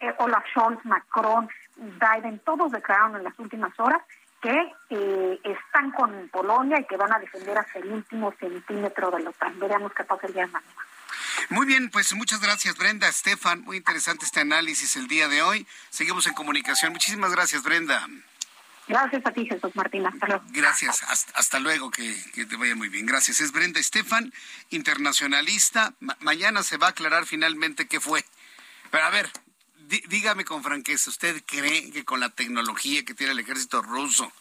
eh, 0.02 0.14
Olaf 0.18 0.44
Scholz, 0.52 0.84
Macron, 0.84 1.48
Biden, 1.78 2.40
todos 2.40 2.74
declararon 2.74 3.16
en 3.16 3.24
las 3.24 3.40
últimas 3.40 3.80
horas 3.80 4.02
que 4.42 4.74
eh, 4.90 5.40
están 5.42 5.92
con 5.92 6.28
Polonia 6.28 6.82
y 6.82 6.84
que 6.84 6.98
van 6.98 7.14
a 7.14 7.20
defender 7.20 7.58
hasta 7.58 7.80
el 7.80 7.94
último 7.94 8.34
centímetro 8.38 9.10
de 9.10 9.24
la 9.24 9.30
OTAN. 9.30 9.58
Veremos 9.58 9.94
qué 9.94 10.04
pasa 10.04 10.28
el 10.28 10.34
día 10.34 10.46
de 10.48 10.52
mañana. 10.52 10.93
Muy 11.50 11.66
bien, 11.66 11.90
pues 11.90 12.14
muchas 12.14 12.42
gracias 12.42 12.78
Brenda, 12.78 13.08
Estefan, 13.08 13.62
muy 13.62 13.78
interesante 13.78 14.26
este 14.26 14.42
análisis 14.42 14.96
el 14.96 15.08
día 15.08 15.28
de 15.28 15.42
hoy. 15.42 15.68
Seguimos 15.90 16.28
en 16.28 16.34
comunicación. 16.34 16.92
Muchísimas 16.94 17.32
gracias 17.32 17.64
Brenda. 17.64 18.08
Gracias 18.88 19.26
a 19.26 19.32
ti, 19.32 19.46
Jesús 19.46 19.76
Martín. 19.76 20.06
Hasta 20.06 20.28
luego. 20.28 20.44
Gracias. 20.50 21.04
Hasta, 21.36 21.60
luego. 21.60 21.90
Que, 21.90 22.14
te 22.34 22.56
vaya 22.58 22.76
muy 22.76 22.90
bien. 22.90 23.06
Gracias. 23.06 23.40
Es 23.40 23.54
Brenda 23.54 23.80
Estefan, 23.80 24.34
internacionalista. 24.72 25.94
mañana 26.20 26.64
se 26.64 26.76
va 26.76 26.88
a 26.88 26.90
aclarar 26.90 27.26
finalmente 27.26 27.88
qué 27.88 28.02
fue. 28.02 28.26
Pero 28.92 29.06
a 29.06 29.10
ver, 29.10 29.32
dígame 30.10 30.44
con 30.44 30.64
franqueza, 30.64 31.10
¿usted 31.10 31.44
cree 31.46 31.92
que 31.92 32.04
con 32.04 32.20
la 32.20 32.30
tecnología 32.30 33.06
que 33.06 33.14
tiene 33.14 33.32
el 33.32 33.40
ejército 33.40 33.82
ruso 33.82 34.32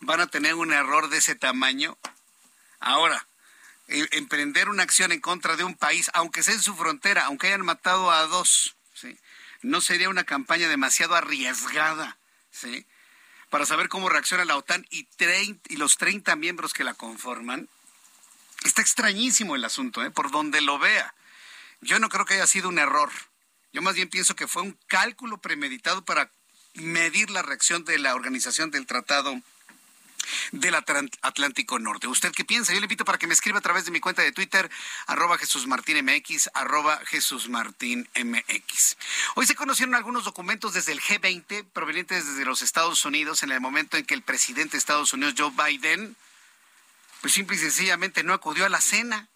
van 0.00 0.20
a 0.20 0.26
tener 0.26 0.54
un 0.54 0.72
error 0.72 1.08
de 1.08 1.18
ese 1.18 1.34
tamaño. 1.34 1.96
Ahora, 2.80 3.26
emprender 3.88 4.68
una 4.68 4.82
acción 4.82 5.12
en 5.12 5.20
contra 5.20 5.56
de 5.56 5.64
un 5.64 5.74
país, 5.74 6.10
aunque 6.14 6.42
sea 6.42 6.54
en 6.54 6.62
su 6.62 6.74
frontera, 6.74 7.26
aunque 7.26 7.48
hayan 7.48 7.64
matado 7.64 8.10
a 8.10 8.26
dos, 8.26 8.76
¿sí? 8.94 9.16
no 9.62 9.80
sería 9.80 10.08
una 10.08 10.24
campaña 10.24 10.68
demasiado 10.68 11.14
arriesgada, 11.14 12.18
¿sí? 12.50 12.86
Para 13.50 13.66
saber 13.66 13.88
cómo 13.88 14.08
reacciona 14.08 14.44
la 14.44 14.56
OTAN 14.56 14.86
y, 14.90 15.08
y 15.68 15.76
los 15.76 15.96
30 15.98 16.34
miembros 16.36 16.72
que 16.72 16.84
la 16.84 16.94
conforman. 16.94 17.68
Está 18.64 18.82
extrañísimo 18.82 19.54
el 19.54 19.64
asunto, 19.64 20.04
¿eh? 20.04 20.10
por 20.10 20.30
donde 20.30 20.60
lo 20.60 20.78
vea. 20.78 21.14
Yo 21.80 21.98
no 22.00 22.08
creo 22.08 22.24
que 22.24 22.34
haya 22.34 22.46
sido 22.46 22.68
un 22.68 22.78
error. 22.78 23.10
Yo 23.72 23.82
más 23.82 23.94
bien 23.94 24.08
pienso 24.08 24.34
que 24.34 24.48
fue 24.48 24.62
un 24.62 24.76
cálculo 24.88 25.38
premeditado 25.38 26.04
para 26.04 26.30
medir 26.74 27.30
la 27.30 27.42
reacción 27.42 27.84
de 27.84 27.98
la 27.98 28.14
organización 28.14 28.70
del 28.70 28.86
Tratado 28.86 29.40
del 30.52 30.74
Atlántico 30.74 31.78
Norte. 31.78 32.06
¿Usted 32.06 32.32
qué 32.32 32.44
piensa? 32.44 32.72
Yo 32.72 32.80
le 32.80 32.86
invito 32.86 33.04
para 33.04 33.18
que 33.18 33.26
me 33.26 33.34
escriba 33.34 33.58
a 33.58 33.62
través 33.62 33.84
de 33.84 33.90
mi 33.90 34.00
cuenta 34.00 34.22
de 34.22 34.32
Twitter, 34.32 34.70
arroba 35.06 35.38
Jesús 35.38 35.66
Martín 35.66 36.04
MX, 36.04 36.50
arroba 36.54 37.00
Jesús 37.06 37.48
Martín 37.48 38.08
MX. 38.14 38.96
Hoy 39.34 39.46
se 39.46 39.54
conocieron 39.54 39.94
algunos 39.94 40.24
documentos 40.24 40.74
desde 40.74 40.92
el 40.92 41.00
G20 41.00 41.64
provenientes 41.72 42.26
desde 42.26 42.44
los 42.44 42.62
Estados 42.62 43.04
Unidos 43.04 43.42
en 43.42 43.52
el 43.52 43.60
momento 43.60 43.96
en 43.96 44.04
que 44.04 44.14
el 44.14 44.22
presidente 44.22 44.72
de 44.72 44.78
Estados 44.78 45.12
Unidos, 45.12 45.34
Joe 45.36 45.50
Biden, 45.50 46.16
pues 47.20 47.32
simple 47.32 47.56
y 47.56 47.60
sencillamente 47.60 48.22
no 48.22 48.34
acudió 48.34 48.66
a 48.66 48.68
la 48.68 48.80
cena. 48.80 49.28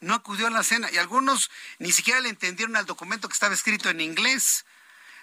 No 0.00 0.14
acudió 0.14 0.46
a 0.46 0.50
la 0.50 0.62
cena 0.62 0.88
y 0.90 0.96
algunos 0.96 1.50
ni 1.78 1.92
siquiera 1.92 2.20
le 2.20 2.30
entendieron 2.30 2.74
al 2.76 2.86
documento 2.86 3.28
que 3.28 3.34
estaba 3.34 3.52
escrito 3.52 3.90
en 3.90 4.00
inglés 4.00 4.64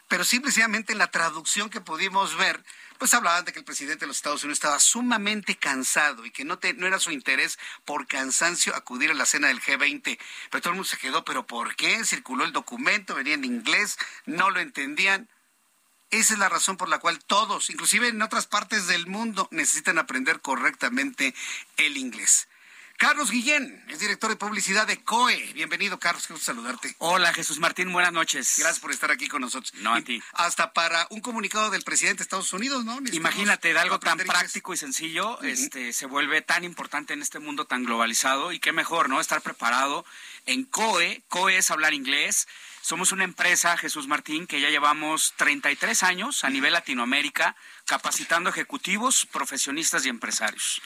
pero 0.07 0.24
simplemente 0.24 0.93
en 0.93 0.99
la 0.99 1.11
traducción 1.11 1.70
que 1.70 1.82
pudimos 1.82 2.38
ver, 2.38 2.63
pues 2.98 3.14
hablaban 3.14 3.45
de 3.45 3.54
que 3.54 3.60
el 3.60 3.66
presidente 3.66 4.02
de 4.02 4.08
los 4.08 4.18
Estados 4.18 4.43
Unidos 4.43 4.58
estaba 4.58 4.80
sumamente 4.80 5.56
cansado 5.56 6.26
y 6.26 6.32
que 6.32 6.45
no, 6.45 6.60
era 6.62 7.00
su 7.00 7.12
interés 7.12 7.58
por 7.86 8.08
cansancio 8.08 8.76
acudir 8.76 9.12
a 9.12 9.14
la 9.14 9.26
cena 9.26 9.48
del 9.48 9.62
G20. 9.62 10.20
Pero 10.50 10.62
todo 10.62 10.72
el 10.72 10.76
mundo 10.76 10.89
se 10.89 10.98
quedó, 10.98 11.24
¿pero 11.26 11.45
por 11.45 11.76
qué? 11.76 12.04
Circuló 12.06 12.43
el 12.43 12.52
documento, 12.52 13.16
venía 13.16 13.36
en 13.36 13.45
inglés, 13.45 13.98
no 14.26 14.50
lo 14.50 14.60
entendían. 14.60 15.30
Esa 16.10 16.34
es 16.34 16.39
la 16.39 16.50
razón 16.50 16.78
por 16.78 16.89
la 16.89 17.00
cual 17.00 17.20
todos, 17.24 17.70
inclusive 17.70 18.08
en 18.08 18.22
otras 18.22 18.48
partes 18.48 18.88
del 18.88 19.08
mundo, 19.08 19.48
necesitan 19.52 19.98
aprender 19.98 20.39
correctamente 20.39 21.36
el 21.76 21.98
inglés. 21.98 22.48
Carlos 22.98 23.30
Guillén 23.30 23.86
es 23.89 24.00
director 24.00 24.32
de 24.32 24.38
publicidad 24.38 24.88
de 24.88 24.98
COE. 25.04 25.52
Bienvenido, 25.54 26.00
Carlos, 26.00 26.26
quiero 26.26 26.41
saludarte. 26.41 26.95
Hola, 26.98 27.32
Jesús 27.32 27.60
Martín, 27.60 27.93
buenas 27.93 28.12
noches. 28.12 28.56
Gracias 28.58 28.80
por 28.80 28.91
estar 28.91 29.12
aquí 29.12 29.28
con 29.28 29.41
nosotros. 29.41 29.72
No, 29.76 29.93
a 29.93 30.02
ti. 30.02 30.20
Hasta 30.34 30.74
para 30.74 31.06
un 31.12 31.22
comunicado 31.22 31.70
del 31.70 31.84
presidente 31.84 32.18
de 32.18 32.24
Estados 32.24 32.52
Unidos, 32.54 32.86
¿no? 32.86 32.98
Imagínate, 33.12 33.72
de 33.72 33.78
algo 33.78 34.00
tan 34.00 34.18
práctico 34.18 34.74
y 34.74 34.78
sencillo, 34.78 35.39
este, 35.43 35.93
se 35.93 36.08
vuelve 36.08 36.41
tan 36.41 36.64
importante 36.64 37.14
en 37.14 37.22
este 37.22 37.38
mundo 37.38 37.66
tan 37.66 37.84
globalizado 37.84 38.52
y 38.52 38.60
qué 38.60 38.72
mejor, 38.72 39.10
¿no? 39.10 39.22
Estar 39.22 39.43
preparado 39.43 40.04
en 40.48 40.64
COE. 40.64 41.22
COE 41.28 41.58
es 41.58 41.70
hablar 41.70 41.93
inglés. 41.93 42.48
Somos 42.82 43.12
una 43.12 43.26
empresa, 43.26 43.78
Jesús 43.78 44.08
Martín, 44.08 44.48
que 44.48 44.60
ya 44.60 44.72
llevamos 44.72 45.36
33 45.38 46.02
años 46.02 46.43
a 46.43 46.50
nivel 46.50 46.74
Latinoamérica 46.74 47.56
capacitando 47.86 48.50
ejecutivos, 48.50 49.28
profesionistas 49.28 50.04
y 50.08 50.10
empresarios 50.10 50.82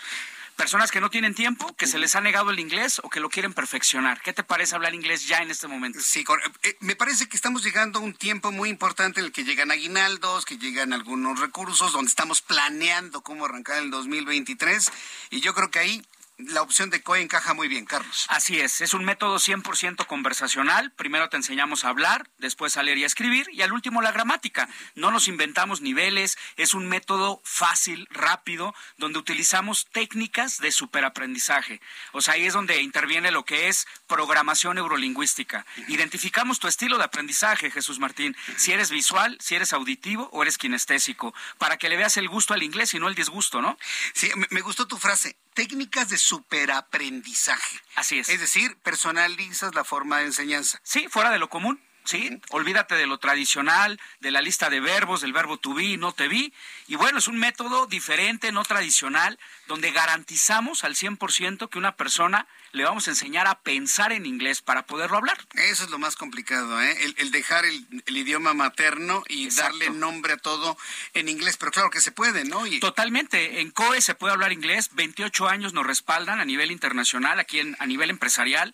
personas 0.56 0.92
que 0.92 1.02
no 1.02 1.10
tienen 1.10 1.36
tiempo, 1.36 1.74
que 1.76 1.88
se 1.88 1.98
les 1.98 2.16
ha 2.16 2.22
negado 2.22 2.52
el 2.52 2.60
inglés 2.60 3.02
o 3.04 3.10
que 3.10 3.20
lo 3.20 3.30
quieren 3.30 3.54
perfeccionar. 3.54 4.22
¿Qué 4.22 4.34
te 4.34 4.44
parece 4.44 4.76
hablar 4.76 4.94
inglés 4.94 5.28
ya 5.28 5.40
en 5.40 5.52
este 5.52 5.68
momento? 5.68 6.00
Sí, 6.02 6.22
eh, 6.22 6.52
eh, 6.64 6.78
me 6.80 6.96
parece 6.96 7.28
que 7.28 7.36
estamos 7.36 7.64
llegando 7.64 8.00
a 8.00 8.02
un 8.02 8.14
tiempo 8.14 8.52
muy 8.52 8.70
importante 8.70 9.20
en 9.20 9.28
el 9.28 9.32
que 9.32 9.44
llegan 9.44 9.72
aguinaldos, 9.72 10.46
que 10.46 10.58
llegan 10.58 10.94
algunos 10.94 11.40
recursos, 11.40 11.94
donde 11.94 12.10
estamos 12.10 12.42
planeando 12.42 13.22
cómo 13.22 13.46
arrancar 13.46 13.78
el 13.78 13.92
2023 13.92 14.92
y 15.32 15.42
yo 15.42 15.54
creo 15.54 15.72
que 15.72 15.80
ahí 15.80 16.06
la 16.48 16.62
opción 16.62 16.90
de 16.90 17.02
COE 17.02 17.22
encaja 17.22 17.54
muy 17.54 17.68
bien, 17.68 17.86
Carlos. 17.86 18.26
Así 18.30 18.60
es, 18.60 18.82
es 18.82 18.94
un 18.94 19.06
método 19.06 19.38
100% 19.38 20.06
conversacional. 20.06 20.92
Primero 20.92 21.30
te 21.30 21.38
enseñamos 21.38 21.84
a 21.84 21.90
hablar, 21.90 22.30
después 22.38 22.78
a 22.78 22.84
leer 22.84 22.98
y 22.98 23.04
a 23.04 23.08
escribir 23.08 23.48
y 23.52 23.62
al 23.62 23.74
último 23.74 24.02
la 24.02 24.12
gramática. 24.12 24.70
No 24.96 25.12
nos 25.12 25.28
inventamos 25.28 25.82
niveles, 25.82 26.38
es 26.58 26.74
un 26.74 26.88
método 26.88 27.42
fácil, 27.44 28.08
rápido, 28.10 28.74
donde 28.98 29.20
utilizamos 29.20 29.88
técnicas 29.92 30.58
de 30.60 30.72
superaprendizaje. 30.72 31.82
O 32.12 32.22
sea, 32.22 32.36
ahí 32.36 32.46
es 32.46 32.54
donde 32.54 32.82
interviene 32.82 33.32
lo 33.32 33.46
que 33.46 33.68
es 33.68 33.88
programación 34.08 34.76
neurolingüística. 34.76 35.66
Identificamos 35.88 36.60
tu 36.60 36.68
estilo 36.68 36.98
de 36.98 37.04
aprendizaje, 37.04 37.72
Jesús 37.72 38.00
Martín, 38.00 38.36
si 38.58 38.72
eres 38.72 38.90
visual, 38.90 39.38
si 39.40 39.56
eres 39.56 39.74
auditivo 39.74 40.30
o 40.32 40.42
eres 40.42 40.58
kinestésico, 40.58 41.34
para 41.58 41.78
que 41.78 41.90
le 41.90 41.98
veas 41.98 42.18
el 42.18 42.28
gusto 42.28 42.54
al 42.54 42.64
inglés 42.64 42.94
y 42.94 43.00
no 43.00 43.08
el 43.08 43.16
disgusto, 43.16 43.62
¿no? 43.62 43.78
Sí, 44.14 44.30
me 44.50 44.62
gustó 44.62 44.88
tu 44.88 44.98
frase 44.98 45.38
técnicas 45.54 46.10
de 46.10 46.18
superaprendizaje. 46.18 47.80
Así 47.96 48.20
es. 48.20 48.30
Es 48.30 48.40
decir, 48.40 48.78
personalizas 48.82 49.76
la 49.76 49.84
forma 49.84 50.20
de 50.20 50.26
enseñanza. 50.26 50.80
Sí, 50.84 51.08
fuera 51.10 51.32
de 51.32 51.40
lo 51.40 51.50
común. 51.50 51.82
Sí, 52.04 52.42
olvídate 52.50 52.96
de 52.96 53.06
lo 53.06 53.20
tradicional, 53.20 54.00
de 54.20 54.32
la 54.32 54.42
lista 54.42 54.70
de 54.70 54.80
verbos, 54.80 55.22
del 55.22 55.34
verbo 55.34 55.58
to 55.58 55.74
be, 55.74 55.98
no 55.98 56.14
te 56.14 56.28
vi. 56.28 56.54
Y 56.88 56.96
bueno, 56.96 57.20
es 57.20 57.28
un 57.28 57.38
método 57.38 57.86
diferente, 57.86 58.52
no 58.52 58.64
tradicional, 58.64 59.38
donde 59.68 59.92
garantizamos 59.92 60.84
al 60.84 60.96
100% 60.96 61.70
que 61.70 61.78
una 61.78 61.96
persona 61.96 62.48
le 62.72 62.84
vamos 62.84 63.08
a 63.08 63.12
enseñar 63.12 63.48
a 63.48 63.60
pensar 63.60 64.12
en 64.14 64.26
inglés 64.26 64.62
para 64.62 64.86
poderlo 64.86 65.18
hablar. 65.18 65.38
Eso 65.56 65.84
es 65.84 65.90
lo 65.90 66.00
más 66.00 66.16
complicado, 66.16 66.82
¿eh? 66.82 66.98
el, 67.18 67.32
dejar 67.32 67.66
el, 67.66 67.86
idioma 68.08 68.54
materno 68.54 69.24
y 69.28 69.50
darle 69.50 69.90
nombre 69.90 70.34
a 70.34 70.38
todo 70.38 70.78
en 71.14 71.30
inglés. 71.30 71.58
Pero 71.58 71.72
claro 71.72 71.90
que 71.90 72.02
se 72.02 72.12
puede, 72.12 72.46
¿no? 72.46 72.64
Totalmente. 72.80 73.62
En 73.62 73.72
COE 73.72 74.02
se 74.02 74.16
puede 74.16 74.34
hablar 74.34 74.52
inglés. 74.52 74.90
28 74.94 75.48
años 75.48 75.74
nos 75.74 75.86
respaldan 75.86 76.40
a 76.40 76.46
nivel 76.46 76.72
internacional, 76.72 77.40
aquí 77.40 77.60
en, 77.60 77.76
a 77.80 77.86
nivel 77.86 78.10
empresarial 78.10 78.74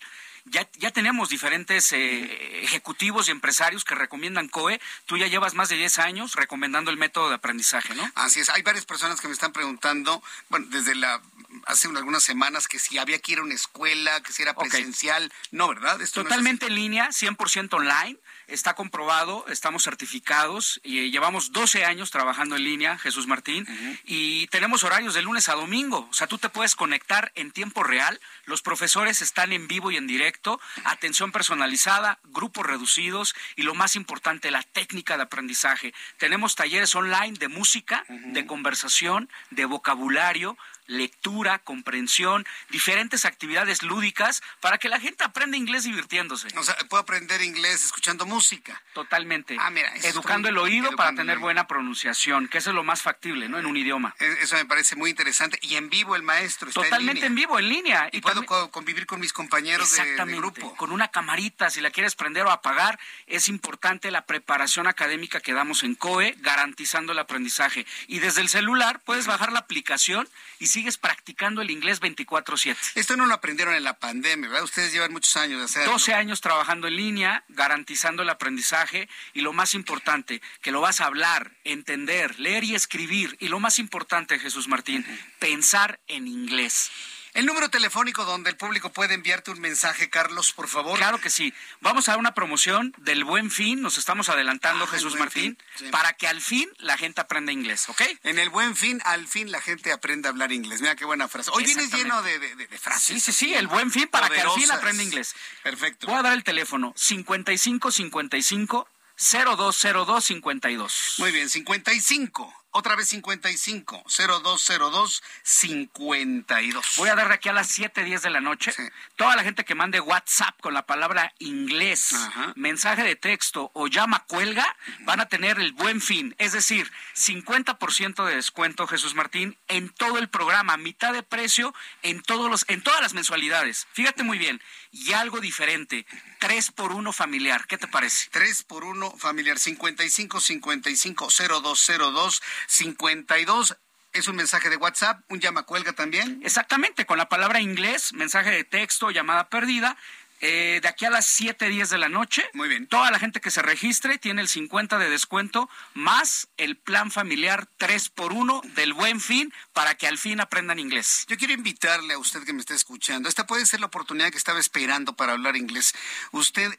ya, 0.50 0.68
ya 0.78 0.90
tenemos 0.90 1.28
diferentes 1.28 1.92
eh, 1.92 2.62
ejecutivos 2.62 3.28
y 3.28 3.30
empresarios 3.30 3.84
que 3.84 3.94
recomiendan 3.94 4.48
COE. 4.48 4.80
Tú 5.06 5.16
ya 5.16 5.26
llevas 5.26 5.54
más 5.54 5.68
de 5.68 5.76
10 5.76 5.98
años 5.98 6.34
recomendando 6.34 6.90
el 6.90 6.96
método 6.96 7.28
de 7.28 7.36
aprendizaje, 7.36 7.94
¿no? 7.94 8.10
Así 8.14 8.40
es. 8.40 8.50
Hay 8.50 8.62
varias 8.62 8.84
personas 8.84 9.20
que 9.20 9.28
me 9.28 9.34
están 9.34 9.52
preguntando, 9.52 10.22
bueno, 10.48 10.66
desde 10.70 10.94
la 10.94 11.20
hace 11.66 11.88
algunas 11.88 12.22
semanas 12.22 12.68
que 12.68 12.78
si 12.78 12.98
había 12.98 13.18
que 13.18 13.32
ir 13.32 13.38
a 13.38 13.42
una 13.42 13.54
escuela, 13.54 14.22
que 14.22 14.32
si 14.32 14.42
era 14.42 14.54
presencial. 14.54 15.32
No, 15.50 15.68
¿verdad? 15.68 15.98
Totalmente 16.12 16.66
en 16.66 16.74
línea, 16.74 17.08
100% 17.08 17.74
online 17.74 18.18
está 18.48 18.74
comprobado, 18.74 19.44
estamos 19.48 19.84
certificados 19.84 20.80
y 20.82 21.10
llevamos 21.10 21.52
12 21.52 21.84
años 21.84 22.10
trabajando 22.10 22.56
en 22.56 22.64
línea, 22.64 22.98
Jesús 22.98 23.26
Martín, 23.26 23.66
y 24.04 24.46
tenemos 24.48 24.84
horarios 24.84 25.14
de 25.14 25.22
lunes 25.22 25.48
a 25.48 25.54
domingo. 25.54 26.08
O 26.10 26.14
sea, 26.14 26.26
tú 26.26 26.38
te 26.38 26.48
puedes 26.48 26.74
conectar 26.74 27.30
en 27.34 27.50
tiempo 27.50 27.82
real, 27.82 28.20
los 28.44 28.62
profesores 28.62 29.22
están 29.22 29.52
en 29.52 29.68
vivo 29.68 29.90
y 29.90 29.96
en 29.96 30.06
directo, 30.06 30.60
atención 30.84 31.30
personalizada, 31.30 32.18
grupos 32.24 32.66
reducidos 32.66 33.34
y 33.56 33.62
lo 33.62 33.74
más 33.74 33.96
importante, 33.96 34.50
la 34.50 34.62
técnica 34.62 35.16
de 35.16 35.24
aprendizaje. 35.24 35.94
Tenemos 36.16 36.56
talleres 36.56 36.94
online 36.94 37.38
de 37.38 37.48
música, 37.48 38.04
de 38.08 38.46
conversación, 38.46 39.28
de 39.50 39.66
vocabulario, 39.66 40.56
lectura, 40.88 41.60
comprensión, 41.60 42.44
diferentes 42.70 43.24
actividades 43.24 43.82
lúdicas 43.82 44.42
para 44.60 44.78
que 44.78 44.88
la 44.88 44.98
gente 44.98 45.22
aprenda 45.22 45.56
inglés 45.56 45.84
divirtiéndose. 45.84 46.48
O 46.56 46.64
sea, 46.64 46.76
puedo 46.88 47.02
aprender 47.02 47.40
inglés 47.42 47.84
escuchando 47.84 48.26
música. 48.26 48.82
Totalmente. 48.94 49.56
Ah, 49.60 49.70
mira, 49.70 49.94
educando 50.02 50.48
el 50.48 50.58
oído 50.58 50.90
para 50.96 51.14
tener 51.14 51.38
buena 51.38 51.66
pronunciación, 51.66 52.48
que 52.48 52.58
eso 52.58 52.70
es 52.70 52.74
lo 52.74 52.82
más 52.82 53.02
factible, 53.02 53.48
¿no? 53.48 53.58
En 53.58 53.66
un 53.66 53.76
idioma. 53.76 54.16
E, 54.18 54.38
eso 54.40 54.56
me 54.56 54.64
parece 54.64 54.96
muy 54.96 55.10
interesante. 55.10 55.58
Y 55.62 55.76
en 55.76 55.90
vivo 55.90 56.16
el 56.16 56.22
maestro. 56.22 56.68
Está 56.68 56.82
Totalmente 56.82 57.26
en, 57.26 57.34
vivo, 57.34 57.58
en 57.58 57.68
línea. 57.68 58.08
Y, 58.10 58.20
puedo 58.20 58.70
convivir 58.70 59.06
con 59.06 59.20
mis 59.20 59.32
compañeros 59.32 59.94
de, 59.94 60.16
grupo. 60.36 60.74
Con 60.76 60.90
una 60.90 61.08
camarita, 61.08 61.70
si 61.70 61.80
la 61.80 61.90
quieres 61.90 62.14
prender 62.14 62.46
o 62.46 62.50
apagar, 62.50 62.98
es 63.26 63.48
importante 63.48 64.10
la 64.10 64.24
preparación 64.24 64.86
académica 64.86 65.40
que 65.40 65.52
damos 65.52 65.82
en 65.82 65.94
COE, 65.94 66.34
garantizando 66.38 67.12
el 67.12 67.18
aprendizaje. 67.18 67.86
Y 68.06 68.20
desde 68.20 68.40
el 68.40 68.48
celular 68.48 69.00
puedes 69.00 69.26
bajar 69.26 69.52
la 69.52 69.60
aplicación 69.60 70.28
y 70.58 70.66
sigues 70.78 70.96
practicando 70.96 71.60
el 71.60 71.72
inglés 71.72 71.98
24/7. 71.98 72.92
Esto 72.94 73.16
no 73.16 73.26
lo 73.26 73.34
aprendieron 73.34 73.74
en 73.74 73.82
la 73.82 73.98
pandemia, 73.98 74.48
¿verdad? 74.48 74.62
Ustedes 74.62 74.92
llevan 74.92 75.10
muchos 75.10 75.36
años 75.36 75.58
de 75.58 75.64
hacerlo. 75.64 75.90
12 75.90 76.14
años 76.14 76.40
trabajando 76.40 76.86
en 76.86 76.94
línea, 76.94 77.42
garantizando 77.48 78.22
el 78.22 78.30
aprendizaje 78.30 79.08
y 79.34 79.40
lo 79.40 79.52
más 79.52 79.74
importante, 79.74 80.40
que 80.60 80.70
lo 80.70 80.80
vas 80.80 81.00
a 81.00 81.06
hablar, 81.06 81.50
entender, 81.64 82.38
leer 82.38 82.62
y 82.62 82.76
escribir. 82.76 83.36
Y 83.40 83.48
lo 83.48 83.58
más 83.58 83.80
importante, 83.80 84.38
Jesús 84.38 84.68
Martín, 84.68 85.04
pensar 85.40 85.98
en 86.06 86.28
inglés. 86.28 86.92
El 87.38 87.46
número 87.46 87.70
telefónico 87.70 88.24
donde 88.24 88.50
el 88.50 88.56
público 88.56 88.90
puede 88.90 89.14
enviarte 89.14 89.52
un 89.52 89.60
mensaje, 89.60 90.10
Carlos, 90.10 90.50
por 90.50 90.66
favor. 90.66 90.98
Claro 90.98 91.20
que 91.20 91.30
sí. 91.30 91.54
Vamos 91.80 92.08
a 92.08 92.16
una 92.16 92.34
promoción 92.34 92.92
del 92.96 93.22
Buen 93.22 93.52
Fin, 93.52 93.80
nos 93.80 93.96
estamos 93.96 94.28
adelantando, 94.28 94.86
ah, 94.86 94.88
Jesús 94.88 95.14
Martín, 95.14 95.56
para 95.92 96.14
que 96.14 96.26
al 96.26 96.40
fin 96.40 96.68
la 96.78 96.98
gente 96.98 97.20
aprenda 97.20 97.52
inglés, 97.52 97.88
¿ok? 97.90 98.02
En 98.24 98.40
el 98.40 98.50
Buen 98.50 98.74
Fin, 98.74 99.00
al 99.04 99.28
fin 99.28 99.52
la 99.52 99.60
gente 99.60 99.92
aprenda 99.92 100.28
a 100.28 100.32
hablar 100.32 100.50
inglés. 100.50 100.80
Mira 100.80 100.96
qué 100.96 101.04
buena 101.04 101.28
frase. 101.28 101.52
Hoy 101.54 101.62
vienes 101.62 101.92
lleno 101.92 102.20
de, 102.22 102.40
frases. 102.76 103.22
Sí, 103.22 103.30
sí, 103.30 103.32
sí, 103.32 103.54
el 103.54 103.68
Buen 103.68 103.92
Fin 103.92 104.08
para 104.08 104.28
que 104.28 104.40
al 104.40 104.50
fin 104.50 104.68
aprenda 104.72 105.04
inglés. 105.04 105.36
Perfecto. 105.62 106.08
Voy 106.08 106.16
a 106.16 106.22
dar 106.22 106.32
el 106.32 106.42
teléfono 106.42 106.92
5555 106.96 108.88
020252. 109.16 111.14
Muy 111.18 111.30
bien, 111.30 111.48
55 111.48 112.57
Otra 112.78 112.94
vez 112.94 113.08
55 113.08 114.04
0202 114.06 115.22
52. 115.42 116.94
Voy 116.96 117.08
a 117.08 117.16
dar 117.16 117.26
de 117.26 117.34
aquí 117.34 117.48
a 117.48 117.52
las 117.52 117.76
7:10 117.76 118.20
de 118.20 118.30
la 118.30 118.40
noche. 118.40 118.72
Toda 119.16 119.34
la 119.34 119.42
gente 119.42 119.64
que 119.64 119.74
mande 119.74 119.98
WhatsApp 119.98 120.60
con 120.60 120.74
la 120.74 120.86
palabra 120.86 121.34
inglés, 121.40 122.14
mensaje 122.54 123.02
de 123.02 123.16
texto 123.16 123.72
o 123.74 123.88
llama 123.88 124.24
cuelga, 124.28 124.76
van 125.00 125.18
a 125.18 125.26
tener 125.26 125.58
el 125.58 125.72
buen 125.72 126.00
fin. 126.00 126.36
Es 126.38 126.52
decir, 126.52 126.92
50% 127.16 128.24
de 128.24 128.36
descuento, 128.36 128.86
Jesús 128.86 129.16
Martín, 129.16 129.58
en 129.66 129.88
todo 129.88 130.18
el 130.18 130.28
programa, 130.28 130.76
mitad 130.76 131.12
de 131.12 131.24
precio 131.24 131.74
en 132.02 132.22
todos 132.22 132.48
los, 132.48 132.64
en 132.68 132.80
todas 132.82 133.00
las 133.00 133.12
mensualidades. 133.12 133.88
Fíjate 133.92 134.22
muy 134.22 134.38
bien. 134.38 134.62
Y 134.92 135.14
algo 135.14 135.40
diferente, 135.40 136.06
3 136.38 136.70
por 136.70 136.92
1 136.92 137.12
familiar. 137.12 137.66
¿Qué 137.66 137.76
te 137.76 137.88
parece? 137.88 138.28
3 138.30 138.62
por 138.62 138.84
1 138.84 139.16
familiar, 139.18 139.58
55 139.58 140.40
55 140.40 141.28
0202 141.28 142.42
52 142.68 143.76
es 144.12 144.28
un 144.28 144.36
mensaje 144.36 144.70
de 144.70 144.76
WhatsApp, 144.76 145.20
un 145.28 145.40
llama 145.40 145.64
cuelga 145.64 145.92
también. 145.92 146.40
Exactamente, 146.44 147.06
con 147.06 147.18
la 147.18 147.28
palabra 147.28 147.60
inglés, 147.60 148.12
mensaje 148.12 148.50
de 148.50 148.64
texto, 148.64 149.10
llamada 149.10 149.48
perdida. 149.48 149.96
Eh, 150.40 150.78
de 150.80 150.88
aquí 150.88 151.04
a 151.04 151.10
las 151.10 151.26
7, 151.26 151.68
10 151.68 151.90
de 151.90 151.98
la 151.98 152.08
noche. 152.08 152.48
Muy 152.52 152.68
bien. 152.68 152.86
Toda 152.86 153.10
la 153.10 153.18
gente 153.18 153.40
que 153.40 153.50
se 153.50 153.60
registre 153.60 154.18
tiene 154.18 154.40
el 154.40 154.46
50 154.46 154.98
de 154.98 155.10
descuento 155.10 155.68
más 155.94 156.46
el 156.56 156.76
plan 156.76 157.10
familiar 157.10 157.66
3 157.76 158.08
por 158.10 158.32
1 158.32 158.62
del 158.76 158.92
buen 158.92 159.20
fin 159.20 159.52
para 159.72 159.96
que 159.96 160.06
al 160.06 160.16
fin 160.16 160.40
aprendan 160.40 160.78
inglés. 160.78 161.24
Yo 161.28 161.36
quiero 161.36 161.54
invitarle 161.54 162.14
a 162.14 162.18
usted 162.18 162.44
que 162.44 162.52
me 162.52 162.60
está 162.60 162.74
escuchando. 162.74 163.28
Esta 163.28 163.48
puede 163.48 163.66
ser 163.66 163.80
la 163.80 163.86
oportunidad 163.86 164.30
que 164.30 164.38
estaba 164.38 164.60
esperando 164.60 165.16
para 165.16 165.32
hablar 165.32 165.56
inglés. 165.56 165.92
Usted 166.30 166.78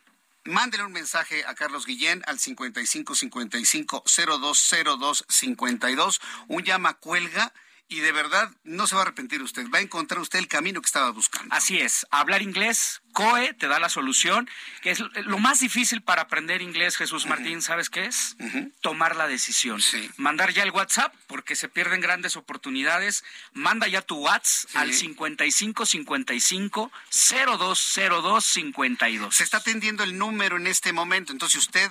Mándele 0.50 0.84
un 0.84 0.92
mensaje 0.92 1.46
a 1.46 1.54
Carlos 1.54 1.86
Guillén 1.86 2.24
al 2.26 2.40
55 2.40 3.14
55 3.14 4.04
0202 4.06 5.26
52, 5.30 6.22
un 6.48 6.64
llama 6.64 6.96
cuelga 6.96 7.54
y 7.90 8.00
de 8.02 8.12
verdad 8.12 8.52
no 8.64 8.86
se 8.86 8.96
va 8.96 9.02
a 9.02 9.06
arrepentir 9.06 9.42
usted, 9.42 9.68
va 9.74 9.80
a 9.80 9.82
encontrar 9.82 10.22
usted 10.22 10.40
el 10.40 10.48
camino 10.48 10.80
que 10.80 10.86
estaba 10.86 11.10
buscando. 11.10 11.54
Así 11.54 11.80
es, 11.80 12.06
hablar 12.12 12.44
inglés, 12.44 13.02
COE 13.14 13.54
te 13.56 13.68
da 13.68 13.80
la 13.80 13.90
solución, 13.90 14.48
que 14.82 14.92
es 14.92 15.00
lo 15.00 15.40
más 15.40 15.60
difícil 15.60 16.02
para 16.02 16.22
aprender 16.22 16.62
inglés, 16.62 16.96
Jesús 16.96 17.26
Martín, 17.26 17.64
¿sabes 17.64 17.90
qué 17.90 18.06
es? 18.06 18.38
Tomar 18.82 19.16
la 19.16 19.28
decisión. 19.28 19.82
Mandar 20.18 20.54
ya 20.54 20.64
el 20.64 20.72
WhatsApp, 20.72 21.14
porque 21.28 21.56
se 21.56 21.68
pierden 21.68 22.00
grandes 22.00 22.38
oportunidades, 22.38 23.24
manda 23.54 23.88
ya 23.88 24.04
tu 24.04 24.18
WhatsApp 24.18 24.70
al 24.76 24.94
55 24.94 25.86
55 25.86 26.92
0202 27.10 28.46
52. 28.46 29.36
Se 29.36 29.44
está 29.44 29.58
atendiendo 29.58 30.04
el 30.04 30.18
número 30.18 30.58
en 30.58 30.68
este 30.68 30.94
momento, 30.94 31.32
entonces 31.32 31.60
usted 31.60 31.90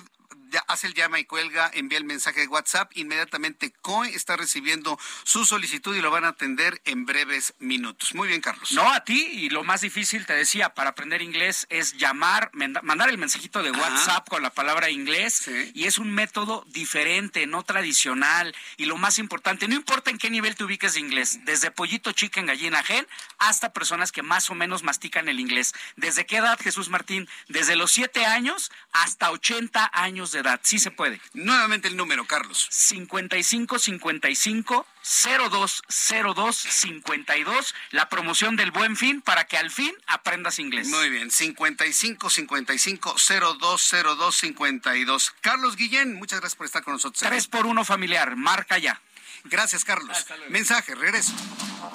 hace 0.67 0.87
el 0.87 0.93
llama 0.93 1.19
y 1.19 1.25
cuelga, 1.25 1.69
envía 1.73 1.97
el 1.97 2.05
mensaje 2.05 2.41
de 2.41 2.47
WhatsApp, 2.47 2.91
inmediatamente 2.95 3.73
COE 3.81 4.15
está 4.15 4.37
recibiendo 4.37 4.99
su 5.23 5.45
solicitud 5.45 5.95
y 5.95 6.01
lo 6.01 6.11
van 6.11 6.25
a 6.25 6.29
atender 6.29 6.81
en 6.85 7.05
breves 7.05 7.53
minutos. 7.59 8.13
Muy 8.13 8.27
bien, 8.27 8.41
Carlos. 8.41 8.71
No, 8.71 8.91
a 8.91 9.03
ti, 9.03 9.27
y 9.31 9.49
lo 9.49 9.63
más 9.63 9.81
difícil, 9.81 10.25
te 10.25 10.33
decía, 10.33 10.73
para 10.73 10.91
aprender 10.91 11.21
inglés 11.21 11.67
es 11.69 11.97
llamar, 11.97 12.51
mandar 12.53 13.09
el 13.09 13.17
mensajito 13.17 13.63
de 13.63 13.71
WhatsApp 13.71 14.27
con 14.27 14.43
la 14.43 14.49
palabra 14.49 14.89
inglés, 14.89 15.49
y 15.73 15.85
es 15.85 15.97
un 15.97 16.11
método 16.11 16.65
diferente, 16.69 17.47
no 17.47 17.63
tradicional, 17.63 18.55
y 18.77 18.85
lo 18.85 18.97
más 18.97 19.19
importante, 19.19 19.67
no 19.67 19.75
importa 19.75 20.09
en 20.09 20.17
qué 20.17 20.29
nivel 20.29 20.55
te 20.55 20.63
ubiques 20.63 20.93
de 20.93 20.99
inglés, 20.99 21.39
desde 21.45 21.71
pollito 21.71 22.11
chicken, 22.11 22.45
gallina 22.45 22.83
gen, 22.83 23.07
hasta 23.37 23.73
personas 23.73 24.11
que 24.11 24.23
más 24.23 24.49
o 24.49 24.55
menos 24.55 24.83
mastican 24.83 25.29
el 25.29 25.39
inglés. 25.39 25.73
¿Desde 25.95 26.25
qué 26.25 26.37
edad, 26.37 26.59
Jesús 26.59 26.89
Martín? 26.89 27.27
Desde 27.47 27.75
los 27.75 27.91
7 27.91 28.25
años 28.25 28.71
hasta 28.91 29.31
80 29.31 29.89
años 29.93 30.31
de 30.31 30.38
edad. 30.39 30.59
Sí 30.63 30.79
se 30.79 30.91
puede. 30.91 31.21
Nuevamente 31.33 31.87
el 31.87 31.97
número, 31.97 32.25
Carlos. 32.25 32.67
55 32.69 33.79
55 33.79 34.85
0202 35.01 36.55
52, 36.55 37.75
la 37.91 38.09
promoción 38.09 38.55
del 38.55 38.71
Buen 38.71 38.95
Fin 38.95 39.21
para 39.21 39.45
que 39.45 39.57
al 39.57 39.71
fin 39.71 39.93
aprendas 40.07 40.59
inglés. 40.59 40.87
Muy 40.87 41.09
bien, 41.09 41.31
55 41.31 42.29
55 42.29 43.15
0202 43.17 44.35
52. 44.35 45.33
Carlos 45.41 45.75
Guillén, 45.75 46.15
muchas 46.15 46.39
gracias 46.39 46.57
por 46.57 46.65
estar 46.65 46.83
con 46.83 46.93
nosotros. 46.93 47.21
Tres 47.27 47.47
por 47.47 47.65
uno 47.65 47.85
familiar, 47.85 48.35
marca 48.35 48.77
ya. 48.77 49.01
Gracias, 49.45 49.85
Carlos. 49.85 50.25
Mensaje, 50.49 50.95
regreso. 50.95 51.33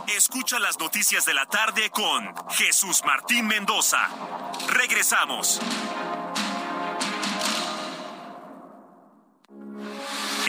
Escucha 0.08 0.58
las 0.58 0.78
noticias 0.78 1.24
de 1.24 1.34
la 1.34 1.46
tarde 1.46 1.90
con 1.90 2.34
Jesús 2.50 3.02
Martín 3.04 3.46
Mendoza. 3.46 4.08
Regresamos. 4.68 5.60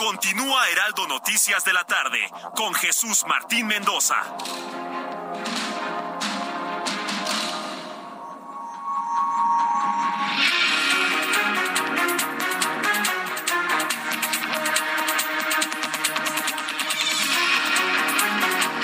Continúa 0.00 0.66
Heraldo 0.70 1.06
Noticias 1.06 1.62
de 1.62 1.74
la 1.74 1.84
tarde 1.84 2.18
con 2.56 2.72
Jesús 2.72 3.22
Martín 3.28 3.66
Mendoza. 3.66 4.16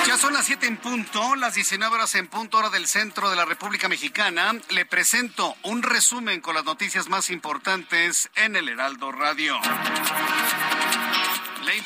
Ya 0.07 0.19
son 0.19 0.35
las 0.35 0.45
7 0.45 0.67
en 0.67 0.77
punto, 0.77 1.35
las 1.35 1.55
19 1.55 1.95
horas 1.95 2.15
en 2.17 2.29
punto, 2.29 2.59
hora 2.59 2.69
del 2.69 2.87
centro 2.87 3.31
de 3.31 3.37
la 3.37 3.47
República 3.47 3.89
Mexicana. 3.89 4.53
Le 4.69 4.85
presento 4.85 5.57
un 5.63 5.83
resumen 5.83 6.43
con 6.43 6.55
las 6.55 6.67
noticias 6.67 7.09
más 7.09 7.31
importantes 7.31 8.29
en 8.35 8.55
el 8.55 8.69
Heraldo 8.69 9.13
Radio. 9.13 9.59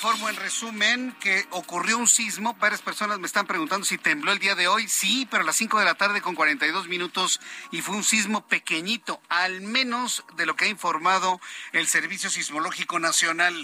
Informo 0.03 0.31
en 0.31 0.37
resumen 0.37 1.15
que 1.21 1.47
ocurrió 1.51 1.99
un 1.99 2.09
sismo. 2.09 2.57
Varias 2.59 2.81
personas 2.81 3.19
me 3.19 3.27
están 3.27 3.47
preguntando 3.47 3.85
si 3.85 3.99
tembló 3.99 4.33
el 4.33 4.39
día 4.39 4.55
de 4.55 4.67
hoy. 4.67 4.89
Sí, 4.89 5.29
pero 5.31 5.43
a 5.43 5.47
las 5.47 5.57
5 5.57 5.79
de 5.79 5.85
la 5.85 5.95
tarde 5.95 6.23
con 6.23 6.35
42 6.35 6.89
minutos 6.89 7.39
y 7.71 7.83
fue 7.83 7.97
un 7.97 8.03
sismo 8.03 8.47
pequeñito, 8.47 9.21
al 9.29 9.61
menos 9.61 10.25
de 10.37 10.47
lo 10.47 10.57
que 10.57 10.65
ha 10.65 10.69
informado 10.69 11.39
el 11.73 11.87
Servicio 11.87 12.31
Sismológico 12.31 12.99
Nacional. 12.99 13.55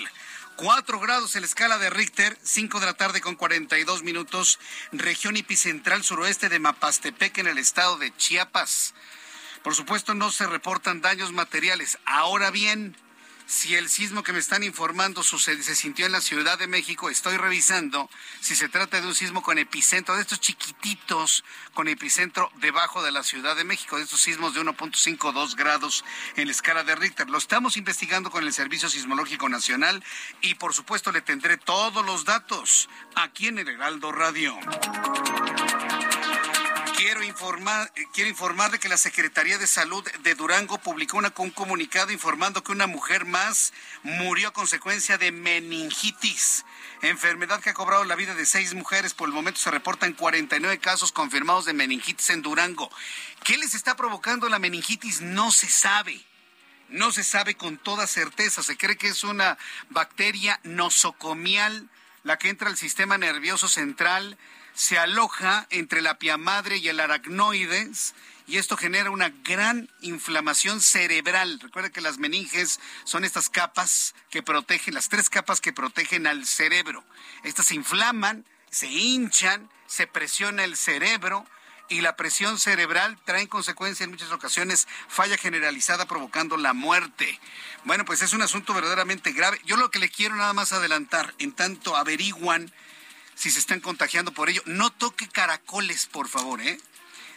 4 0.56 1.00
grados 1.00 1.36
en 1.36 1.40
la 1.40 1.46
escala 1.46 1.78
de 1.78 1.88
Richter, 1.88 2.38
5 2.42 2.80
de 2.80 2.86
la 2.86 2.98
tarde 2.98 3.22
con 3.22 3.36
42 3.36 4.02
minutos, 4.02 4.58
región 4.92 5.38
epicentral 5.38 6.04
suroeste 6.04 6.50
de 6.50 6.58
Mapastepec 6.58 7.38
en 7.38 7.46
el 7.46 7.56
estado 7.56 7.96
de 7.96 8.14
Chiapas. 8.14 8.92
Por 9.62 9.74
supuesto 9.74 10.12
no 10.12 10.30
se 10.30 10.46
reportan 10.46 11.00
daños 11.00 11.32
materiales. 11.32 11.96
Ahora 12.04 12.50
bien, 12.50 12.94
si 13.46 13.76
el 13.76 13.88
sismo 13.88 14.22
que 14.24 14.32
me 14.32 14.40
están 14.40 14.64
informando 14.64 15.22
se 15.22 15.74
sintió 15.76 16.04
en 16.06 16.12
la 16.12 16.20
Ciudad 16.20 16.58
de 16.58 16.66
México, 16.66 17.08
estoy 17.08 17.36
revisando 17.36 18.10
si 18.40 18.56
se 18.56 18.68
trata 18.68 19.00
de 19.00 19.06
un 19.06 19.14
sismo 19.14 19.42
con 19.42 19.58
epicentro, 19.58 20.16
de 20.16 20.22
estos 20.22 20.40
chiquititos 20.40 21.44
con 21.72 21.86
epicentro 21.86 22.50
debajo 22.56 23.02
de 23.02 23.12
la 23.12 23.22
Ciudad 23.22 23.54
de 23.54 23.64
México, 23.64 23.96
de 23.96 24.02
estos 24.02 24.20
sismos 24.20 24.54
de 24.54 24.62
1.52 24.62 25.54
grados 25.54 26.04
en 26.34 26.46
la 26.46 26.52
escala 26.52 26.82
de 26.82 26.96
Richter. 26.96 27.30
Lo 27.30 27.38
estamos 27.38 27.76
investigando 27.76 28.30
con 28.30 28.44
el 28.44 28.52
Servicio 28.52 28.88
Sismológico 28.88 29.48
Nacional 29.48 30.02
y 30.40 30.54
por 30.54 30.74
supuesto 30.74 31.12
le 31.12 31.20
tendré 31.20 31.56
todos 31.56 32.04
los 32.04 32.24
datos 32.24 32.88
aquí 33.14 33.46
en 33.46 33.58
el 33.58 33.68
Heraldo 33.68 34.10
Radio. 34.10 34.58
Quiero 36.96 37.22
informar, 37.22 37.92
quiero 38.14 38.30
informar 38.30 38.70
de 38.70 38.78
que 38.78 38.88
la 38.88 38.96
Secretaría 38.96 39.58
de 39.58 39.66
Salud 39.66 40.02
de 40.22 40.34
Durango 40.34 40.78
publicó 40.78 41.18
una, 41.18 41.30
un 41.36 41.50
comunicado 41.50 42.10
informando 42.10 42.64
que 42.64 42.72
una 42.72 42.86
mujer 42.86 43.26
más 43.26 43.74
murió 44.02 44.48
a 44.48 44.52
consecuencia 44.54 45.18
de 45.18 45.30
meningitis, 45.30 46.64
enfermedad 47.02 47.60
que 47.60 47.68
ha 47.68 47.74
cobrado 47.74 48.04
la 48.04 48.14
vida 48.14 48.34
de 48.34 48.46
seis 48.46 48.72
mujeres. 48.72 49.12
Por 49.12 49.28
el 49.28 49.34
momento 49.34 49.60
se 49.60 49.70
reportan 49.70 50.14
49 50.14 50.78
casos 50.78 51.12
confirmados 51.12 51.66
de 51.66 51.74
meningitis 51.74 52.30
en 52.30 52.40
Durango. 52.40 52.90
¿Qué 53.44 53.58
les 53.58 53.74
está 53.74 53.94
provocando 53.94 54.48
la 54.48 54.58
meningitis? 54.58 55.20
No 55.20 55.52
se 55.52 55.68
sabe. 55.68 56.24
No 56.88 57.12
se 57.12 57.24
sabe 57.24 57.56
con 57.56 57.76
toda 57.76 58.06
certeza. 58.06 58.62
Se 58.62 58.78
cree 58.78 58.96
que 58.96 59.08
es 59.08 59.22
una 59.22 59.58
bacteria 59.90 60.60
nosocomial 60.62 61.90
la 62.22 62.38
que 62.38 62.48
entra 62.48 62.70
al 62.70 62.78
sistema 62.78 63.18
nervioso 63.18 63.68
central 63.68 64.38
se 64.76 64.98
aloja 64.98 65.66
entre 65.70 66.02
la 66.02 66.18
piamadre 66.18 66.76
y 66.76 66.88
el 66.88 67.00
aracnoides 67.00 68.14
y 68.46 68.58
esto 68.58 68.76
genera 68.76 69.10
una 69.10 69.30
gran 69.30 69.90
inflamación 70.02 70.80
cerebral. 70.82 71.58
Recuerda 71.60 71.90
que 71.90 72.02
las 72.02 72.18
meninges 72.18 72.78
son 73.04 73.24
estas 73.24 73.48
capas 73.48 74.14
que 74.30 74.42
protegen, 74.42 74.94
las 74.94 75.08
tres 75.08 75.30
capas 75.30 75.60
que 75.60 75.72
protegen 75.72 76.26
al 76.26 76.46
cerebro. 76.46 77.02
Estas 77.42 77.66
se 77.66 77.74
inflaman, 77.74 78.44
se 78.70 78.86
hinchan, 78.86 79.68
se 79.86 80.06
presiona 80.06 80.62
el 80.62 80.76
cerebro 80.76 81.46
y 81.88 82.02
la 82.02 82.16
presión 82.16 82.58
cerebral 82.58 83.16
trae 83.24 83.42
en 83.42 83.48
consecuencia 83.48 84.04
en 84.04 84.10
muchas 84.10 84.30
ocasiones 84.30 84.86
falla 85.08 85.38
generalizada 85.38 86.06
provocando 86.06 86.58
la 86.58 86.74
muerte. 86.74 87.40
Bueno, 87.84 88.04
pues 88.04 88.20
es 88.20 88.34
un 88.34 88.42
asunto 88.42 88.74
verdaderamente 88.74 89.32
grave. 89.32 89.58
Yo 89.64 89.76
lo 89.76 89.90
que 89.90 90.00
le 90.00 90.10
quiero 90.10 90.36
nada 90.36 90.52
más 90.52 90.72
adelantar, 90.72 91.34
en 91.38 91.52
tanto 91.52 91.96
averiguan 91.96 92.70
si 93.36 93.50
se 93.50 93.60
están 93.60 93.80
contagiando 93.80 94.32
por 94.32 94.50
ello, 94.50 94.62
no 94.64 94.90
toque 94.90 95.28
caracoles, 95.28 96.06
por 96.06 96.26
favor, 96.28 96.60
¿eh? 96.60 96.80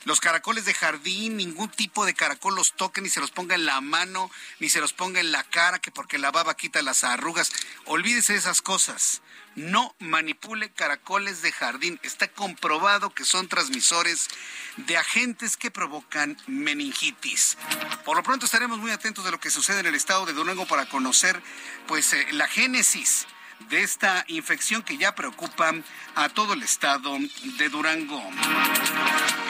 Los 0.05 0.21
caracoles 0.21 0.63
de 0.63 0.73
jardín, 0.73 1.35
ningún 1.35 1.69
tipo 1.69 2.05
de 2.05 2.13
caracol 2.13 2.55
los 2.55 2.73
toque, 2.73 3.01
ni 3.01 3.09
se 3.09 3.19
los 3.19 3.31
ponga 3.31 3.55
en 3.55 3.65
la 3.65 3.81
mano, 3.81 4.31
ni 4.59 4.69
se 4.69 4.79
los 4.79 4.93
ponga 4.93 5.19
en 5.19 5.33
la 5.33 5.43
cara, 5.43 5.79
que 5.79 5.91
porque 5.91 6.17
la 6.17 6.31
baba 6.31 6.55
quita 6.55 6.81
las 6.81 7.03
arrugas. 7.03 7.51
Olvídese 7.85 8.33
de 8.33 8.39
esas 8.39 8.61
cosas. 8.61 9.21
No 9.55 9.93
manipule 9.99 10.71
caracoles 10.71 11.41
de 11.41 11.51
jardín. 11.51 11.99
Está 12.01 12.29
comprobado 12.29 13.09
que 13.09 13.25
son 13.25 13.49
transmisores 13.49 14.29
de 14.77 14.95
agentes 14.95 15.57
que 15.57 15.69
provocan 15.69 16.37
meningitis. 16.47 17.57
Por 18.05 18.15
lo 18.15 18.23
pronto 18.23 18.45
estaremos 18.45 18.77
muy 18.77 18.91
atentos 18.91 19.25
de 19.25 19.31
lo 19.31 19.39
que 19.41 19.51
sucede 19.51 19.81
en 19.81 19.87
el 19.87 19.95
estado 19.95 20.25
de 20.25 20.33
Durango 20.33 20.65
para 20.65 20.87
conocer 20.87 21.41
pues 21.87 22.13
eh, 22.13 22.25
la 22.31 22.47
génesis 22.47 23.27
de 23.67 23.83
esta 23.83 24.23
infección 24.27 24.81
que 24.81 24.97
ya 24.97 25.15
preocupa 25.15 25.73
a 26.15 26.29
todo 26.29 26.53
el 26.53 26.63
estado 26.63 27.17
de 27.57 27.69
Durango. 27.69 28.21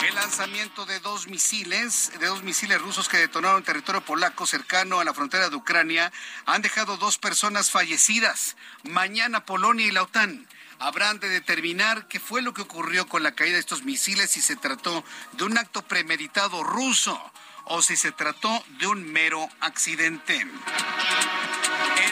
El 0.07 0.15
lanzamiento 0.15 0.85
de 0.85 0.99
dos 0.99 1.27
misiles, 1.27 2.11
de 2.19 2.27
dos 2.27 2.43
misiles 2.43 2.81
rusos 2.81 3.07
que 3.07 3.17
detonaron 3.17 3.63
territorio 3.63 4.01
polaco 4.01 4.45
cercano 4.45 4.99
a 4.99 5.03
la 5.03 5.13
frontera 5.13 5.49
de 5.49 5.55
Ucrania, 5.55 6.11
han 6.45 6.61
dejado 6.61 6.97
dos 6.97 7.17
personas 7.17 7.71
fallecidas. 7.71 8.55
Mañana 8.83 9.45
Polonia 9.45 9.85
y 9.85 9.91
la 9.91 10.03
OTAN 10.03 10.47
habrán 10.79 11.19
de 11.19 11.29
determinar 11.29 12.07
qué 12.07 12.19
fue 12.19 12.41
lo 12.41 12.53
que 12.53 12.61
ocurrió 12.61 13.07
con 13.07 13.21
la 13.21 13.33
caída 13.33 13.55
de 13.55 13.59
estos 13.59 13.83
misiles, 13.83 14.31
si 14.31 14.41
se 14.41 14.55
trató 14.55 15.03
de 15.33 15.43
un 15.43 15.57
acto 15.57 15.81
premeditado 15.81 16.63
ruso 16.63 17.31
o 17.65 17.81
si 17.81 17.95
se 17.95 18.11
trató 18.11 18.63
de 18.79 18.87
un 18.87 19.11
mero 19.11 19.47
accidente. 19.59 20.47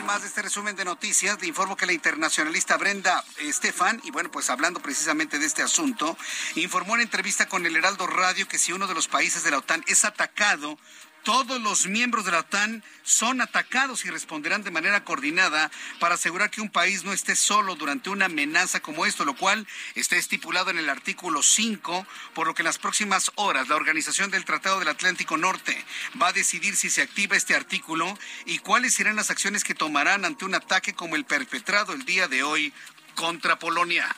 Más 0.07 0.21
de 0.21 0.29
este 0.29 0.41
resumen 0.41 0.77
de 0.77 0.85
noticias, 0.85 1.37
le 1.41 1.47
informo 1.47 1.75
que 1.75 1.85
la 1.85 1.91
internacionalista 1.91 2.77
Brenda 2.77 3.25
Estefan, 3.39 3.99
y 4.05 4.11
bueno, 4.11 4.31
pues 4.31 4.49
hablando 4.49 4.79
precisamente 4.79 5.37
de 5.37 5.45
este 5.45 5.63
asunto, 5.63 6.17
informó 6.55 6.95
en 6.95 7.01
entrevista 7.01 7.49
con 7.49 7.65
el 7.65 7.75
Heraldo 7.75 8.07
Radio 8.07 8.47
que 8.47 8.57
si 8.57 8.71
uno 8.71 8.87
de 8.87 8.93
los 8.93 9.09
países 9.09 9.43
de 9.43 9.51
la 9.51 9.57
OTAN 9.57 9.83
es 9.85 10.05
atacado, 10.05 10.79
todos 11.27 11.59
los 11.59 11.87
miembros 11.87 12.23
de 12.23 12.31
la 12.31 12.39
OTAN 12.39 12.81
son 13.03 13.41
atacados 13.41 14.05
y 14.05 14.09
responderán 14.09 14.63
de 14.63 14.71
manera 14.71 15.03
coordinada 15.03 15.69
para 15.99 16.15
asegurar 16.15 16.49
que 16.49 16.61
un 16.61 16.69
país 16.69 17.03
no 17.03 17.11
esté 17.11 17.35
solo 17.35 17.75
durante 17.75 18.09
una 18.09 18.27
amenaza 18.27 18.79
como 18.79 19.05
esto, 19.05 19.25
lo 19.25 19.35
cual 19.35 19.67
está 19.95 20.15
estipulado 20.15 20.69
en 20.69 20.77
el 20.77 20.89
artículo 20.89 21.43
5, 21.43 22.07
por 22.33 22.47
lo 22.47 22.53
que 22.53 22.61
en 22.61 22.67
las 22.67 22.77
próximas 22.77 23.29
horas 23.35 23.67
la 23.67 23.75
Organización 23.75 24.31
del 24.31 24.45
Tratado 24.45 24.79
del 24.79 24.87
Atlántico 24.87 25.35
Norte 25.35 25.75
va 26.21 26.29
a 26.29 26.31
decidir 26.31 26.77
si 26.77 26.89
se 26.89 27.01
activa 27.01 27.35
este 27.35 27.55
artículo 27.55 28.17
y 28.45 28.59
cuáles 28.59 28.93
serán 28.93 29.17
las 29.17 29.29
acciones 29.29 29.65
que 29.65 29.75
tomarán 29.75 30.23
ante 30.23 30.45
un 30.45 30.55
ataque 30.55 30.93
como 30.93 31.17
el 31.17 31.25
perpetrado 31.25 31.91
el 31.91 32.05
día 32.05 32.29
de 32.29 32.43
hoy 32.43 32.71
contra 33.15 33.59
Polonia. 33.59 34.15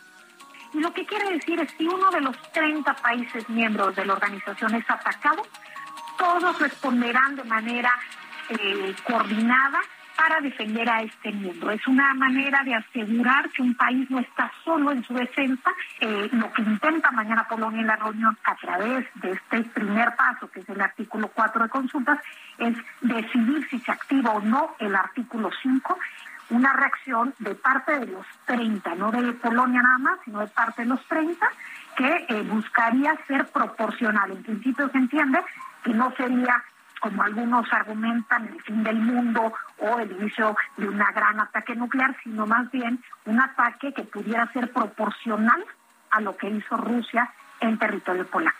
Lo 0.73 0.93
que 0.93 1.03
quiere 1.07 1.31
decir 1.31 1.59
es 1.59 1.73
que 1.73 1.85
uno 1.85 2.11
de 2.11 2.21
los 2.21 2.35
30 2.51 2.95
países 2.97 3.49
miembros 3.49 3.95
de 3.95 4.05
la 4.05 4.13
organización 4.13 4.75
es 4.75 4.87
atacado, 4.87 5.41
todos 6.19 6.59
responderán 6.59 7.35
de 7.35 7.43
manera 7.45 7.91
eh, 8.49 8.93
coordinada 9.03 9.79
para 10.17 10.41
defender 10.41 10.89
a 10.89 11.01
este 11.01 11.31
miembro. 11.31 11.71
Es 11.71 11.87
una 11.87 12.13
manera 12.13 12.61
de 12.63 12.75
asegurar 12.75 13.49
que 13.51 13.61
un 13.61 13.73
país 13.73 14.09
no 14.11 14.19
está 14.19 14.51
solo 14.65 14.91
en 14.91 15.01
su 15.05 15.13
defensa. 15.13 15.71
Eh, 16.01 16.27
lo 16.33 16.51
que 16.51 16.61
intenta 16.61 17.09
mañana 17.11 17.47
Polonia 17.47 17.79
en 17.79 17.87
la 17.87 17.95
reunión 17.95 18.37
a 18.43 18.53
través 18.55 19.07
de 19.15 19.31
este 19.31 19.63
primer 19.63 20.13
paso, 20.17 20.51
que 20.51 20.59
es 20.59 20.69
el 20.69 20.81
artículo 20.81 21.29
4 21.29 21.63
de 21.63 21.69
consultas, 21.69 22.19
es 22.57 22.75
decidir 22.99 23.65
si 23.69 23.79
se 23.79 23.91
activa 23.91 24.31
o 24.31 24.41
no 24.41 24.75
el 24.79 24.93
artículo 24.93 25.49
5 25.61 25.97
una 26.49 26.73
reacción 26.73 27.33
de 27.39 27.53
parte 27.55 27.99
de 27.99 28.07
los 28.07 28.25
30, 28.45 28.95
no 28.95 29.11
de 29.11 29.33
Polonia 29.33 29.81
nada 29.81 29.99
más, 29.99 30.19
sino 30.25 30.39
de 30.39 30.47
parte 30.47 30.81
de 30.81 30.87
los 30.87 31.05
30, 31.07 31.47
que 31.95 32.25
eh, 32.27 32.41
buscaría 32.41 33.15
ser 33.27 33.45
proporcional. 33.47 34.31
En 34.31 34.43
principio 34.43 34.89
se 34.89 34.97
entiende 34.97 35.39
que 35.83 35.93
no 35.93 36.13
sería 36.15 36.63
como 36.99 37.23
algunos 37.23 37.71
argumentan, 37.71 38.47
el 38.47 38.61
fin 38.61 38.83
del 38.83 38.97
mundo 38.97 39.53
o 39.77 39.99
el 39.99 40.11
inicio 40.11 40.55
de 40.77 40.87
un 40.89 40.97
gran 40.97 41.39
ataque 41.39 41.75
nuclear, 41.75 42.15
sino 42.23 42.45
más 42.45 42.69
bien 42.71 43.01
un 43.25 43.39
ataque 43.39 43.93
que 43.93 44.03
pudiera 44.03 44.51
ser 44.51 44.71
proporcional 44.71 45.63
a 46.11 46.21
lo 46.21 46.35
que 46.35 46.49
hizo 46.49 46.75
Rusia 46.77 47.29
en 47.61 47.77
territorio 47.77 48.25
polaco. 48.27 48.57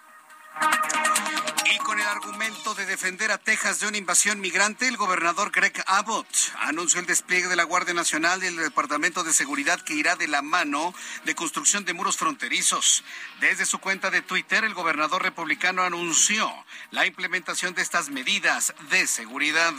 Con 2.00 2.08
el 2.08 2.16
argumento 2.16 2.76
de 2.76 2.86
defender 2.86 3.30
a 3.30 3.38
Texas 3.38 3.82
de 3.82 3.88
una 3.88 3.98
invasión 3.98 4.40
migrante, 4.40 4.88
el 4.88 4.96
gobernador 4.96 5.52
Greg 5.52 5.84
Abbott 5.86 6.28
anunció 6.60 7.02
el 7.02 7.06
despliegue 7.06 7.50
de 7.50 7.58
la 7.58 7.66
Guardia 7.66 7.94
Nacional 7.94 8.42
y 8.42 8.48
el 8.48 8.56
Departamento 8.56 9.22
de 9.26 9.34
Seguridad 9.34 9.82
que 9.82 9.96
irá 9.96 10.16
de 10.16 10.30
la 10.30 10.42
mano 10.42 10.94
de 11.26 11.36
construcción 11.36 11.84
de 11.84 11.94
muros 11.94 12.16
fronterizos. 12.16 13.04
Desde 13.42 13.66
su 13.66 13.80
cuenta 13.80 14.12
de 14.12 14.22
Twitter, 14.22 14.64
el 14.64 14.74
gobernador 14.74 15.24
republicano 15.24 15.84
anunció 15.84 16.50
la 16.92 17.06
implementación 17.06 17.74
de 17.74 17.82
estas 17.82 18.10
medidas 18.10 18.74
de 18.90 19.06
seguridad. 19.06 19.74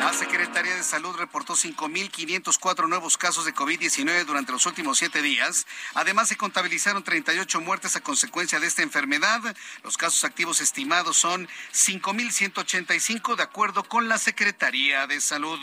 La 0.00 0.12
Secretaría 0.12 0.74
de 0.74 0.82
Salud 0.82 1.16
reportó 1.16 1.54
5.504 1.54 2.88
nuevos 2.88 3.16
casos 3.16 3.44
de 3.44 3.54
COVID-19 3.54 4.24
durante 4.24 4.52
los 4.52 4.66
últimos 4.66 4.98
siete 4.98 5.22
días. 5.22 5.66
Además, 5.94 6.28
se 6.28 6.36
contabilizaron 6.36 7.04
38 7.04 7.60
muertes 7.60 7.96
a 7.96 8.00
consecuencia 8.00 8.58
de 8.58 8.66
esta 8.66 8.82
enfermedad. 8.82 9.40
Los 9.84 9.96
casos 9.96 10.24
activos 10.24 10.60
estimados 10.60 11.21
son 11.22 11.46
5.185 11.72 13.36
de 13.36 13.44
acuerdo 13.44 13.84
con 13.84 14.08
la 14.08 14.18
Secretaría 14.18 15.06
de 15.06 15.20
Salud. 15.20 15.56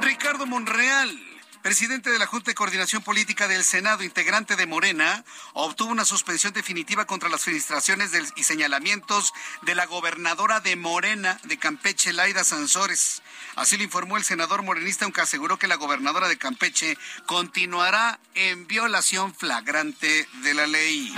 Ricardo 0.00 0.46
Monreal 0.46 1.31
presidente 1.62 2.10
de 2.10 2.18
la 2.18 2.26
Junta 2.26 2.50
de 2.50 2.54
Coordinación 2.56 3.02
Política 3.02 3.46
del 3.46 3.62
Senado, 3.62 4.02
integrante 4.02 4.56
de 4.56 4.66
Morena, 4.66 5.24
obtuvo 5.52 5.92
una 5.92 6.04
suspensión 6.04 6.52
definitiva 6.52 7.06
contra 7.06 7.28
las 7.28 7.42
filtraciones 7.42 8.10
y 8.36 8.42
señalamientos 8.42 9.32
de 9.62 9.76
la 9.76 9.86
gobernadora 9.86 10.60
de 10.60 10.74
Morena 10.74 11.38
de 11.44 11.58
Campeche, 11.58 12.12
Laida 12.12 12.42
Sansores. 12.42 13.22
Así 13.54 13.76
lo 13.76 13.84
informó 13.84 14.16
el 14.16 14.24
senador 14.24 14.62
morenista, 14.62 15.04
aunque 15.04 15.20
aseguró 15.20 15.58
que 15.58 15.68
la 15.68 15.76
gobernadora 15.76 16.28
de 16.28 16.36
Campeche 16.36 16.98
continuará 17.26 18.18
en 18.34 18.66
violación 18.66 19.34
flagrante 19.34 20.28
de 20.42 20.54
la 20.54 20.66
ley. 20.66 21.14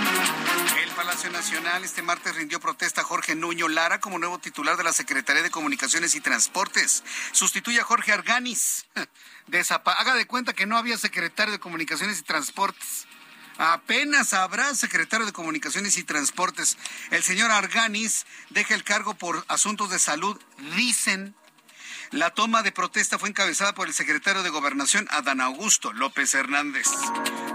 El 0.83 0.91
Palacio 0.91 1.31
Nacional 1.31 1.83
este 1.83 2.01
martes 2.01 2.35
rindió 2.35 2.59
protesta 2.59 3.01
a 3.01 3.03
Jorge 3.05 3.35
Nuño 3.35 3.67
Lara 3.67 3.99
como 3.99 4.19
nuevo 4.19 4.37
titular 4.37 4.77
de 4.77 4.83
la 4.83 4.93
Secretaría 4.93 5.41
de 5.41 5.49
Comunicaciones 5.49 6.13
y 6.13 6.21
Transportes. 6.21 7.03
Sustituye 7.31 7.79
a 7.79 7.83
Jorge 7.83 8.11
Arganis. 8.11 8.85
Haga 9.51 10.15
de 10.15 10.25
cuenta 10.25 10.53
que 10.53 10.65
no 10.65 10.77
había 10.77 10.97
secretario 10.97 11.51
de 11.51 11.59
Comunicaciones 11.59 12.19
y 12.19 12.23
Transportes. 12.23 13.07
Apenas 13.57 14.33
habrá 14.33 14.73
secretario 14.75 15.25
de 15.25 15.31
Comunicaciones 15.31 15.97
y 15.97 16.03
Transportes. 16.03 16.77
El 17.11 17.23
señor 17.23 17.51
Arganis 17.51 18.25
deja 18.49 18.73
el 18.73 18.83
cargo 18.83 19.13
por 19.13 19.45
asuntos 19.47 19.89
de 19.89 19.99
salud, 19.99 20.39
dicen. 20.75 21.35
La 22.11 22.31
toma 22.31 22.63
de 22.63 22.71
protesta 22.71 23.17
fue 23.17 23.29
encabezada 23.29 23.73
por 23.73 23.87
el 23.87 23.93
secretario 23.93 24.43
de 24.43 24.49
Gobernación, 24.49 25.07
Adán 25.09 25.41
Augusto 25.41 25.91
López 25.93 26.33
Hernández. 26.33 26.87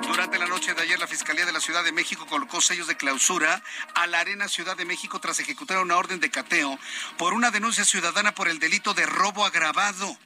Durante 0.03 0.38
la 0.38 0.47
noche 0.47 0.74
de 0.74 0.82
ayer, 0.82 0.99
la 0.99 1.07
Fiscalía 1.07 1.47
de 1.47 1.53
la 1.53 1.61
Ciudad 1.61 1.84
de 1.84 1.93
México 1.93 2.26
colocó 2.26 2.61
sellos 2.61 2.86
de 2.86 2.97
clausura 2.97 3.62
a 3.95 4.07
la 4.07 4.20
Arena 4.20 4.49
Ciudad 4.49 4.76
de 4.76 4.84
México 4.84 5.20
tras 5.20 5.38
ejecutar 5.38 5.78
una 5.78 5.97
orden 5.97 6.18
de 6.18 6.30
cateo 6.30 6.78
por 7.16 7.32
una 7.32 7.51
denuncia 7.51 7.84
ciudadana 7.84 8.34
por 8.34 8.49
el 8.49 8.59
delito 8.59 8.93
de 8.93 9.07
robo 9.07 9.45
agravado 9.45 10.18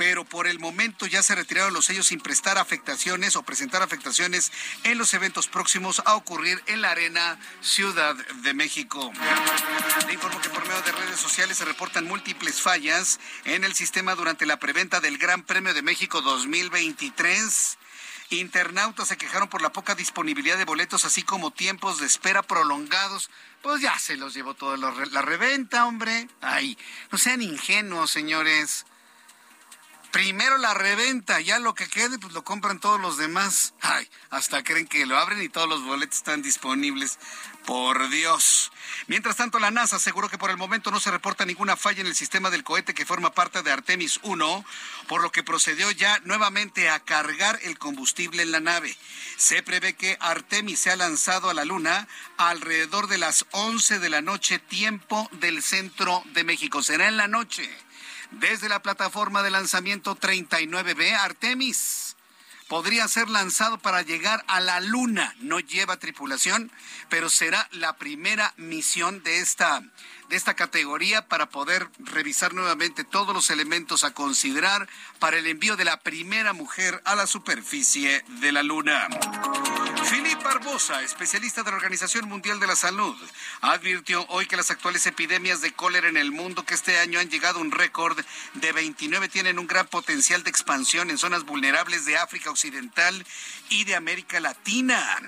pero 0.00 0.24
por 0.24 0.46
el 0.46 0.58
momento 0.58 1.04
ya 1.04 1.22
se 1.22 1.34
retiraron 1.34 1.74
los 1.74 1.84
sellos 1.84 2.06
sin 2.06 2.22
prestar 2.22 2.56
afectaciones 2.56 3.36
o 3.36 3.42
presentar 3.42 3.82
afectaciones 3.82 4.50
en 4.82 4.96
los 4.96 5.12
eventos 5.12 5.46
próximos 5.46 6.00
a 6.06 6.14
ocurrir 6.14 6.62
en 6.68 6.80
la 6.80 6.92
Arena 6.92 7.38
Ciudad 7.60 8.14
de 8.16 8.54
México. 8.54 9.12
Le 10.06 10.14
informo 10.14 10.40
que 10.40 10.48
por 10.48 10.66
medio 10.66 10.80
de 10.80 10.92
redes 10.92 11.20
sociales 11.20 11.58
se 11.58 11.66
reportan 11.66 12.06
múltiples 12.06 12.62
fallas 12.62 13.20
en 13.44 13.62
el 13.62 13.74
sistema 13.74 14.14
durante 14.14 14.46
la 14.46 14.58
preventa 14.58 15.00
del 15.00 15.18
Gran 15.18 15.42
Premio 15.42 15.74
de 15.74 15.82
México 15.82 16.22
2023. 16.22 17.76
Internautas 18.30 19.08
se 19.08 19.18
quejaron 19.18 19.48
por 19.48 19.60
la 19.60 19.70
poca 19.70 19.94
disponibilidad 19.94 20.56
de 20.56 20.64
boletos, 20.64 21.04
así 21.04 21.22
como 21.22 21.50
tiempos 21.50 21.98
de 21.98 22.06
espera 22.06 22.42
prolongados. 22.42 23.28
Pues 23.60 23.82
ya 23.82 23.98
se 23.98 24.16
los 24.16 24.32
llevó 24.32 24.54
toda 24.54 24.78
la 24.78 25.20
reventa, 25.20 25.84
hombre. 25.84 26.26
Ay, 26.40 26.78
no 27.12 27.18
sean 27.18 27.42
ingenuos, 27.42 28.10
señores. 28.10 28.86
Primero 30.10 30.58
la 30.58 30.74
reventa, 30.74 31.40
ya 31.40 31.60
lo 31.60 31.74
que 31.74 31.88
quede, 31.88 32.18
pues 32.18 32.32
lo 32.32 32.42
compran 32.42 32.80
todos 32.80 33.00
los 33.00 33.16
demás. 33.16 33.74
Ay, 33.80 34.08
hasta 34.30 34.64
creen 34.64 34.88
que 34.88 35.06
lo 35.06 35.16
abren 35.16 35.40
y 35.40 35.48
todos 35.48 35.68
los 35.68 35.84
boletos 35.84 36.16
están 36.16 36.42
disponibles. 36.42 37.18
Por 37.64 38.08
Dios. 38.08 38.72
Mientras 39.06 39.36
tanto, 39.36 39.60
la 39.60 39.70
NASA 39.70 39.96
aseguró 39.96 40.28
que 40.28 40.38
por 40.38 40.50
el 40.50 40.56
momento 40.56 40.90
no 40.90 40.98
se 40.98 41.10
reporta 41.12 41.44
ninguna 41.44 41.76
falla 41.76 42.00
en 42.00 42.08
el 42.08 42.16
sistema 42.16 42.50
del 42.50 42.64
cohete 42.64 42.94
que 42.94 43.06
forma 43.06 43.32
parte 43.32 43.62
de 43.62 43.70
Artemis 43.70 44.18
1, 44.22 44.64
por 45.06 45.22
lo 45.22 45.30
que 45.30 45.44
procedió 45.44 45.90
ya 45.92 46.18
nuevamente 46.24 46.88
a 46.88 46.98
cargar 47.00 47.60
el 47.62 47.78
combustible 47.78 48.42
en 48.42 48.50
la 48.50 48.60
nave. 48.60 48.96
Se 49.36 49.62
prevé 49.62 49.94
que 49.94 50.16
Artemis 50.20 50.80
sea 50.80 50.96
lanzado 50.96 51.50
a 51.50 51.54
la 51.54 51.64
Luna 51.64 52.08
alrededor 52.38 53.06
de 53.06 53.18
las 53.18 53.46
11 53.52 54.00
de 54.00 54.10
la 54.10 54.22
noche, 54.22 54.58
tiempo 54.58 55.28
del 55.32 55.62
centro 55.62 56.24
de 56.32 56.42
México. 56.42 56.82
Será 56.82 57.06
en 57.06 57.18
la 57.18 57.28
noche 57.28 57.70
desde 58.32 58.68
la 58.68 58.82
plataforma 58.82 59.42
de 59.42 59.50
lanzamiento 59.50 60.16
39B 60.16 61.12
Artemis. 61.14 62.16
Podría 62.68 63.08
ser 63.08 63.28
lanzado 63.28 63.78
para 63.78 64.02
llegar 64.02 64.44
a 64.46 64.60
la 64.60 64.80
Luna. 64.80 65.34
No 65.40 65.58
lleva 65.58 65.98
tripulación, 65.98 66.70
pero 67.08 67.28
será 67.28 67.68
la 67.72 67.96
primera 67.96 68.54
misión 68.56 69.24
de 69.24 69.40
esta, 69.40 69.82
de 70.30 70.36
esta 70.36 70.54
categoría 70.54 71.26
para 71.26 71.50
poder 71.50 71.88
revisar 71.98 72.54
nuevamente 72.54 73.02
todos 73.02 73.34
los 73.34 73.50
elementos 73.50 74.04
a 74.04 74.14
considerar 74.14 74.88
para 75.18 75.38
el 75.38 75.46
envío 75.48 75.76
de 75.76 75.84
la 75.84 75.98
primera 75.98 76.52
mujer 76.52 77.02
a 77.04 77.16
la 77.16 77.26
superficie 77.26 78.24
de 78.40 78.52
la 78.52 78.62
Luna. 78.62 79.08
Philip 80.08 80.40
Barbosa, 80.42 81.02
especialista 81.02 81.64
de 81.64 81.72
la 81.72 81.76
Organización 81.76 82.28
Mundial 82.28 82.60
de 82.60 82.68
la 82.68 82.76
Salud, 82.76 83.16
advirtió 83.60 84.24
hoy 84.28 84.46
que 84.46 84.56
las 84.56 84.70
actuales 84.70 85.04
epidemias 85.06 85.62
de 85.62 85.72
cólera 85.72 86.08
en 86.08 86.16
el 86.16 86.30
mundo 86.30 86.64
que 86.64 86.74
este 86.74 86.98
año 87.00 87.18
han 87.18 87.28
llegado 87.28 87.58
a 87.58 87.62
un 87.62 87.72
récord 87.72 88.16
de 88.54 88.72
29 88.72 89.28
tienen 89.28 89.58
un 89.58 89.66
gran 89.66 89.88
potencial 89.88 90.44
de 90.44 90.50
expansión 90.50 91.10
en 91.10 91.18
zonas 91.18 91.44
vulnerables 91.44 92.04
de 92.04 92.16
África 92.16 92.50
Occidental 92.50 93.26
y 93.68 93.82
de 93.82 93.96
América 93.96 94.38
Latina. 94.38 95.18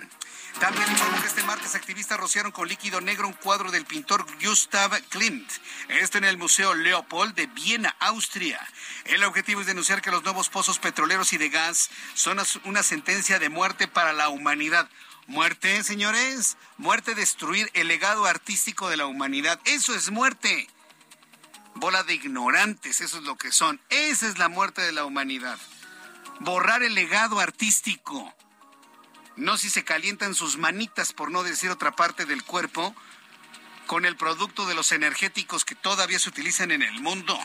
También 0.61 0.91
informó 0.91 1.21
que 1.21 1.27
este 1.27 1.43
martes 1.43 1.75
activistas 1.75 2.19
rociaron 2.19 2.53
con 2.53 2.69
líquido 2.69 3.01
negro 3.01 3.27
un 3.27 3.33
cuadro 3.33 3.71
del 3.71 3.85
pintor 3.85 4.25
Gustav 4.41 5.01
Klimt. 5.09 5.51
Esto 5.89 6.19
en 6.19 6.25
el 6.25 6.39
Museo 6.39 6.75
Leopold 6.75 7.35
de 7.35 7.47
Viena, 7.47 7.97
Austria. 7.99 8.61
El 9.05 9.25
objetivo 9.25 9.61
es 9.61 9.67
denunciar 9.67 10.03
que 10.03 10.11
los 10.11 10.23
nuevos 10.23 10.49
pozos 10.49 10.79
petroleros 10.79 11.33
y 11.33 11.39
de 11.39 11.49
gas 11.49 11.91
son 12.15 12.39
una 12.65 12.83
sentencia 12.83 13.39
de 13.39 13.49
muerte 13.49 13.89
para 13.89 14.13
la 14.13 14.29
humanidad. 14.29 14.89
Muerte, 15.27 15.83
señores. 15.83 16.57
Muerte, 16.77 17.15
destruir 17.15 17.71
el 17.75 17.89
legado 17.89 18.27
artístico 18.27 18.89
de 18.89 18.97
la 18.97 19.07
humanidad. 19.07 19.61
Eso 19.65 19.95
es 19.95 20.11
muerte. 20.11 20.69
Bola 21.75 22.03
de 22.03 22.15
ignorantes, 22.15 23.01
eso 23.01 23.19
es 23.19 23.25
lo 23.25 23.37
que 23.37 23.51
son. 23.51 23.81
Esa 23.89 24.29
es 24.29 24.39
la 24.39 24.49
muerte 24.49 24.83
de 24.83 24.93
la 24.93 25.05
humanidad. 25.05 25.59
Borrar 26.41 26.83
el 26.83 26.95
legado 26.95 27.41
artístico 27.41 28.35
no 29.37 29.57
si 29.57 29.70
se 29.70 29.85
calientan 29.85 30.35
sus 30.35 30.57
manitas, 30.57 31.12
por 31.12 31.30
no 31.30 31.43
decir 31.43 31.70
otra 31.70 31.93
parte 31.93 32.26
del 32.26 32.45
cuerpo, 32.45 32.95
con 33.87 34.05
el 34.05 34.16
producto 34.16 34.66
de 34.66 34.74
los 34.74 34.93
energéticos 34.93 35.64
que 35.64 35.74
todavía 35.74 36.18
se 36.18 36.28
utilizan 36.28 36.70
en 36.70 36.83
el 36.83 37.01
mundo. 37.01 37.39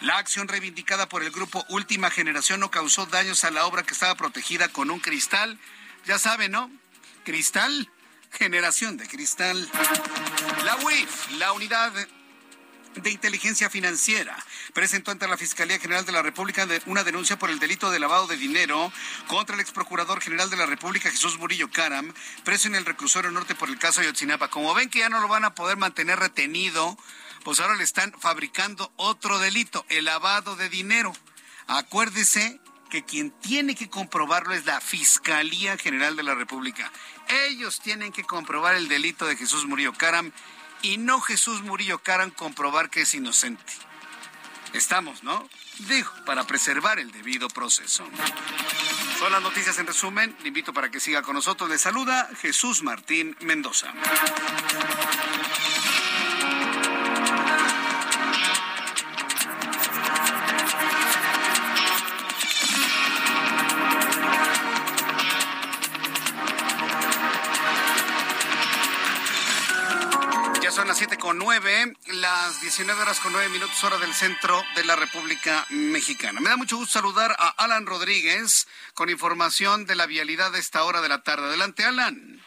La 0.00 0.18
acción 0.18 0.48
reivindicada 0.48 1.08
por 1.08 1.22
el 1.22 1.30
grupo 1.30 1.64
Última 1.68 2.10
Generación 2.10 2.60
no 2.60 2.70
causó 2.70 3.06
daños 3.06 3.44
a 3.44 3.50
la 3.50 3.66
obra 3.66 3.82
que 3.82 3.94
estaba 3.94 4.14
protegida 4.14 4.68
con 4.68 4.90
un 4.90 5.00
cristal. 5.00 5.58
Ya 6.04 6.18
saben, 6.18 6.52
¿no? 6.52 6.70
Cristal, 7.24 7.90
generación 8.32 8.96
de 8.96 9.06
cristal. 9.06 9.68
La 10.64 10.76
UIF, 10.76 11.30
la 11.32 11.52
unidad 11.52 11.92
de 12.94 13.10
Inteligencia 13.10 13.70
Financiera 13.70 14.36
presentó 14.72 15.10
ante 15.10 15.28
la 15.28 15.36
Fiscalía 15.36 15.78
General 15.78 16.04
de 16.04 16.12
la 16.12 16.22
República 16.22 16.66
una 16.86 17.04
denuncia 17.04 17.38
por 17.38 17.50
el 17.50 17.58
delito 17.58 17.90
de 17.90 17.98
lavado 17.98 18.26
de 18.26 18.36
dinero 18.36 18.92
contra 19.26 19.54
el 19.54 19.60
ex 19.60 19.72
procurador 19.72 20.20
general 20.20 20.50
de 20.50 20.56
la 20.56 20.66
República, 20.66 21.10
Jesús 21.10 21.38
Murillo 21.38 21.70
Caram, 21.70 22.12
preso 22.44 22.68
en 22.68 22.74
el 22.74 22.84
reclusorio 22.84 23.30
norte 23.30 23.54
por 23.54 23.68
el 23.68 23.78
caso 23.78 24.00
Ayotzinapa. 24.00 24.48
Como 24.48 24.74
ven 24.74 24.90
que 24.90 25.00
ya 25.00 25.08
no 25.08 25.20
lo 25.20 25.28
van 25.28 25.44
a 25.44 25.54
poder 25.54 25.76
mantener 25.76 26.18
retenido, 26.18 26.96
pues 27.42 27.60
ahora 27.60 27.76
le 27.76 27.84
están 27.84 28.12
fabricando 28.18 28.92
otro 28.96 29.38
delito, 29.38 29.84
el 29.88 30.06
lavado 30.06 30.56
de 30.56 30.68
dinero. 30.68 31.12
Acuérdese 31.66 32.60
que 32.90 33.04
quien 33.04 33.32
tiene 33.40 33.74
que 33.74 33.90
comprobarlo 33.90 34.54
es 34.54 34.66
la 34.66 34.80
Fiscalía 34.80 35.76
General 35.76 36.14
de 36.16 36.22
la 36.22 36.34
República. 36.34 36.92
Ellos 37.48 37.80
tienen 37.80 38.12
que 38.12 38.22
comprobar 38.24 38.76
el 38.76 38.88
delito 38.88 39.26
de 39.26 39.36
Jesús 39.36 39.66
Murillo 39.66 39.92
Caram 39.94 40.32
y 40.84 40.98
no 40.98 41.20
Jesús 41.20 41.62
Murillo 41.62 41.98
Caran 41.98 42.30
comprobar 42.30 42.90
que 42.90 43.00
es 43.00 43.14
inocente. 43.14 43.72
Estamos, 44.74 45.22
¿no? 45.22 45.48
Dijo, 45.88 46.12
para 46.26 46.44
preservar 46.44 46.98
el 46.98 47.10
debido 47.10 47.48
proceso. 47.48 48.06
Son 49.18 49.32
las 49.32 49.42
noticias 49.42 49.78
en 49.78 49.86
resumen. 49.86 50.36
Le 50.42 50.48
invito 50.48 50.74
para 50.74 50.90
que 50.90 51.00
siga 51.00 51.22
con 51.22 51.34
nosotros. 51.34 51.70
Le 51.70 51.78
saluda 51.78 52.28
Jesús 52.40 52.82
Martín 52.82 53.34
Mendoza. 53.40 53.92
Son 70.84 70.88
las 70.90 70.98
siete 70.98 71.16
con 71.16 71.38
nueve, 71.38 71.96
las 72.12 72.60
19 72.60 73.00
horas 73.00 73.18
con 73.18 73.32
nueve 73.32 73.48
minutos 73.48 73.82
hora 73.84 73.96
del 73.96 74.12
centro 74.12 74.62
de 74.76 74.84
la 74.84 74.94
República 74.94 75.64
Mexicana. 75.70 76.42
Me 76.42 76.50
da 76.50 76.58
mucho 76.58 76.76
gusto 76.76 76.98
saludar 76.98 77.34
a 77.38 77.48
Alan 77.56 77.86
Rodríguez 77.86 78.68
con 78.92 79.08
información 79.08 79.86
de 79.86 79.94
la 79.94 80.04
vialidad 80.04 80.52
de 80.52 80.58
esta 80.58 80.84
hora 80.84 81.00
de 81.00 81.08
la 81.08 81.22
tarde. 81.22 81.46
Adelante, 81.46 81.86
Alan. 81.86 82.38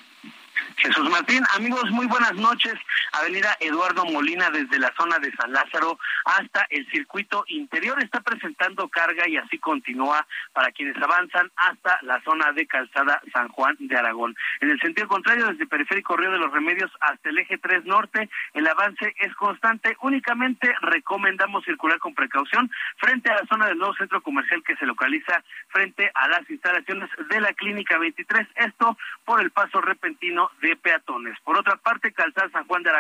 Jesús 0.76 1.10
Martín, 1.10 1.44
amigos, 1.56 1.90
muy 1.90 2.06
buenas 2.06 2.36
noches. 2.36 2.76
Avenida 3.14 3.56
Eduardo 3.60 4.06
Molina 4.06 4.50
desde 4.50 4.80
la 4.80 4.94
zona 4.98 5.20
de 5.20 5.32
San 5.36 5.52
Lázaro 5.52 6.00
hasta 6.26 6.66
el 6.70 6.88
circuito 6.92 7.44
interior 7.48 8.02
está 8.04 8.22
presentando 8.22 8.88
carga 8.90 9.28
y 9.28 9.38
así 9.38 9.58
continúa 9.58 10.26
para 10.54 10.72
quienes 10.72 10.98
avanzan 11.02 11.52
hasta 11.56 12.00
la 12.02 12.22
zona 12.22 12.52
de 12.52 12.68
Calzada 12.68 13.22
San 13.34 13.48
Juan 13.50 13.76
de 13.80 13.98
Aragón. 13.98 14.36
En 14.62 14.70
el 14.70 14.80
sentido 14.80 15.08
contrario, 15.08 15.48
desde 15.48 15.68
Periférico 15.68 16.18
Río 16.18 16.32
de 16.32 16.38
los 16.38 16.52
Remedios 16.52 16.92
hasta 17.00 17.30
el 17.30 17.40
eje 17.40 17.58
3 17.58 17.86
norte, 17.86 18.30
el 18.54 18.68
avance 18.68 19.14
es 19.20 19.34
constante. 19.36 19.96
Únicamente 20.02 20.74
recomendamos 20.82 21.64
circular 21.66 22.00
con 22.00 22.14
precaución 22.14 22.70
frente 22.98 23.30
a 23.30 23.36
la 23.36 23.48
zona 23.48 23.68
del 23.68 23.78
nuevo 23.78 23.96
centro 23.96 24.22
comercial 24.22 24.64
que 24.64 24.76
se 24.76 24.86
localiza 24.86 25.44
frente 25.70 26.12
a 26.14 26.28
las 26.28 26.50
instalaciones 26.50 27.10
de 27.30 27.42
la 27.42 27.54
Clínica 27.54 27.98
23. 27.98 28.48
Esto 28.56 28.98
por 29.26 29.42
el 29.42 29.52
paso 29.52 29.82
repentino 29.82 30.52
de 30.62 30.76
peatones. 30.76 31.38
Por 31.44 31.58
otra 31.58 31.78
parte, 31.78 32.12
Calzada 32.12 32.50
San 32.52 32.66
Juan 32.66 32.84
de 32.84 32.90
Aragón 32.90 32.97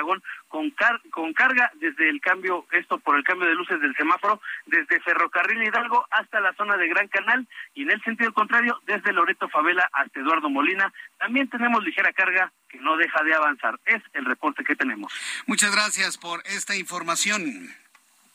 con, 0.47 0.73
con 1.11 1.33
carga 1.33 1.71
desde 1.75 2.09
el 2.09 2.21
cambio, 2.21 2.65
esto 2.71 2.97
por 2.99 3.17
el 3.17 3.23
cambio 3.23 3.47
de 3.47 3.55
luces 3.55 3.79
del 3.81 3.95
semáforo, 3.95 4.41
desde 4.65 4.99
Ferrocarril 5.01 5.63
Hidalgo 5.63 6.05
hasta 6.11 6.39
la 6.39 6.53
zona 6.53 6.77
de 6.77 6.87
Gran 6.87 7.07
Canal 7.07 7.47
y 7.73 7.83
en 7.83 7.91
el 7.91 8.03
sentido 8.03 8.33
contrario, 8.33 8.79
desde 8.85 9.13
Loreto 9.13 9.49
Favela 9.49 9.89
hasta 9.93 10.19
Eduardo 10.19 10.49
Molina. 10.49 10.91
También 11.17 11.49
tenemos 11.49 11.83
ligera 11.83 12.13
carga 12.13 12.51
que 12.69 12.79
no 12.79 12.97
deja 12.97 13.23
de 13.23 13.33
avanzar. 13.33 13.79
Es 13.85 14.01
el 14.13 14.25
reporte 14.25 14.63
que 14.63 14.75
tenemos. 14.75 15.13
Muchas 15.45 15.71
gracias 15.71 16.17
por 16.17 16.41
esta 16.45 16.75
información. 16.75 17.73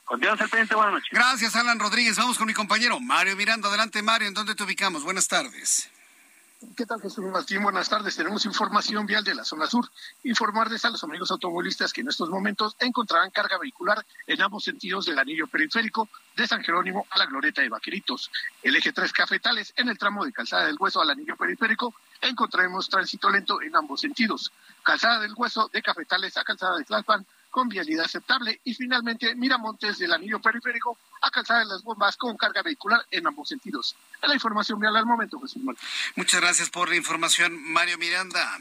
Continuamos 0.04 0.40
al 0.40 0.48
pendiente, 0.48 0.74
buenas 0.74 0.94
noches. 0.94 1.10
Gracias, 1.12 1.56
Alan 1.56 1.78
Rodríguez. 1.78 2.16
Vamos 2.18 2.36
con 2.36 2.46
mi 2.46 2.54
compañero 2.54 2.98
Mario 3.00 3.36
Miranda. 3.36 3.68
Adelante, 3.68 4.02
Mario. 4.02 4.28
¿En 4.28 4.34
dónde 4.34 4.54
te 4.54 4.62
ubicamos? 4.62 5.04
Buenas 5.04 5.28
tardes. 5.28 5.91
¿Qué 6.76 6.86
tal, 6.86 7.00
Jesús 7.00 7.24
Martín? 7.24 7.62
Buenas 7.62 7.88
tardes. 7.88 8.14
Tenemos 8.14 8.46
información 8.46 9.04
vial 9.04 9.24
de 9.24 9.34
la 9.34 9.44
zona 9.44 9.66
sur. 9.66 9.88
Informarles 10.22 10.84
a 10.84 10.90
los 10.90 11.02
amigos 11.02 11.30
automovilistas 11.32 11.92
que 11.92 12.02
en 12.02 12.08
estos 12.08 12.30
momentos 12.30 12.76
encontrarán 12.78 13.30
carga 13.30 13.58
vehicular 13.58 14.04
en 14.28 14.40
ambos 14.40 14.62
sentidos 14.62 15.06
del 15.06 15.18
anillo 15.18 15.48
periférico 15.48 16.08
de 16.36 16.46
San 16.46 16.62
Jerónimo 16.62 17.06
a 17.10 17.18
la 17.18 17.26
Glorieta 17.26 17.62
de 17.62 17.68
Vaqueritos. 17.68 18.30
El 18.62 18.76
eje 18.76 18.92
3 18.92 19.12
Cafetales 19.12 19.74
en 19.76 19.88
el 19.88 19.98
tramo 19.98 20.24
de 20.24 20.32
Calzada 20.32 20.66
del 20.66 20.76
Hueso 20.78 21.00
al 21.00 21.10
anillo 21.10 21.36
periférico 21.36 21.94
encontraremos 22.20 22.88
tránsito 22.88 23.28
lento 23.28 23.60
en 23.60 23.74
ambos 23.74 24.00
sentidos. 24.00 24.52
Calzada 24.84 25.18
del 25.20 25.34
Hueso 25.36 25.68
de 25.72 25.82
Cafetales 25.82 26.36
a 26.36 26.44
Calzada 26.44 26.78
de 26.78 26.84
Tlalpan 26.84 27.26
con 27.52 27.68
vialidad 27.68 28.06
aceptable 28.06 28.60
y 28.64 28.74
finalmente 28.74 29.34
Miramontes 29.36 29.98
del 29.98 30.12
anillo 30.12 30.40
periférico 30.40 30.98
a 31.20 31.30
calzar 31.30 31.64
las 31.66 31.82
bombas 31.82 32.16
con 32.16 32.36
carga 32.36 32.62
vehicular 32.62 33.06
en 33.10 33.26
ambos 33.26 33.50
sentidos. 33.50 33.94
La 34.22 34.34
información 34.34 34.80
vial 34.80 34.96
al 34.96 35.06
momento, 35.06 35.38
Jesús 35.38 35.62
Martín. 35.62 35.86
Muchas 36.16 36.40
gracias 36.40 36.70
por 36.70 36.88
la 36.88 36.96
información, 36.96 37.62
Mario 37.72 37.98
Miranda. 37.98 38.58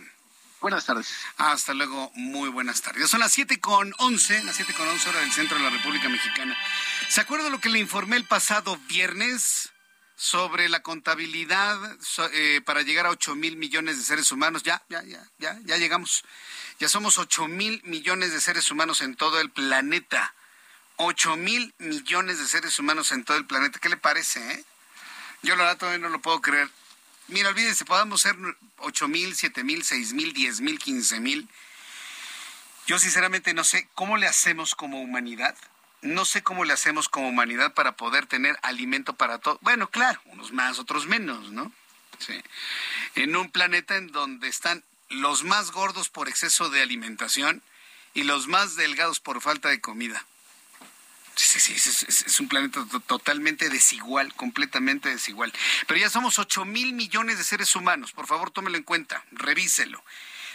Buenas 0.59 0.85
tardes. 0.85 1.07
Hasta 1.37 1.73
luego, 1.73 2.11
muy 2.15 2.49
buenas 2.49 2.81
tardes. 2.81 3.09
Son 3.09 3.21
las 3.21 3.31
siete 3.31 3.59
con 3.59 3.93
once, 3.97 4.43
las 4.43 4.57
siete 4.57 4.73
con 4.73 4.87
once 4.87 5.09
hora 5.09 5.21
del 5.21 5.31
centro 5.31 5.57
de 5.57 5.63
la 5.63 5.69
República 5.69 6.09
Mexicana. 6.09 6.55
¿Se 7.09 7.21
acuerda 7.21 7.49
lo 7.49 7.59
que 7.59 7.69
le 7.69 7.79
informé 7.79 8.17
el 8.17 8.25
pasado 8.25 8.77
viernes? 8.87 9.70
Sobre 10.21 10.69
la 10.69 10.83
contabilidad 10.83 11.79
eh, 12.31 12.61
para 12.63 12.83
llegar 12.83 13.07
a 13.07 13.09
8 13.09 13.33
mil 13.33 13.57
millones 13.57 13.97
de 13.97 14.03
seres 14.03 14.31
humanos. 14.31 14.61
Ya, 14.61 14.83
ya, 14.87 15.01
ya, 15.01 15.27
ya, 15.39 15.59
ya 15.65 15.77
llegamos. 15.77 16.23
Ya 16.77 16.87
somos 16.89 17.17
8 17.17 17.47
mil 17.47 17.81
millones 17.85 18.31
de 18.31 18.39
seres 18.39 18.69
humanos 18.69 19.01
en 19.01 19.15
todo 19.15 19.41
el 19.41 19.49
planeta. 19.49 20.35
8 20.97 21.37
mil 21.37 21.73
millones 21.79 22.37
de 22.37 22.47
seres 22.47 22.77
humanos 22.77 23.11
en 23.11 23.23
todo 23.23 23.35
el 23.35 23.47
planeta. 23.47 23.79
¿Qué 23.79 23.89
le 23.89 23.97
parece? 23.97 24.39
Eh? 24.51 24.63
Yo 25.41 25.55
la 25.55 25.63
verdad 25.63 25.79
todavía 25.79 25.97
no 25.97 26.09
lo 26.09 26.21
puedo 26.21 26.39
creer. 26.39 26.69
Mira, 27.27 27.49
olvídense, 27.49 27.83
podamos 27.83 28.21
ser 28.21 28.35
8 28.77 29.07
mil, 29.07 29.35
7 29.35 29.63
mil, 29.63 29.83
6 29.83 30.13
mil, 30.13 30.33
10 30.33 30.61
mil, 30.61 30.77
15 30.77 31.19
mil. 31.19 31.49
Yo 32.85 32.99
sinceramente 32.99 33.55
no 33.55 33.63
sé 33.63 33.89
cómo 33.95 34.17
le 34.17 34.27
hacemos 34.27 34.75
como 34.75 35.01
humanidad. 35.01 35.55
No 36.01 36.25
sé 36.25 36.41
cómo 36.41 36.65
le 36.65 36.73
hacemos 36.73 37.09
como 37.09 37.29
humanidad 37.29 37.73
para 37.73 37.95
poder 37.95 38.25
tener 38.25 38.57
alimento 38.63 39.13
para 39.13 39.37
todos. 39.37 39.59
Bueno, 39.61 39.89
claro, 39.89 40.19
unos 40.25 40.51
más, 40.51 40.79
otros 40.79 41.05
menos, 41.05 41.51
¿no? 41.51 41.71
Sí. 42.19 42.41
En 43.15 43.35
un 43.35 43.51
planeta 43.51 43.97
en 43.97 44.11
donde 44.11 44.47
están 44.47 44.83
los 45.09 45.43
más 45.43 45.71
gordos 45.71 46.09
por 46.09 46.29
exceso 46.29 46.69
de 46.69 46.81
alimentación 46.81 47.61
y 48.13 48.23
los 48.23 48.47
más 48.47 48.75
delgados 48.75 49.19
por 49.19 49.41
falta 49.41 49.69
de 49.69 49.81
comida. 49.81 50.25
Sí, 51.35 51.59
sí, 51.59 51.79
sí, 51.79 52.05
es, 52.07 52.39
un 52.39 52.49
planeta 52.49 52.85
totalmente 53.07 53.69
desigual, 53.69 54.33
completamente 54.35 55.09
desigual. 55.09 55.53
Pero 55.87 55.99
ya 55.99 56.09
somos 56.09 56.39
8 56.39 56.65
mil 56.65 56.93
millones 56.93 57.37
de 57.37 57.43
seres 57.43 57.75
humanos. 57.75 58.11
Por 58.11 58.27
favor, 58.27 58.51
tómelo 58.51 58.77
en 58.77 58.83
cuenta, 58.83 59.23
revíselo. 59.31 60.03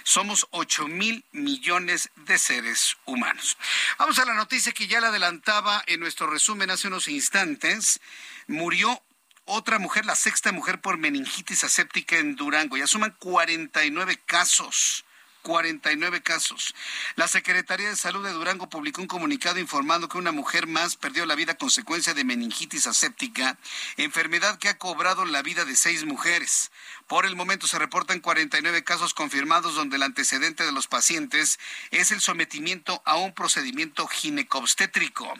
Somos 0.06 0.46
8 0.52 0.86
mil 0.86 1.24
millones 1.32 2.10
de 2.14 2.38
seres 2.38 2.96
humanos. 3.06 3.58
Vamos 3.98 4.20
a 4.20 4.24
la 4.24 4.34
noticia 4.34 4.70
que 4.70 4.86
ya 4.86 5.00
la 5.00 5.08
adelantaba 5.08 5.82
en 5.88 5.98
nuestro 5.98 6.28
resumen 6.28 6.70
hace 6.70 6.86
unos 6.86 7.08
instantes. 7.08 7.98
Murió 8.46 9.02
otra 9.46 9.80
mujer, 9.80 10.06
la 10.06 10.14
sexta 10.14 10.52
mujer 10.52 10.80
por 10.80 10.96
meningitis 10.96 11.64
aséptica 11.64 12.18
en 12.18 12.36
Durango. 12.36 12.76
Ya 12.76 12.86
suman 12.86 13.16
49 13.18 14.22
casos. 14.24 15.04
49 15.46 16.22
casos. 16.22 16.74
La 17.14 17.28
Secretaría 17.28 17.88
de 17.88 17.94
Salud 17.94 18.24
de 18.24 18.32
Durango 18.32 18.68
publicó 18.68 19.00
un 19.00 19.06
comunicado 19.06 19.60
informando 19.60 20.08
que 20.08 20.18
una 20.18 20.32
mujer 20.32 20.66
más 20.66 20.96
perdió 20.96 21.24
la 21.24 21.36
vida 21.36 21.52
a 21.52 21.56
consecuencia 21.56 22.14
de 22.14 22.24
meningitis 22.24 22.88
aséptica, 22.88 23.56
enfermedad 23.96 24.58
que 24.58 24.68
ha 24.68 24.76
cobrado 24.76 25.24
la 25.24 25.42
vida 25.42 25.64
de 25.64 25.76
seis 25.76 26.04
mujeres. 26.04 26.72
Por 27.06 27.26
el 27.26 27.36
momento 27.36 27.68
se 27.68 27.78
reportan 27.78 28.18
49 28.18 28.82
casos 28.82 29.14
confirmados 29.14 29.76
donde 29.76 29.94
el 29.94 30.02
antecedente 30.02 30.64
de 30.64 30.72
los 30.72 30.88
pacientes 30.88 31.60
es 31.92 32.10
el 32.10 32.20
sometimiento 32.20 33.00
a 33.04 33.14
un 33.14 33.32
procedimiento 33.32 34.08
ginecobstétrico. 34.08 35.32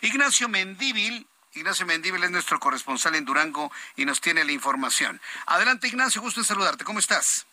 Ignacio 0.00 0.48
Mendíbil, 0.48 1.28
Ignacio 1.54 1.86
Mendíbil 1.86 2.24
es 2.24 2.32
nuestro 2.32 2.58
corresponsal 2.58 3.14
en 3.14 3.24
Durango 3.24 3.70
y 3.94 4.06
nos 4.06 4.20
tiene 4.20 4.44
la 4.44 4.50
información. 4.50 5.20
Adelante, 5.46 5.86
Ignacio, 5.86 6.20
gusto 6.20 6.40
en 6.40 6.46
saludarte. 6.46 6.82
¿Cómo 6.82 6.98
estás? 6.98 7.46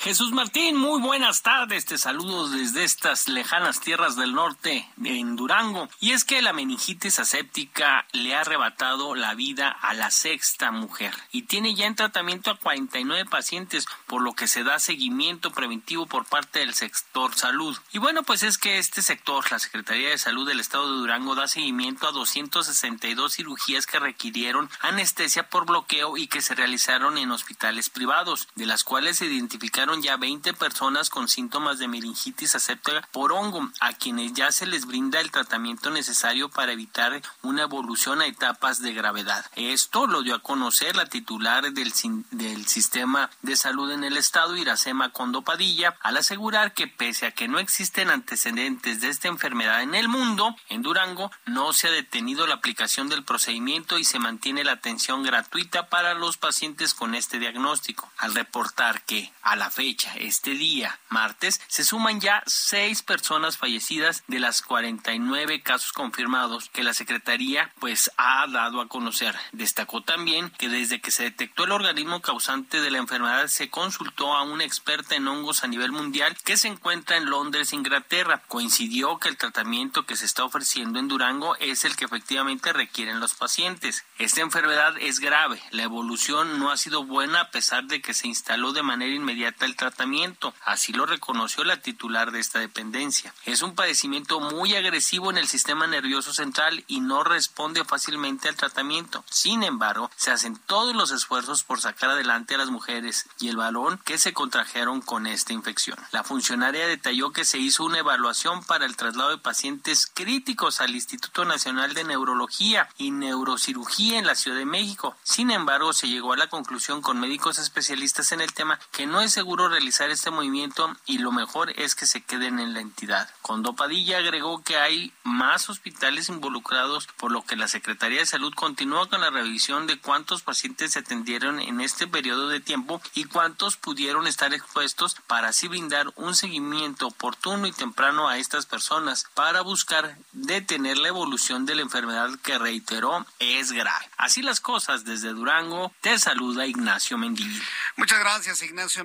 Jesús 0.00 0.30
Martín, 0.30 0.76
muy 0.76 1.00
buenas 1.00 1.42
tardes. 1.42 1.84
Te 1.84 1.98
saludo 1.98 2.48
desde 2.48 2.84
estas 2.84 3.26
lejanas 3.26 3.80
tierras 3.80 4.14
del 4.14 4.32
norte 4.32 4.88
en 5.02 5.34
Durango. 5.34 5.88
Y 5.98 6.12
es 6.12 6.24
que 6.24 6.40
la 6.40 6.52
meningitis 6.52 7.18
aséptica 7.18 8.06
le 8.12 8.36
ha 8.36 8.42
arrebatado 8.42 9.16
la 9.16 9.34
vida 9.34 9.68
a 9.68 9.94
la 9.94 10.12
sexta 10.12 10.70
mujer 10.70 11.12
y 11.32 11.42
tiene 11.42 11.74
ya 11.74 11.86
en 11.86 11.96
tratamiento 11.96 12.52
a 12.52 12.58
49 12.58 13.28
pacientes, 13.28 13.86
por 14.06 14.22
lo 14.22 14.34
que 14.34 14.46
se 14.46 14.62
da 14.62 14.78
seguimiento 14.78 15.50
preventivo 15.50 16.06
por 16.06 16.26
parte 16.26 16.60
del 16.60 16.74
sector 16.74 17.34
salud. 17.34 17.76
Y 17.90 17.98
bueno, 17.98 18.22
pues 18.22 18.44
es 18.44 18.56
que 18.56 18.78
este 18.78 19.02
sector, 19.02 19.50
la 19.50 19.58
Secretaría 19.58 20.10
de 20.10 20.18
Salud 20.18 20.46
del 20.46 20.60
Estado 20.60 20.92
de 20.92 20.98
Durango, 20.98 21.34
da 21.34 21.48
seguimiento 21.48 22.06
a 22.06 22.12
262 22.12 23.32
cirugías 23.32 23.86
que 23.86 23.98
requirieron 23.98 24.70
anestesia 24.80 25.50
por 25.50 25.66
bloqueo 25.66 26.16
y 26.16 26.28
que 26.28 26.40
se 26.40 26.54
realizaron 26.54 27.18
en 27.18 27.32
hospitales 27.32 27.90
privados, 27.90 28.46
de 28.54 28.66
las 28.66 28.84
cuales 28.84 29.18
se 29.18 29.26
identificaron 29.26 29.87
ya 29.96 30.16
20 30.16 30.54
personas 30.54 31.10
con 31.10 31.28
síntomas 31.28 31.78
de 31.78 31.88
meningitis 31.88 32.54
aséptica 32.54 33.06
por 33.12 33.32
hongo, 33.32 33.68
a 33.80 33.92
quienes 33.94 34.32
ya 34.34 34.52
se 34.52 34.66
les 34.66 34.86
brinda 34.86 35.20
el 35.20 35.30
tratamiento 35.30 35.90
necesario 35.90 36.48
para 36.48 36.72
evitar 36.72 37.20
una 37.42 37.62
evolución 37.62 38.20
a 38.20 38.26
etapas 38.26 38.80
de 38.80 38.92
gravedad. 38.92 39.44
Esto 39.56 40.06
lo 40.06 40.22
dio 40.22 40.36
a 40.36 40.42
conocer 40.42 40.96
la 40.96 41.06
titular 41.06 41.72
del, 41.72 41.92
del 42.30 42.66
sistema 42.66 43.30
de 43.42 43.56
salud 43.56 43.90
en 43.90 44.04
el 44.04 44.16
estado, 44.16 44.56
Iracema 44.56 45.10
Condopadilla, 45.10 45.96
al 46.02 46.16
asegurar 46.16 46.74
que 46.74 46.86
pese 46.86 47.26
a 47.26 47.32
que 47.32 47.48
no 47.48 47.58
existen 47.58 48.10
antecedentes 48.10 49.00
de 49.00 49.08
esta 49.08 49.28
enfermedad 49.28 49.82
en 49.82 49.94
el 49.94 50.08
mundo, 50.08 50.54
en 50.68 50.82
Durango 50.82 51.30
no 51.46 51.72
se 51.72 51.88
ha 51.88 51.90
detenido 51.90 52.46
la 52.46 52.54
aplicación 52.54 53.08
del 53.08 53.24
procedimiento 53.24 53.98
y 53.98 54.04
se 54.04 54.18
mantiene 54.18 54.64
la 54.64 54.72
atención 54.72 55.22
gratuita 55.22 55.88
para 55.88 56.14
los 56.14 56.36
pacientes 56.36 56.94
con 56.94 57.14
este 57.14 57.38
diagnóstico. 57.38 58.10
Al 58.18 58.34
reportar 58.34 59.04
que 59.04 59.32
a 59.42 59.56
la 59.56 59.70
fecha, 59.78 60.12
este 60.16 60.54
día, 60.54 60.98
martes, 61.08 61.60
se 61.68 61.84
suman 61.84 62.20
ya 62.20 62.42
seis 62.46 63.02
personas 63.02 63.58
fallecidas 63.58 64.24
de 64.26 64.40
las 64.40 64.60
49 64.60 65.62
casos 65.62 65.92
confirmados 65.92 66.68
que 66.70 66.82
la 66.82 66.94
Secretaría 66.94 67.70
pues 67.78 68.10
ha 68.16 68.44
dado 68.48 68.80
a 68.80 68.88
conocer. 68.88 69.36
Destacó 69.52 70.02
también 70.02 70.50
que 70.58 70.68
desde 70.68 71.00
que 71.00 71.12
se 71.12 71.22
detectó 71.22 71.62
el 71.62 71.70
organismo 71.70 72.20
causante 72.20 72.80
de 72.80 72.90
la 72.90 72.98
enfermedad 72.98 73.46
se 73.46 73.70
consultó 73.70 74.34
a 74.34 74.42
una 74.42 74.64
experta 74.64 75.14
en 75.14 75.28
hongos 75.28 75.62
a 75.62 75.68
nivel 75.68 75.92
mundial 75.92 76.36
que 76.44 76.56
se 76.56 76.66
encuentra 76.66 77.16
en 77.16 77.30
Londres, 77.30 77.72
Inglaterra. 77.72 78.42
Coincidió 78.48 79.18
que 79.18 79.28
el 79.28 79.36
tratamiento 79.36 80.06
que 80.06 80.16
se 80.16 80.24
está 80.26 80.42
ofreciendo 80.42 80.98
en 80.98 81.06
Durango 81.06 81.54
es 81.60 81.84
el 81.84 81.94
que 81.94 82.06
efectivamente 82.06 82.72
requieren 82.72 83.20
los 83.20 83.34
pacientes. 83.34 84.04
Esta 84.18 84.40
enfermedad 84.40 84.94
es 84.98 85.20
grave. 85.20 85.62
La 85.70 85.84
evolución 85.84 86.58
no 86.58 86.72
ha 86.72 86.76
sido 86.76 87.04
buena 87.04 87.42
a 87.42 87.50
pesar 87.52 87.84
de 87.84 88.00
que 88.02 88.12
se 88.12 88.26
instaló 88.26 88.72
de 88.72 88.82
manera 88.82 89.14
inmediata 89.14 89.67
el 89.68 89.76
tratamiento. 89.76 90.54
Así 90.64 90.92
lo 90.92 91.06
reconoció 91.06 91.62
la 91.62 91.80
titular 91.80 92.32
de 92.32 92.40
esta 92.40 92.58
dependencia. 92.58 93.32
Es 93.44 93.62
un 93.62 93.74
padecimiento 93.74 94.40
muy 94.40 94.74
agresivo 94.74 95.30
en 95.30 95.38
el 95.38 95.46
sistema 95.46 95.86
nervioso 95.86 96.32
central 96.32 96.84
y 96.88 97.00
no 97.00 97.22
responde 97.22 97.84
fácilmente 97.84 98.48
al 98.48 98.56
tratamiento. 98.56 99.24
Sin 99.30 99.62
embargo, 99.62 100.10
se 100.16 100.30
hacen 100.30 100.56
todos 100.66 100.94
los 100.94 101.10
esfuerzos 101.10 101.62
por 101.62 101.80
sacar 101.80 102.10
adelante 102.10 102.54
a 102.54 102.58
las 102.58 102.70
mujeres 102.70 103.26
y 103.38 103.48
el 103.48 103.56
varón 103.56 104.00
que 104.04 104.18
se 104.18 104.32
contrajeron 104.32 105.00
con 105.00 105.26
esta 105.26 105.52
infección. 105.52 105.98
La 106.10 106.24
funcionaria 106.24 106.86
detalló 106.86 107.32
que 107.32 107.44
se 107.44 107.58
hizo 107.58 107.84
una 107.84 107.98
evaluación 107.98 108.64
para 108.64 108.86
el 108.86 108.96
traslado 108.96 109.30
de 109.30 109.38
pacientes 109.38 110.06
críticos 110.06 110.80
al 110.80 110.94
Instituto 110.94 111.44
Nacional 111.44 111.94
de 111.94 112.04
Neurología 112.04 112.88
y 112.96 113.10
Neurocirugía 113.10 114.18
en 114.18 114.26
la 114.26 114.34
Ciudad 114.34 114.58
de 114.58 114.64
México. 114.64 115.16
Sin 115.22 115.50
embargo, 115.50 115.92
se 115.92 116.08
llegó 116.08 116.32
a 116.32 116.36
la 116.36 116.48
conclusión 116.48 117.02
con 117.02 117.20
médicos 117.20 117.58
especialistas 117.58 118.32
en 118.32 118.40
el 118.40 118.52
tema 118.52 118.78
que 118.92 119.06
no 119.06 119.20
es 119.20 119.32
seguro 119.32 119.57
realizar 119.66 120.10
este 120.10 120.30
movimiento 120.30 120.94
y 121.06 121.18
lo 121.18 121.32
mejor 121.32 121.70
es 121.70 121.96
que 121.96 122.06
se 122.06 122.20
queden 122.20 122.60
en 122.60 122.74
la 122.74 122.80
entidad. 122.80 123.28
Condopadilla 123.42 124.18
agregó 124.18 124.62
que 124.62 124.76
hay 124.76 125.12
más 125.24 125.68
hospitales 125.70 126.28
involucrados, 126.28 127.08
por 127.16 127.32
lo 127.32 127.44
que 127.44 127.56
la 127.56 127.66
Secretaría 127.66 128.20
de 128.20 128.26
Salud 128.26 128.52
continúa 128.54 129.08
con 129.08 129.22
la 129.22 129.30
revisión 129.30 129.86
de 129.86 129.98
cuántos 129.98 130.42
pacientes 130.42 130.92
se 130.92 131.00
atendieron 131.00 131.60
en 131.60 131.80
este 131.80 132.06
periodo 132.06 132.48
de 132.48 132.60
tiempo 132.60 133.00
y 133.14 133.24
cuántos 133.24 133.76
pudieron 133.76 134.26
estar 134.26 134.52
expuestos 134.52 135.16
para 135.26 135.48
así 135.48 135.66
brindar 135.66 136.12
un 136.16 136.34
seguimiento 136.34 137.06
oportuno 137.06 137.66
y 137.66 137.72
temprano 137.72 138.28
a 138.28 138.36
estas 138.36 138.66
personas 138.66 139.26
para 139.34 139.62
buscar 139.62 140.18
detener 140.32 140.98
la 140.98 141.08
evolución 141.08 141.66
de 141.66 141.74
la 141.74 141.82
enfermedad 141.82 142.30
que 142.42 142.58
reiteró 142.58 143.26
es 143.38 143.72
grave. 143.72 144.08
Así 144.16 144.42
las 144.42 144.60
cosas 144.60 145.04
desde 145.04 145.32
Durango, 145.32 145.92
te 146.00 146.18
saluda 146.18 146.66
Ignacio 146.66 147.16
Mendívil. 147.16 147.62
Muchas 147.96 148.18
gracias 148.18 148.62
Ignacio 148.62 149.04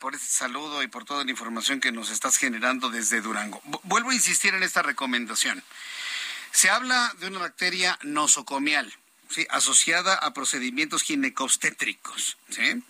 Por 0.00 0.14
este 0.14 0.26
saludo 0.26 0.82
y 0.82 0.86
por 0.86 1.04
toda 1.04 1.22
la 1.22 1.30
información 1.30 1.78
que 1.78 1.92
nos 1.92 2.10
estás 2.10 2.38
generando 2.38 2.88
desde 2.88 3.20
Durango. 3.20 3.60
Vuelvo 3.82 4.08
a 4.10 4.14
insistir 4.14 4.54
en 4.54 4.62
esta 4.62 4.80
recomendación. 4.80 5.62
Se 6.50 6.70
habla 6.70 7.14
de 7.18 7.26
una 7.26 7.40
bacteria 7.40 7.98
nosocomial, 8.02 8.90
¿sí? 9.28 9.46
asociada 9.50 10.14
a 10.14 10.32
procedimientos 10.32 11.02
ginecobstétricos, 11.02 12.38
¿sí? 12.48 12.82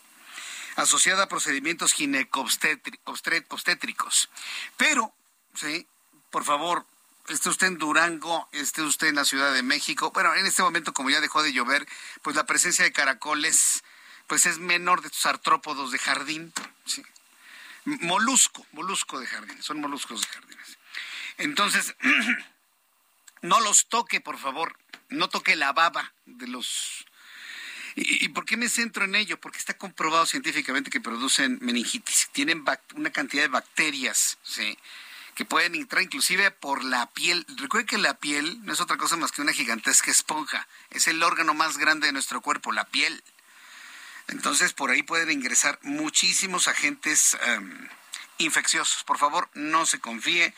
asociada 0.76 1.24
a 1.24 1.28
procedimientos 1.28 1.92
ginecobstétricos. 1.92 4.28
Pero, 4.76 5.12
¿sí? 5.54 5.88
por 6.30 6.44
favor, 6.44 6.86
esté 7.28 7.48
usted 7.48 7.66
en 7.66 7.78
Durango, 7.78 8.48
esté 8.52 8.82
usted 8.82 9.08
en 9.08 9.16
la 9.16 9.24
Ciudad 9.24 9.52
de 9.52 9.64
México. 9.64 10.12
Bueno, 10.12 10.32
en 10.36 10.46
este 10.46 10.62
momento, 10.62 10.94
como 10.94 11.10
ya 11.10 11.20
dejó 11.20 11.42
de 11.42 11.52
llover, 11.52 11.84
pues 12.22 12.36
la 12.36 12.46
presencia 12.46 12.84
de 12.84 12.92
caracoles 12.92 13.82
pues 14.26 14.46
es 14.46 14.58
menor 14.58 15.02
de 15.02 15.10
tus 15.10 15.26
artrópodos 15.26 15.90
de 15.92 15.98
jardín. 15.98 16.52
Molusco, 17.84 18.66
molusco 18.72 19.20
de 19.20 19.26
jardín, 19.26 19.62
son 19.62 19.80
moluscos 19.80 20.22
de 20.22 20.26
jardines. 20.28 20.78
Entonces, 21.36 21.94
no 23.42 23.60
los 23.60 23.88
toque, 23.88 24.20
por 24.20 24.38
favor, 24.38 24.78
no 25.10 25.28
toque 25.28 25.56
la 25.56 25.72
baba 25.72 26.12
de 26.24 26.46
los... 26.46 27.04
¿Y, 27.96 28.28
por 28.30 28.44
qué 28.44 28.56
me 28.56 28.68
centro 28.68 29.04
en 29.04 29.14
ello? 29.14 29.38
Porque 29.38 29.58
está 29.58 29.78
comprobado 29.78 30.26
científicamente 30.26 30.90
que 30.90 31.00
producen 31.00 31.58
meningitis. 31.60 32.28
Tienen 32.32 32.64
una 32.96 33.10
cantidad 33.10 33.44
de 33.44 33.48
bacterias, 33.48 34.36
¿sí? 34.42 34.76
que 35.34 35.44
pueden 35.44 35.74
entrar 35.74 36.02
inclusive 36.02 36.50
por 36.50 36.84
la 36.84 37.10
piel. 37.10 37.44
Recuerden 37.56 37.86
que 37.86 37.98
la 37.98 38.14
piel 38.14 38.64
no 38.64 38.72
es 38.72 38.80
otra 38.80 38.96
cosa 38.96 39.16
más 39.16 39.32
que 39.32 39.42
una 39.42 39.52
gigantesca 39.52 40.10
esponja. 40.10 40.66
Es 40.90 41.08
el 41.08 41.22
órgano 41.22 41.54
más 41.54 41.76
grande 41.76 42.06
de 42.06 42.12
nuestro 42.12 42.40
cuerpo, 42.40 42.72
la 42.72 42.84
piel. 42.84 43.22
Entonces, 44.28 44.72
por 44.72 44.90
ahí 44.90 45.02
pueden 45.02 45.30
ingresar 45.30 45.78
muchísimos 45.82 46.68
agentes 46.68 47.36
em, 47.42 47.88
infecciosos. 48.38 49.04
Por 49.04 49.18
favor, 49.18 49.48
no 49.54 49.86
se 49.86 50.00
confíe. 50.00 50.54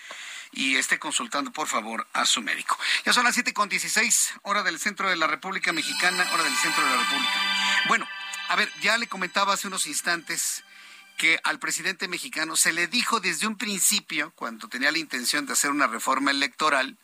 y 0.52 0.76
esté 0.76 0.98
consultando, 0.98 1.52
por 1.52 1.66
favor, 1.68 2.06
a 2.14 2.24
su 2.24 2.40
médico. 2.40 2.78
Ya 3.04 3.12
son 3.12 3.24
las 3.24 3.36
7.16, 3.36 4.38
hora 4.42 4.62
del 4.62 4.78
centro 4.78 5.10
de 5.10 5.16
la 5.16 5.26
República 5.26 5.72
Mexicana, 5.72 6.26
hora 6.32 6.44
del 6.44 6.56
centro 6.56 6.82
de 6.82 6.90
la 6.90 6.96
República. 6.96 7.84
Bueno, 7.88 8.08
a 8.48 8.56
ver, 8.56 8.72
ya 8.80 8.96
le 8.96 9.08
comentaba 9.08 9.52
hace 9.52 9.66
unos 9.66 9.86
instantes 9.86 10.64
que 11.16 11.40
al 11.44 11.58
presidente 11.58 12.08
mexicano 12.08 12.56
se 12.56 12.72
le 12.72 12.86
dijo 12.86 13.20
desde 13.20 13.46
un 13.46 13.56
principio, 13.58 14.32
cuando 14.34 14.68
tenía 14.68 14.92
la 14.92 14.98
intención 14.98 15.46
de 15.46 15.54
hacer 15.54 15.70
una 15.70 15.88
reforma 15.88 16.30
electoral, 16.30 16.96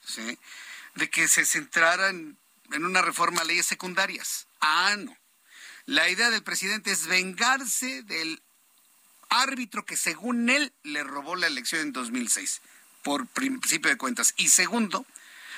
de 0.94 1.10
que 1.10 1.28
se 1.28 1.44
centrara 1.44 2.08
en, 2.08 2.38
en 2.72 2.84
una 2.84 3.02
reforma 3.02 3.40
a 3.40 3.44
leyes 3.44 3.66
secundarias. 3.66 4.46
Ah, 4.60 4.94
no. 4.96 5.16
La 5.86 6.08
idea 6.08 6.30
del 6.30 6.42
presidente 6.42 6.92
es 6.92 7.06
vengarse 7.06 8.02
del 8.02 8.42
árbitro 9.28 9.84
que 9.84 9.96
según 9.96 10.48
él 10.50 10.72
le 10.82 11.02
robó 11.02 11.36
la 11.36 11.46
elección 11.46 11.80
en 11.80 11.92
2006, 11.92 12.60
por 13.02 13.26
principio 13.26 13.90
de 13.90 13.96
cuentas. 13.96 14.34
Y 14.36 14.48
segundo, 14.48 15.06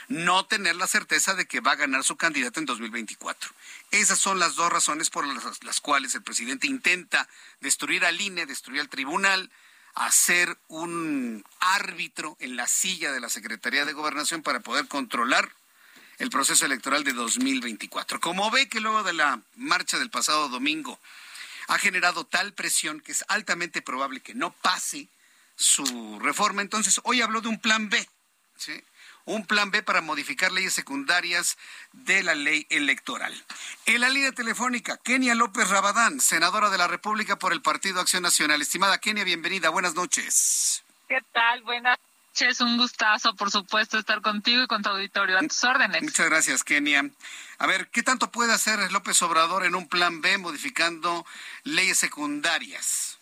no 0.09 0.47
tener 0.47 0.77
la 0.77 0.87
certeza 0.87 1.35
de 1.35 1.47
que 1.47 1.61
va 1.61 1.73
a 1.73 1.77
ganar 1.77 2.05
su 2.05 2.17
candidato 2.17 2.61
en 2.61 2.67
2024. 2.67 3.51
Esas 3.91 4.19
son 4.19 4.39
las 4.39 4.55
dos 4.55 4.71
razones 4.71 5.11
por 5.11 5.27
las, 5.27 5.81
cuales 5.81 6.15
el 6.15 6.23
presidente 6.23 6.67
intenta 6.67 7.29
destruir 7.61 8.05
al 8.05 8.21
INE, 8.21 8.47
destruir 8.47 8.81
al 8.81 8.89
tribunal, 8.89 9.51
hacer 9.95 10.59
un 10.69 11.45
árbitro 11.61 12.37
en 12.41 12.57
la 12.57 12.67
silla 12.67 13.13
de 13.13 13.21
la 13.21 13.29
Secretaría 13.29 13.85
de 13.85 13.93
Gobernación 13.93 14.43
para 14.43 14.61
poder 14.61 14.89
controlar 14.89 15.53
el 16.19 16.31
proceso 16.31 16.67
electoral 16.67 17.05
de 17.05 17.13
2024. 17.13 18.21
Como 18.21 18.51
ve 18.51 18.69
que 18.69 18.81
luego 18.81 19.03
de 19.03 19.13
la 19.13 19.41
marcha 19.57 19.99
del 19.99 20.11
pasado 20.11 20.49
domingo 20.49 20.99
ha 21.69 21.79
generado 21.79 22.25
tal 22.25 22.53
presión 22.53 23.01
que 23.01 23.13
es 23.13 23.25
altamente 23.29 23.83
probable 23.83 24.21
que 24.21 24.35
no 24.35 24.53
pase 24.53 25.09
su 25.57 26.19
reforma, 26.21 26.63
entonces 26.63 27.01
hoy 27.05 27.23
habló 27.23 27.41
de 27.41 27.49
un 27.49 27.61
plan 27.61 27.89
B. 27.89 28.09
¿sí? 28.57 28.83
un 29.27 29.47
plan 29.47 29.71
B 29.71 29.83
para 29.83 30.01
modificar 30.01 30.53
leyes 30.53 30.75
secundarias 30.75 31.57
de 31.93 32.23
la 32.23 32.35
ley 32.35 32.67
electoral. 32.71 33.33
En 33.87 34.01
la 34.01 34.11
línea 34.11 34.33
telefónica, 34.33 34.99
Kenia 34.99 35.35
López 35.35 35.69
Rabadán, 35.69 36.21
senadora 36.21 36.71
de 36.71 36.79
la 36.79 36.89
República 36.89 37.39
por 37.39 37.53
el 37.53 37.63
Partido 37.63 38.01
Acción 38.01 38.23
Nacional. 38.23 38.61
Estimada 38.61 38.99
Kenia, 38.99 39.25
bienvenida, 39.25 39.71
buenas 39.71 39.95
noches. 39.95 40.85
¿Qué 41.09 41.21
tal? 41.33 41.63
Buenas 41.63 41.99
noches, 42.35 42.61
un 42.61 42.77
gustazo, 42.77 43.35
por 43.37 43.51
supuesto, 43.51 43.97
estar 43.97 44.21
contigo 44.21 44.65
y 44.65 44.67
con 44.67 44.83
tu 44.83 44.89
auditorio. 44.89 45.39
A 45.39 45.41
tus 45.41 45.63
órdenes. 45.63 46.03
Muchas 46.03 46.27
gracias, 46.29 46.65
Kenia. 46.65 47.09
A 47.59 47.67
ver, 47.67 47.89
¿qué 47.91 48.03
tanto 48.03 48.31
puede 48.33 48.53
hacer 48.53 48.91
López 48.91 49.23
Obrador 49.23 49.65
en 49.65 49.77
un 49.77 49.89
plan 49.89 50.21
B 50.21 50.37
modificando 50.39 51.25
leyes 51.63 51.99
secundarias? 51.99 53.14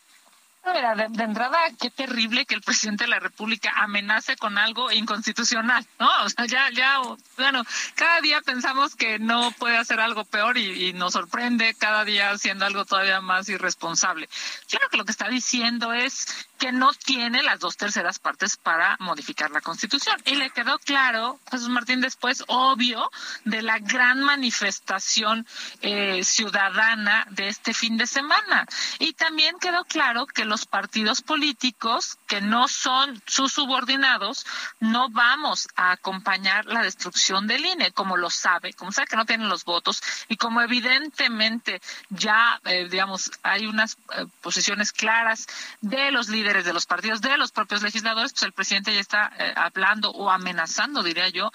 Mira, 0.64 0.94
de, 0.94 1.24
entrada, 1.24 1.58
qué 1.80 1.90
terrible 1.90 2.46
que 2.46 2.54
el 2.54 2.62
presidente 2.62 3.04
de 3.04 3.10
la 3.10 3.18
República 3.18 3.72
amenace 3.78 4.36
con 4.36 4.58
algo 4.58 4.92
inconstitucional, 4.92 5.84
¿no? 5.98 6.08
O 6.24 6.28
sea, 6.28 6.46
ya, 6.46 6.70
ya, 6.70 7.00
bueno, 7.36 7.64
cada 7.96 8.20
día 8.20 8.40
pensamos 8.42 8.94
que 8.94 9.18
no 9.18 9.50
puede 9.52 9.76
hacer 9.76 9.98
algo 9.98 10.24
peor 10.24 10.58
y, 10.58 10.92
nos 10.92 11.14
sorprende 11.14 11.74
cada 11.74 12.04
día 12.04 12.30
haciendo 12.30 12.64
algo 12.64 12.84
todavía 12.84 13.20
más 13.20 13.48
irresponsable. 13.48 14.28
Creo 14.68 14.88
que 14.88 14.96
lo 14.96 15.04
que 15.04 15.10
está 15.10 15.28
diciendo 15.28 15.92
es 15.92 16.46
que 16.58 16.70
no 16.70 16.92
tiene 16.92 17.42
las 17.42 17.58
dos 17.58 17.76
terceras 17.76 18.20
partes 18.20 18.56
para 18.56 18.96
modificar 19.00 19.50
la 19.50 19.60
Constitución. 19.60 20.16
Y 20.26 20.36
le 20.36 20.50
quedó 20.50 20.78
claro, 20.78 21.40
Jesús 21.50 21.70
Martín, 21.70 22.00
después, 22.00 22.44
obvio, 22.46 23.10
de 23.44 23.62
la 23.62 23.80
gran 23.80 24.22
manifestación 24.22 25.44
eh, 25.80 26.22
ciudadana 26.22 27.26
de 27.30 27.48
este 27.48 27.74
fin 27.74 27.96
de 27.96 28.06
semana. 28.06 28.66
Y 29.00 29.14
también 29.14 29.58
quedó 29.58 29.84
claro 29.84 30.26
que 30.26 30.44
los 30.52 30.66
partidos 30.66 31.22
políticos, 31.22 32.18
que 32.26 32.42
no 32.42 32.68
son 32.68 33.22
sus 33.26 33.54
subordinados, 33.54 34.44
no 34.80 35.08
vamos 35.08 35.66
a 35.76 35.92
acompañar 35.92 36.66
la 36.66 36.82
destrucción 36.82 37.46
del 37.46 37.64
INE, 37.64 37.92
como 37.92 38.18
lo 38.18 38.28
sabe, 38.28 38.74
como 38.74 38.92
sabe 38.92 39.06
que 39.06 39.16
no 39.16 39.24
tienen 39.24 39.48
los 39.48 39.64
votos 39.64 40.02
y 40.28 40.36
como 40.36 40.60
evidentemente 40.60 41.80
ya, 42.10 42.60
eh, 42.66 42.86
digamos, 42.90 43.30
hay 43.42 43.64
unas 43.64 43.96
eh, 44.14 44.26
posiciones 44.42 44.92
claras 44.92 45.46
de 45.80 46.10
los 46.10 46.28
líderes 46.28 46.66
de 46.66 46.74
los 46.74 46.84
partidos, 46.84 47.22
de 47.22 47.38
los 47.38 47.50
propios 47.50 47.80
legisladores, 47.80 48.32
pues 48.32 48.42
el 48.42 48.52
presidente 48.52 48.92
ya 48.92 49.00
está 49.00 49.32
eh, 49.38 49.54
hablando 49.56 50.10
o 50.10 50.30
amenazando, 50.30 51.02
diría 51.02 51.30
yo, 51.30 51.50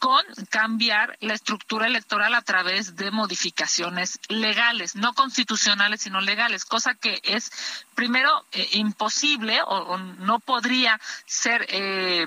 con 0.00 0.24
cambiar 0.48 1.16
la 1.20 1.34
estructura 1.34 1.86
electoral 1.86 2.34
a 2.34 2.42
través 2.42 2.96
de 2.96 3.10
modificaciones 3.10 4.18
legales, 4.28 4.96
no 4.96 5.12
constitucionales, 5.12 6.00
sino 6.00 6.20
legales, 6.20 6.64
cosa 6.64 6.94
que 6.94 7.20
es 7.22 7.52
primero 7.94 8.46
eh, 8.50 8.66
imposible 8.72 9.60
o, 9.62 9.98
no 9.98 10.40
podría 10.40 10.98
ser 11.26 11.66
eh, 11.68 12.26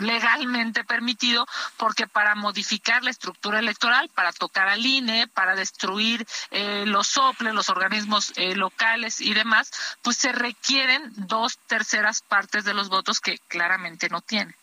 legalmente 0.00 0.84
permitido, 0.84 1.46
porque 1.76 2.06
para 2.06 2.34
modificar 2.34 3.02
la 3.02 3.10
estructura 3.10 3.58
electoral, 3.58 4.08
para 4.14 4.32
tocar 4.32 4.68
al 4.68 4.84
INE, 4.84 5.28
para 5.28 5.54
destruir 5.54 6.26
eh, 6.50 6.84
los 6.86 7.08
soples, 7.08 7.54
los 7.54 7.68
organismos 7.68 8.32
eh, 8.36 8.54
locales 8.54 9.20
y 9.20 9.34
demás, 9.34 9.70
pues 10.02 10.16
se 10.16 10.32
requieren 10.32 11.12
dos 11.16 11.58
terceras 11.66 12.22
partes 12.22 12.64
de 12.64 12.74
los 12.74 12.88
votos 12.88 13.20
que 13.20 13.38
claramente 13.48 14.08
no 14.08 14.20
tiene. 14.20 14.54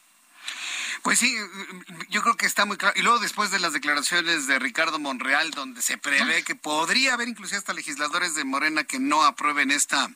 Pues 1.07 1.19
sí, 1.19 1.33
yo 2.09 2.21
creo 2.21 2.35
que 2.35 2.45
está 2.45 2.65
muy 2.65 2.75
claro. 2.75 2.93
Y 2.99 3.01
luego 3.01 3.19
después 3.19 3.49
de 3.49 3.59
las 3.59 3.71
declaraciones 3.71 4.45
de 4.45 4.59
Ricardo 4.59 4.99
Monreal, 4.99 5.51
donde 5.51 5.81
se 5.81 5.97
prevé 5.97 6.43
que 6.43 6.53
podría 6.53 7.13
haber 7.13 7.29
inclusive 7.29 7.59
hasta 7.59 7.71
legisladores 7.71 8.35
de 8.35 8.43
Morena 8.43 8.83
que 8.83 8.99
no 8.99 9.23
aprueben 9.23 9.71
esta, 9.71 10.11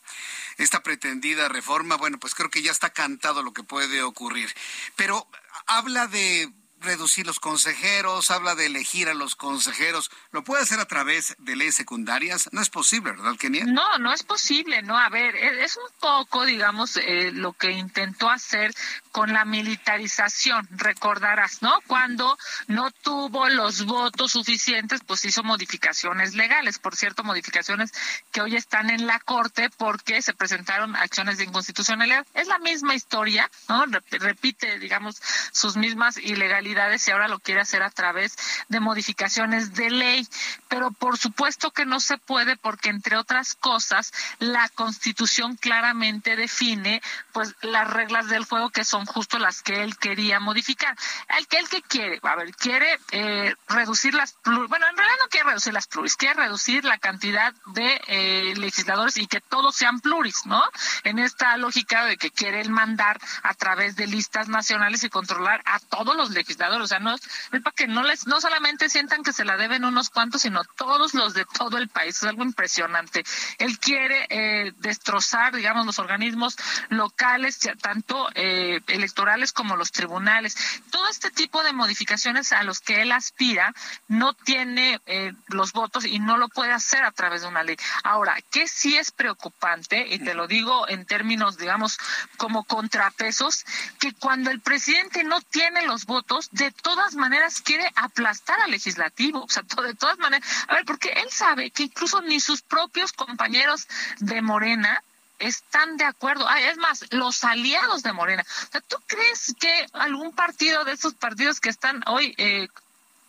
esta 0.57 0.83
pretendida 0.83 1.47
reforma, 1.47 1.95
bueno, 1.95 2.19
pues 2.19 2.35
creo 2.35 2.49
que 2.49 2.61
ya 2.61 2.71
está 2.71 2.89
cantado 2.89 3.41
lo 3.41 3.53
que 3.53 3.63
puede 3.63 4.03
ocurrir. 4.03 4.53
Pero 4.97 5.25
habla 5.65 6.07
de 6.07 6.51
reducir 6.81 7.25
los 7.25 7.39
consejeros, 7.39 8.31
habla 8.31 8.55
de 8.55 8.65
elegir 8.65 9.07
a 9.07 9.13
los 9.13 9.35
consejeros. 9.35 10.11
¿Lo 10.31 10.43
puede 10.43 10.63
hacer 10.63 10.79
a 10.79 10.85
través 10.85 11.35
de 11.37 11.55
leyes 11.55 11.75
secundarias? 11.75 12.49
No 12.51 12.61
es 12.61 12.69
posible, 12.69 13.11
¿verdad, 13.11 13.35
Kenia? 13.37 13.65
No, 13.65 13.97
no 13.99 14.11
es 14.11 14.23
posible, 14.23 14.81
no. 14.81 14.97
A 14.97 15.09
ver, 15.09 15.35
e, 15.35 15.63
es 15.63 15.77
un 15.77 15.91
poco, 15.99 16.45
digamos, 16.45 16.97
eh, 16.97 17.31
lo 17.31 17.53
que 17.53 17.71
intentó 17.71 18.29
hacer 18.29 18.73
con 19.11 19.31
la 19.33 19.45
militarización, 19.45 20.67
recordarás, 20.71 21.61
¿no? 21.61 21.79
Cuando 21.85 22.37
no 22.67 22.91
tuvo 22.91 23.47
los 23.49 23.85
votos 23.85 24.31
suficientes, 24.31 25.01
pues 25.05 25.23
hizo 25.25 25.43
modificaciones 25.43 26.33
legales, 26.33 26.79
por 26.79 26.95
cierto, 26.95 27.23
modificaciones 27.23 27.91
que 28.31 28.41
hoy 28.41 28.55
están 28.55 28.89
en 28.89 29.05
la 29.05 29.19
Corte 29.19 29.69
porque 29.77 30.21
se 30.21 30.33
presentaron 30.33 30.95
acciones 30.95 31.37
de 31.37 31.43
inconstitucionalidad. 31.43 32.25
Es 32.33 32.47
la 32.47 32.59
misma 32.59 32.95
historia, 32.95 33.49
¿no? 33.69 33.85
Repite, 34.09 34.79
digamos, 34.79 35.21
sus 35.51 35.77
mismas 35.77 36.17
ilegalidades 36.17 36.70
y 36.71 37.11
ahora 37.11 37.27
lo 37.27 37.39
quiere 37.39 37.61
hacer 37.61 37.83
a 37.83 37.89
través 37.89 38.35
de 38.69 38.79
modificaciones 38.79 39.73
de 39.73 39.89
ley. 39.89 40.27
Pero 40.67 40.91
por 40.91 41.17
supuesto 41.17 41.71
que 41.71 41.85
no 41.85 41.99
se 41.99 42.17
puede 42.17 42.57
porque, 42.57 42.89
entre 42.89 43.17
otras 43.17 43.55
cosas, 43.55 44.13
la 44.39 44.69
Constitución 44.69 45.57
claramente 45.57 46.35
define, 46.35 47.01
pues, 47.33 47.55
las 47.61 47.89
reglas 47.89 48.27
del 48.27 48.45
juego 48.45 48.69
que 48.69 48.85
son 48.85 49.05
justo 49.05 49.39
las 49.39 49.61
que 49.61 49.83
él 49.83 49.97
quería 49.97 50.39
modificar. 50.39 50.95
El 51.37 51.47
que 51.47 51.81
quiere, 51.81 52.19
a 52.23 52.35
ver, 52.35 52.53
quiere 52.55 52.99
eh, 53.11 53.53
reducir 53.67 54.13
las 54.13 54.35
bueno, 54.43 54.87
en 54.89 54.97
realidad 54.97 55.17
no 55.19 55.29
quiere 55.29 55.47
reducir 55.47 55.73
las 55.73 55.87
pluris, 55.87 56.15
quiere 56.15 56.35
reducir 56.35 56.85
la 56.85 56.97
cantidad 56.97 57.53
de 57.67 58.01
eh, 58.07 58.53
legisladores 58.57 59.17
y 59.17 59.27
que 59.27 59.41
todos 59.41 59.75
sean 59.75 59.99
pluris, 59.99 60.45
¿no? 60.45 60.61
En 61.03 61.19
esta 61.19 61.55
lógica 61.57 62.05
de 62.05 62.17
que 62.17 62.31
quiere 62.31 62.61
él 62.61 62.69
mandar 62.69 63.19
a 63.43 63.53
través 63.53 63.95
de 63.95 64.07
listas 64.07 64.47
nacionales 64.47 65.03
y 65.03 65.09
controlar 65.09 65.61
a 65.65 65.79
todos 65.79 66.15
los 66.15 66.31
legisladores, 66.31 66.60
o 66.69 66.87
sea, 66.87 66.99
no 66.99 67.13
es 67.13 67.21
para 67.49 67.71
que 67.75 67.87
no 67.87 68.03
les 68.03 68.27
no 68.27 68.39
solamente 68.41 68.89
sientan 68.89 69.23
que 69.23 69.33
se 69.33 69.45
la 69.45 69.57
deben 69.57 69.85
unos 69.85 70.09
cuantos, 70.09 70.41
sino 70.41 70.63
todos 70.75 71.13
los 71.13 71.33
de 71.33 71.45
todo 71.45 71.77
el 71.77 71.89
país, 71.89 72.17
es 72.17 72.23
algo 72.23 72.43
impresionante. 72.43 73.23
Él 73.57 73.79
quiere 73.79 74.27
eh, 74.29 74.73
destrozar, 74.77 75.55
digamos, 75.55 75.85
los 75.85 75.99
organismos 75.99 76.57
locales, 76.89 77.59
tanto 77.81 78.29
eh, 78.35 78.81
electorales 78.87 79.53
como 79.53 79.75
los 79.75 79.91
tribunales. 79.91 80.55
Todo 80.91 81.07
este 81.09 81.31
tipo 81.31 81.63
de 81.63 81.73
modificaciones 81.73 82.51
a 82.53 82.63
los 82.63 82.79
que 82.79 83.01
él 83.01 83.11
aspira 83.11 83.73
no 84.07 84.33
tiene 84.33 84.99
eh, 85.05 85.33
los 85.47 85.73
votos 85.73 86.05
y 86.05 86.19
no 86.19 86.37
lo 86.37 86.49
puede 86.49 86.71
hacer 86.71 87.03
a 87.03 87.11
través 87.11 87.41
de 87.41 87.47
una 87.47 87.63
ley. 87.63 87.77
Ahora, 88.03 88.37
¿qué 88.51 88.67
sí 88.67 88.97
es 88.97 89.11
preocupante, 89.11 90.05
y 90.09 90.19
te 90.19 90.33
lo 90.33 90.47
digo 90.47 90.87
en 90.87 91.05
términos, 91.05 91.57
digamos, 91.57 91.97
como 92.37 92.63
contrapesos, 92.63 93.65
que 93.99 94.13
cuando 94.13 94.51
el 94.51 94.59
presidente 94.59 95.23
no 95.23 95.41
tiene 95.41 95.85
los 95.85 96.05
votos, 96.05 96.49
de 96.51 96.71
todas 96.71 97.15
maneras 97.15 97.61
quiere 97.61 97.89
aplastar 97.95 98.59
al 98.61 98.71
legislativo. 98.71 99.43
O 99.43 99.49
sea, 99.49 99.63
de 99.63 99.95
todas 99.95 100.17
maneras, 100.19 100.47
a 100.67 100.75
ver, 100.75 100.85
porque 100.85 101.09
él 101.09 101.29
sabe 101.31 101.71
que 101.71 101.83
incluso 101.83 102.21
ni 102.21 102.39
sus 102.39 102.61
propios 102.61 103.13
compañeros 103.13 103.87
de 104.19 104.41
Morena 104.41 105.03
están 105.39 105.97
de 105.97 106.05
acuerdo. 106.05 106.47
Ah, 106.47 106.61
es 106.61 106.77
más, 106.77 107.05
los 107.11 107.43
aliados 107.43 108.03
de 108.03 108.13
Morena. 108.13 108.43
O 108.43 108.71
sea, 108.71 108.81
¿tú 108.81 108.97
crees 109.07 109.55
que 109.59 109.87
algún 109.93 110.33
partido 110.33 110.83
de 110.85 110.93
esos 110.93 111.15
partidos 111.15 111.59
que 111.59 111.69
están 111.69 112.03
hoy 112.07 112.33
eh, 112.37 112.67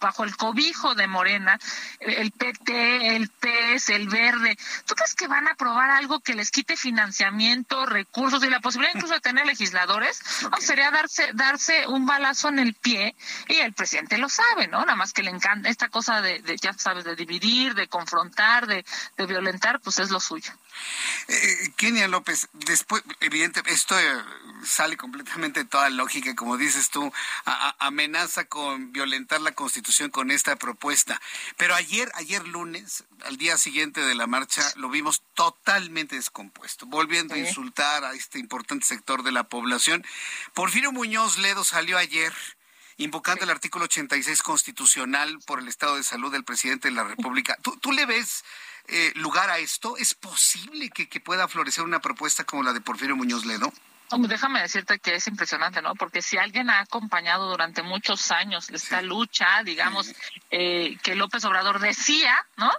bajo 0.03 0.25
el 0.25 0.37
cobijo 0.37 0.95
de 0.95 1.07
Morena, 1.07 1.59
el 2.01 2.33
PT, 2.33 3.17
el 3.17 3.29
PES, 3.31 3.89
el 3.91 4.09
Verde, 4.09 4.59
¿tú 4.85 4.95
crees 4.95 5.15
que 5.15 5.29
van 5.29 5.49
a 5.49 5.53
aprobar 5.53 5.91
algo 5.91 6.21
que 6.21 6.35
les 6.35 6.51
quite 6.51 6.77
financiamiento, 6.77 7.87
recursos 7.87 8.45
y 8.45 8.51
la 8.51 8.61
posibilidad 8.61 8.95
incluso 8.95 9.15
de 9.15 9.21
tener 9.21 9.47
legisladores? 9.47 10.21
No, 10.51 10.59
sería 10.59 10.91
darse, 10.91 11.31
darse 11.33 11.87
un 11.87 12.05
balazo 12.05 12.49
en 12.49 12.59
el 12.59 12.75
pie 12.75 13.15
y 13.49 13.55
el 13.61 13.73
presidente 13.73 14.19
lo 14.19 14.29
sabe, 14.29 14.67
¿no? 14.69 14.81
Nada 14.81 14.97
más 14.97 15.13
que 15.13 15.23
le 15.23 15.31
encanta 15.31 15.71
esta 15.71 15.89
cosa 15.89 16.21
de, 16.21 16.43
ya 16.61 16.73
sabes, 16.75 17.05
de 17.05 17.15
dividir, 17.15 17.75
de 17.75 17.87
confrontar, 17.87 18.67
de, 18.67 18.85
de 19.17 19.27
violentar, 19.27 19.81
pues 19.81 20.01
es 20.01 20.11
lo 20.11 20.21
suyo. 20.21 20.53
Eh, 21.29 21.73
Kenia 21.77 22.09
López, 22.09 22.49
después, 22.53 23.03
evidente, 23.21 23.63
esto 23.67 23.99
eh, 23.99 24.23
sale 24.65 24.97
completamente 24.97 25.61
de 25.61 25.69
toda 25.69 25.91
lógica, 25.91 26.35
como 26.35 26.57
dices 26.57 26.91
tú, 26.91 27.13
amenaza 27.79 28.45
con 28.45 28.93
violentar 28.93 29.41
la 29.41 29.53
Constitución 29.53 30.11
con 30.11 30.31
esta 30.31 30.57
propuesta. 30.57 31.21
Pero 31.57 31.75
ayer, 31.75 32.11
ayer 32.15 32.47
lunes, 32.47 33.05
al 33.25 33.37
día 33.37 33.57
siguiente 33.59 34.01
de 34.01 34.15
la 34.15 34.27
marcha, 34.27 34.63
lo 34.77 34.89
vimos 34.89 35.23
totalmente 35.35 36.17
descompuesto, 36.17 36.87
volviendo 36.87 37.35
a 37.35 37.39
insultar 37.39 38.05
a 38.05 38.13
este 38.15 38.39
importante 38.39 38.87
sector 38.87 39.23
de 39.23 39.33
la 39.33 39.45
población. 39.45 40.05
Porfirio 40.55 40.93
Muñoz 40.93 41.39
Ledo 41.39 41.65
salió 41.65 41.99
ayer 41.99 42.33
invocando 42.99 43.45
el 43.45 43.51
artículo 43.51 43.87
86 43.87 44.43
constitucional 44.43 45.39
por 45.47 45.59
el 45.59 45.69
estado 45.69 45.97
de 45.97 46.03
salud 46.03 46.31
del 46.31 46.45
presidente 46.45 46.89
de 46.89 46.95
la 46.95 47.05
República. 47.05 47.57
¿Tú, 47.63 47.77
tú 47.79 47.93
le 47.93 48.07
ves 48.07 48.45
eh, 48.89 49.13
lugar 49.17 49.51
a 49.51 49.59
esto? 49.59 49.97
¿Es 49.97 50.15
posible 50.15 50.91
que, 50.91 51.09
que 51.09 51.21
pueda 51.21 51.49
florecer 51.49 51.85
una 51.85 52.01
propuesta 52.01 52.45
como 52.45 52.63
la 52.63 52.73
de 52.73 52.81
Porfirio 52.81 53.17
Muñoz 53.17 53.45
Ledo? 53.45 53.73
Déjame 54.19 54.61
decirte 54.61 54.99
que 54.99 55.15
es 55.15 55.27
impresionante, 55.27 55.81
¿no? 55.81 55.95
Porque 55.95 56.23
si 56.23 56.37
alguien 56.37 56.71
ha 56.71 56.81
acompañado 56.81 57.49
durante 57.49 57.83
muchos 57.83 58.31
años 58.31 58.69
esta 58.71 59.03
lucha, 59.03 59.63
digamos, 59.65 60.13
eh, 60.51 60.97
que 61.03 61.15
López 61.15 61.45
Obrador 61.45 61.81
decía, 61.81 62.37
¿no? 62.57 62.71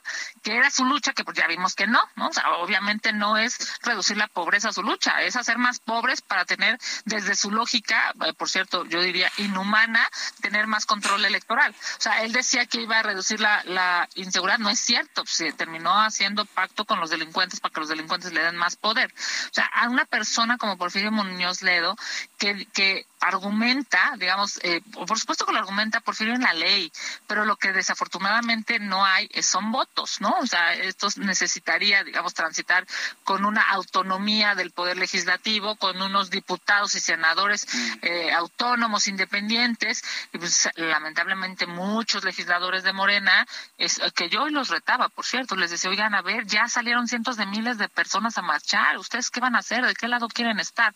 Que 0.44 0.56
era 0.56 0.70
su 0.70 0.86
lucha, 0.86 1.14
que 1.14 1.24
pues 1.24 1.38
ya 1.38 1.48
vimos 1.48 1.76
que 1.76 1.88
no, 1.88 2.00
¿no? 2.16 2.28
O 2.28 2.34
sea, 2.34 2.50
obviamente 2.58 3.14
no 3.14 3.38
es 3.38 3.80
reducir 3.82 4.18
la 4.18 4.28
pobreza 4.28 4.70
a 4.70 4.74
su 4.74 4.84
lucha, 4.84 5.22
es 5.22 5.36
hacer 5.36 5.58
más 5.58 5.80
pobres 5.80 6.22
para 6.22 6.46
tener, 6.46 6.78
desde 7.06 7.36
su 7.36 7.52
lógica, 7.52 8.14
eh, 8.26 8.34
por 8.34 8.50
cierto, 8.50 8.86
yo 8.86 9.02
diría 9.02 9.32
inhumana, 9.38 10.08
tener 10.42 10.68
más 10.68 10.86
control 10.86 11.26
electoral. 11.26 11.74
O 11.98 12.02
sea, 12.02 12.24
él 12.24 12.32
decía 12.32 12.66
que 12.68 12.82
iba 12.82 13.00
a 13.00 13.04
reducir 13.04 13.40
la, 13.40 13.64
la 13.66 14.08
inseguridad, 14.16 14.60
no 14.60 14.70
es 14.70 14.80
cierto, 14.80 15.26
se 15.26 15.52
terminó 15.54 16.02
haciendo 16.02 16.46
pacto 16.46 16.86
con 16.86 17.00
los 17.00 17.10
delincuentes 17.10 17.60
para 17.60 17.74
que 17.74 17.80
los 17.80 17.90
delincuentes 17.90 18.34
le 18.34 18.44
den 18.44 18.56
más 18.56 18.76
poder. 18.76 19.12
O 19.14 19.54
sea, 19.54 19.66
a 19.66 19.90
una 19.90 20.06
persona 20.06 20.58
como 20.58 20.78
Porfirio 20.78 21.12
Muñoz 21.12 21.23
Ledo, 21.62 21.96
que, 22.38 22.66
que 22.74 23.06
argumenta, 23.24 24.14
digamos, 24.18 24.60
eh, 24.64 24.82
por 24.92 25.18
supuesto 25.18 25.46
que 25.46 25.54
lo 25.54 25.60
argumenta 25.60 26.02
Porfirio 26.02 26.34
en 26.34 26.42
la 26.42 26.54
ley, 26.54 26.92
pero 27.26 27.46
lo 27.46 27.56
que 27.56 27.72
desafortunadamente 27.72 28.80
no 28.80 29.06
hay 29.06 29.30
son 29.42 29.72
votos, 29.72 30.20
¿no? 30.20 30.36
O 30.42 30.48
sea, 30.48 30.74
esto 30.74 31.08
necesitaría, 31.18 32.04
digamos, 32.04 32.34
transitar 32.34 32.86
con 33.24 33.46
una 33.46 33.62
autonomía 33.62 34.56
del 34.56 34.72
poder 34.72 34.98
legislativo, 34.98 35.76
con 35.78 36.02
unos 36.02 36.30
diputados 36.30 36.96
y 36.96 37.00
senadores 37.00 37.66
mm. 37.74 37.94
eh, 38.02 38.34
autónomos, 38.34 39.08
independientes, 39.08 40.04
y 40.34 40.38
pues 40.38 40.70
lamentablemente 40.76 41.66
muchos 41.66 42.24
legisladores 42.24 42.84
de 42.84 42.94
Morena, 42.94 43.46
es, 43.78 44.02
que 44.16 44.30
yo 44.30 44.50
los 44.50 44.70
retaba, 44.70 45.10
por 45.10 45.26
cierto, 45.26 45.56
les 45.56 45.72
decía, 45.72 45.90
oigan, 45.90 46.14
a 46.14 46.22
ver, 46.22 46.46
ya 46.46 46.68
salieron 46.68 47.08
cientos 47.08 47.38
de 47.38 47.46
miles 47.46 47.78
de 47.78 47.88
personas 47.88 48.38
a 48.38 48.42
marchar, 48.42 48.98
¿ustedes 48.98 49.30
qué 49.30 49.40
van 49.40 49.56
a 49.56 49.60
hacer? 49.60 49.86
¿De 49.86 49.96
qué 49.96 50.08
lado 50.08 50.28
quieren 50.28 50.60
estar? 50.60 50.94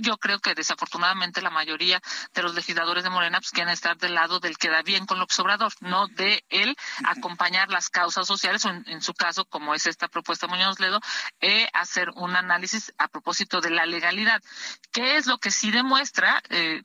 Yo 0.00 0.16
creo 0.16 0.38
que 0.38 0.54
desafortunadamente 0.54 1.42
la 1.42 1.50
mayoría 1.58 2.00
de 2.34 2.42
los 2.42 2.54
legisladores 2.54 3.02
de 3.02 3.10
Morena 3.10 3.40
pues, 3.40 3.50
quieren 3.50 3.72
estar 3.72 3.96
del 3.96 4.14
lado 4.14 4.38
del 4.38 4.56
que 4.58 4.70
da 4.70 4.82
bien 4.82 5.06
con 5.06 5.18
López 5.18 5.38
Obrador, 5.40 5.72
no 5.80 6.06
de 6.06 6.44
él 6.50 6.76
acompañar 7.04 7.68
las 7.68 7.90
causas 7.90 8.26
sociales 8.26 8.64
o 8.64 8.70
en, 8.70 9.02
su 9.02 9.12
caso, 9.12 9.44
como 9.44 9.74
es 9.74 9.86
esta 9.86 10.06
propuesta 10.08 10.46
Muñoz 10.46 10.78
Ledo, 10.78 11.00
eh, 11.40 11.68
hacer 11.72 12.10
un 12.14 12.36
análisis 12.36 12.92
a 12.96 13.08
propósito 13.08 13.60
de 13.60 13.70
la 13.70 13.86
legalidad. 13.86 14.40
¿Qué 14.92 15.16
es 15.16 15.26
lo 15.26 15.38
que 15.38 15.50
sí 15.50 15.70
demuestra? 15.70 16.40
Eh, 16.50 16.82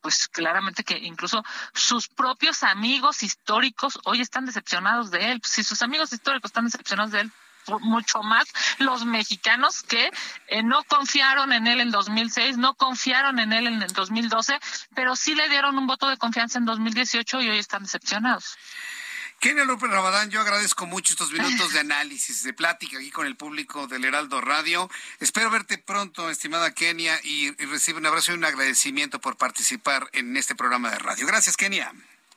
pues 0.00 0.28
claramente 0.28 0.84
que 0.84 0.98
incluso 0.98 1.42
sus 1.72 2.08
propios 2.08 2.62
amigos 2.62 3.22
históricos 3.22 3.98
hoy 4.04 4.20
están 4.20 4.44
decepcionados 4.44 5.10
de 5.10 5.32
él. 5.32 5.40
Si 5.44 5.62
sus 5.64 5.80
amigos 5.82 6.12
históricos 6.12 6.50
están 6.50 6.66
decepcionados 6.66 7.12
de 7.12 7.20
él, 7.22 7.32
mucho 7.80 8.22
más 8.22 8.44
los 8.78 9.04
mexicanos 9.04 9.82
que 9.82 10.10
eh, 10.48 10.62
no 10.62 10.84
confiaron 10.84 11.52
en 11.52 11.66
él 11.66 11.80
en 11.80 11.90
2006, 11.90 12.56
no 12.58 12.74
confiaron 12.74 13.38
en 13.38 13.52
él 13.52 13.66
en 13.66 13.82
el 13.82 13.92
2012, 13.92 14.58
pero 14.94 15.16
sí 15.16 15.34
le 15.34 15.48
dieron 15.48 15.76
un 15.78 15.86
voto 15.86 16.08
de 16.08 16.16
confianza 16.16 16.58
en 16.58 16.64
2018 16.64 17.40
y 17.42 17.48
hoy 17.48 17.58
están 17.58 17.82
decepcionados. 17.82 18.56
Kenia 19.40 19.64
López 19.64 19.90
Rabadán, 19.90 20.30
yo 20.30 20.40
agradezco 20.40 20.86
mucho 20.86 21.12
estos 21.12 21.30
minutos 21.32 21.72
de 21.74 21.80
análisis, 21.80 22.44
de 22.44 22.54
plática 22.54 22.96
aquí 22.96 23.10
con 23.10 23.26
el 23.26 23.36
público 23.36 23.86
del 23.86 24.04
Heraldo 24.04 24.40
Radio. 24.40 24.88
Espero 25.20 25.50
verte 25.50 25.76
pronto, 25.76 26.30
estimada 26.30 26.72
Kenia, 26.72 27.20
y, 27.22 27.48
y 27.48 27.66
recibe 27.66 27.98
un 27.98 28.06
abrazo 28.06 28.32
y 28.32 28.36
un 28.36 28.44
agradecimiento 28.44 29.20
por 29.20 29.36
participar 29.36 30.08
en 30.12 30.36
este 30.38 30.54
programa 30.54 30.90
de 30.90 30.98
radio. 30.98 31.26
Gracias, 31.26 31.58
Kenia. 31.58 31.92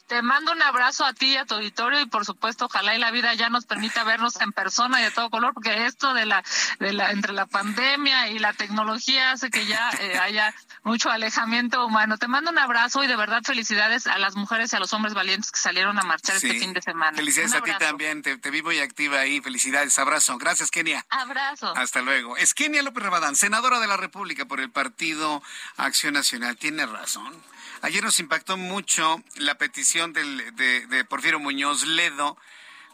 Te 0.07 0.21
mando 0.21 0.51
un 0.51 0.61
abrazo 0.61 1.05
a 1.05 1.13
ti 1.13 1.33
y 1.33 1.37
a 1.37 1.45
tu 1.45 1.55
auditorio 1.55 1.99
y 1.99 2.05
por 2.05 2.25
supuesto 2.25 2.65
ojalá 2.65 2.95
y 2.95 2.99
la 2.99 3.11
vida 3.11 3.33
ya 3.33 3.49
nos 3.49 3.65
permita 3.65 4.03
vernos 4.03 4.39
en 4.39 4.51
persona 4.51 5.01
y 5.01 5.03
de 5.03 5.11
todo 5.11 5.29
color 5.29 5.53
porque 5.53 5.85
esto 5.85 6.13
de 6.13 6.25
la 6.25 6.43
de 6.79 6.93
la 6.93 7.11
entre 7.11 7.33
la 7.33 7.45
pandemia 7.45 8.29
y 8.29 8.39
la 8.39 8.53
tecnología 8.53 9.31
hace 9.31 9.49
que 9.49 9.65
ya 9.65 9.89
eh, 9.99 10.17
haya 10.17 10.53
mucho 10.83 11.11
alejamiento 11.11 11.85
humano. 11.85 12.17
Te 12.17 12.27
mando 12.27 12.51
un 12.51 12.57
abrazo 12.57 13.03
y 13.03 13.07
de 13.07 13.15
verdad 13.15 13.41
felicidades 13.43 14.07
a 14.07 14.17
las 14.17 14.35
mujeres 14.35 14.71
y 14.71 14.75
a 14.77 14.79
los 14.79 14.93
hombres 14.93 15.13
valientes 15.13 15.51
que 15.51 15.59
salieron 15.59 15.99
a 15.99 16.03
marchar 16.03 16.37
este 16.37 16.57
fin 16.59 16.73
de 16.73 16.81
semana. 16.81 17.17
Felicidades 17.17 17.53
a 17.53 17.61
ti 17.61 17.71
también, 17.77 18.21
te, 18.21 18.37
te 18.37 18.49
vi 18.49 18.61
muy 18.61 18.79
activa 18.79 19.19
ahí. 19.19 19.41
Felicidades, 19.41 19.99
abrazo. 19.99 20.37
Gracias, 20.37 20.71
Kenia. 20.71 21.05
Abrazo. 21.09 21.73
Hasta 21.75 22.01
luego. 22.01 22.37
Es 22.37 22.53
Kenia 22.53 22.81
López 22.81 23.03
Rabadán, 23.03 23.35
senadora 23.35 23.79
de 23.79 23.87
la 23.87 23.97
República 23.97 24.45
por 24.45 24.61
el 24.61 24.71
Partido 24.71 25.43
Acción 25.75 26.13
Nacional. 26.13 26.55
Tiene 26.57 26.85
razón. 26.85 27.33
Ayer 27.81 28.03
nos 28.03 28.19
impactó 28.19 28.57
mucho 28.57 29.21
la 29.35 29.55
petición 29.55 30.13
de, 30.13 31.05
Porfirio 31.09 31.39
Muñoz 31.39 31.83
Ledo, 31.83 32.37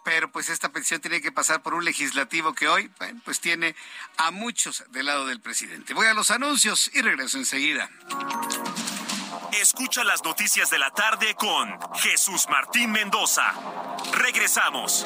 pero 0.04 0.32
pues 0.32 0.50
esta 0.50 0.70
petición 0.70 1.02
tiene 1.02 1.22
que 1.22 1.32
pasar 1.32 1.64
por 1.64 1.74
un 1.74 1.86
legislativo 1.86 2.54
que 2.54 2.68
hoy 2.68 2.92
pues 3.24 3.40
tiene 3.40 3.76
a 4.18 4.32
muchos 4.32 4.84
del 4.90 5.06
lado 5.06 5.26
del 5.26 5.40
presidente. 5.40 5.94
Voy 5.94 6.08
a 6.08 6.14
los 6.14 6.32
anuncios 6.32 6.92
y 6.94 7.02
regreso 7.02 7.38
enseguida. 7.38 7.90
Escucha 9.54 10.04
las 10.04 10.24
noticias 10.24 10.70
de 10.70 10.80
la 10.80 10.90
tarde 10.92 11.36
con 11.36 11.80
Jesús 11.96 12.48
Martín 12.50 12.92
Mendoza. 12.92 13.54
Regresamos. 14.14 15.06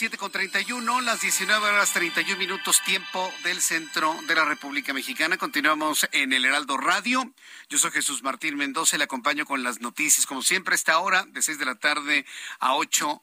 Las 0.00 0.12
7.31, 0.12 1.02
las 1.02 1.20
19 1.22 1.70
horas 1.70 1.92
31 1.92 2.38
minutos 2.38 2.80
tiempo 2.84 3.32
del 3.42 3.60
centro 3.60 4.16
de 4.28 4.34
la 4.36 4.44
República 4.44 4.92
Mexicana. 4.92 5.36
Continuamos 5.36 6.08
en 6.12 6.32
el 6.32 6.44
Heraldo 6.44 6.76
Radio. 6.76 7.32
Yo 7.68 7.78
soy 7.78 7.90
Jesús 7.90 8.22
Martín 8.22 8.56
Mendoza 8.56 8.94
y 8.94 8.98
le 8.98 9.04
acompaño 9.04 9.44
con 9.44 9.64
las 9.64 9.80
noticias, 9.80 10.24
como 10.24 10.42
siempre, 10.42 10.74
a 10.74 10.76
esta 10.76 10.98
hora, 11.00 11.24
de 11.28 11.42
6 11.42 11.58
de 11.58 11.64
la 11.64 11.74
tarde 11.74 12.24
a 12.60 12.76
8, 12.76 13.22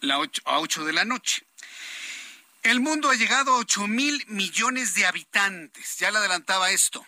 la 0.00 0.18
8, 0.18 0.42
a 0.46 0.58
8 0.58 0.84
de 0.84 0.92
la 0.94 1.04
noche. 1.04 1.46
El 2.64 2.80
mundo 2.80 3.10
ha 3.10 3.14
llegado 3.14 3.54
a 3.54 3.58
8 3.58 3.86
mil 3.86 4.24
millones 4.26 4.94
de 4.94 5.06
habitantes. 5.06 5.98
Ya 5.98 6.10
le 6.10 6.18
adelantaba 6.18 6.70
esto. 6.70 7.06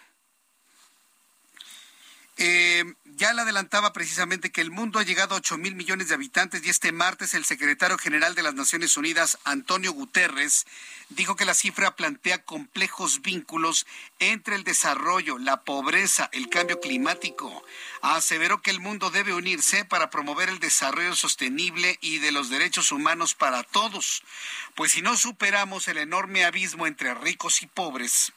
Eh, 2.36 2.84
ya 3.16 3.32
le 3.32 3.42
adelantaba 3.42 3.94
precisamente 3.94 4.52
que 4.52 4.60
el 4.60 4.70
mundo 4.70 4.98
ha 4.98 5.02
llegado 5.02 5.34
a 5.34 5.38
8 5.38 5.56
mil 5.56 5.74
millones 5.74 6.08
de 6.08 6.14
habitantes 6.14 6.62
y 6.62 6.68
este 6.68 6.92
martes 6.92 7.32
el 7.32 7.46
secretario 7.46 7.96
general 7.96 8.34
de 8.34 8.42
las 8.42 8.52
Naciones 8.52 8.98
Unidas, 8.98 9.38
Antonio 9.44 9.92
Guterres, 9.92 10.66
dijo 11.08 11.34
que 11.34 11.46
la 11.46 11.54
cifra 11.54 11.96
plantea 11.96 12.44
complejos 12.44 13.22
vínculos 13.22 13.86
entre 14.18 14.54
el 14.54 14.64
desarrollo, 14.64 15.38
la 15.38 15.62
pobreza, 15.62 16.28
el 16.32 16.50
cambio 16.50 16.78
climático. 16.78 17.64
Aseveró 18.02 18.60
que 18.60 18.70
el 18.70 18.80
mundo 18.80 19.10
debe 19.10 19.32
unirse 19.32 19.86
para 19.86 20.10
promover 20.10 20.50
el 20.50 20.58
desarrollo 20.58 21.16
sostenible 21.16 21.98
y 22.02 22.18
de 22.18 22.32
los 22.32 22.50
derechos 22.50 22.92
humanos 22.92 23.34
para 23.34 23.62
todos, 23.62 24.24
pues 24.74 24.92
si 24.92 25.00
no 25.00 25.16
superamos 25.16 25.88
el 25.88 25.96
enorme 25.96 26.44
abismo 26.44 26.86
entre 26.86 27.14
ricos 27.14 27.62
y 27.62 27.66
pobres, 27.66 28.34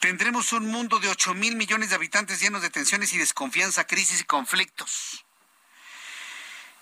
Tendremos 0.00 0.52
un 0.52 0.66
mundo 0.66 0.98
de 1.00 1.08
8 1.08 1.34
mil 1.34 1.56
millones 1.56 1.90
de 1.90 1.96
habitantes 1.96 2.40
llenos 2.40 2.62
de 2.62 2.70
tensiones 2.70 3.12
y 3.12 3.18
desconfianza, 3.18 3.86
crisis 3.86 4.20
y 4.20 4.24
conflictos. 4.24 5.24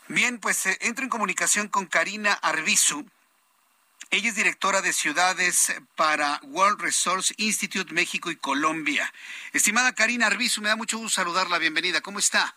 Bien, 0.08 0.38
pues 0.38 0.66
eh, 0.66 0.78
entro 0.82 1.04
en 1.04 1.10
comunicación 1.10 1.68
con 1.68 1.86
Karina 1.86 2.32
Arbizu. 2.34 3.04
Ella 4.10 4.28
es 4.28 4.36
directora 4.36 4.82
de 4.82 4.92
ciudades 4.92 5.74
para 5.96 6.40
World 6.44 6.80
Resource 6.80 7.34
Institute 7.38 7.92
México 7.92 8.30
y 8.30 8.36
Colombia. 8.36 9.12
Estimada 9.52 9.94
Karina 9.94 10.26
Arbizu, 10.26 10.62
me 10.62 10.68
da 10.68 10.76
mucho 10.76 10.98
gusto 10.98 11.20
saludarla. 11.20 11.58
Bienvenida. 11.58 12.00
¿Cómo 12.00 12.20
está? 12.20 12.54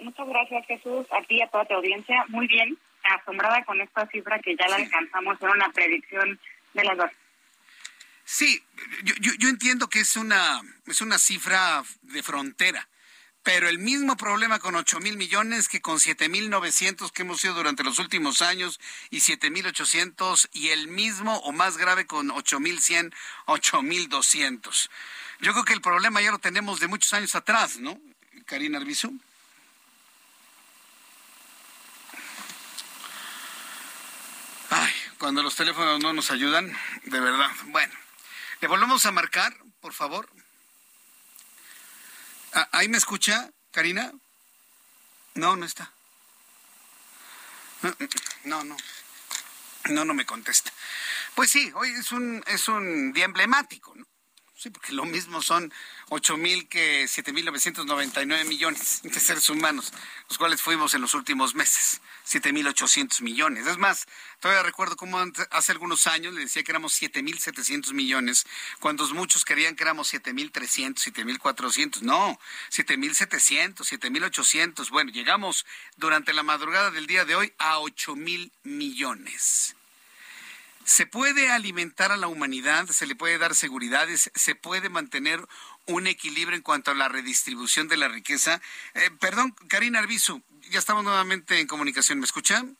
muchas 0.00 0.28
gracias, 0.28 0.66
Jesús. 0.66 1.06
A 1.10 1.22
ti 1.22 1.36
y 1.36 1.42
a 1.42 1.48
toda 1.48 1.64
tu 1.64 1.74
audiencia. 1.74 2.24
Muy 2.28 2.46
bien. 2.46 2.78
Asombrada 3.02 3.64
con 3.64 3.80
esta 3.80 4.06
cifra 4.08 4.38
que 4.40 4.56
ya 4.56 4.68
la 4.68 4.76
alcanzamos. 4.76 5.40
Era 5.40 5.52
una 5.52 5.70
predicción 5.70 6.38
de 6.74 6.84
las 6.84 6.98
Sí, 8.30 8.62
yo, 9.04 9.14
yo, 9.38 9.48
entiendo 9.48 9.88
que 9.88 10.00
es 10.00 10.14
una, 10.14 10.60
es 10.84 11.00
una 11.00 11.18
cifra 11.18 11.82
de 12.02 12.22
frontera, 12.22 12.86
pero 13.42 13.70
el 13.70 13.78
mismo 13.78 14.18
problema 14.18 14.58
con 14.58 14.74
8 14.74 15.00
mil 15.00 15.16
millones 15.16 15.66
que 15.66 15.80
con 15.80 15.98
7 15.98 16.28
mil 16.28 16.50
900 16.50 17.10
que 17.10 17.22
hemos 17.22 17.40
sido 17.40 17.54
durante 17.54 17.84
los 17.84 17.98
últimos 17.98 18.42
años 18.42 18.80
y 19.08 19.20
7 19.20 19.48
mil 19.48 19.66
800 19.66 20.50
y 20.52 20.68
el 20.68 20.88
mismo 20.88 21.38
o 21.38 21.52
más 21.52 21.78
grave 21.78 22.04
con 22.04 22.30
8 22.30 22.60
mil 22.60 22.80
100, 22.80 23.14
8 23.46 23.80
mil 23.80 24.10
200. 24.10 24.90
Yo 25.40 25.52
creo 25.52 25.64
que 25.64 25.72
el 25.72 25.80
problema 25.80 26.20
ya 26.20 26.30
lo 26.30 26.38
tenemos 26.38 26.80
de 26.80 26.86
muchos 26.86 27.14
años 27.14 27.34
atrás, 27.34 27.78
¿no? 27.78 27.98
Karina 28.44 28.76
Arbizu. 28.76 29.18
Ay, 34.68 34.92
cuando 35.16 35.42
los 35.42 35.56
teléfonos 35.56 35.98
no 36.00 36.12
nos 36.12 36.30
ayudan, 36.30 36.70
de 37.04 37.20
verdad. 37.20 37.48
Bueno. 37.68 38.07
Le 38.60 38.66
volvemos 38.68 39.06
a 39.06 39.12
marcar, 39.12 39.56
por 39.80 39.92
favor. 39.92 40.28
Ah, 42.54 42.68
¿Ahí 42.72 42.88
me 42.88 42.98
escucha, 42.98 43.50
Karina? 43.70 44.12
No, 45.34 45.56
no 45.56 45.64
está. 45.64 45.92
No, 48.44 48.64
no. 48.64 48.76
No, 49.90 50.04
no 50.04 50.12
me 50.12 50.26
contesta. 50.26 50.72
Pues 51.34 51.50
sí, 51.50 51.70
hoy 51.74 51.90
es 51.90 52.10
un, 52.10 52.42
es 52.46 52.68
un 52.68 53.12
día 53.12 53.24
emblemático, 53.24 53.94
¿no? 53.94 54.06
Sí, 54.60 54.70
porque 54.70 54.92
lo 54.92 55.04
mismo 55.04 55.40
son 55.40 55.72
ocho 56.08 56.36
mil 56.36 56.68
que 56.68 57.06
siete 57.06 57.32
mil 57.32 57.44
novecientos 57.44 57.86
noventa 57.86 58.20
y 58.22 58.26
nueve 58.26 58.42
millones 58.42 59.02
de 59.04 59.20
seres 59.20 59.48
humanos, 59.50 59.92
los 60.28 60.36
cuales 60.36 60.60
fuimos 60.60 60.94
en 60.94 61.00
los 61.00 61.14
últimos 61.14 61.54
meses, 61.54 62.00
siete 62.24 62.52
mil 62.52 62.66
ochocientos 62.66 63.20
millones. 63.20 63.68
Es 63.68 63.78
más, 63.78 64.06
todavía 64.40 64.64
recuerdo 64.64 64.96
cómo 64.96 65.24
hace 65.52 65.70
algunos 65.70 66.08
años 66.08 66.34
le 66.34 66.40
decía 66.40 66.64
que 66.64 66.72
éramos 66.72 66.92
siete 66.92 67.22
mil 67.22 67.38
setecientos 67.38 67.92
millones, 67.92 68.46
cuando 68.80 69.06
muchos 69.14 69.44
querían 69.44 69.76
que 69.76 69.84
éramos 69.84 70.08
siete 70.08 70.32
mil 70.32 70.50
trescientos, 70.50 71.04
siete 71.04 71.24
mil 71.24 71.38
cuatrocientos. 71.38 72.02
No, 72.02 72.40
siete 72.68 72.96
mil 72.96 73.14
setecientos, 73.14 73.86
siete 73.86 74.10
mil 74.10 74.24
ochocientos. 74.24 74.90
Bueno, 74.90 75.12
llegamos 75.12 75.66
durante 75.96 76.32
la 76.32 76.42
madrugada 76.42 76.90
del 76.90 77.06
día 77.06 77.24
de 77.24 77.36
hoy 77.36 77.52
a 77.58 77.78
ocho 77.78 78.16
mil 78.16 78.50
millones. 78.64 79.76
¿Se 80.88 81.04
puede 81.04 81.50
alimentar 81.50 82.12
a 82.12 82.16
la 82.16 82.28
humanidad? 82.28 82.86
¿Se 82.86 83.06
le 83.06 83.14
puede 83.14 83.36
dar 83.36 83.54
seguridades? 83.54 84.30
¿Se 84.34 84.54
puede 84.54 84.88
mantener 84.88 85.46
un 85.84 86.06
equilibrio 86.06 86.56
en 86.56 86.62
cuanto 86.62 86.90
a 86.90 86.94
la 86.94 87.08
redistribución 87.08 87.88
de 87.88 87.98
la 87.98 88.08
riqueza? 88.08 88.62
Eh, 88.94 89.10
perdón, 89.20 89.54
Karina 89.68 89.98
Arbizu, 89.98 90.42
ya 90.70 90.78
estamos 90.78 91.04
nuevamente 91.04 91.60
en 91.60 91.66
comunicación. 91.66 92.18
¿Me 92.18 92.24
escuchan? 92.24 92.78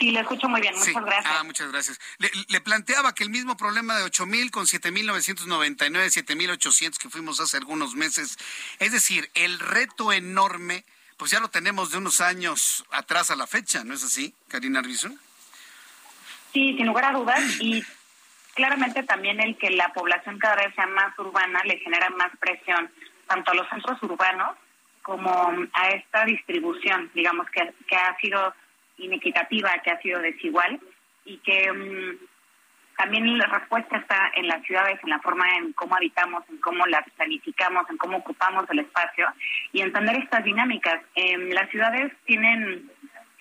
Sí, 0.00 0.10
le 0.10 0.18
escucho 0.18 0.48
muy 0.48 0.60
bien. 0.60 0.74
Muchas 0.74 1.04
gracias. 1.04 1.34
Ah, 1.38 1.44
muchas 1.44 1.70
gracias. 1.70 2.00
Le, 2.48 2.60
planteaba 2.60 3.14
que 3.14 3.22
el 3.22 3.30
mismo 3.30 3.56
problema 3.56 3.96
de 3.96 4.02
8 4.02 4.26
mil 4.26 4.50
con 4.50 4.66
7 4.66 4.90
mil 4.90 5.06
999, 5.06 6.10
7 6.10 6.34
mil 6.34 6.50
800 6.50 6.98
que 6.98 7.08
fuimos 7.08 7.38
hace 7.38 7.56
algunos 7.56 7.94
meses, 7.94 8.36
es 8.80 8.90
decir, 8.90 9.30
el 9.34 9.60
reto 9.60 10.12
enorme, 10.12 10.84
pues 11.18 11.30
ya 11.30 11.38
lo 11.38 11.50
tenemos 11.50 11.92
de 11.92 11.98
unos 11.98 12.20
años 12.20 12.84
atrás 12.90 13.30
a 13.30 13.36
la 13.36 13.46
fecha, 13.46 13.84
¿no 13.84 13.94
es 13.94 14.02
así, 14.02 14.34
Karina 14.48 14.80
Arbizu? 14.80 15.16
Sí, 16.52 16.76
sin 16.76 16.86
lugar 16.86 17.06
a 17.06 17.12
dudas. 17.12 17.40
Y 17.60 17.82
claramente 18.54 19.02
también 19.02 19.40
el 19.40 19.56
que 19.56 19.70
la 19.70 19.92
población 19.92 20.38
cada 20.38 20.56
vez 20.56 20.74
sea 20.74 20.86
más 20.86 21.18
urbana 21.18 21.62
le 21.64 21.78
genera 21.78 22.10
más 22.10 22.30
presión 22.38 22.90
tanto 23.26 23.52
a 23.52 23.54
los 23.54 23.68
centros 23.68 24.02
urbanos 24.02 24.56
como 25.02 25.50
a 25.72 25.88
esta 25.90 26.24
distribución, 26.24 27.10
digamos, 27.14 27.48
que, 27.50 27.72
que 27.88 27.96
ha 27.96 28.16
sido 28.18 28.54
inequitativa, 28.98 29.78
que 29.82 29.90
ha 29.90 30.00
sido 30.00 30.20
desigual 30.20 30.78
y 31.24 31.38
que 31.38 31.72
mm, 31.72 32.18
también 32.96 33.36
la 33.36 33.46
respuesta 33.46 33.96
está 33.96 34.30
en 34.36 34.46
las 34.46 34.62
ciudades, 34.62 35.00
en 35.02 35.10
la 35.10 35.18
forma 35.18 35.56
en 35.56 35.72
cómo 35.72 35.96
habitamos, 35.96 36.44
en 36.48 36.58
cómo 36.58 36.86
las 36.86 37.08
planificamos, 37.16 37.88
en 37.90 37.96
cómo 37.96 38.18
ocupamos 38.18 38.68
el 38.70 38.80
espacio 38.80 39.26
y 39.72 39.80
entender 39.80 40.16
estas 40.16 40.44
dinámicas. 40.44 41.02
las 41.16 41.68
ciudades 41.70 42.12
tienen 42.26 42.91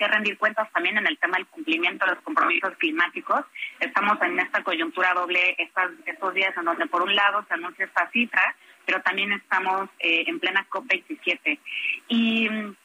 que 0.01 0.07
rendir 0.07 0.35
cuentas 0.39 0.67
también 0.73 0.97
en 0.97 1.05
el 1.05 1.19
tema 1.19 1.37
del 1.37 1.45
cumplimiento 1.45 2.03
de 2.03 2.15
los 2.15 2.23
compromisos 2.23 2.75
climáticos. 2.77 3.45
Estamos 3.79 4.19
en 4.23 4.39
esta 4.39 4.63
coyuntura 4.63 5.13
doble 5.13 5.55
estas, 5.59 5.91
estos 6.07 6.33
días 6.33 6.57
en 6.57 6.65
donde 6.65 6.87
por 6.87 7.03
un 7.03 7.15
lado 7.15 7.45
se 7.47 7.53
anuncia 7.53 7.85
esta 7.85 8.09
cifra, 8.09 8.55
pero 8.83 8.99
también 9.03 9.31
estamos 9.31 9.89
eh, 9.99 10.23
en 10.25 10.39
plena 10.39 10.65
COP27. 10.71 11.59
Y 12.07 12.49
mm, 12.49 12.75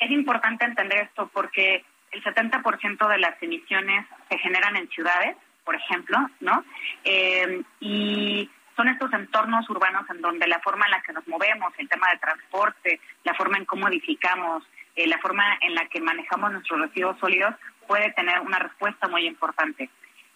es 0.00 0.10
importante 0.10 0.64
entender 0.64 1.02
esto 1.02 1.30
porque 1.32 1.84
el 2.10 2.24
70% 2.24 3.08
de 3.08 3.18
las 3.18 3.40
emisiones 3.40 4.04
se 4.28 4.38
generan 4.38 4.74
en 4.74 4.88
ciudades, 4.88 5.36
por 5.64 5.76
ejemplo, 5.76 6.18
¿no? 6.40 6.64
Eh, 7.04 7.62
y 7.78 8.50
son 8.74 8.88
estos 8.88 9.12
entornos 9.12 9.70
urbanos 9.70 10.04
en 10.10 10.20
donde 10.20 10.48
la 10.48 10.58
forma 10.58 10.86
en 10.86 10.90
la 10.90 11.02
que 11.02 11.12
nos 11.12 11.28
movemos, 11.28 11.72
el 11.78 11.88
tema 11.88 12.10
de 12.10 12.18
transporte, 12.18 13.00
la 13.22 13.34
forma 13.34 13.56
en 13.56 13.66
cómo 13.66 13.86
edificamos, 13.86 14.64
eh, 15.00 15.06
la 15.06 15.18
forma 15.18 15.44
en 15.62 15.74
la 15.74 15.86
que 15.86 16.00
manejamos 16.00 16.52
nuestros 16.52 16.80
residuos 16.80 17.18
sólidos 17.18 17.54
puede 17.86 18.12
tener 18.12 18.40
una 18.40 18.58
respuesta 18.58 19.08
muy 19.08 19.26
importante. 19.26 19.88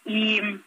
Y 0.05 0.41
mm, 0.41 0.63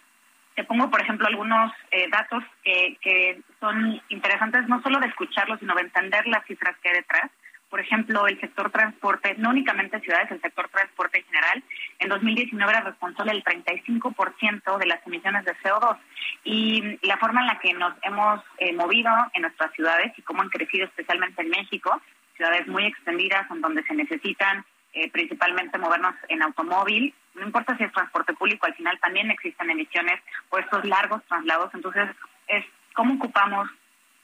te 0.56 0.64
pongo, 0.64 0.90
por 0.90 1.02
ejemplo, 1.02 1.28
algunos 1.28 1.72
eh, 1.92 2.08
datos 2.10 2.44
que, 2.64 2.98
que 3.02 3.42
son 3.60 4.02
interesantes 4.10 4.68
no 4.68 4.82
solo 4.82 5.00
de 5.00 5.08
escucharlos, 5.08 5.60
sino 5.60 5.76
de 5.76 5.82
entender 5.82 6.28
las 6.28 6.46
cifras 6.46 6.76
que 6.82 6.90
hay 6.90 6.96
detrás. 6.96 7.32
Por 7.70 7.82
ejemplo, 7.82 8.28
el 8.28 8.40
sector 8.40 8.72
transporte, 8.72 9.36
no 9.38 9.50
únicamente 9.50 10.00
ciudades, 10.00 10.32
el 10.32 10.42
sector 10.42 10.70
transporte 10.70 11.20
en 11.20 11.26
general, 11.26 11.64
en 12.00 12.10
2019 12.10 12.72
era 12.72 12.82
responsable 12.82 13.34
del 13.34 13.44
35% 13.44 14.78
de 14.78 14.86
las 14.86 15.06
emisiones 15.06 15.44
de 15.44 15.54
CO2. 15.58 15.98
Y 16.46 16.98
la 17.06 17.18
forma 17.18 17.42
en 17.42 17.48
la 17.48 17.60
que 17.60 17.74
nos 17.74 17.94
hemos 18.04 18.42
eh, 18.60 18.72
movido 18.74 19.12
en 19.34 19.42
nuestras 19.42 19.74
ciudades 19.74 20.14
y 20.18 20.22
cómo 20.22 20.44
han 20.44 20.50
crecido 20.50 20.86
especialmente 20.86 21.42
en 21.42 21.50
México 21.50 22.02
ciudades 22.38 22.68
muy 22.68 22.86
extendidas 22.86 23.50
en 23.52 23.62
donde 23.62 23.84
se 23.84 23.94
necesitan 23.94 24.64
eh, 24.94 25.12
principalmente 25.12 25.78
movernos 25.78 26.16
en 26.30 26.42
automóvil. 26.42 27.14
No 27.36 27.46
importa 27.46 27.76
si 27.78 27.84
es 27.84 27.92
transporte 27.92 28.34
público, 28.34 28.66
al 28.66 28.76
final 28.76 28.98
también 29.00 29.30
existen 29.30 29.70
emisiones 29.70 30.22
por 30.50 30.62
estos 30.62 30.86
largos 30.86 31.22
traslados. 31.26 31.72
Entonces, 31.74 32.10
es 32.48 32.66
cómo 32.96 33.16
ocupamos 33.16 33.70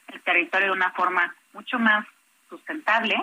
el 0.08 0.22
territorio 0.22 0.68
de 0.68 0.74
una 0.74 0.92
forma 0.92 1.36
mucho 1.54 1.78
más 1.80 2.06
sustentable, 2.50 3.16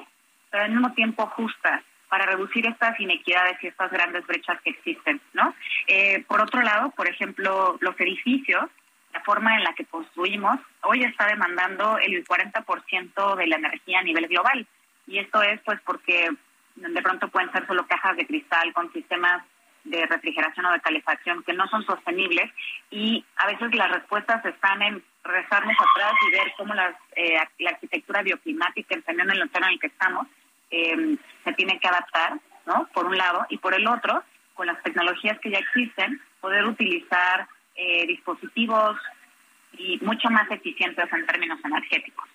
pero 0.51 0.65
al 0.65 0.71
mismo 0.71 0.93
tiempo 0.93 1.27
justa 1.29 1.83
para 2.09 2.27
reducir 2.27 2.67
estas 2.67 2.99
inequidades 3.01 3.57
y 3.63 3.69
estas 3.69 3.91
grandes 3.91 4.27
brechas 4.27 4.61
que 4.63 4.71
existen, 4.71 5.21
¿no? 5.33 5.55
Eh, 5.87 6.25
por 6.27 6.41
otro 6.41 6.61
lado, 6.61 6.91
por 6.91 7.09
ejemplo, 7.09 7.79
los 7.81 7.99
edificios, 8.01 8.65
la 9.15 9.21
forma 9.21 9.57
en 9.57 9.65
la 9.65 9.73
que 9.75 9.85
construimos, 9.85 10.59
hoy 10.83 11.05
está 11.05 11.27
demandando 11.27 11.99
el 11.99 12.25
40% 12.25 13.37
de 13.37 13.47
la 13.47 13.57
energía 13.57 14.01
a 14.01 14.03
nivel 14.03 14.27
global. 14.27 14.67
Y 15.11 15.19
esto 15.19 15.43
es 15.43 15.61
pues 15.63 15.81
porque 15.85 16.31
de 16.77 17.03
pronto 17.03 17.29
pueden 17.29 17.51
ser 17.51 17.67
solo 17.67 17.85
cajas 17.87 18.17
de 18.17 18.27
cristal 18.27 18.73
con 18.73 18.93
sistemas 18.93 19.43
de 19.83 20.07
refrigeración 20.07 20.67
o 20.67 20.73
de 20.73 20.81
calefacción 20.81 21.43
que 21.43 21.53
no 21.53 21.67
son 21.67 21.85
sostenibles 21.85 22.49
y 22.91 23.25
a 23.37 23.47
veces 23.49 23.75
las 23.75 23.91
respuestas 23.91 24.45
están 24.45 24.81
en 24.83 25.03
regresarnos 25.25 25.75
atrás 25.75 26.13
y 26.29 26.31
ver 26.31 26.53
cómo 26.57 26.75
las, 26.75 26.95
eh, 27.17 27.41
la 27.59 27.71
arquitectura 27.71 28.23
bioclimática, 28.23 28.95
entendiendo 28.95 29.33
el 29.33 29.43
entorno 29.43 29.67
en 29.67 29.73
el 29.73 29.81
que 29.81 29.89
estamos, 29.89 30.29
eh, 30.71 31.17
se 31.45 31.53
tiene 31.55 31.81
que 31.81 31.89
adaptar, 31.89 32.39
¿no? 32.67 32.89
Por 32.95 33.07
un 33.07 33.19
lado, 33.19 33.47
y 33.49 33.59
por 33.59 33.75
el 33.75 33.89
otro, 33.89 34.23
con 34.55 34.69
las 34.69 34.81
tecnologías 34.85 35.41
que 35.41 35.51
ya 35.51 35.59
existen, 35.59 36.21
poder 36.41 36.65
utilizar 36.67 37.49
eh, 37.75 38.07
dispositivos 38.07 38.97
y 39.73 39.99
mucho 40.03 40.31
más 40.31 40.49
eficientes 40.51 41.13
en 41.13 41.27
términos 41.27 41.59
energéticos. 41.65 42.29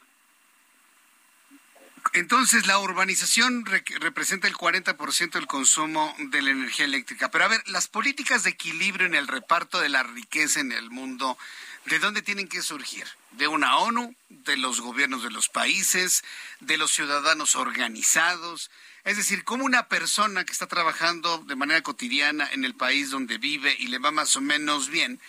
Entonces, 2.14 2.68
la 2.68 2.80
urbanización 2.80 3.66
representa 3.66 4.48
el 4.48 4.56
40% 4.56 5.32
del 5.32 5.48
consumo 5.48 6.16
de 6.18 6.42
la 6.42 6.52
energía 6.52 6.86
eléctrica. 6.86 7.30
Pero 7.32 7.46
a 7.46 7.50
ver, 7.50 7.68
las 7.68 7.88
políticas 7.88 8.44
de 8.44 8.52
equilibrio 8.52 9.08
en 9.08 9.16
el 9.16 9.28
reparto 9.28 9.80
de 9.80 9.90
la 9.90 10.04
riqueza 10.04 10.60
en 10.60 10.72
el 10.72 10.90
mundo, 10.90 11.38
¿de 11.86 12.00
dónde 12.00 12.22
tienen 12.22 12.48
que 12.48 12.62
surgir? 12.62 13.06
¿De 13.32 13.48
una 13.48 13.78
ONU? 13.78 14.16
¿De 14.30 14.56
los 14.56 14.82
gobiernos 14.82 15.24
de 15.24 15.32
los 15.32 15.50
países? 15.50 16.24
¿De 16.62 16.78
los 16.78 16.92
ciudadanos 16.92 17.56
organizados? 17.56 18.72
Es 19.04 19.18
decir, 19.18 19.44
¿cómo 19.44 19.66
una 19.66 19.88
persona 19.88 20.46
que 20.46 20.54
está 20.54 20.68
trabajando 20.68 21.40
de 21.40 21.56
manera 21.56 21.82
cotidiana 21.82 22.50
en 22.52 22.66
el 22.66 22.76
país 22.76 23.10
donde 23.10 23.38
vive 23.38 23.76
y 23.78 23.88
le 23.88 24.00
va 24.00 24.12
más 24.12 24.36
o 24.36 24.42
menos 24.42 24.90
bien, 24.90 25.20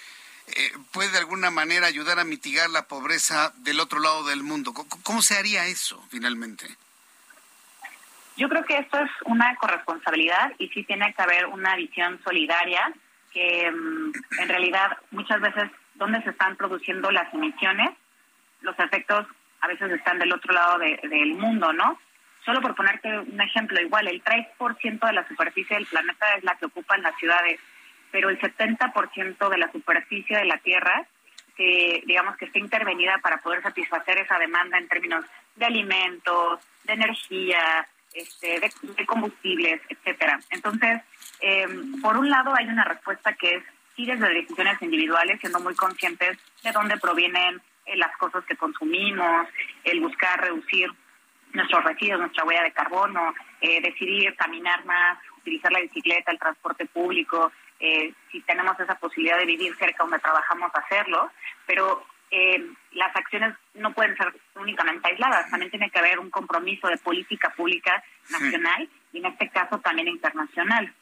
eh, 0.48 0.72
puede 0.92 1.10
de 1.10 1.18
alguna 1.18 1.50
manera 1.50 1.86
ayudar 1.86 2.18
a 2.18 2.24
mitigar 2.24 2.70
la 2.70 2.86
pobreza 2.86 3.52
del 3.56 3.80
otro 3.80 3.98
lado 3.98 4.24
del 4.24 4.42
mundo. 4.42 4.72
¿Cómo, 5.02 5.22
se 5.22 5.36
haría 5.36 5.66
eso 5.66 6.02
finalmente? 6.08 6.66
Yo 8.36 8.48
creo 8.48 8.64
que 8.64 8.78
esto 8.78 8.98
es 8.98 9.10
una 9.24 9.56
corresponsabilidad 9.56 10.52
y 10.58 10.68
sí 10.68 10.84
tiene 10.84 11.12
que 11.14 11.22
haber 11.22 11.46
una 11.46 11.74
visión 11.74 12.20
solidaria 12.22 12.92
que 13.32 13.70
mm, 13.70 14.12
en 14.40 14.48
realidad 14.48 14.96
muchas 15.10 15.40
veces 15.40 15.70
donde 15.94 16.22
se 16.22 16.30
están 16.30 16.56
produciendo 16.56 17.10
las 17.10 17.32
emisiones, 17.34 17.90
los 18.60 18.78
efectos 18.78 19.26
a 19.60 19.66
veces 19.66 19.90
están 19.90 20.18
del 20.18 20.32
otro 20.32 20.52
lado 20.52 20.78
del 20.78 21.34
mundo, 21.34 21.72
¿no? 21.72 21.98
Solo 22.44 22.60
por 22.60 22.76
ponerte 22.76 23.18
un 23.18 23.40
ejemplo, 23.40 23.80
igual 23.80 24.06
el 24.06 24.22
3% 24.22 25.06
de 25.06 25.12
la 25.12 25.26
superficie 25.26 25.76
del 25.76 25.86
planeta 25.86 26.34
es 26.36 26.44
la 26.44 26.54
que 26.56 26.66
ocupan 26.66 27.02
las 27.02 27.16
ciudades 27.16 27.58
pero 28.10 28.30
el 28.30 28.38
70% 28.40 29.48
de 29.48 29.58
la 29.58 29.70
superficie 29.72 30.36
de 30.36 30.44
la 30.44 30.58
Tierra, 30.58 31.06
que 31.56 32.02
digamos 32.06 32.36
que 32.36 32.46
está 32.46 32.58
intervenida 32.58 33.18
para 33.22 33.38
poder 33.38 33.62
satisfacer 33.62 34.18
esa 34.18 34.38
demanda 34.38 34.78
en 34.78 34.88
términos 34.88 35.24
de 35.56 35.64
alimentos, 35.64 36.60
de 36.84 36.92
energía, 36.92 37.86
este, 38.14 38.60
de, 38.60 39.06
combustibles, 39.06 39.80
etcétera. 39.88 40.38
Entonces, 40.50 41.02
em, 41.40 42.00
por 42.00 42.16
un 42.16 42.30
lado 42.30 42.54
hay 42.56 42.66
una 42.66 42.84
respuesta 42.84 43.32
que 43.34 43.56
es 43.56 43.64
sí 43.94 44.04
desde 44.04 44.28
decisiones 44.28 44.80
individuales, 44.82 45.40
siendo 45.40 45.60
muy 45.60 45.74
conscientes 45.74 46.38
de 46.62 46.72
dónde 46.72 46.98
provienen 46.98 47.60
eh, 47.86 47.96
las 47.96 48.14
cosas 48.18 48.44
que 48.44 48.56
consumimos, 48.56 49.48
el 49.84 50.00
buscar 50.00 50.40
reducir 50.40 50.90
nuestros 51.52 51.84
residuos, 51.84 52.20
nuestra 52.20 52.44
huella 52.44 52.62
de 52.62 52.72
carbono, 52.72 53.34
eh, 53.60 53.80
decidir 53.80 54.34
caminar 54.36 54.84
más, 54.84 55.18
utilizar 55.38 55.72
la 55.72 55.80
bicicleta, 55.80 56.32
el 56.32 56.38
transporte 56.38 56.86
público, 56.86 57.52
eh, 57.80 58.12
si 58.30 58.40
tenemos 58.42 58.78
esa 58.78 58.94
posibilidad 58.96 59.38
de 59.38 59.46
vivir 59.46 59.76
cerca 59.76 60.02
donde 60.02 60.18
trabajamos, 60.18 60.70
hacerlo, 60.74 61.30
pero 61.66 62.06
eh, 62.30 62.64
las 62.92 63.14
acciones 63.14 63.54
no 63.74 63.92
pueden 63.92 64.16
ser 64.16 64.34
únicamente 64.56 65.08
aisladas, 65.08 65.50
también 65.50 65.70
tiene 65.70 65.90
que 65.90 65.98
haber 65.98 66.18
un 66.18 66.30
compromiso 66.30 66.88
de 66.88 66.96
política 66.98 67.52
pública 67.54 68.02
nacional 68.30 68.88
y 69.12 69.18
en 69.18 69.26
este 69.26 69.48
caso 69.50 69.78
también 69.78 70.08
internacional. 70.08 70.92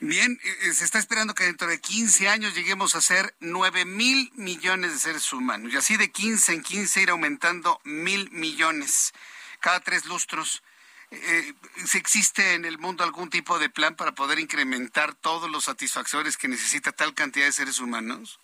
Bien, 0.00 0.38
eh, 0.44 0.72
se 0.72 0.84
está 0.84 0.98
esperando 0.98 1.34
que 1.34 1.44
dentro 1.44 1.66
de 1.66 1.80
15 1.80 2.28
años 2.28 2.54
lleguemos 2.54 2.94
a 2.94 3.00
ser 3.00 3.34
9 3.40 3.84
mil 3.84 4.30
millones 4.34 4.92
de 4.92 4.98
seres 4.98 5.32
humanos 5.32 5.72
y 5.72 5.76
así 5.76 5.96
de 5.96 6.12
15 6.12 6.52
en 6.54 6.62
15 6.62 7.02
ir 7.02 7.10
aumentando 7.10 7.80
mil 7.84 8.30
millones 8.30 9.12
cada 9.60 9.80
tres 9.80 10.06
lustros 10.06 10.62
eh, 11.10 11.54
si 11.86 11.98
existe 11.98 12.54
en 12.54 12.64
el 12.64 12.78
mundo 12.78 13.02
algún 13.02 13.30
tipo 13.30 13.58
de 13.58 13.70
plan 13.70 13.94
para 13.96 14.12
poder 14.12 14.38
incrementar 14.38 15.14
todos 15.14 15.50
los 15.50 15.64
satisfactores 15.64 16.36
que 16.36 16.48
necesita 16.48 16.92
tal 16.92 17.14
cantidad 17.14 17.46
de 17.46 17.52
seres 17.52 17.80
humanos? 17.80 18.38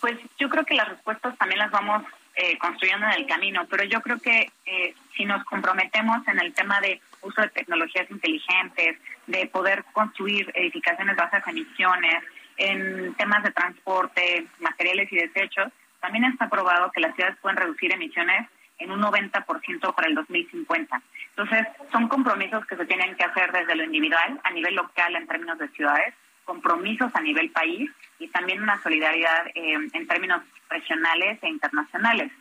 Pues 0.00 0.18
yo 0.38 0.48
creo 0.48 0.64
que 0.64 0.74
las 0.74 0.88
respuestas 0.88 1.36
también 1.36 1.58
las 1.58 1.70
vamos 1.70 2.04
eh, 2.36 2.56
construyendo 2.58 3.06
en 3.06 3.12
el 3.12 3.26
camino, 3.26 3.66
pero 3.68 3.84
yo 3.84 4.00
creo 4.00 4.18
que 4.18 4.50
eh, 4.64 4.94
si 5.14 5.26
nos 5.26 5.44
comprometemos 5.44 6.26
en 6.26 6.38
el 6.40 6.54
tema 6.54 6.80
de 6.80 7.02
uso 7.20 7.42
de 7.42 7.48
tecnologías 7.48 8.10
inteligentes, 8.10 8.98
de 9.26 9.46
poder 9.46 9.84
construir 9.92 10.50
edificaciones 10.54 11.16
bajas 11.16 11.46
emisiones, 11.46 12.24
en 12.56 13.14
temas 13.14 13.42
de 13.42 13.50
transporte, 13.52 14.46
materiales 14.58 15.10
y 15.12 15.16
desechos, 15.16 15.72
también 16.00 16.24
está 16.24 16.48
probado 16.48 16.90
que 16.92 17.00
las 17.00 17.14
ciudades 17.14 17.38
pueden 17.40 17.56
reducir 17.56 17.92
emisiones 17.92 18.48
en 18.80 18.90
un 18.90 19.00
90% 19.00 19.94
para 19.94 20.08
el 20.08 20.14
2050. 20.14 21.02
Entonces, 21.36 21.66
son 21.92 22.08
compromisos 22.08 22.66
que 22.66 22.76
se 22.76 22.86
tienen 22.86 23.14
que 23.14 23.24
hacer 23.24 23.52
desde 23.52 23.76
lo 23.76 23.84
individual, 23.84 24.40
a 24.42 24.50
nivel 24.50 24.74
local 24.74 25.14
en 25.16 25.26
términos 25.26 25.58
de 25.58 25.68
ciudades, 25.68 26.14
compromisos 26.44 27.14
a 27.14 27.20
nivel 27.20 27.50
país 27.50 27.90
y 28.18 28.28
también 28.28 28.62
una 28.62 28.82
solidaridad 28.82 29.46
eh, 29.54 29.74
en 29.92 30.06
términos 30.08 30.42
regionales 30.68 31.38
e 31.42 31.48
internacionales. 31.48 32.32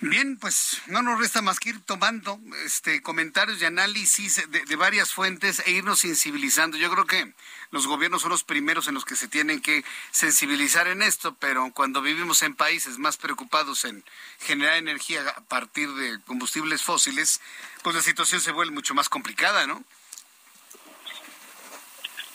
Bien, 0.00 0.38
pues 0.38 0.80
no 0.86 1.02
nos 1.02 1.18
resta 1.18 1.42
más 1.42 1.58
que 1.58 1.70
ir 1.70 1.80
tomando 1.80 2.38
este 2.64 3.02
comentarios 3.02 3.60
y 3.60 3.64
análisis 3.64 4.48
de, 4.48 4.76
varias 4.76 5.12
fuentes 5.12 5.60
e 5.66 5.72
irnos 5.72 5.98
sensibilizando. 5.98 6.76
Yo 6.76 6.88
creo 6.90 7.04
que 7.04 7.32
los 7.72 7.88
gobiernos 7.88 8.22
son 8.22 8.30
los 8.30 8.44
primeros 8.44 8.86
en 8.86 8.94
los 8.94 9.04
que 9.04 9.16
se 9.16 9.26
tienen 9.26 9.60
que 9.60 9.84
sensibilizar 10.12 10.86
en 10.86 11.02
esto, 11.02 11.34
pero 11.40 11.72
cuando 11.74 12.00
vivimos 12.00 12.42
en 12.42 12.54
países 12.54 12.98
más 12.98 13.16
preocupados 13.16 13.84
en 13.84 14.04
generar 14.38 14.76
energía 14.76 15.22
a 15.36 15.40
partir 15.40 15.92
de 15.94 16.20
combustibles 16.26 16.84
fósiles, 16.84 17.40
pues 17.82 17.96
la 17.96 18.02
situación 18.02 18.40
se 18.40 18.52
vuelve 18.52 18.72
mucho 18.72 18.94
más 18.94 19.08
complicada, 19.08 19.66
¿no? 19.66 19.82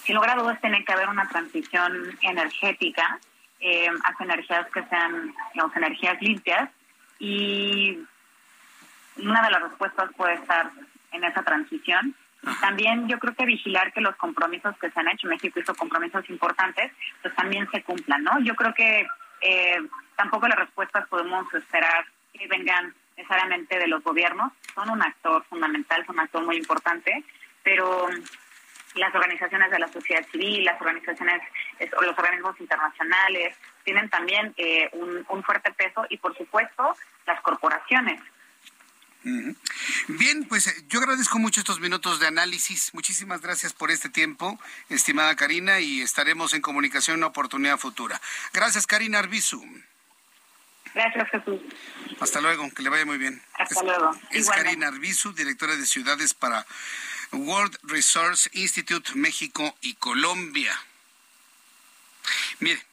Sin 0.06 0.15
lugar 0.15 0.32
a 0.32 0.41
dudas 0.41 0.60
tiene 0.60 0.84
que 0.84 0.91
haber 0.91 1.07
una 1.07 1.30
transición 1.30 2.18
energética 2.22 3.22
eh, 3.65 3.88
hacia 4.03 4.26
energías 4.26 4.68
que 4.72 4.84
sean, 4.84 5.34
digamos, 5.53 5.76
energías 5.77 6.22
limpias 6.22 6.69
y 7.18 7.98
una 9.15 9.41
de 9.41 9.52
las 9.52 9.61
respuestas 9.64 10.11
puede 10.18 10.34
estar 10.34 10.69
en 11.14 11.23
esa 11.23 11.44
transición. 11.44 12.14
También 12.60 13.07
yo 13.07 13.18
creo 13.19 13.34
que 13.34 13.45
vigilar 13.45 13.94
que 13.94 14.02
los 14.02 14.18
compromisos 14.18 14.77
que 14.80 14.91
se 14.91 14.99
han 14.99 15.07
hecho, 15.07 15.30
México 15.30 15.61
hizo 15.61 15.73
compromisos 15.76 16.30
importantes, 16.30 16.91
pues 17.22 17.34
también 17.35 17.69
se 17.72 17.84
cumplan, 17.84 18.22
¿no? 18.23 18.38
Yo 18.41 18.53
creo 18.56 18.73
que 18.73 19.07
eh, 19.40 19.81
tampoco 20.18 20.49
las 20.49 20.60
respuestas 20.60 21.07
podemos 21.07 21.45
esperar 21.53 22.03
que 22.34 22.45
vengan 22.48 22.94
necesariamente 23.15 23.80
de 23.80 23.88
los 23.88 24.03
gobiernos, 24.03 24.52
son 24.76 24.90
un 24.90 25.02
actor 25.02 25.41
fundamental, 25.45 26.06
son 26.06 26.15
un 26.15 26.22
actor 26.22 26.44
muy 26.44 26.57
importante, 26.57 27.23
pero 27.64 28.10
las 28.95 29.14
organizaciones 29.14 29.72
de 29.72 29.80
la 29.80 29.88
sociedad 29.88 30.26
civil, 30.32 30.64
las 30.65 30.80
organizaciones 30.80 31.41
los 32.02 32.18
organismos 32.18 32.60
internacionales 32.60 33.56
tienen 33.84 34.10
también 34.10 34.53
eh, 34.57 34.90
un, 34.94 35.44
fuerte 35.44 35.72
peso 35.74 36.06
y 36.10 36.18
por 36.18 36.36
supuesto 36.38 36.95
las 37.26 37.41
corporaciones. 37.41 38.22
Bien, 40.07 40.45
pues 40.49 40.68
eh, 40.68 40.74
yo 40.90 40.99
agradezco 40.99 41.40
mucho 41.40 41.61
estos 41.61 41.80
minutos 41.80 42.20
de 42.20 42.28
análisis. 42.28 42.94
Muchísimas 42.94 43.41
gracias 43.41 43.72
por 43.74 43.90
este 43.90 44.10
tiempo, 44.10 44.60
estimada 44.90 45.36
Karina, 45.36 45.80
y 45.80 46.02
estaremos 46.02 46.53
en 46.53 46.61
comunicación 46.61 47.15
en 47.15 47.20
una 47.20 47.28
oportunidad 47.28 47.78
futura. 47.78 48.20
Gracias, 48.53 48.86
Karina 48.86 49.20
Arbizu. 49.20 49.64
Gracias, 50.94 51.30
Jesús. 51.30 51.61
Hasta 52.20 52.41
luego, 52.41 52.70
que 52.76 52.84
le 52.84 52.90
vaya 52.90 53.06
muy 53.06 53.18
bien. 53.18 53.41
Hasta 53.53 53.82
luego. 53.82 54.11
Es 54.32 54.49
Karina 54.49 54.90
Arbizu, 54.90 55.34
directora 55.34 55.76
de 55.76 55.86
Ciudades 55.86 56.34
para 56.34 56.65
World 57.34 57.77
Resource 57.84 58.49
Institute 58.53 59.14
México 59.15 59.76
y 59.81 59.95
Colombia. 59.95 60.80
Mire, 62.60 62.85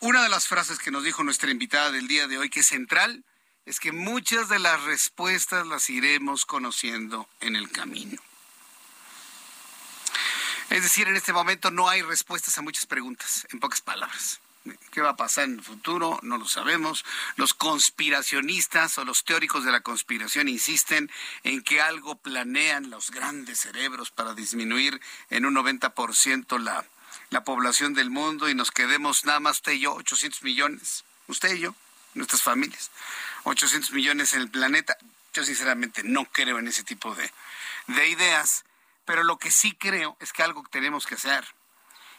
una 0.00 0.22
de 0.22 0.28
las 0.28 0.48
frases 0.48 0.78
que 0.78 0.90
nos 0.90 1.04
dijo 1.04 1.22
nuestra 1.24 1.50
invitada 1.50 1.90
del 1.90 2.08
día 2.08 2.26
de 2.26 2.38
hoy, 2.38 2.50
que 2.50 2.60
es 2.60 2.66
central, 2.66 3.24
es 3.66 3.78
que 3.78 3.92
muchas 3.92 4.48
de 4.48 4.58
las 4.58 4.82
respuestas 4.82 5.66
las 5.66 5.88
iremos 5.90 6.46
conociendo 6.46 7.28
en 7.40 7.56
el 7.56 7.70
camino. 7.70 8.20
Es 10.70 10.82
decir, 10.82 11.06
en 11.06 11.16
este 11.16 11.32
momento 11.32 11.70
no 11.70 11.88
hay 11.88 12.02
respuestas 12.02 12.56
a 12.58 12.62
muchas 12.62 12.86
preguntas, 12.86 13.46
en 13.52 13.60
pocas 13.60 13.80
palabras. 13.80 14.40
¿Qué 14.92 15.00
va 15.00 15.10
a 15.10 15.16
pasar 15.16 15.44
en 15.44 15.54
el 15.54 15.62
futuro? 15.62 16.20
No 16.22 16.38
lo 16.38 16.46
sabemos. 16.46 17.04
Los 17.36 17.52
conspiracionistas 17.52 18.96
o 18.98 19.04
los 19.04 19.24
teóricos 19.24 19.64
de 19.64 19.72
la 19.72 19.80
conspiración 19.80 20.48
insisten 20.48 21.10
en 21.42 21.62
que 21.62 21.80
algo 21.80 22.14
planean 22.14 22.90
los 22.90 23.10
grandes 23.10 23.60
cerebros 23.60 24.10
para 24.10 24.34
disminuir 24.34 25.00
en 25.30 25.46
un 25.46 25.56
90% 25.56 26.60
la, 26.60 26.84
la 27.30 27.42
población 27.42 27.94
del 27.94 28.10
mundo 28.10 28.48
y 28.48 28.54
nos 28.54 28.70
quedemos 28.70 29.24
nada 29.24 29.40
más 29.40 29.56
usted 29.56 29.72
y 29.72 29.80
yo, 29.80 29.94
800 29.94 30.42
millones. 30.44 31.04
Usted 31.26 31.56
y 31.56 31.60
yo, 31.60 31.74
nuestras 32.14 32.42
familias. 32.42 32.90
800 33.44 33.90
millones 33.92 34.32
en 34.34 34.42
el 34.42 34.50
planeta. 34.50 34.96
Yo 35.32 35.44
sinceramente 35.44 36.02
no 36.04 36.24
creo 36.26 36.58
en 36.58 36.68
ese 36.68 36.84
tipo 36.84 37.14
de, 37.16 37.32
de 37.88 38.08
ideas, 38.08 38.64
pero 39.04 39.24
lo 39.24 39.38
que 39.38 39.50
sí 39.50 39.72
creo 39.72 40.16
es 40.20 40.32
que 40.32 40.44
algo 40.44 40.62
tenemos 40.70 41.06
que 41.06 41.16
hacer 41.16 41.44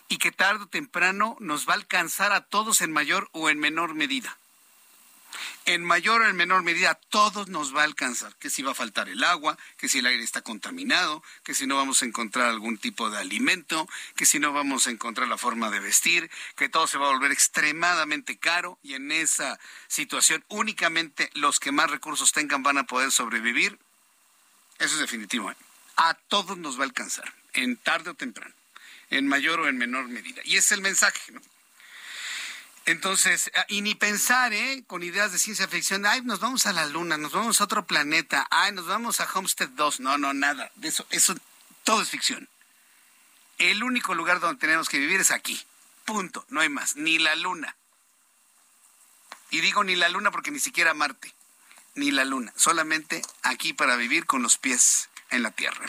y 0.09 0.17
que 0.17 0.31
tarde 0.31 0.65
o 0.65 0.67
temprano 0.67 1.37
nos 1.39 1.67
va 1.67 1.73
a 1.73 1.77
alcanzar 1.77 2.31
a 2.31 2.41
todos 2.41 2.81
en 2.81 2.91
mayor 2.91 3.29
o 3.31 3.49
en 3.49 3.59
menor 3.59 3.93
medida 3.93 4.37
en 5.65 5.83
mayor 5.83 6.21
o 6.21 6.29
en 6.29 6.35
menor 6.35 6.63
medida 6.63 6.91
a 6.91 6.95
todos 6.95 7.47
nos 7.47 7.75
va 7.75 7.81
a 7.81 7.85
alcanzar, 7.85 8.35
que 8.35 8.49
si 8.49 8.61
va 8.61 8.71
a 8.71 8.75
faltar 8.75 9.09
el 9.09 9.23
agua, 9.23 9.57
que 9.77 9.89
si 9.89 9.99
el 9.99 10.05
aire 10.05 10.23
está 10.23 10.41
contaminado, 10.41 11.23
que 11.43 11.53
si 11.53 11.67
no 11.67 11.75
vamos 11.75 12.01
a 12.01 12.05
encontrar 12.05 12.49
algún 12.49 12.77
tipo 12.77 13.09
de 13.09 13.17
alimento, 13.17 13.87
que 14.15 14.25
si 14.25 14.39
no 14.39 14.53
vamos 14.53 14.87
a 14.87 14.91
encontrar 14.91 15.27
la 15.27 15.37
forma 15.37 15.69
de 15.69 15.79
vestir, 15.79 16.29
que 16.55 16.69
todo 16.69 16.87
se 16.87 16.97
va 16.97 17.07
a 17.07 17.13
volver 17.13 17.31
extremadamente 17.31 18.37
caro 18.37 18.77
y 18.83 18.95
en 18.95 19.11
esa 19.11 19.59
situación 19.87 20.43
únicamente 20.49 21.29
los 21.33 21.59
que 21.59 21.71
más 21.71 21.89
recursos 21.89 22.31
tengan 22.31 22.63
van 22.63 22.77
a 22.77 22.85
poder 22.85 23.11
sobrevivir. 23.11 23.79
Eso 24.79 24.95
es 24.95 24.99
definitivo. 24.99 25.51
¿eh? 25.51 25.55
A 25.95 26.13
todos 26.13 26.57
nos 26.57 26.77
va 26.77 26.81
a 26.81 26.87
alcanzar, 26.87 27.33
en 27.53 27.77
tarde 27.77 28.09
o 28.09 28.15
temprano, 28.15 28.53
en 29.17 29.27
mayor 29.27 29.59
o 29.59 29.67
en 29.67 29.77
menor 29.77 30.07
medida. 30.07 30.41
Y 30.43 30.57
ese 30.57 30.59
es 30.59 30.71
el 30.73 30.81
mensaje, 30.81 31.31
¿no? 31.31 31.41
Entonces, 32.85 33.49
ah, 33.55 33.65
y 33.69 33.81
ni 33.81 33.95
pensar, 33.95 34.51
¿eh? 34.53 34.83
Con 34.87 35.03
ideas 35.03 35.31
de 35.31 35.39
ciencia 35.39 35.67
ficción, 35.67 36.05
ay, 36.05 36.21
nos 36.21 36.39
vamos 36.39 36.65
a 36.65 36.73
la 36.73 36.85
luna, 36.85 37.17
nos 37.17 37.31
vamos 37.31 37.61
a 37.61 37.63
otro 37.63 37.85
planeta, 37.85 38.45
ay, 38.51 38.73
nos 38.73 38.87
vamos 38.87 39.21
a 39.21 39.29
Homestead 39.31 39.69
2. 39.69 40.01
No, 40.01 40.17
no, 40.17 40.33
nada. 40.33 40.71
De 40.75 40.89
eso, 40.89 41.05
eso, 41.09 41.35
todo 41.83 42.01
es 42.01 42.09
ficción. 42.09 42.49
El 43.57 43.83
único 43.83 44.15
lugar 44.15 44.39
donde 44.39 44.59
tenemos 44.59 44.89
que 44.89 44.99
vivir 44.99 45.21
es 45.21 45.31
aquí. 45.31 45.63
Punto. 46.03 46.45
No 46.49 46.59
hay 46.59 46.69
más. 46.69 46.97
Ni 46.97 47.19
la 47.19 47.35
luna. 47.35 47.75
Y 49.49 49.61
digo 49.61 49.83
ni 49.83 49.95
la 49.95 50.09
luna 50.09 50.31
porque 50.31 50.51
ni 50.51 50.59
siquiera 50.59 50.93
Marte. 50.93 51.33
Ni 51.95 52.11
la 52.11 52.25
luna. 52.25 52.51
Solamente 52.57 53.21
aquí 53.43 53.71
para 53.71 53.95
vivir 53.95 54.25
con 54.25 54.41
los 54.41 54.57
pies 54.57 55.09
en 55.29 55.43
la 55.43 55.51
tierra. 55.51 55.85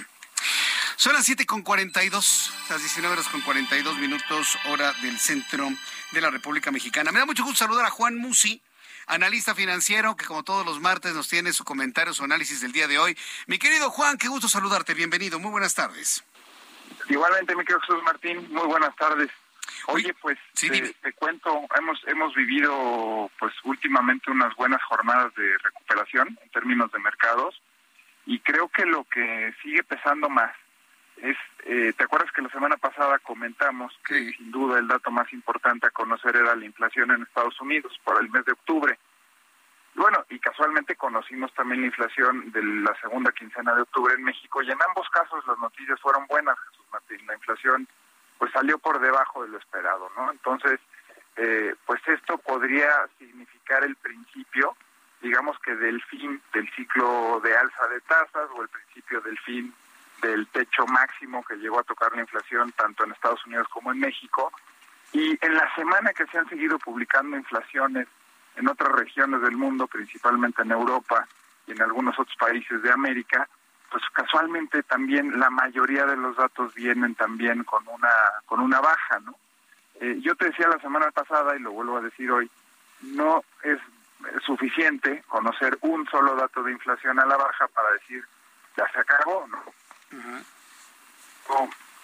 Son 0.96 1.12
las 1.12 1.24
7 1.26 1.44
con 1.44 1.62
42, 1.62 2.52
las 2.70 2.80
19 2.80 3.14
horas 3.14 3.28
con 3.28 3.40
42 3.40 3.98
minutos, 3.98 4.56
hora 4.66 4.92
del 5.02 5.18
centro 5.18 5.68
de 6.12 6.20
la 6.20 6.30
República 6.30 6.70
Mexicana. 6.70 7.10
Me 7.10 7.18
da 7.18 7.26
mucho 7.26 7.42
gusto 7.42 7.64
saludar 7.64 7.84
a 7.84 7.90
Juan 7.90 8.16
Musi, 8.16 8.62
analista 9.08 9.56
financiero, 9.56 10.16
que 10.16 10.24
como 10.24 10.44
todos 10.44 10.64
los 10.64 10.80
martes 10.80 11.14
nos 11.14 11.28
tiene 11.28 11.52
su 11.52 11.64
comentario, 11.64 12.14
su 12.14 12.22
análisis 12.22 12.60
del 12.60 12.70
día 12.70 12.86
de 12.86 12.98
hoy. 13.00 13.18
Mi 13.48 13.58
querido 13.58 13.90
Juan, 13.90 14.18
qué 14.18 14.28
gusto 14.28 14.48
saludarte, 14.48 14.94
bienvenido, 14.94 15.40
muy 15.40 15.50
buenas 15.50 15.74
tardes. 15.74 16.24
Igualmente, 17.08 17.56
mi 17.56 17.64
querido 17.64 17.80
Jesús 17.80 18.02
Martín, 18.04 18.46
muy 18.52 18.66
buenas 18.66 18.94
tardes. 18.94 19.30
Oye, 19.88 20.14
pues 20.14 20.38
te, 20.54 21.12
cuento, 21.14 21.66
hemos 21.76 21.98
hemos 22.06 22.34
vivido 22.34 23.30
pues 23.40 23.52
últimamente 23.64 24.30
unas 24.30 24.54
buenas 24.54 24.82
jornadas 24.84 25.34
de 25.34 25.58
recuperación 25.58 26.38
en 26.40 26.50
términos 26.50 26.92
de 26.92 27.00
mercados 27.00 27.60
y 28.26 28.38
creo 28.40 28.68
que 28.68 28.86
lo 28.86 29.04
que 29.04 29.54
sigue 29.62 29.82
pesando 29.82 30.28
más 30.28 30.54
es, 31.16 31.36
eh, 31.64 31.92
¿te 31.96 32.04
acuerdas 32.04 32.32
que 32.32 32.42
la 32.42 32.50
semana 32.50 32.76
pasada 32.76 33.18
comentamos 33.18 33.98
que 34.06 34.32
sin 34.32 34.50
duda 34.50 34.78
el 34.78 34.88
dato 34.88 35.10
más 35.10 35.32
importante 35.32 35.86
a 35.86 35.90
conocer 35.90 36.36
era 36.36 36.56
la 36.56 36.64
inflación 36.64 37.10
en 37.10 37.22
Estados 37.22 37.60
Unidos 37.60 37.98
por 38.04 38.20
el 38.20 38.30
mes 38.30 38.44
de 38.44 38.52
octubre? 38.52 38.98
Bueno, 39.94 40.24
y 40.28 40.40
casualmente 40.40 40.96
conocimos 40.96 41.52
también 41.54 41.82
la 41.82 41.86
inflación 41.86 42.50
de 42.50 42.62
la 42.62 42.94
segunda 43.00 43.30
quincena 43.30 43.74
de 43.74 43.82
octubre 43.82 44.14
en 44.14 44.24
México 44.24 44.60
y 44.62 44.70
en 44.70 44.78
ambos 44.88 45.08
casos 45.10 45.46
las 45.46 45.58
noticias 45.58 46.00
fueron 46.00 46.26
buenas, 46.26 46.58
Jesús 46.68 46.84
Martín. 46.92 47.24
La 47.26 47.34
inflación 47.34 47.86
pues 48.38 48.50
salió 48.52 48.78
por 48.78 48.98
debajo 48.98 49.44
de 49.44 49.50
lo 49.50 49.58
esperado, 49.58 50.10
¿no? 50.16 50.32
Entonces, 50.32 50.80
eh, 51.36 51.74
pues 51.86 52.00
esto 52.08 52.38
podría 52.38 52.90
significar 53.18 53.84
el 53.84 53.94
principio, 53.96 54.76
digamos 55.22 55.58
que 55.60 55.76
del 55.76 56.02
fin 56.02 56.42
del 56.52 56.68
ciclo 56.72 57.40
de 57.42 57.56
alza 57.56 57.86
de 57.88 58.00
tasas 58.00 58.50
o 58.56 58.62
el 58.62 58.68
principio 58.68 59.20
del 59.20 59.38
fin 59.38 59.72
del 60.24 60.46
techo 60.48 60.86
máximo 60.86 61.44
que 61.44 61.56
llegó 61.56 61.78
a 61.78 61.84
tocar 61.84 62.14
la 62.14 62.22
inflación 62.22 62.72
tanto 62.72 63.04
en 63.04 63.12
Estados 63.12 63.44
Unidos 63.46 63.68
como 63.68 63.92
en 63.92 64.00
México. 64.00 64.50
Y 65.12 65.38
en 65.44 65.54
la 65.54 65.72
semana 65.74 66.12
que 66.12 66.26
se 66.26 66.38
han 66.38 66.48
seguido 66.48 66.78
publicando 66.78 67.36
inflaciones 67.36 68.08
en 68.56 68.68
otras 68.68 68.92
regiones 68.92 69.42
del 69.42 69.56
mundo, 69.56 69.86
principalmente 69.86 70.62
en 70.62 70.72
Europa 70.72 71.26
y 71.66 71.72
en 71.72 71.82
algunos 71.82 72.18
otros 72.18 72.36
países 72.36 72.82
de 72.82 72.90
América, 72.90 73.48
pues 73.90 74.02
casualmente 74.12 74.82
también 74.82 75.38
la 75.38 75.50
mayoría 75.50 76.06
de 76.06 76.16
los 76.16 76.36
datos 76.36 76.74
vienen 76.74 77.14
también 77.14 77.62
con 77.64 77.86
una 77.86 78.14
con 78.46 78.60
una 78.60 78.80
baja, 78.80 79.20
¿no? 79.20 79.36
Eh, 80.00 80.18
yo 80.20 80.34
te 80.34 80.46
decía 80.46 80.68
la 80.68 80.80
semana 80.80 81.10
pasada 81.10 81.54
y 81.54 81.60
lo 81.60 81.70
vuelvo 81.70 81.98
a 81.98 82.00
decir 82.00 82.30
hoy, 82.30 82.50
no 83.02 83.44
es 83.62 83.78
suficiente 84.44 85.22
conocer 85.28 85.78
un 85.82 86.08
solo 86.08 86.34
dato 86.34 86.62
de 86.62 86.72
inflación 86.72 87.20
a 87.20 87.26
la 87.26 87.36
baja 87.36 87.68
para 87.68 87.90
decir 87.92 88.24
ya 88.76 88.90
se 88.92 88.98
acabó, 88.98 89.46
¿no? 89.46 89.62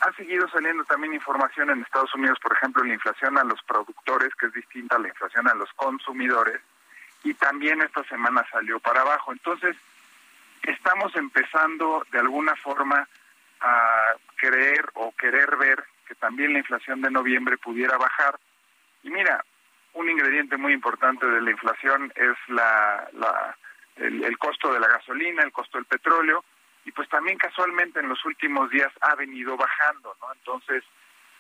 Ha 0.01 0.13
seguido 0.15 0.49
saliendo 0.49 0.85
también 0.85 1.15
información 1.15 1.71
en 1.71 1.83
Estados 1.83 2.15
Unidos, 2.15 2.39
por 2.43 2.53
ejemplo, 2.57 2.83
la 2.83 2.95
inflación 2.95 3.37
a 3.39 3.45
los 3.45 3.63
productores, 3.63 4.35
que 4.35 4.47
es 4.47 4.53
distinta 4.53 4.97
a 4.97 4.99
la 4.99 5.09
inflación 5.09 5.47
a 5.49 5.55
los 5.55 5.71
consumidores, 5.75 6.61
y 7.23 7.35
también 7.35 7.83
esta 7.83 8.03
semana 8.05 8.47
salió 8.51 8.81
para 8.81 9.03
abajo. 9.03 9.33
Entonces, 9.33 9.77
estamos 10.63 11.15
empezando 11.17 12.07
de 12.11 12.19
alguna 12.19 12.57
forma 12.57 13.07
a 13.61 14.15
creer 14.37 14.91
o 14.95 15.13
querer 15.13 15.57
ver 15.57 15.85
que 16.09 16.15
también 16.15 16.55
la 16.55 16.61
inflación 16.61 17.03
de 17.03 17.11
noviembre 17.11 17.59
pudiera 17.59 17.99
bajar. 17.99 18.39
Y 19.03 19.11
mira, 19.11 19.45
un 19.93 20.09
ingrediente 20.09 20.57
muy 20.57 20.73
importante 20.73 21.27
de 21.27 21.43
la 21.43 21.51
inflación 21.51 22.13
es 22.17 22.37
la, 22.49 23.09
la 23.13 23.57
el 23.97 24.39
costo 24.39 24.73
de 24.73 24.81
la 24.81 24.89
gasolina, 24.89 25.43
el 25.43 25.53
costo 25.53 25.77
del 25.77 25.85
petróleo, 25.85 26.43
y 26.91 26.93
pues 26.93 27.09
también 27.09 27.39
casualmente 27.39 28.01
en 28.01 28.09
los 28.09 28.25
últimos 28.25 28.69
días 28.69 28.93
ha 29.01 29.15
venido 29.15 29.57
bajando, 29.57 30.13
¿no? 30.21 30.33
Entonces, 30.33 30.83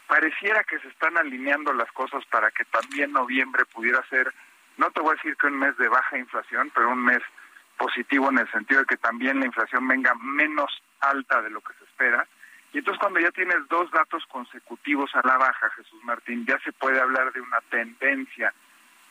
pareciera 0.06 0.62
que 0.62 0.78
se 0.78 0.86
están 0.86 1.18
alineando 1.18 1.72
las 1.72 1.90
cosas 1.90 2.24
para 2.26 2.52
que 2.52 2.64
también 2.66 3.10
noviembre 3.10 3.64
pudiera 3.64 4.00
ser, 4.08 4.32
no 4.76 4.92
te 4.92 5.00
voy 5.00 5.10
a 5.10 5.14
decir 5.14 5.36
que 5.36 5.48
un 5.48 5.58
mes 5.58 5.76
de 5.76 5.88
baja 5.88 6.16
inflación, 6.16 6.70
pero 6.72 6.90
un 6.90 7.04
mes 7.04 7.18
positivo 7.76 8.30
en 8.30 8.38
el 8.38 8.50
sentido 8.52 8.82
de 8.82 8.86
que 8.86 8.96
también 8.98 9.40
la 9.40 9.46
inflación 9.46 9.88
venga 9.88 10.14
menos 10.22 10.70
alta 11.00 11.42
de 11.42 11.50
lo 11.50 11.60
que 11.62 11.74
se 11.74 11.84
espera. 11.84 12.24
Y 12.72 12.78
entonces 12.78 13.00
cuando 13.00 13.18
ya 13.18 13.32
tienes 13.32 13.66
dos 13.68 13.90
datos 13.90 14.24
consecutivos 14.26 15.10
a 15.16 15.26
la 15.26 15.36
baja, 15.36 15.68
Jesús 15.70 15.98
Martín, 16.04 16.46
ya 16.46 16.60
se 16.60 16.70
puede 16.70 17.00
hablar 17.00 17.32
de 17.32 17.40
una 17.40 17.60
tendencia 17.62 18.54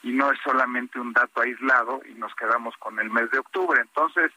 y 0.03 0.13
no 0.13 0.31
es 0.31 0.39
solamente 0.41 1.01
un 1.01 1.11
dato 1.11 1.41
aislado 1.41 2.01
y 2.09 2.13
nos 2.13 2.33
quedamos 2.35 2.77
con 2.77 2.97
el 2.97 3.09
mes 3.09 3.29
de 3.29 3.39
octubre. 3.39 3.81
Entonces, 3.81 4.31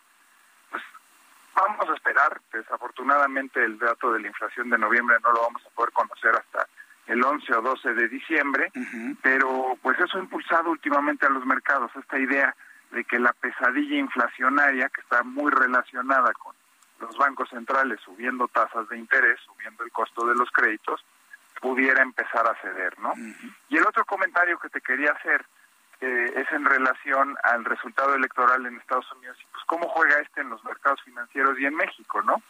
Vamos 1.55 1.89
a 1.89 1.95
esperar, 1.95 2.41
desafortunadamente 2.53 3.63
el 3.63 3.79
dato 3.79 4.13
de 4.13 4.21
la 4.21 4.29
inflación 4.29 4.71
de 4.71 4.79
noviembre 4.79 5.17
no 5.23 5.33
lo 5.33 5.43
vamos 5.43 5.63
a 5.67 5.71
poder 5.71 5.93
conocer 5.93 6.35
hasta 6.35 6.67
el 7.07 7.23
11 7.23 7.55
o 7.55 7.63
12 7.63 7.95
de 7.95 8.09
diciembre, 8.09 8.73
pero 9.23 9.77
pues 9.83 9.99
eso 9.99 10.19
ha 10.19 10.21
impulsado 10.21 10.71
últimamente 10.71 11.27
a 11.27 11.31
los 11.31 11.45
mercados, 11.45 11.91
esta 11.97 12.19
idea 12.19 12.55
de 12.93 13.05
que 13.05 13.19
la 13.19 13.33
pesadilla 13.33 13.97
inflacionaria, 13.97 14.89
que 14.89 15.01
está 15.01 15.23
muy 15.23 15.51
relacionada 15.51 16.33
con 16.35 16.55
los 17.01 17.17
bancos 17.17 17.49
centrales 17.51 18.01
subiendo 18.01 18.49
tasas 18.49 18.89
de 18.89 18.99
interés, 18.99 19.41
subiendo 19.41 19.83
el 19.85 19.91
costo 19.91 20.27
de 20.27 20.35
los 20.35 20.51
créditos, 20.51 21.05
pudiera 21.61 22.03
empezar 22.03 22.47
a 22.47 22.55
ceder, 22.63 22.99
¿no? 22.99 23.13
Y 23.69 23.77
el 23.77 23.87
otro 23.87 24.05
comentario 24.05 24.59
que 24.59 24.69
te 24.69 24.81
quería 24.81 25.13
hacer 25.13 25.45
eh, 26.03 26.33
es 26.35 26.51
en 26.51 26.65
relación 26.65 27.37
al 27.45 27.65
resultado 27.65 28.17
electoral 28.17 28.67
en 28.67 28.77
Estados 28.77 29.07
Unidos 29.13 29.37
y 29.41 29.47
pues 29.53 29.65
cómo 29.67 29.89
juega 29.89 30.19
este 30.19 30.41
en 30.41 30.51
los 30.51 30.65
mercados 30.65 31.01
financieros 31.05 31.57
y 31.61 31.67
en 31.67 31.77
México, 31.77 32.21
¿no? 32.23 32.43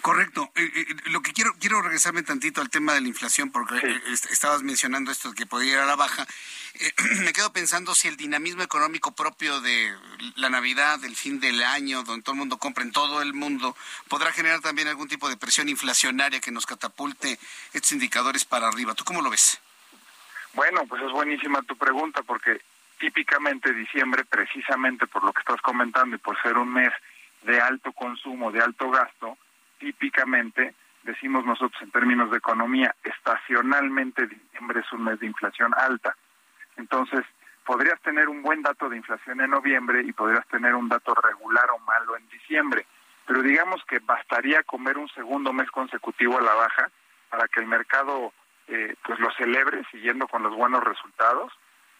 Correcto. 0.00 0.50
Eh, 0.54 0.72
eh, 0.74 0.86
lo 1.10 1.20
que 1.20 1.34
quiero 1.34 1.52
quiero 1.60 1.82
regresarme 1.82 2.22
tantito 2.22 2.62
al 2.62 2.70
tema 2.70 2.94
de 2.94 3.02
la 3.02 3.08
inflación 3.08 3.50
porque 3.50 4.00
estabas 4.30 4.62
mencionando 4.62 5.10
esto 5.10 5.28
de 5.28 5.34
que 5.34 5.44
podría 5.44 5.74
ir 5.74 5.78
a 5.78 5.84
la 5.84 5.94
baja. 5.94 6.26
me 7.24 7.34
quedo 7.34 7.52
pensando 7.52 7.94
si 7.94 8.08
el 8.08 8.16
dinamismo 8.16 8.62
económico 8.62 9.12
propio 9.12 9.60
de 9.60 9.94
la 10.36 10.48
Navidad, 10.48 10.98
del 11.00 11.16
fin 11.16 11.38
del 11.38 11.62
año, 11.62 12.02
donde 12.02 12.22
todo 12.22 12.32
el 12.32 12.38
mundo 12.38 12.56
compra 12.56 12.82
en 12.82 12.92
todo 12.92 13.20
el 13.20 13.34
mundo, 13.34 13.76
podrá 14.08 14.32
generar 14.32 14.60
también 14.60 14.88
algún 14.88 15.08
tipo 15.08 15.28
de 15.28 15.36
presión 15.36 15.68
inflacionaria 15.68 16.40
que 16.40 16.50
nos 16.50 16.64
catapulte 16.64 17.38
estos 17.74 17.92
indicadores 17.92 18.46
para 18.46 18.68
arriba. 18.68 18.94
¿Tú 18.94 19.04
cómo 19.04 19.20
lo 19.20 19.28
ves? 19.28 19.60
Bueno, 20.54 20.82
pues 20.88 21.02
es 21.02 21.10
buenísima 21.10 21.62
tu 21.62 21.76
pregunta 21.76 22.22
porque 22.22 22.60
típicamente 22.98 23.72
diciembre, 23.72 24.24
precisamente 24.24 25.06
por 25.06 25.24
lo 25.24 25.32
que 25.32 25.40
estás 25.40 25.60
comentando 25.60 26.16
y 26.16 26.18
por 26.18 26.40
ser 26.40 26.56
un 26.56 26.72
mes 26.72 26.92
de 27.42 27.60
alto 27.60 27.92
consumo, 27.92 28.52
de 28.52 28.60
alto 28.60 28.88
gasto, 28.90 29.36
típicamente 29.78 30.74
decimos 31.02 31.44
nosotros 31.44 31.80
en 31.82 31.90
términos 31.90 32.30
de 32.30 32.38
economía, 32.38 32.94
estacionalmente 33.02 34.26
diciembre 34.26 34.80
es 34.80 34.92
un 34.92 35.04
mes 35.04 35.20
de 35.20 35.26
inflación 35.26 35.74
alta. 35.76 36.16
Entonces, 36.76 37.24
podrías 37.64 38.00
tener 38.00 38.28
un 38.28 38.42
buen 38.42 38.62
dato 38.62 38.88
de 38.88 38.96
inflación 38.96 39.40
en 39.40 39.50
noviembre 39.50 40.02
y 40.02 40.12
podrías 40.12 40.46
tener 40.48 40.74
un 40.74 40.88
dato 40.88 41.14
regular 41.14 41.68
o 41.70 41.78
malo 41.80 42.16
en 42.16 42.28
diciembre. 42.28 42.86
Pero 43.26 43.42
digamos 43.42 43.84
que 43.86 43.98
bastaría 43.98 44.62
comer 44.62 44.98
un 44.98 45.08
segundo 45.08 45.52
mes 45.52 45.70
consecutivo 45.70 46.38
a 46.38 46.42
la 46.42 46.54
baja 46.54 46.90
para 47.28 47.48
que 47.48 47.60
el 47.60 47.66
mercado 47.66 48.32
eh, 48.68 48.94
pues 49.04 49.18
lo 49.18 49.30
celebre 49.32 49.82
siguiendo 49.90 50.26
con 50.28 50.42
los 50.42 50.54
buenos 50.54 50.82
resultados. 50.82 51.52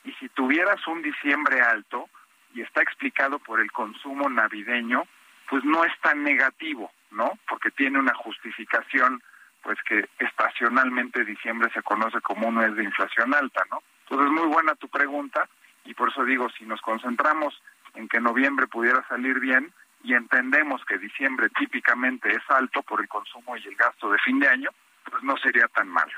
Y 0.04 0.12
si 0.14 0.28
tuvieras 0.30 0.86
un 0.86 1.02
diciembre 1.02 1.60
alto, 1.60 2.08
y 2.54 2.62
está 2.62 2.82
explicado 2.82 3.38
por 3.40 3.60
el 3.60 3.70
consumo 3.72 4.28
navideño, 4.30 5.06
pues 5.50 5.64
no 5.64 5.84
es 5.84 5.92
tan 6.00 6.22
negativo, 6.22 6.90
¿no? 7.10 7.32
Porque 7.48 7.70
tiene 7.72 7.98
una 7.98 8.14
justificación, 8.14 9.22
pues 9.62 9.78
que 9.82 10.08
estacionalmente 10.18 11.24
diciembre 11.24 11.70
se 11.74 11.82
conoce 11.82 12.20
como 12.20 12.48
un 12.48 12.56
mes 12.56 12.74
de 12.76 12.84
inflación 12.84 13.34
alta, 13.34 13.64
¿no? 13.70 13.82
Entonces, 14.08 14.30
muy 14.30 14.46
buena 14.46 14.74
tu 14.76 14.88
pregunta 14.88 15.48
y 15.84 15.94
por 15.94 16.10
eso 16.10 16.24
digo, 16.24 16.48
si 16.50 16.64
nos 16.64 16.80
concentramos 16.80 17.60
en 17.94 18.08
que 18.08 18.20
noviembre 18.20 18.66
pudiera 18.66 19.06
salir 19.08 19.40
bien 19.40 19.72
y 20.02 20.14
entendemos 20.14 20.84
que 20.84 20.98
diciembre 20.98 21.48
típicamente 21.50 22.30
es 22.30 22.42
alto 22.48 22.82
por 22.82 23.00
el 23.00 23.08
consumo 23.08 23.56
y 23.56 23.66
el 23.66 23.74
gasto 23.74 24.10
de 24.10 24.18
fin 24.18 24.38
de 24.38 24.48
año, 24.48 24.70
pues 25.10 25.22
no 25.22 25.36
sería 25.38 25.66
tan 25.68 25.88
malo. 25.88 26.12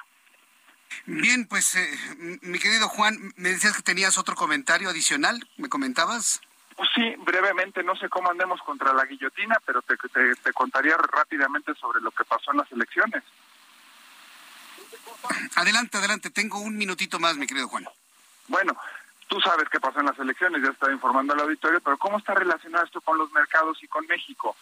Bien, 1.06 1.46
pues 1.46 1.74
eh, 1.76 2.38
mi 2.42 2.58
querido 2.58 2.88
Juan, 2.88 3.32
me 3.36 3.50
decías 3.50 3.76
que 3.76 3.82
tenías 3.82 4.18
otro 4.18 4.34
comentario 4.34 4.88
adicional, 4.88 5.48
¿me 5.56 5.68
comentabas? 5.68 6.40
Pues 6.76 6.90
sí, 6.94 7.14
brevemente, 7.18 7.82
no 7.82 7.96
sé 7.96 8.08
cómo 8.08 8.30
andemos 8.30 8.60
contra 8.60 8.92
la 8.92 9.04
guillotina, 9.06 9.56
pero 9.64 9.80
te, 9.82 9.96
te, 9.96 10.52
contaría 10.52 10.96
rápidamente 10.96 11.74
sobre 11.74 12.00
lo 12.02 12.10
que 12.10 12.24
pasó 12.24 12.50
en 12.50 12.58
las 12.58 12.70
elecciones. 12.70 13.22
Adelante, 15.54 15.96
adelante, 15.96 16.30
tengo 16.30 16.58
un 16.58 16.76
minutito 16.76 17.18
más, 17.18 17.36
mi 17.36 17.46
querido 17.46 17.68
Juan. 17.68 17.86
Bueno, 18.48 18.76
tú 19.26 19.40
sabes 19.40 19.68
qué 19.70 19.80
pasó 19.80 20.00
en 20.00 20.06
las 20.06 20.18
elecciones, 20.18 20.62
ya 20.62 20.68
estaba 20.68 20.92
informando 20.92 21.32
al 21.32 21.40
auditorio, 21.40 21.80
pero 21.80 21.96
¿cómo 21.96 22.18
está 22.18 22.34
relacionado 22.34 22.84
esto 22.84 23.00
con 23.00 23.16
los 23.16 23.32
mercados 23.32 23.82
y 23.82 23.88
con 23.88 24.06
México? 24.06 24.54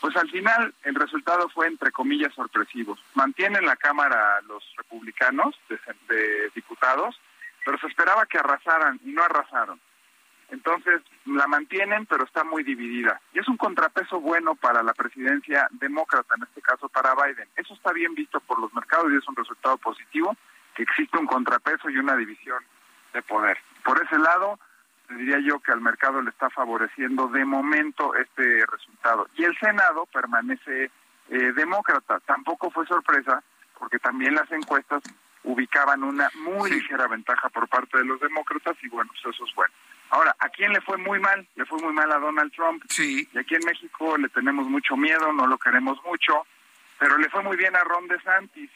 Pues 0.00 0.16
al 0.16 0.30
final 0.30 0.74
el 0.84 0.94
resultado 0.94 1.48
fue, 1.50 1.66
entre 1.66 1.92
comillas, 1.92 2.32
sorpresivo. 2.34 2.96
Mantienen 3.14 3.66
la 3.66 3.76
Cámara 3.76 4.40
los 4.48 4.64
republicanos 4.76 5.54
de, 5.68 6.50
diputados, 6.54 7.20
pero 7.64 7.78
se 7.78 7.86
esperaba 7.86 8.24
que 8.24 8.38
arrasaran 8.38 8.98
y 9.04 9.10
no 9.10 9.22
arrasaron. 9.22 9.78
Entonces 10.48 11.02
la 11.26 11.46
mantienen, 11.46 12.06
pero 12.06 12.24
está 12.24 12.44
muy 12.44 12.64
dividida. 12.64 13.20
Y 13.34 13.38
es 13.38 13.48
un 13.48 13.58
contrapeso 13.58 14.20
bueno 14.20 14.54
para 14.54 14.82
la 14.82 14.94
presidencia 14.94 15.68
demócrata, 15.72 16.34
en 16.34 16.44
este 16.44 16.62
caso 16.62 16.88
para 16.88 17.14
Biden. 17.14 17.48
Eso 17.56 17.74
está 17.74 17.92
bien 17.92 18.14
visto 18.14 18.40
por 18.40 18.58
los 18.58 18.72
mercados 18.74 19.12
y 19.12 19.16
es 19.16 19.28
un 19.28 19.36
resultado 19.36 19.76
positivo, 19.76 20.34
que 20.74 20.82
existe 20.82 21.18
un 21.18 21.26
contrapeso 21.26 21.90
y 21.90 21.98
una 21.98 22.16
división 22.16 22.64
de 23.12 23.22
poder. 23.22 23.58
Por 23.84 24.02
ese 24.02 24.18
lado, 24.18 24.58
diría 25.16 25.38
yo 25.40 25.60
que 25.60 25.72
al 25.72 25.80
mercado 25.80 26.22
le 26.22 26.30
está 26.30 26.50
favoreciendo 26.50 27.28
de 27.28 27.44
momento 27.44 28.14
este 28.14 28.64
resultado. 28.66 29.28
Y 29.36 29.44
el 29.44 29.56
Senado 29.58 30.06
permanece 30.06 30.90
eh, 31.28 31.52
demócrata. 31.52 32.20
Tampoco 32.20 32.70
fue 32.70 32.86
sorpresa, 32.86 33.42
porque 33.78 33.98
también 33.98 34.34
las 34.34 34.50
encuestas 34.50 35.02
ubicaban 35.42 36.02
una 36.02 36.30
muy 36.34 36.70
ligera 36.70 37.06
ventaja 37.08 37.48
por 37.48 37.68
parte 37.68 37.98
de 37.98 38.04
los 38.04 38.20
demócratas 38.20 38.76
y 38.82 38.88
bueno, 38.88 39.10
pues 39.12 39.34
eso 39.34 39.44
es 39.44 39.54
bueno. 39.54 39.72
Ahora, 40.10 40.34
¿a 40.38 40.48
quién 40.48 40.72
le 40.72 40.80
fue 40.80 40.96
muy 40.98 41.20
mal? 41.20 41.46
Le 41.54 41.64
fue 41.64 41.78
muy 41.80 41.92
mal 41.92 42.10
a 42.10 42.18
Donald 42.18 42.52
Trump. 42.52 42.82
Sí. 42.88 43.28
Y 43.32 43.38
aquí 43.38 43.54
en 43.54 43.64
México 43.64 44.18
le 44.18 44.28
tenemos 44.28 44.68
mucho 44.68 44.96
miedo, 44.96 45.32
no 45.32 45.46
lo 45.46 45.56
queremos 45.56 45.98
mucho, 46.04 46.46
pero 46.98 47.16
le 47.16 47.28
fue 47.30 47.42
muy 47.42 47.56
bien 47.56 47.76
a 47.76 47.84
Ron 47.84 48.08
DeSantis. 48.08 48.70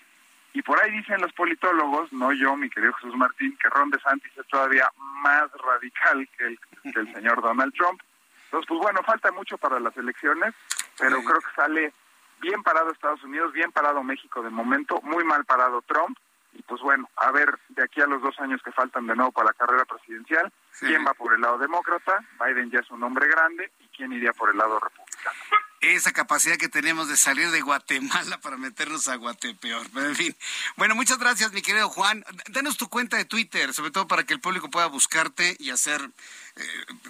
Y 0.55 0.62
por 0.62 0.81
ahí 0.81 0.93
dicen 0.93 1.20
los 1.20 1.32
politólogos, 1.32 2.12
no 2.12 2.32
yo, 2.32 2.56
mi 2.56 2.70
querido 2.70 2.93
Jesús 2.94 3.16
Martín, 3.16 3.59
que 3.60 3.68
Ron 3.68 3.90
DeSantis 3.90 4.31
es 4.39 4.47
todavía 4.47 4.89
más 5.20 5.51
radical 5.52 6.28
que 6.39 6.44
el, 6.44 6.59
que 6.93 7.01
el 7.01 7.12
señor 7.12 7.43
Donald 7.43 7.74
Trump. 7.74 8.01
Entonces, 8.44 8.68
pues 8.68 8.81
bueno, 8.81 9.02
falta 9.02 9.32
mucho 9.32 9.59
para 9.59 9.81
las 9.81 9.97
elecciones, 9.97 10.55
pero 10.97 11.20
creo 11.24 11.40
que 11.40 11.55
sale 11.56 11.93
bien 12.40 12.62
parado 12.62 12.93
Estados 12.93 13.24
Unidos, 13.24 13.52
bien 13.52 13.72
parado 13.72 14.05
México 14.05 14.43
de 14.43 14.51
momento, 14.51 15.01
muy 15.02 15.24
mal 15.24 15.44
parado 15.44 15.82
Trump. 15.82 16.16
Y 16.52 16.62
pues 16.62 16.81
bueno, 16.82 17.10
a 17.16 17.32
ver 17.32 17.59
de 17.70 17.82
aquí 17.82 18.01
a 18.01 18.06
los 18.06 18.22
dos 18.22 18.39
años 18.39 18.62
que 18.62 18.70
faltan 18.70 19.09
de 19.09 19.16
nuevo 19.16 19.32
para 19.32 19.48
la 19.48 19.55
carrera 19.55 19.85
presidencial, 19.85 20.52
quién 20.78 21.05
va 21.05 21.14
por 21.14 21.35
el 21.35 21.40
lado 21.40 21.59
demócrata, 21.59 22.24
Biden 22.39 22.70
ya 22.70 22.78
es 22.78 22.90
un 22.93 23.02
hombre 23.02 23.26
grande, 23.26 23.72
y 23.81 23.89
quién 23.89 24.12
iría 24.12 24.32
por 24.32 24.51
el 24.51 24.56
lado 24.56 24.78
republicano 24.78 25.64
esa 25.93 26.12
capacidad 26.12 26.56
que 26.56 26.69
tenemos 26.69 27.09
de 27.09 27.16
salir 27.16 27.51
de 27.51 27.61
Guatemala 27.61 28.40
para 28.40 28.56
meternos 28.56 29.09
a 29.09 29.16
Guatepeor. 29.16 29.86
Pero 29.93 30.09
en 30.09 30.16
fin. 30.16 30.36
Bueno, 30.77 30.94
muchas 30.94 31.19
gracias, 31.19 31.52
mi 31.52 31.62
querido 31.62 31.89
Juan. 31.89 32.24
Danos 32.51 32.77
tu 32.77 32.89
cuenta 32.89 33.16
de 33.16 33.24
Twitter, 33.24 33.73
sobre 33.74 33.90
todo 33.90 34.06
para 34.06 34.24
que 34.24 34.35
el 34.35 34.40
público 34.40 34.70
pueda 34.70 34.86
buscarte 34.86 35.56
y 35.59 35.70
hacer, 35.70 36.01
eh, 36.56 36.62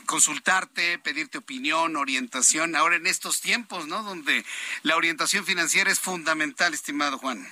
consultarte, 0.07 0.99
pedirte 0.99 1.39
opinión, 1.39 1.97
orientación, 1.97 2.77
ahora 2.77 2.97
en 2.97 3.07
estos 3.07 3.41
tiempos, 3.41 3.87
¿no? 3.87 4.03
Donde 4.03 4.45
la 4.83 4.97
orientación 4.97 5.45
financiera 5.45 5.91
es 5.91 6.01
fundamental, 6.01 6.75
estimado 6.75 7.19
Juan. 7.19 7.47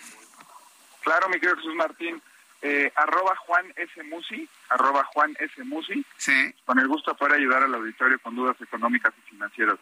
Claro, 1.03 1.29
mi 1.29 1.35
querido 1.35 1.57
Jesús 1.57 1.75
Martín. 1.75 2.23
Eh, 2.65 2.93
arroba 2.95 3.35
Juan 3.45 3.73
S. 3.75 4.03
Musi, 4.05 4.49
arroba 4.69 5.03
Juan 5.13 5.37
S. 5.41 5.65
Musi. 5.65 6.07
Sí. 6.17 6.55
Con 6.65 6.79
el 6.79 6.87
gusto 6.87 7.11
de 7.11 7.17
poder 7.17 7.35
ayudar 7.35 7.65
al 7.65 7.75
auditorio 7.75 8.21
con 8.21 8.37
dudas 8.37 8.57
económicas 8.61 9.13
y 9.19 9.31
financieras. 9.31 9.79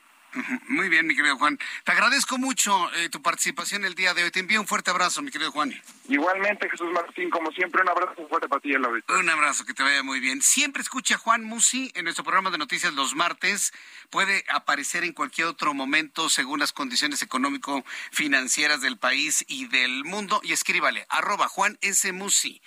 Muy 0.68 0.88
bien, 0.88 1.06
mi 1.06 1.16
querido 1.16 1.36
Juan. 1.38 1.58
Te 1.84 1.92
agradezco 1.92 2.38
mucho 2.38 2.92
eh, 2.94 3.08
tu 3.08 3.20
participación 3.20 3.84
el 3.84 3.94
día 3.94 4.14
de 4.14 4.24
hoy. 4.24 4.30
Te 4.30 4.40
envío 4.40 4.60
un 4.60 4.66
fuerte 4.66 4.90
abrazo, 4.90 5.22
mi 5.22 5.30
querido 5.30 5.50
Juan. 5.50 5.74
Igualmente, 6.08 6.68
Jesús 6.68 6.90
Martín, 6.92 7.30
como 7.30 7.50
siempre, 7.52 7.82
un 7.82 7.88
abrazo 7.88 8.26
fuerte 8.28 8.48
para 8.48 8.60
ti, 8.60 8.72
el 8.72 8.84
Un 8.84 9.30
abrazo, 9.30 9.64
que 9.64 9.74
te 9.74 9.82
vaya 9.82 10.02
muy 10.02 10.20
bien. 10.20 10.42
Siempre 10.42 10.82
escucha 10.82 11.18
Juan 11.18 11.44
Musi 11.44 11.90
en 11.94 12.04
nuestro 12.04 12.24
programa 12.24 12.50
de 12.50 12.58
noticias 12.58 12.94
los 12.94 13.14
martes. 13.14 13.72
Puede 14.10 14.44
aparecer 14.48 15.04
en 15.04 15.12
cualquier 15.12 15.48
otro 15.48 15.74
momento 15.74 16.28
según 16.28 16.60
las 16.60 16.72
condiciones 16.72 17.22
económico-financieras 17.22 18.80
del 18.80 18.98
país 18.98 19.44
y 19.48 19.66
del 19.66 20.04
mundo. 20.04 20.40
Y 20.44 20.52
escríbale, 20.52 21.06
arroba 21.08 21.48
Juan 21.48 21.78
S. 21.80 22.12
Musi 22.12 22.60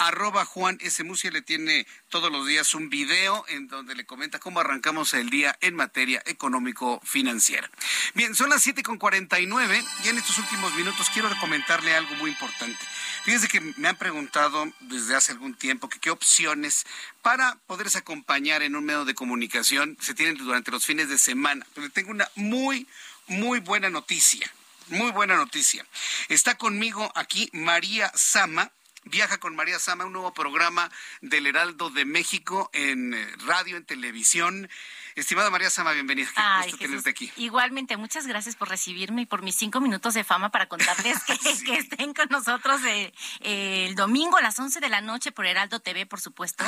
arroba 0.00 0.46
Juan 0.46 0.78
S. 0.80 1.04
Musi 1.04 1.30
le 1.30 1.42
tiene 1.42 1.86
todos 2.08 2.32
los 2.32 2.46
días 2.46 2.74
un 2.74 2.88
video 2.88 3.44
en 3.48 3.68
donde 3.68 3.94
le 3.94 4.06
comenta 4.06 4.38
cómo 4.38 4.60
arrancamos 4.60 5.12
el 5.12 5.28
día 5.28 5.58
en 5.60 5.76
materia 5.76 6.22
económico-financiera. 6.24 7.70
Bien, 8.14 8.34
son 8.34 8.48
las 8.48 8.66
7.49 8.66 9.84
y 10.04 10.08
en 10.08 10.16
estos 10.16 10.38
últimos 10.38 10.74
minutos 10.74 11.10
quiero 11.12 11.28
comentarle 11.38 11.94
algo 11.94 12.14
muy 12.14 12.30
importante. 12.30 12.78
Fíjense 13.24 13.48
que 13.48 13.60
me 13.60 13.88
han 13.88 13.96
preguntado 13.96 14.72
desde 14.80 15.14
hace 15.14 15.32
algún 15.32 15.54
tiempo 15.54 15.90
qué 15.90 16.08
opciones 16.08 16.86
para 17.20 17.58
poderse 17.66 17.98
acompañar 17.98 18.62
en 18.62 18.76
un 18.76 18.86
medio 18.86 19.04
de 19.04 19.14
comunicación 19.14 19.98
se 20.00 20.14
tienen 20.14 20.38
durante 20.38 20.70
los 20.70 20.86
fines 20.86 21.10
de 21.10 21.18
semana. 21.18 21.66
Pero 21.74 21.90
tengo 21.90 22.10
una 22.10 22.26
muy, 22.36 22.86
muy 23.26 23.60
buena 23.60 23.90
noticia. 23.90 24.50
Muy 24.88 25.12
buena 25.12 25.36
noticia. 25.36 25.86
Está 26.28 26.56
conmigo 26.56 27.12
aquí 27.14 27.50
María 27.52 28.10
Sama, 28.16 28.72
Viaja 29.04 29.38
con 29.38 29.56
María 29.56 29.78
Sama, 29.78 30.04
un 30.04 30.12
nuevo 30.12 30.34
programa 30.34 30.90
del 31.22 31.46
Heraldo 31.46 31.88
de 31.88 32.04
México 32.04 32.68
en 32.74 33.14
eh, 33.14 33.26
radio, 33.46 33.76
en 33.76 33.84
televisión. 33.84 34.68
Estimada 35.16 35.50
María 35.50 35.70
Sama, 35.70 35.92
bienvenida. 35.92 36.28
Qué 36.64 36.76
tenerte 36.76 37.10
aquí. 37.10 37.32
Igualmente, 37.36 37.96
muchas 37.96 38.26
gracias 38.26 38.54
por 38.54 38.68
recibirme 38.68 39.22
y 39.22 39.26
por 39.26 39.42
mis 39.42 39.56
cinco 39.56 39.80
minutos 39.80 40.14
de 40.14 40.24
fama 40.24 40.50
para 40.50 40.66
contarles 40.66 41.18
que, 41.64 41.74
estén 41.74 42.14
con 42.14 42.28
nosotros 42.30 42.80
eh, 42.84 43.12
el 43.40 43.94
domingo 43.94 44.36
a 44.36 44.42
las 44.42 44.58
once 44.58 44.80
de 44.80 44.88
la 44.88 45.00
noche 45.00 45.32
por 45.32 45.46
Heraldo 45.46 45.80
TV, 45.80 46.06
por 46.06 46.20
supuesto. 46.20 46.64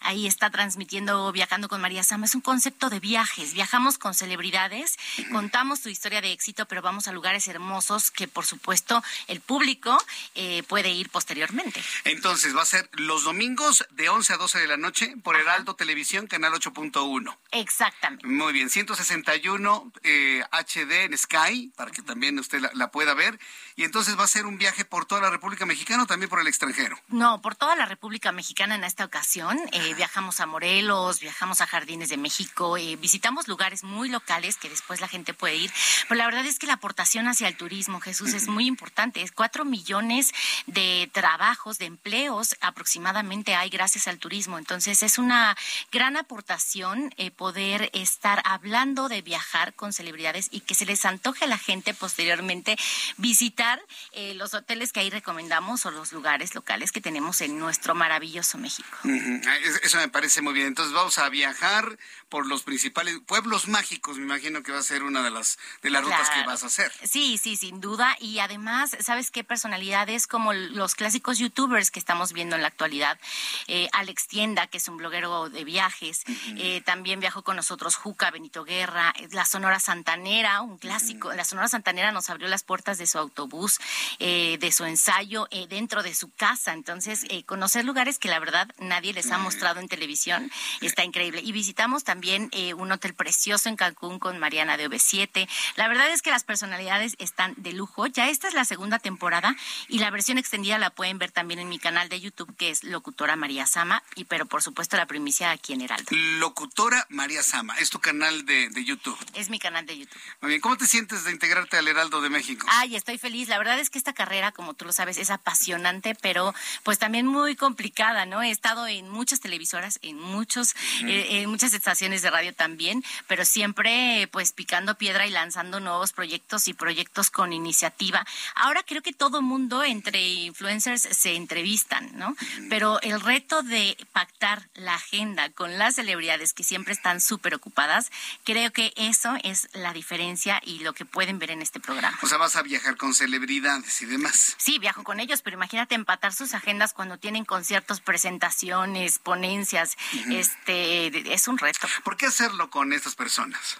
Ahí 0.00 0.26
está 0.26 0.50
transmitiendo 0.50 1.30
Viajando 1.32 1.68
con 1.68 1.80
María 1.80 2.02
Sama. 2.02 2.26
Es 2.26 2.34
un 2.34 2.40
concepto 2.40 2.88
de 2.88 3.00
viajes. 3.00 3.52
Viajamos 3.52 3.98
con 3.98 4.14
celebridades, 4.14 4.96
contamos 5.30 5.82
tu 5.82 5.88
historia 5.88 6.20
de 6.20 6.32
éxito, 6.32 6.66
pero 6.66 6.82
vamos 6.82 7.08
a 7.08 7.12
lugares 7.12 7.46
hermosos 7.48 8.10
que, 8.10 8.26
por 8.28 8.46
supuesto, 8.46 9.02
el 9.26 9.40
público 9.40 10.02
eh, 10.34 10.62
puede 10.64 10.90
ir 10.90 11.10
posteriormente. 11.10 11.82
Entonces, 12.04 12.56
va 12.56 12.62
a 12.62 12.66
ser 12.66 12.88
los 12.92 13.24
domingos 13.24 13.86
de 13.90 14.08
11 14.08 14.32
a 14.32 14.36
12 14.36 14.60
de 14.60 14.66
la 14.66 14.76
noche 14.76 15.14
por 15.22 15.36
Heraldo 15.36 15.74
Televisión, 15.74 16.26
canal 16.26 16.52
8.1. 16.54 17.36
Exacto. 17.52 17.81
Muy 18.24 18.52
bien, 18.52 18.70
161 18.70 19.92
eh, 20.02 20.42
HD 20.50 21.04
en 21.04 21.18
Sky, 21.18 21.72
para 21.76 21.90
que 21.90 22.02
también 22.02 22.38
usted 22.38 22.60
la, 22.72 22.90
pueda 22.90 23.14
ver. 23.14 23.38
Y 23.76 23.84
entonces 23.84 24.18
va 24.18 24.24
a 24.24 24.28
ser 24.28 24.46
un 24.46 24.58
viaje 24.58 24.84
por 24.84 25.06
toda 25.06 25.20
la 25.20 25.30
República 25.30 25.66
Mexicana 25.66 26.02
o 26.02 26.06
también 26.06 26.28
por 26.28 26.40
el 26.40 26.46
extranjero. 26.46 26.98
No, 27.08 27.40
por 27.40 27.56
toda 27.56 27.74
la 27.74 27.86
República 27.86 28.30
Mexicana 28.32 28.74
en 28.74 28.84
esta 28.84 29.04
ocasión. 29.04 29.58
Eh, 29.72 29.94
viajamos 29.94 30.40
a 30.40 30.46
Morelos, 30.46 31.20
viajamos 31.20 31.60
a 31.60 31.66
Jardines 31.66 32.08
de 32.08 32.16
México, 32.16 32.76
eh, 32.76 32.96
visitamos 32.96 33.48
lugares 33.48 33.82
muy 33.82 34.08
locales 34.08 34.56
que 34.56 34.68
después 34.68 35.00
la 35.00 35.08
gente 35.08 35.34
puede 35.34 35.56
ir. 35.56 35.72
Pero 36.08 36.18
la 36.18 36.26
verdad 36.26 36.46
es 36.46 36.58
que 36.58 36.66
la 36.66 36.74
aportación 36.74 37.28
hacia 37.28 37.48
el 37.48 37.56
turismo, 37.56 38.00
Jesús, 38.00 38.34
es 38.34 38.48
muy 38.48 38.66
importante. 38.66 39.22
Es 39.22 39.32
cuatro 39.32 39.64
millones 39.64 40.32
de 40.66 41.10
trabajos, 41.12 41.78
de 41.78 41.86
empleos 41.86 42.56
aproximadamente 42.60 43.54
hay 43.54 43.70
gracias 43.70 44.06
al 44.08 44.18
turismo. 44.18 44.58
Entonces 44.58 45.02
es 45.02 45.18
una 45.18 45.56
gran 45.90 46.16
aportación 46.16 47.14
poder 47.36 47.71
estar 47.92 48.42
hablando 48.44 49.08
de 49.08 49.22
viajar 49.22 49.74
con 49.74 49.92
celebridades 49.92 50.48
y 50.50 50.60
que 50.60 50.74
se 50.74 50.86
les 50.86 51.04
antoje 51.04 51.44
a 51.44 51.48
la 51.48 51.58
gente 51.58 51.94
posteriormente 51.94 52.76
visitar 53.16 53.82
eh, 54.12 54.34
los 54.34 54.54
hoteles 54.54 54.92
que 54.92 55.00
ahí 55.00 55.10
recomendamos 55.10 55.86
o 55.86 55.90
los 55.90 56.12
lugares 56.12 56.54
locales 56.54 56.92
que 56.92 57.00
tenemos 57.00 57.40
en 57.40 57.58
nuestro 57.58 57.94
maravilloso 57.94 58.58
México. 58.58 58.98
Ah, 59.04 59.56
eso 59.82 59.98
me 59.98 60.08
parece 60.08 60.42
muy 60.42 60.54
bien. 60.54 60.66
Entonces 60.68 60.94
vamos 60.94 61.18
a 61.18 61.28
viajar 61.28 61.98
por 62.28 62.46
los 62.46 62.62
principales 62.62 63.18
pueblos 63.26 63.68
mágicos, 63.68 64.16
me 64.16 64.24
imagino 64.24 64.62
que 64.62 64.72
va 64.72 64.78
a 64.78 64.82
ser 64.82 65.02
una 65.02 65.22
de 65.22 65.30
las 65.30 65.58
de 65.82 65.90
las 65.90 66.02
rutas 66.02 66.30
que 66.30 66.42
vas 66.44 66.62
a 66.62 66.66
hacer. 66.66 66.92
Sí, 67.04 67.38
sí, 67.38 67.56
sin 67.56 67.80
duda. 67.80 68.16
Y 68.20 68.38
además, 68.38 68.96
¿sabes 69.00 69.30
qué 69.30 69.44
personalidades 69.44 70.26
como 70.26 70.52
los 70.52 70.94
clásicos 70.94 71.38
youtubers 71.38 71.90
que 71.90 71.98
estamos 71.98 72.32
viendo 72.32 72.56
en 72.56 72.62
la 72.62 72.68
actualidad? 72.68 73.18
Eh, 73.66 73.88
Alex 73.92 74.28
Tienda, 74.28 74.66
que 74.66 74.78
es 74.78 74.88
un 74.88 74.96
bloguero 74.96 75.50
de 75.50 75.64
viajes, 75.64 76.22
eh, 76.56 76.80
también 76.84 77.20
viajó 77.20 77.42
con 77.42 77.56
nosotros 77.62 77.94
Juca, 77.94 78.32
Benito 78.32 78.64
Guerra, 78.64 79.14
la 79.30 79.44
Sonora 79.44 79.78
Santanera, 79.78 80.62
un 80.62 80.78
clásico. 80.78 81.32
La 81.32 81.44
Sonora 81.44 81.68
Santanera 81.68 82.10
nos 82.10 82.28
abrió 82.28 82.48
las 82.48 82.64
puertas 82.64 82.98
de 82.98 83.06
su 83.06 83.18
autobús, 83.18 83.78
eh, 84.18 84.58
de 84.58 84.72
su 84.72 84.84
ensayo, 84.84 85.46
eh, 85.52 85.68
dentro 85.68 86.02
de 86.02 86.12
su 86.12 86.32
casa. 86.32 86.72
Entonces, 86.72 87.24
eh, 87.28 87.44
conocer 87.44 87.84
lugares 87.84 88.18
que 88.18 88.28
la 88.28 88.40
verdad 88.40 88.68
nadie 88.80 89.12
les 89.12 89.30
ha 89.30 89.38
mostrado 89.38 89.78
en 89.78 89.86
televisión 89.86 90.50
está 90.80 91.04
increíble. 91.04 91.40
Y 91.40 91.52
visitamos 91.52 92.02
también 92.02 92.50
un 92.76 92.90
hotel 92.90 93.14
precioso 93.14 93.68
en 93.68 93.76
Cancún 93.76 94.18
con 94.18 94.40
Mariana 94.40 94.76
de 94.76 94.88
OV7. 94.88 95.48
La 95.76 95.86
verdad 95.86 96.10
es 96.10 96.20
que 96.20 96.30
las 96.30 96.42
personalidades 96.42 97.14
están 97.20 97.54
de 97.58 97.72
lujo. 97.74 98.08
Ya 98.08 98.28
esta 98.28 98.48
es 98.48 98.54
la 98.54 98.64
segunda 98.64 98.98
temporada 98.98 99.54
y 99.86 100.00
la 100.00 100.10
versión 100.10 100.36
extendida 100.36 100.78
la 100.78 100.90
pueden 100.90 101.18
ver 101.18 101.30
también 101.30 101.60
en 101.60 101.68
mi 101.68 101.78
canal 101.78 102.08
de 102.08 102.20
YouTube, 102.20 102.56
que 102.56 102.70
es 102.70 102.82
Locutora 102.82 103.36
María 103.36 103.66
Sama, 103.66 104.02
y 104.16 104.24
pero 104.24 104.46
por 104.46 104.64
supuesto 104.64 104.96
la 104.96 105.06
primicia 105.06 105.52
aquí 105.52 105.74
en 105.74 105.82
Heraldo. 105.82 106.10
Locutora 106.40 107.06
María 107.08 107.42
Sama, 107.42 107.51
es 107.78 107.90
tu 107.90 107.98
canal 107.98 108.44
de, 108.46 108.70
YouTube. 108.84 109.18
Es 109.34 109.50
mi 109.50 109.58
canal 109.58 109.86
de 109.86 109.98
YouTube. 109.98 110.20
Muy 110.40 110.50
bien, 110.50 110.60
¿cómo 110.60 110.76
te 110.76 110.86
sientes 110.86 111.24
de 111.24 111.32
integrarte 111.32 111.76
al 111.76 111.86
Heraldo 111.86 112.20
de 112.20 112.30
México? 112.30 112.66
Ay, 112.70 112.96
estoy 112.96 113.18
feliz. 113.18 113.48
La 113.48 113.58
verdad 113.58 113.78
es 113.78 113.90
que 113.90 113.98
esta 113.98 114.12
carrera, 114.12 114.52
como 114.52 114.74
tú 114.74 114.84
lo 114.84 114.92
sabes, 114.92 115.18
es 115.18 115.30
apasionante, 115.30 116.14
pero 116.14 116.54
pues 116.82 116.98
también 116.98 117.26
muy 117.26 117.54
complicada, 117.54 118.26
¿no? 118.26 118.42
He 118.42 118.50
estado 118.50 118.86
en 118.86 119.08
muchas 119.08 119.40
televisoras, 119.40 119.98
en 120.02 120.18
muchos, 120.18 120.74
eh, 121.02 121.42
en 121.42 121.50
muchas 121.50 121.74
estaciones 121.74 122.22
de 122.22 122.30
radio 122.30 122.54
también, 122.54 123.04
pero 123.28 123.44
siempre 123.44 124.28
pues 124.32 124.52
picando 124.52 124.96
piedra 124.96 125.26
y 125.26 125.30
lanzando 125.30 125.80
nuevos 125.80 126.12
proyectos 126.12 126.68
y 126.68 126.74
proyectos 126.74 127.30
con 127.30 127.52
iniciativa. 127.52 128.26
Ahora 128.54 128.82
creo 128.82 129.02
que 129.02 129.12
todo 129.12 129.42
mundo 129.42 129.84
entre 129.84 130.26
influencers 130.26 131.02
se 131.02 131.34
entrevistan, 131.34 132.10
¿no? 132.14 132.34
Pero 132.70 133.00
el 133.02 133.20
reto 133.20 133.62
de 133.62 133.96
pactar 134.12 134.68
la 134.74 134.94
agenda 134.94 135.50
con 135.50 135.78
las 135.78 135.96
celebridades 135.96 136.52
que 136.52 136.64
siempre 136.64 136.94
están 136.94 137.20
súper 137.20 137.41
ocupadas, 137.54 138.10
creo 138.44 138.72
que 138.72 138.92
eso 138.96 139.36
es 139.42 139.68
la 139.72 139.92
diferencia 139.92 140.60
y 140.64 140.80
lo 140.80 140.92
que 140.92 141.04
pueden 141.04 141.38
ver 141.38 141.50
en 141.50 141.62
este 141.62 141.80
programa. 141.80 142.18
O 142.22 142.26
sea, 142.26 142.38
vas 142.38 142.56
a 142.56 142.62
viajar 142.62 142.96
con 142.96 143.14
celebridades 143.14 144.00
y 144.02 144.06
demás. 144.06 144.54
Sí, 144.58 144.78
viajo 144.78 145.04
con 145.04 145.20
ellos, 145.20 145.42
pero 145.42 145.56
imagínate 145.56 145.94
empatar 145.94 146.32
sus 146.32 146.54
agendas 146.54 146.92
cuando 146.94 147.18
tienen 147.18 147.44
conciertos, 147.44 148.00
presentaciones, 148.00 149.18
ponencias. 149.18 149.96
Este 150.30 151.32
es 151.32 151.48
un 151.48 151.58
reto. 151.58 151.88
¿Por 152.04 152.16
qué 152.16 152.26
hacerlo 152.26 152.70
con 152.70 152.92
estas 152.92 153.14
personas? 153.14 153.76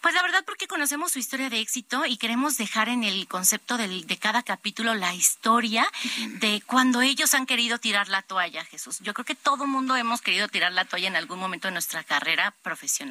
Pues 0.00 0.14
la 0.14 0.22
verdad 0.22 0.44
porque 0.44 0.66
conocemos 0.66 1.12
su 1.12 1.18
historia 1.18 1.50
de 1.50 1.60
éxito 1.60 2.04
y 2.06 2.16
queremos 2.16 2.56
dejar 2.56 2.88
en 2.88 3.04
el 3.04 3.26
concepto 3.28 3.76
del, 3.76 4.06
de 4.06 4.16
cada 4.18 4.42
capítulo 4.42 4.94
la 4.94 5.14
historia 5.14 5.86
de 6.40 6.62
cuando 6.66 7.00
ellos 7.00 7.34
han 7.34 7.46
querido 7.46 7.78
tirar 7.78 8.08
la 8.08 8.22
toalla, 8.22 8.64
Jesús. 8.64 8.98
Yo 9.00 9.14
creo 9.14 9.24
que 9.24 9.34
todo 9.34 9.66
mundo 9.66 9.96
hemos 9.96 10.20
querido 10.20 10.48
tirar 10.48 10.72
la 10.72 10.84
toalla 10.84 11.08
en 11.08 11.16
algún 11.16 11.38
momento 11.38 11.68
de 11.68 11.72
nuestra 11.72 12.04
carrera 12.04 12.54
profesional. 12.62 13.03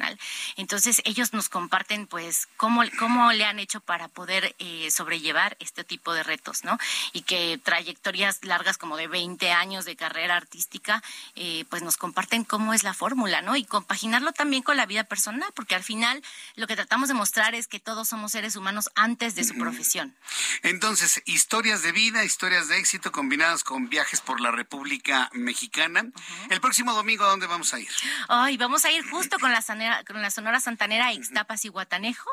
Entonces 0.56 1.02
ellos 1.04 1.32
nos 1.32 1.48
comparten 1.48 2.06
pues 2.06 2.48
cómo, 2.56 2.82
cómo 2.98 3.32
le 3.32 3.44
han 3.44 3.58
hecho 3.58 3.80
para 3.80 4.08
poder 4.08 4.54
eh, 4.58 4.90
sobrellevar 4.90 5.56
este 5.60 5.84
tipo 5.84 6.12
de 6.12 6.22
retos, 6.22 6.64
¿no? 6.64 6.78
Y 7.12 7.22
que 7.22 7.58
trayectorias 7.62 8.44
largas 8.44 8.78
como 8.78 8.96
de 8.96 9.06
20 9.06 9.50
años 9.52 9.84
de 9.84 9.96
carrera 9.96 10.36
artística, 10.36 11.02
eh, 11.34 11.64
pues 11.68 11.82
nos 11.82 11.96
comparten 11.96 12.44
cómo 12.44 12.74
es 12.74 12.82
la 12.82 12.94
fórmula, 12.94 13.42
¿no? 13.42 13.56
Y 13.56 13.64
compaginarlo 13.64 14.32
también 14.32 14.62
con 14.62 14.76
la 14.76 14.86
vida 14.86 15.04
personal, 15.04 15.50
porque 15.54 15.74
al 15.74 15.82
final 15.82 16.22
lo 16.56 16.66
que 16.66 16.76
tratamos 16.76 17.08
de 17.08 17.14
mostrar 17.14 17.54
es 17.54 17.68
que 17.68 17.80
todos 17.80 18.08
somos 18.08 18.32
seres 18.32 18.56
humanos 18.56 18.90
antes 18.94 19.34
de 19.34 19.44
su 19.44 19.54
profesión. 19.54 20.14
Entonces, 20.62 21.22
historias 21.26 21.82
de 21.82 21.92
vida, 21.92 22.24
historias 22.24 22.68
de 22.68 22.78
éxito 22.78 23.12
combinadas 23.12 23.64
con 23.64 23.88
viajes 23.88 24.20
por 24.20 24.40
la 24.40 24.50
República 24.50 25.30
Mexicana. 25.32 26.06
El 26.50 26.60
próximo 26.60 26.92
domingo, 26.92 27.24
¿a 27.24 27.28
dónde 27.28 27.46
vamos 27.46 27.74
a 27.74 27.80
ir? 27.80 27.88
Ay, 28.28 28.56
vamos 28.56 28.84
a 28.84 28.90
ir 28.90 29.08
justo 29.08 29.38
con 29.38 29.52
con 30.06 30.22
la 30.22 30.30
Sonora 30.30 30.60
Santanera, 30.60 31.12
Ixtapas 31.12 31.64
y 31.64 31.68
Guatanejo 31.68 32.30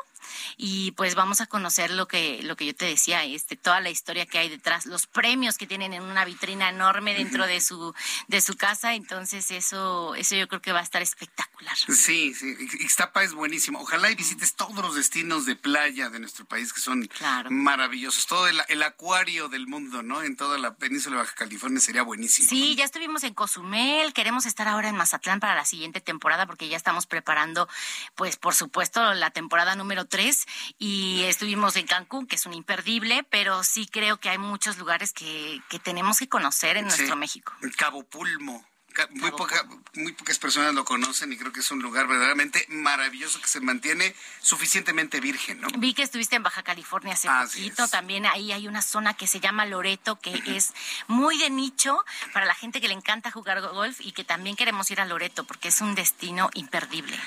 y 0.56 0.92
pues 0.92 1.14
vamos 1.14 1.40
a 1.40 1.46
conocer 1.46 1.90
lo 1.90 2.08
que 2.08 2.42
lo 2.42 2.56
que 2.56 2.66
yo 2.66 2.74
te 2.74 2.86
decía, 2.86 3.24
este 3.24 3.56
toda 3.56 3.80
la 3.80 3.90
historia 3.90 4.26
que 4.26 4.38
hay 4.38 4.48
detrás, 4.48 4.86
los 4.86 5.06
premios 5.06 5.58
que 5.58 5.66
tienen 5.66 5.92
en 5.92 6.02
una 6.02 6.24
vitrina 6.24 6.68
enorme 6.68 7.14
dentro 7.14 7.46
de 7.46 7.60
su 7.60 7.94
de 8.28 8.40
su 8.40 8.56
casa, 8.56 8.94
entonces 8.94 9.50
eso 9.50 10.14
eso 10.14 10.34
yo 10.34 10.48
creo 10.48 10.60
que 10.60 10.72
va 10.72 10.80
a 10.80 10.82
estar 10.82 11.02
espectacular. 11.02 11.76
Sí, 11.76 12.34
sí, 12.34 12.56
Ixtapa 12.80 13.22
es 13.22 13.34
buenísimo. 13.34 13.80
Ojalá 13.80 14.10
y 14.10 14.14
visites 14.14 14.54
todos 14.54 14.76
los 14.76 14.94
destinos 14.94 15.46
de 15.46 15.56
playa 15.56 16.10
de 16.10 16.18
nuestro 16.18 16.44
país 16.44 16.72
que 16.72 16.80
son 16.80 17.08
maravillosos. 17.50 18.26
Todo 18.26 18.48
el, 18.48 18.60
el, 18.68 18.82
acuario 18.82 19.48
del 19.48 19.66
mundo, 19.66 20.02
¿no? 20.02 20.22
En 20.22 20.36
toda 20.36 20.58
la 20.58 20.74
península 20.74 21.16
de 21.16 21.22
Baja 21.22 21.34
California 21.34 21.80
sería 21.80 22.02
buenísimo. 22.02 22.48
Sí, 22.48 22.74
ya 22.74 22.84
estuvimos 22.84 23.22
en 23.24 23.34
Cozumel, 23.34 24.12
queremos 24.12 24.46
estar 24.46 24.68
ahora 24.68 24.88
en 24.88 24.96
Mazatlán 24.96 25.40
para 25.40 25.54
la 25.54 25.64
siguiente 25.64 26.00
temporada 26.00 26.46
porque 26.46 26.68
ya 26.68 26.76
estamos 26.76 27.06
preparando 27.06 27.68
pues 28.14 28.36
por 28.36 28.54
supuesto 28.54 29.14
la 29.14 29.30
temporada 29.30 29.74
número 29.74 30.04
tres 30.12 30.46
y 30.78 31.22
estuvimos 31.22 31.74
en 31.76 31.86
Cancún, 31.86 32.26
que 32.26 32.36
es 32.36 32.44
un 32.44 32.52
imperdible, 32.52 33.24
pero 33.30 33.64
sí 33.64 33.86
creo 33.90 34.18
que 34.18 34.28
hay 34.28 34.38
muchos 34.38 34.76
lugares 34.76 35.12
que, 35.12 35.60
que 35.70 35.78
tenemos 35.78 36.18
que 36.18 36.28
conocer 36.28 36.76
en 36.76 36.84
nuestro 36.84 37.16
México. 37.16 37.54
Cabo 37.76 38.04
Pulmo 38.04 38.62
muy, 39.10 39.30
poca, 39.32 39.66
muy 39.94 40.12
pocas 40.12 40.38
personas 40.38 40.74
lo 40.74 40.84
conocen 40.84 41.32
y 41.32 41.36
creo 41.36 41.52
que 41.52 41.60
es 41.60 41.70
un 41.70 41.80
lugar 41.80 42.06
verdaderamente 42.06 42.66
maravilloso 42.68 43.40
que 43.40 43.48
se 43.48 43.60
mantiene 43.60 44.14
suficientemente 44.40 45.20
virgen, 45.20 45.60
¿no? 45.60 45.68
Vi 45.78 45.94
que 45.94 46.02
estuviste 46.02 46.36
en 46.36 46.42
Baja 46.42 46.62
California 46.62 47.14
hace 47.14 47.28
poquito, 47.28 47.88
también 47.88 48.26
ahí 48.26 48.52
hay 48.52 48.68
una 48.68 48.82
zona 48.82 49.14
que 49.14 49.26
se 49.26 49.40
llama 49.40 49.66
Loreto, 49.66 50.18
que 50.18 50.42
es 50.46 50.72
muy 51.08 51.38
de 51.38 51.50
nicho 51.50 52.04
para 52.32 52.46
la 52.46 52.54
gente 52.54 52.80
que 52.80 52.88
le 52.88 52.94
encanta 52.94 53.30
jugar 53.30 53.60
golf 53.60 54.00
y 54.00 54.12
que 54.12 54.24
también 54.24 54.56
queremos 54.56 54.90
ir 54.90 55.00
a 55.00 55.04
Loreto 55.04 55.44
porque 55.44 55.68
es 55.68 55.80
un 55.80 55.94
destino 55.94 56.50
imperdible. 56.54 57.18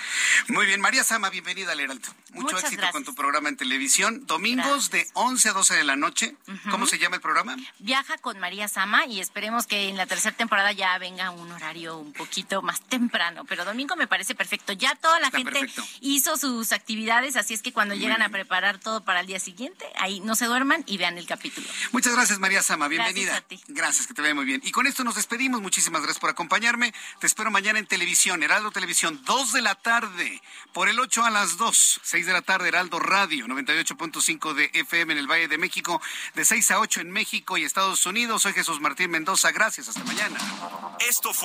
Muy 0.48 0.66
bien, 0.66 0.82
María 0.82 1.04
Sama, 1.04 1.30
bienvenida 1.30 1.72
al 1.72 1.80
Heraldo. 1.80 2.10
Mucho 2.32 2.58
éxito 2.58 2.84
con 2.92 3.04
tu 3.04 3.16
programa 3.16 3.50
en 3.50 3.58
televisión, 3.58 4.26
domingos 4.26 4.90
de 4.92 5.08
11 5.14 5.50
a 5.50 5.54
12 5.54 5.76
de 5.76 5.84
la 5.84 5.96
noche. 5.96 6.36
¿Cómo 6.70 6.86
se 6.86 6.98
llama 6.98 7.16
el 7.16 7.22
programa? 7.22 7.56
Viaja 7.80 8.18
con 8.18 8.40
María 8.40 8.68
Sama 8.68 9.06
y 9.06 9.20
esperemos 9.20 9.68
que 9.68 9.90
en 9.90 9.98
la 9.98 10.06
tercera 10.06 10.36
temporada 10.36 10.72
ya 10.72 10.98
venga 10.98 11.32
uno 11.32 11.55
horario 11.56 11.98
un 11.98 12.14
poquito 12.14 12.62
más 12.62 12.82
temprano, 12.82 13.46
pero 13.46 13.66
domingo 13.66 13.96
me 13.96 14.08
parece 14.08 14.36
perfecto. 14.36 14.74
Ya 14.74 14.96
toda 14.96 15.20
la 15.20 15.32
gente 15.32 15.68
hizo 16.02 16.38
sus 16.38 16.72
actividades, 16.72 17.36
así 17.36 17.54
es 17.54 17.62
que 17.62 17.74
cuando 17.74 17.96
llegan 17.96 18.22
a 18.22 18.30
preparar 18.30 18.80
todo 18.80 19.04
para 19.04 19.22
el 19.22 19.28
día 19.28 19.40
siguiente, 19.40 19.86
ahí 19.98 20.20
no 20.20 20.36
se 20.36 20.46
duerman 20.46 20.84
y 20.86 20.98
vean 20.98 21.18
el 21.18 21.26
capítulo. 21.26 21.68
Muchas 21.92 22.14
gracias, 22.14 22.40
María 22.40 22.62
Sama. 22.62 22.88
Bienvenida. 22.88 23.32
Gracias 23.32 23.44
a 23.44 23.48
ti. 23.48 23.64
Gracias, 23.68 24.08
que 24.08 24.14
te 24.14 24.22
vea 24.22 24.36
muy 24.36 24.46
bien. 24.46 24.62
Y 24.64 24.72
con 24.72 24.88
esto 24.88 25.04
nos 25.04 25.16
despedimos. 25.16 25.62
Muchísimas 25.62 26.02
gracias 26.02 26.20
por 26.20 26.30
acompañarme. 26.30 26.94
Te 27.20 27.28
espero 27.28 27.52
mañana 27.52 27.80
en 27.80 27.88
televisión, 27.88 28.44
Heraldo 28.44 28.72
Televisión, 28.72 29.22
2 29.26 29.54
de 29.54 29.62
la 29.62 29.76
tarde, 29.76 30.42
por 30.74 30.90
el 30.90 31.00
8 31.00 31.24
a 31.24 31.30
las 31.30 31.58
2, 31.58 32.02
6 32.04 32.26
de 32.26 32.34
la 32.34 32.42
tarde, 32.42 32.68
Heraldo 32.68 33.00
Radio, 33.00 33.48
98.5 33.48 34.54
de 34.54 34.70
FM 34.74 35.14
en 35.14 35.20
el 35.20 35.28
Valle 35.28 35.48
de 35.48 35.58
México, 35.58 36.02
de 36.34 36.46
6 36.46 36.72
a 36.72 36.80
8 36.80 37.02
en 37.02 37.12
México 37.12 37.58
y 37.58 37.64
Estados 37.64 38.06
Unidos. 38.06 38.42
Soy 38.42 38.54
Jesús 38.54 38.80
Martín 38.82 39.12
Mendoza. 39.12 39.52
Gracias. 39.52 39.88
Hasta 39.88 40.04
mañana. 40.04 40.38
Esto 41.08 41.34
fue 41.34 41.45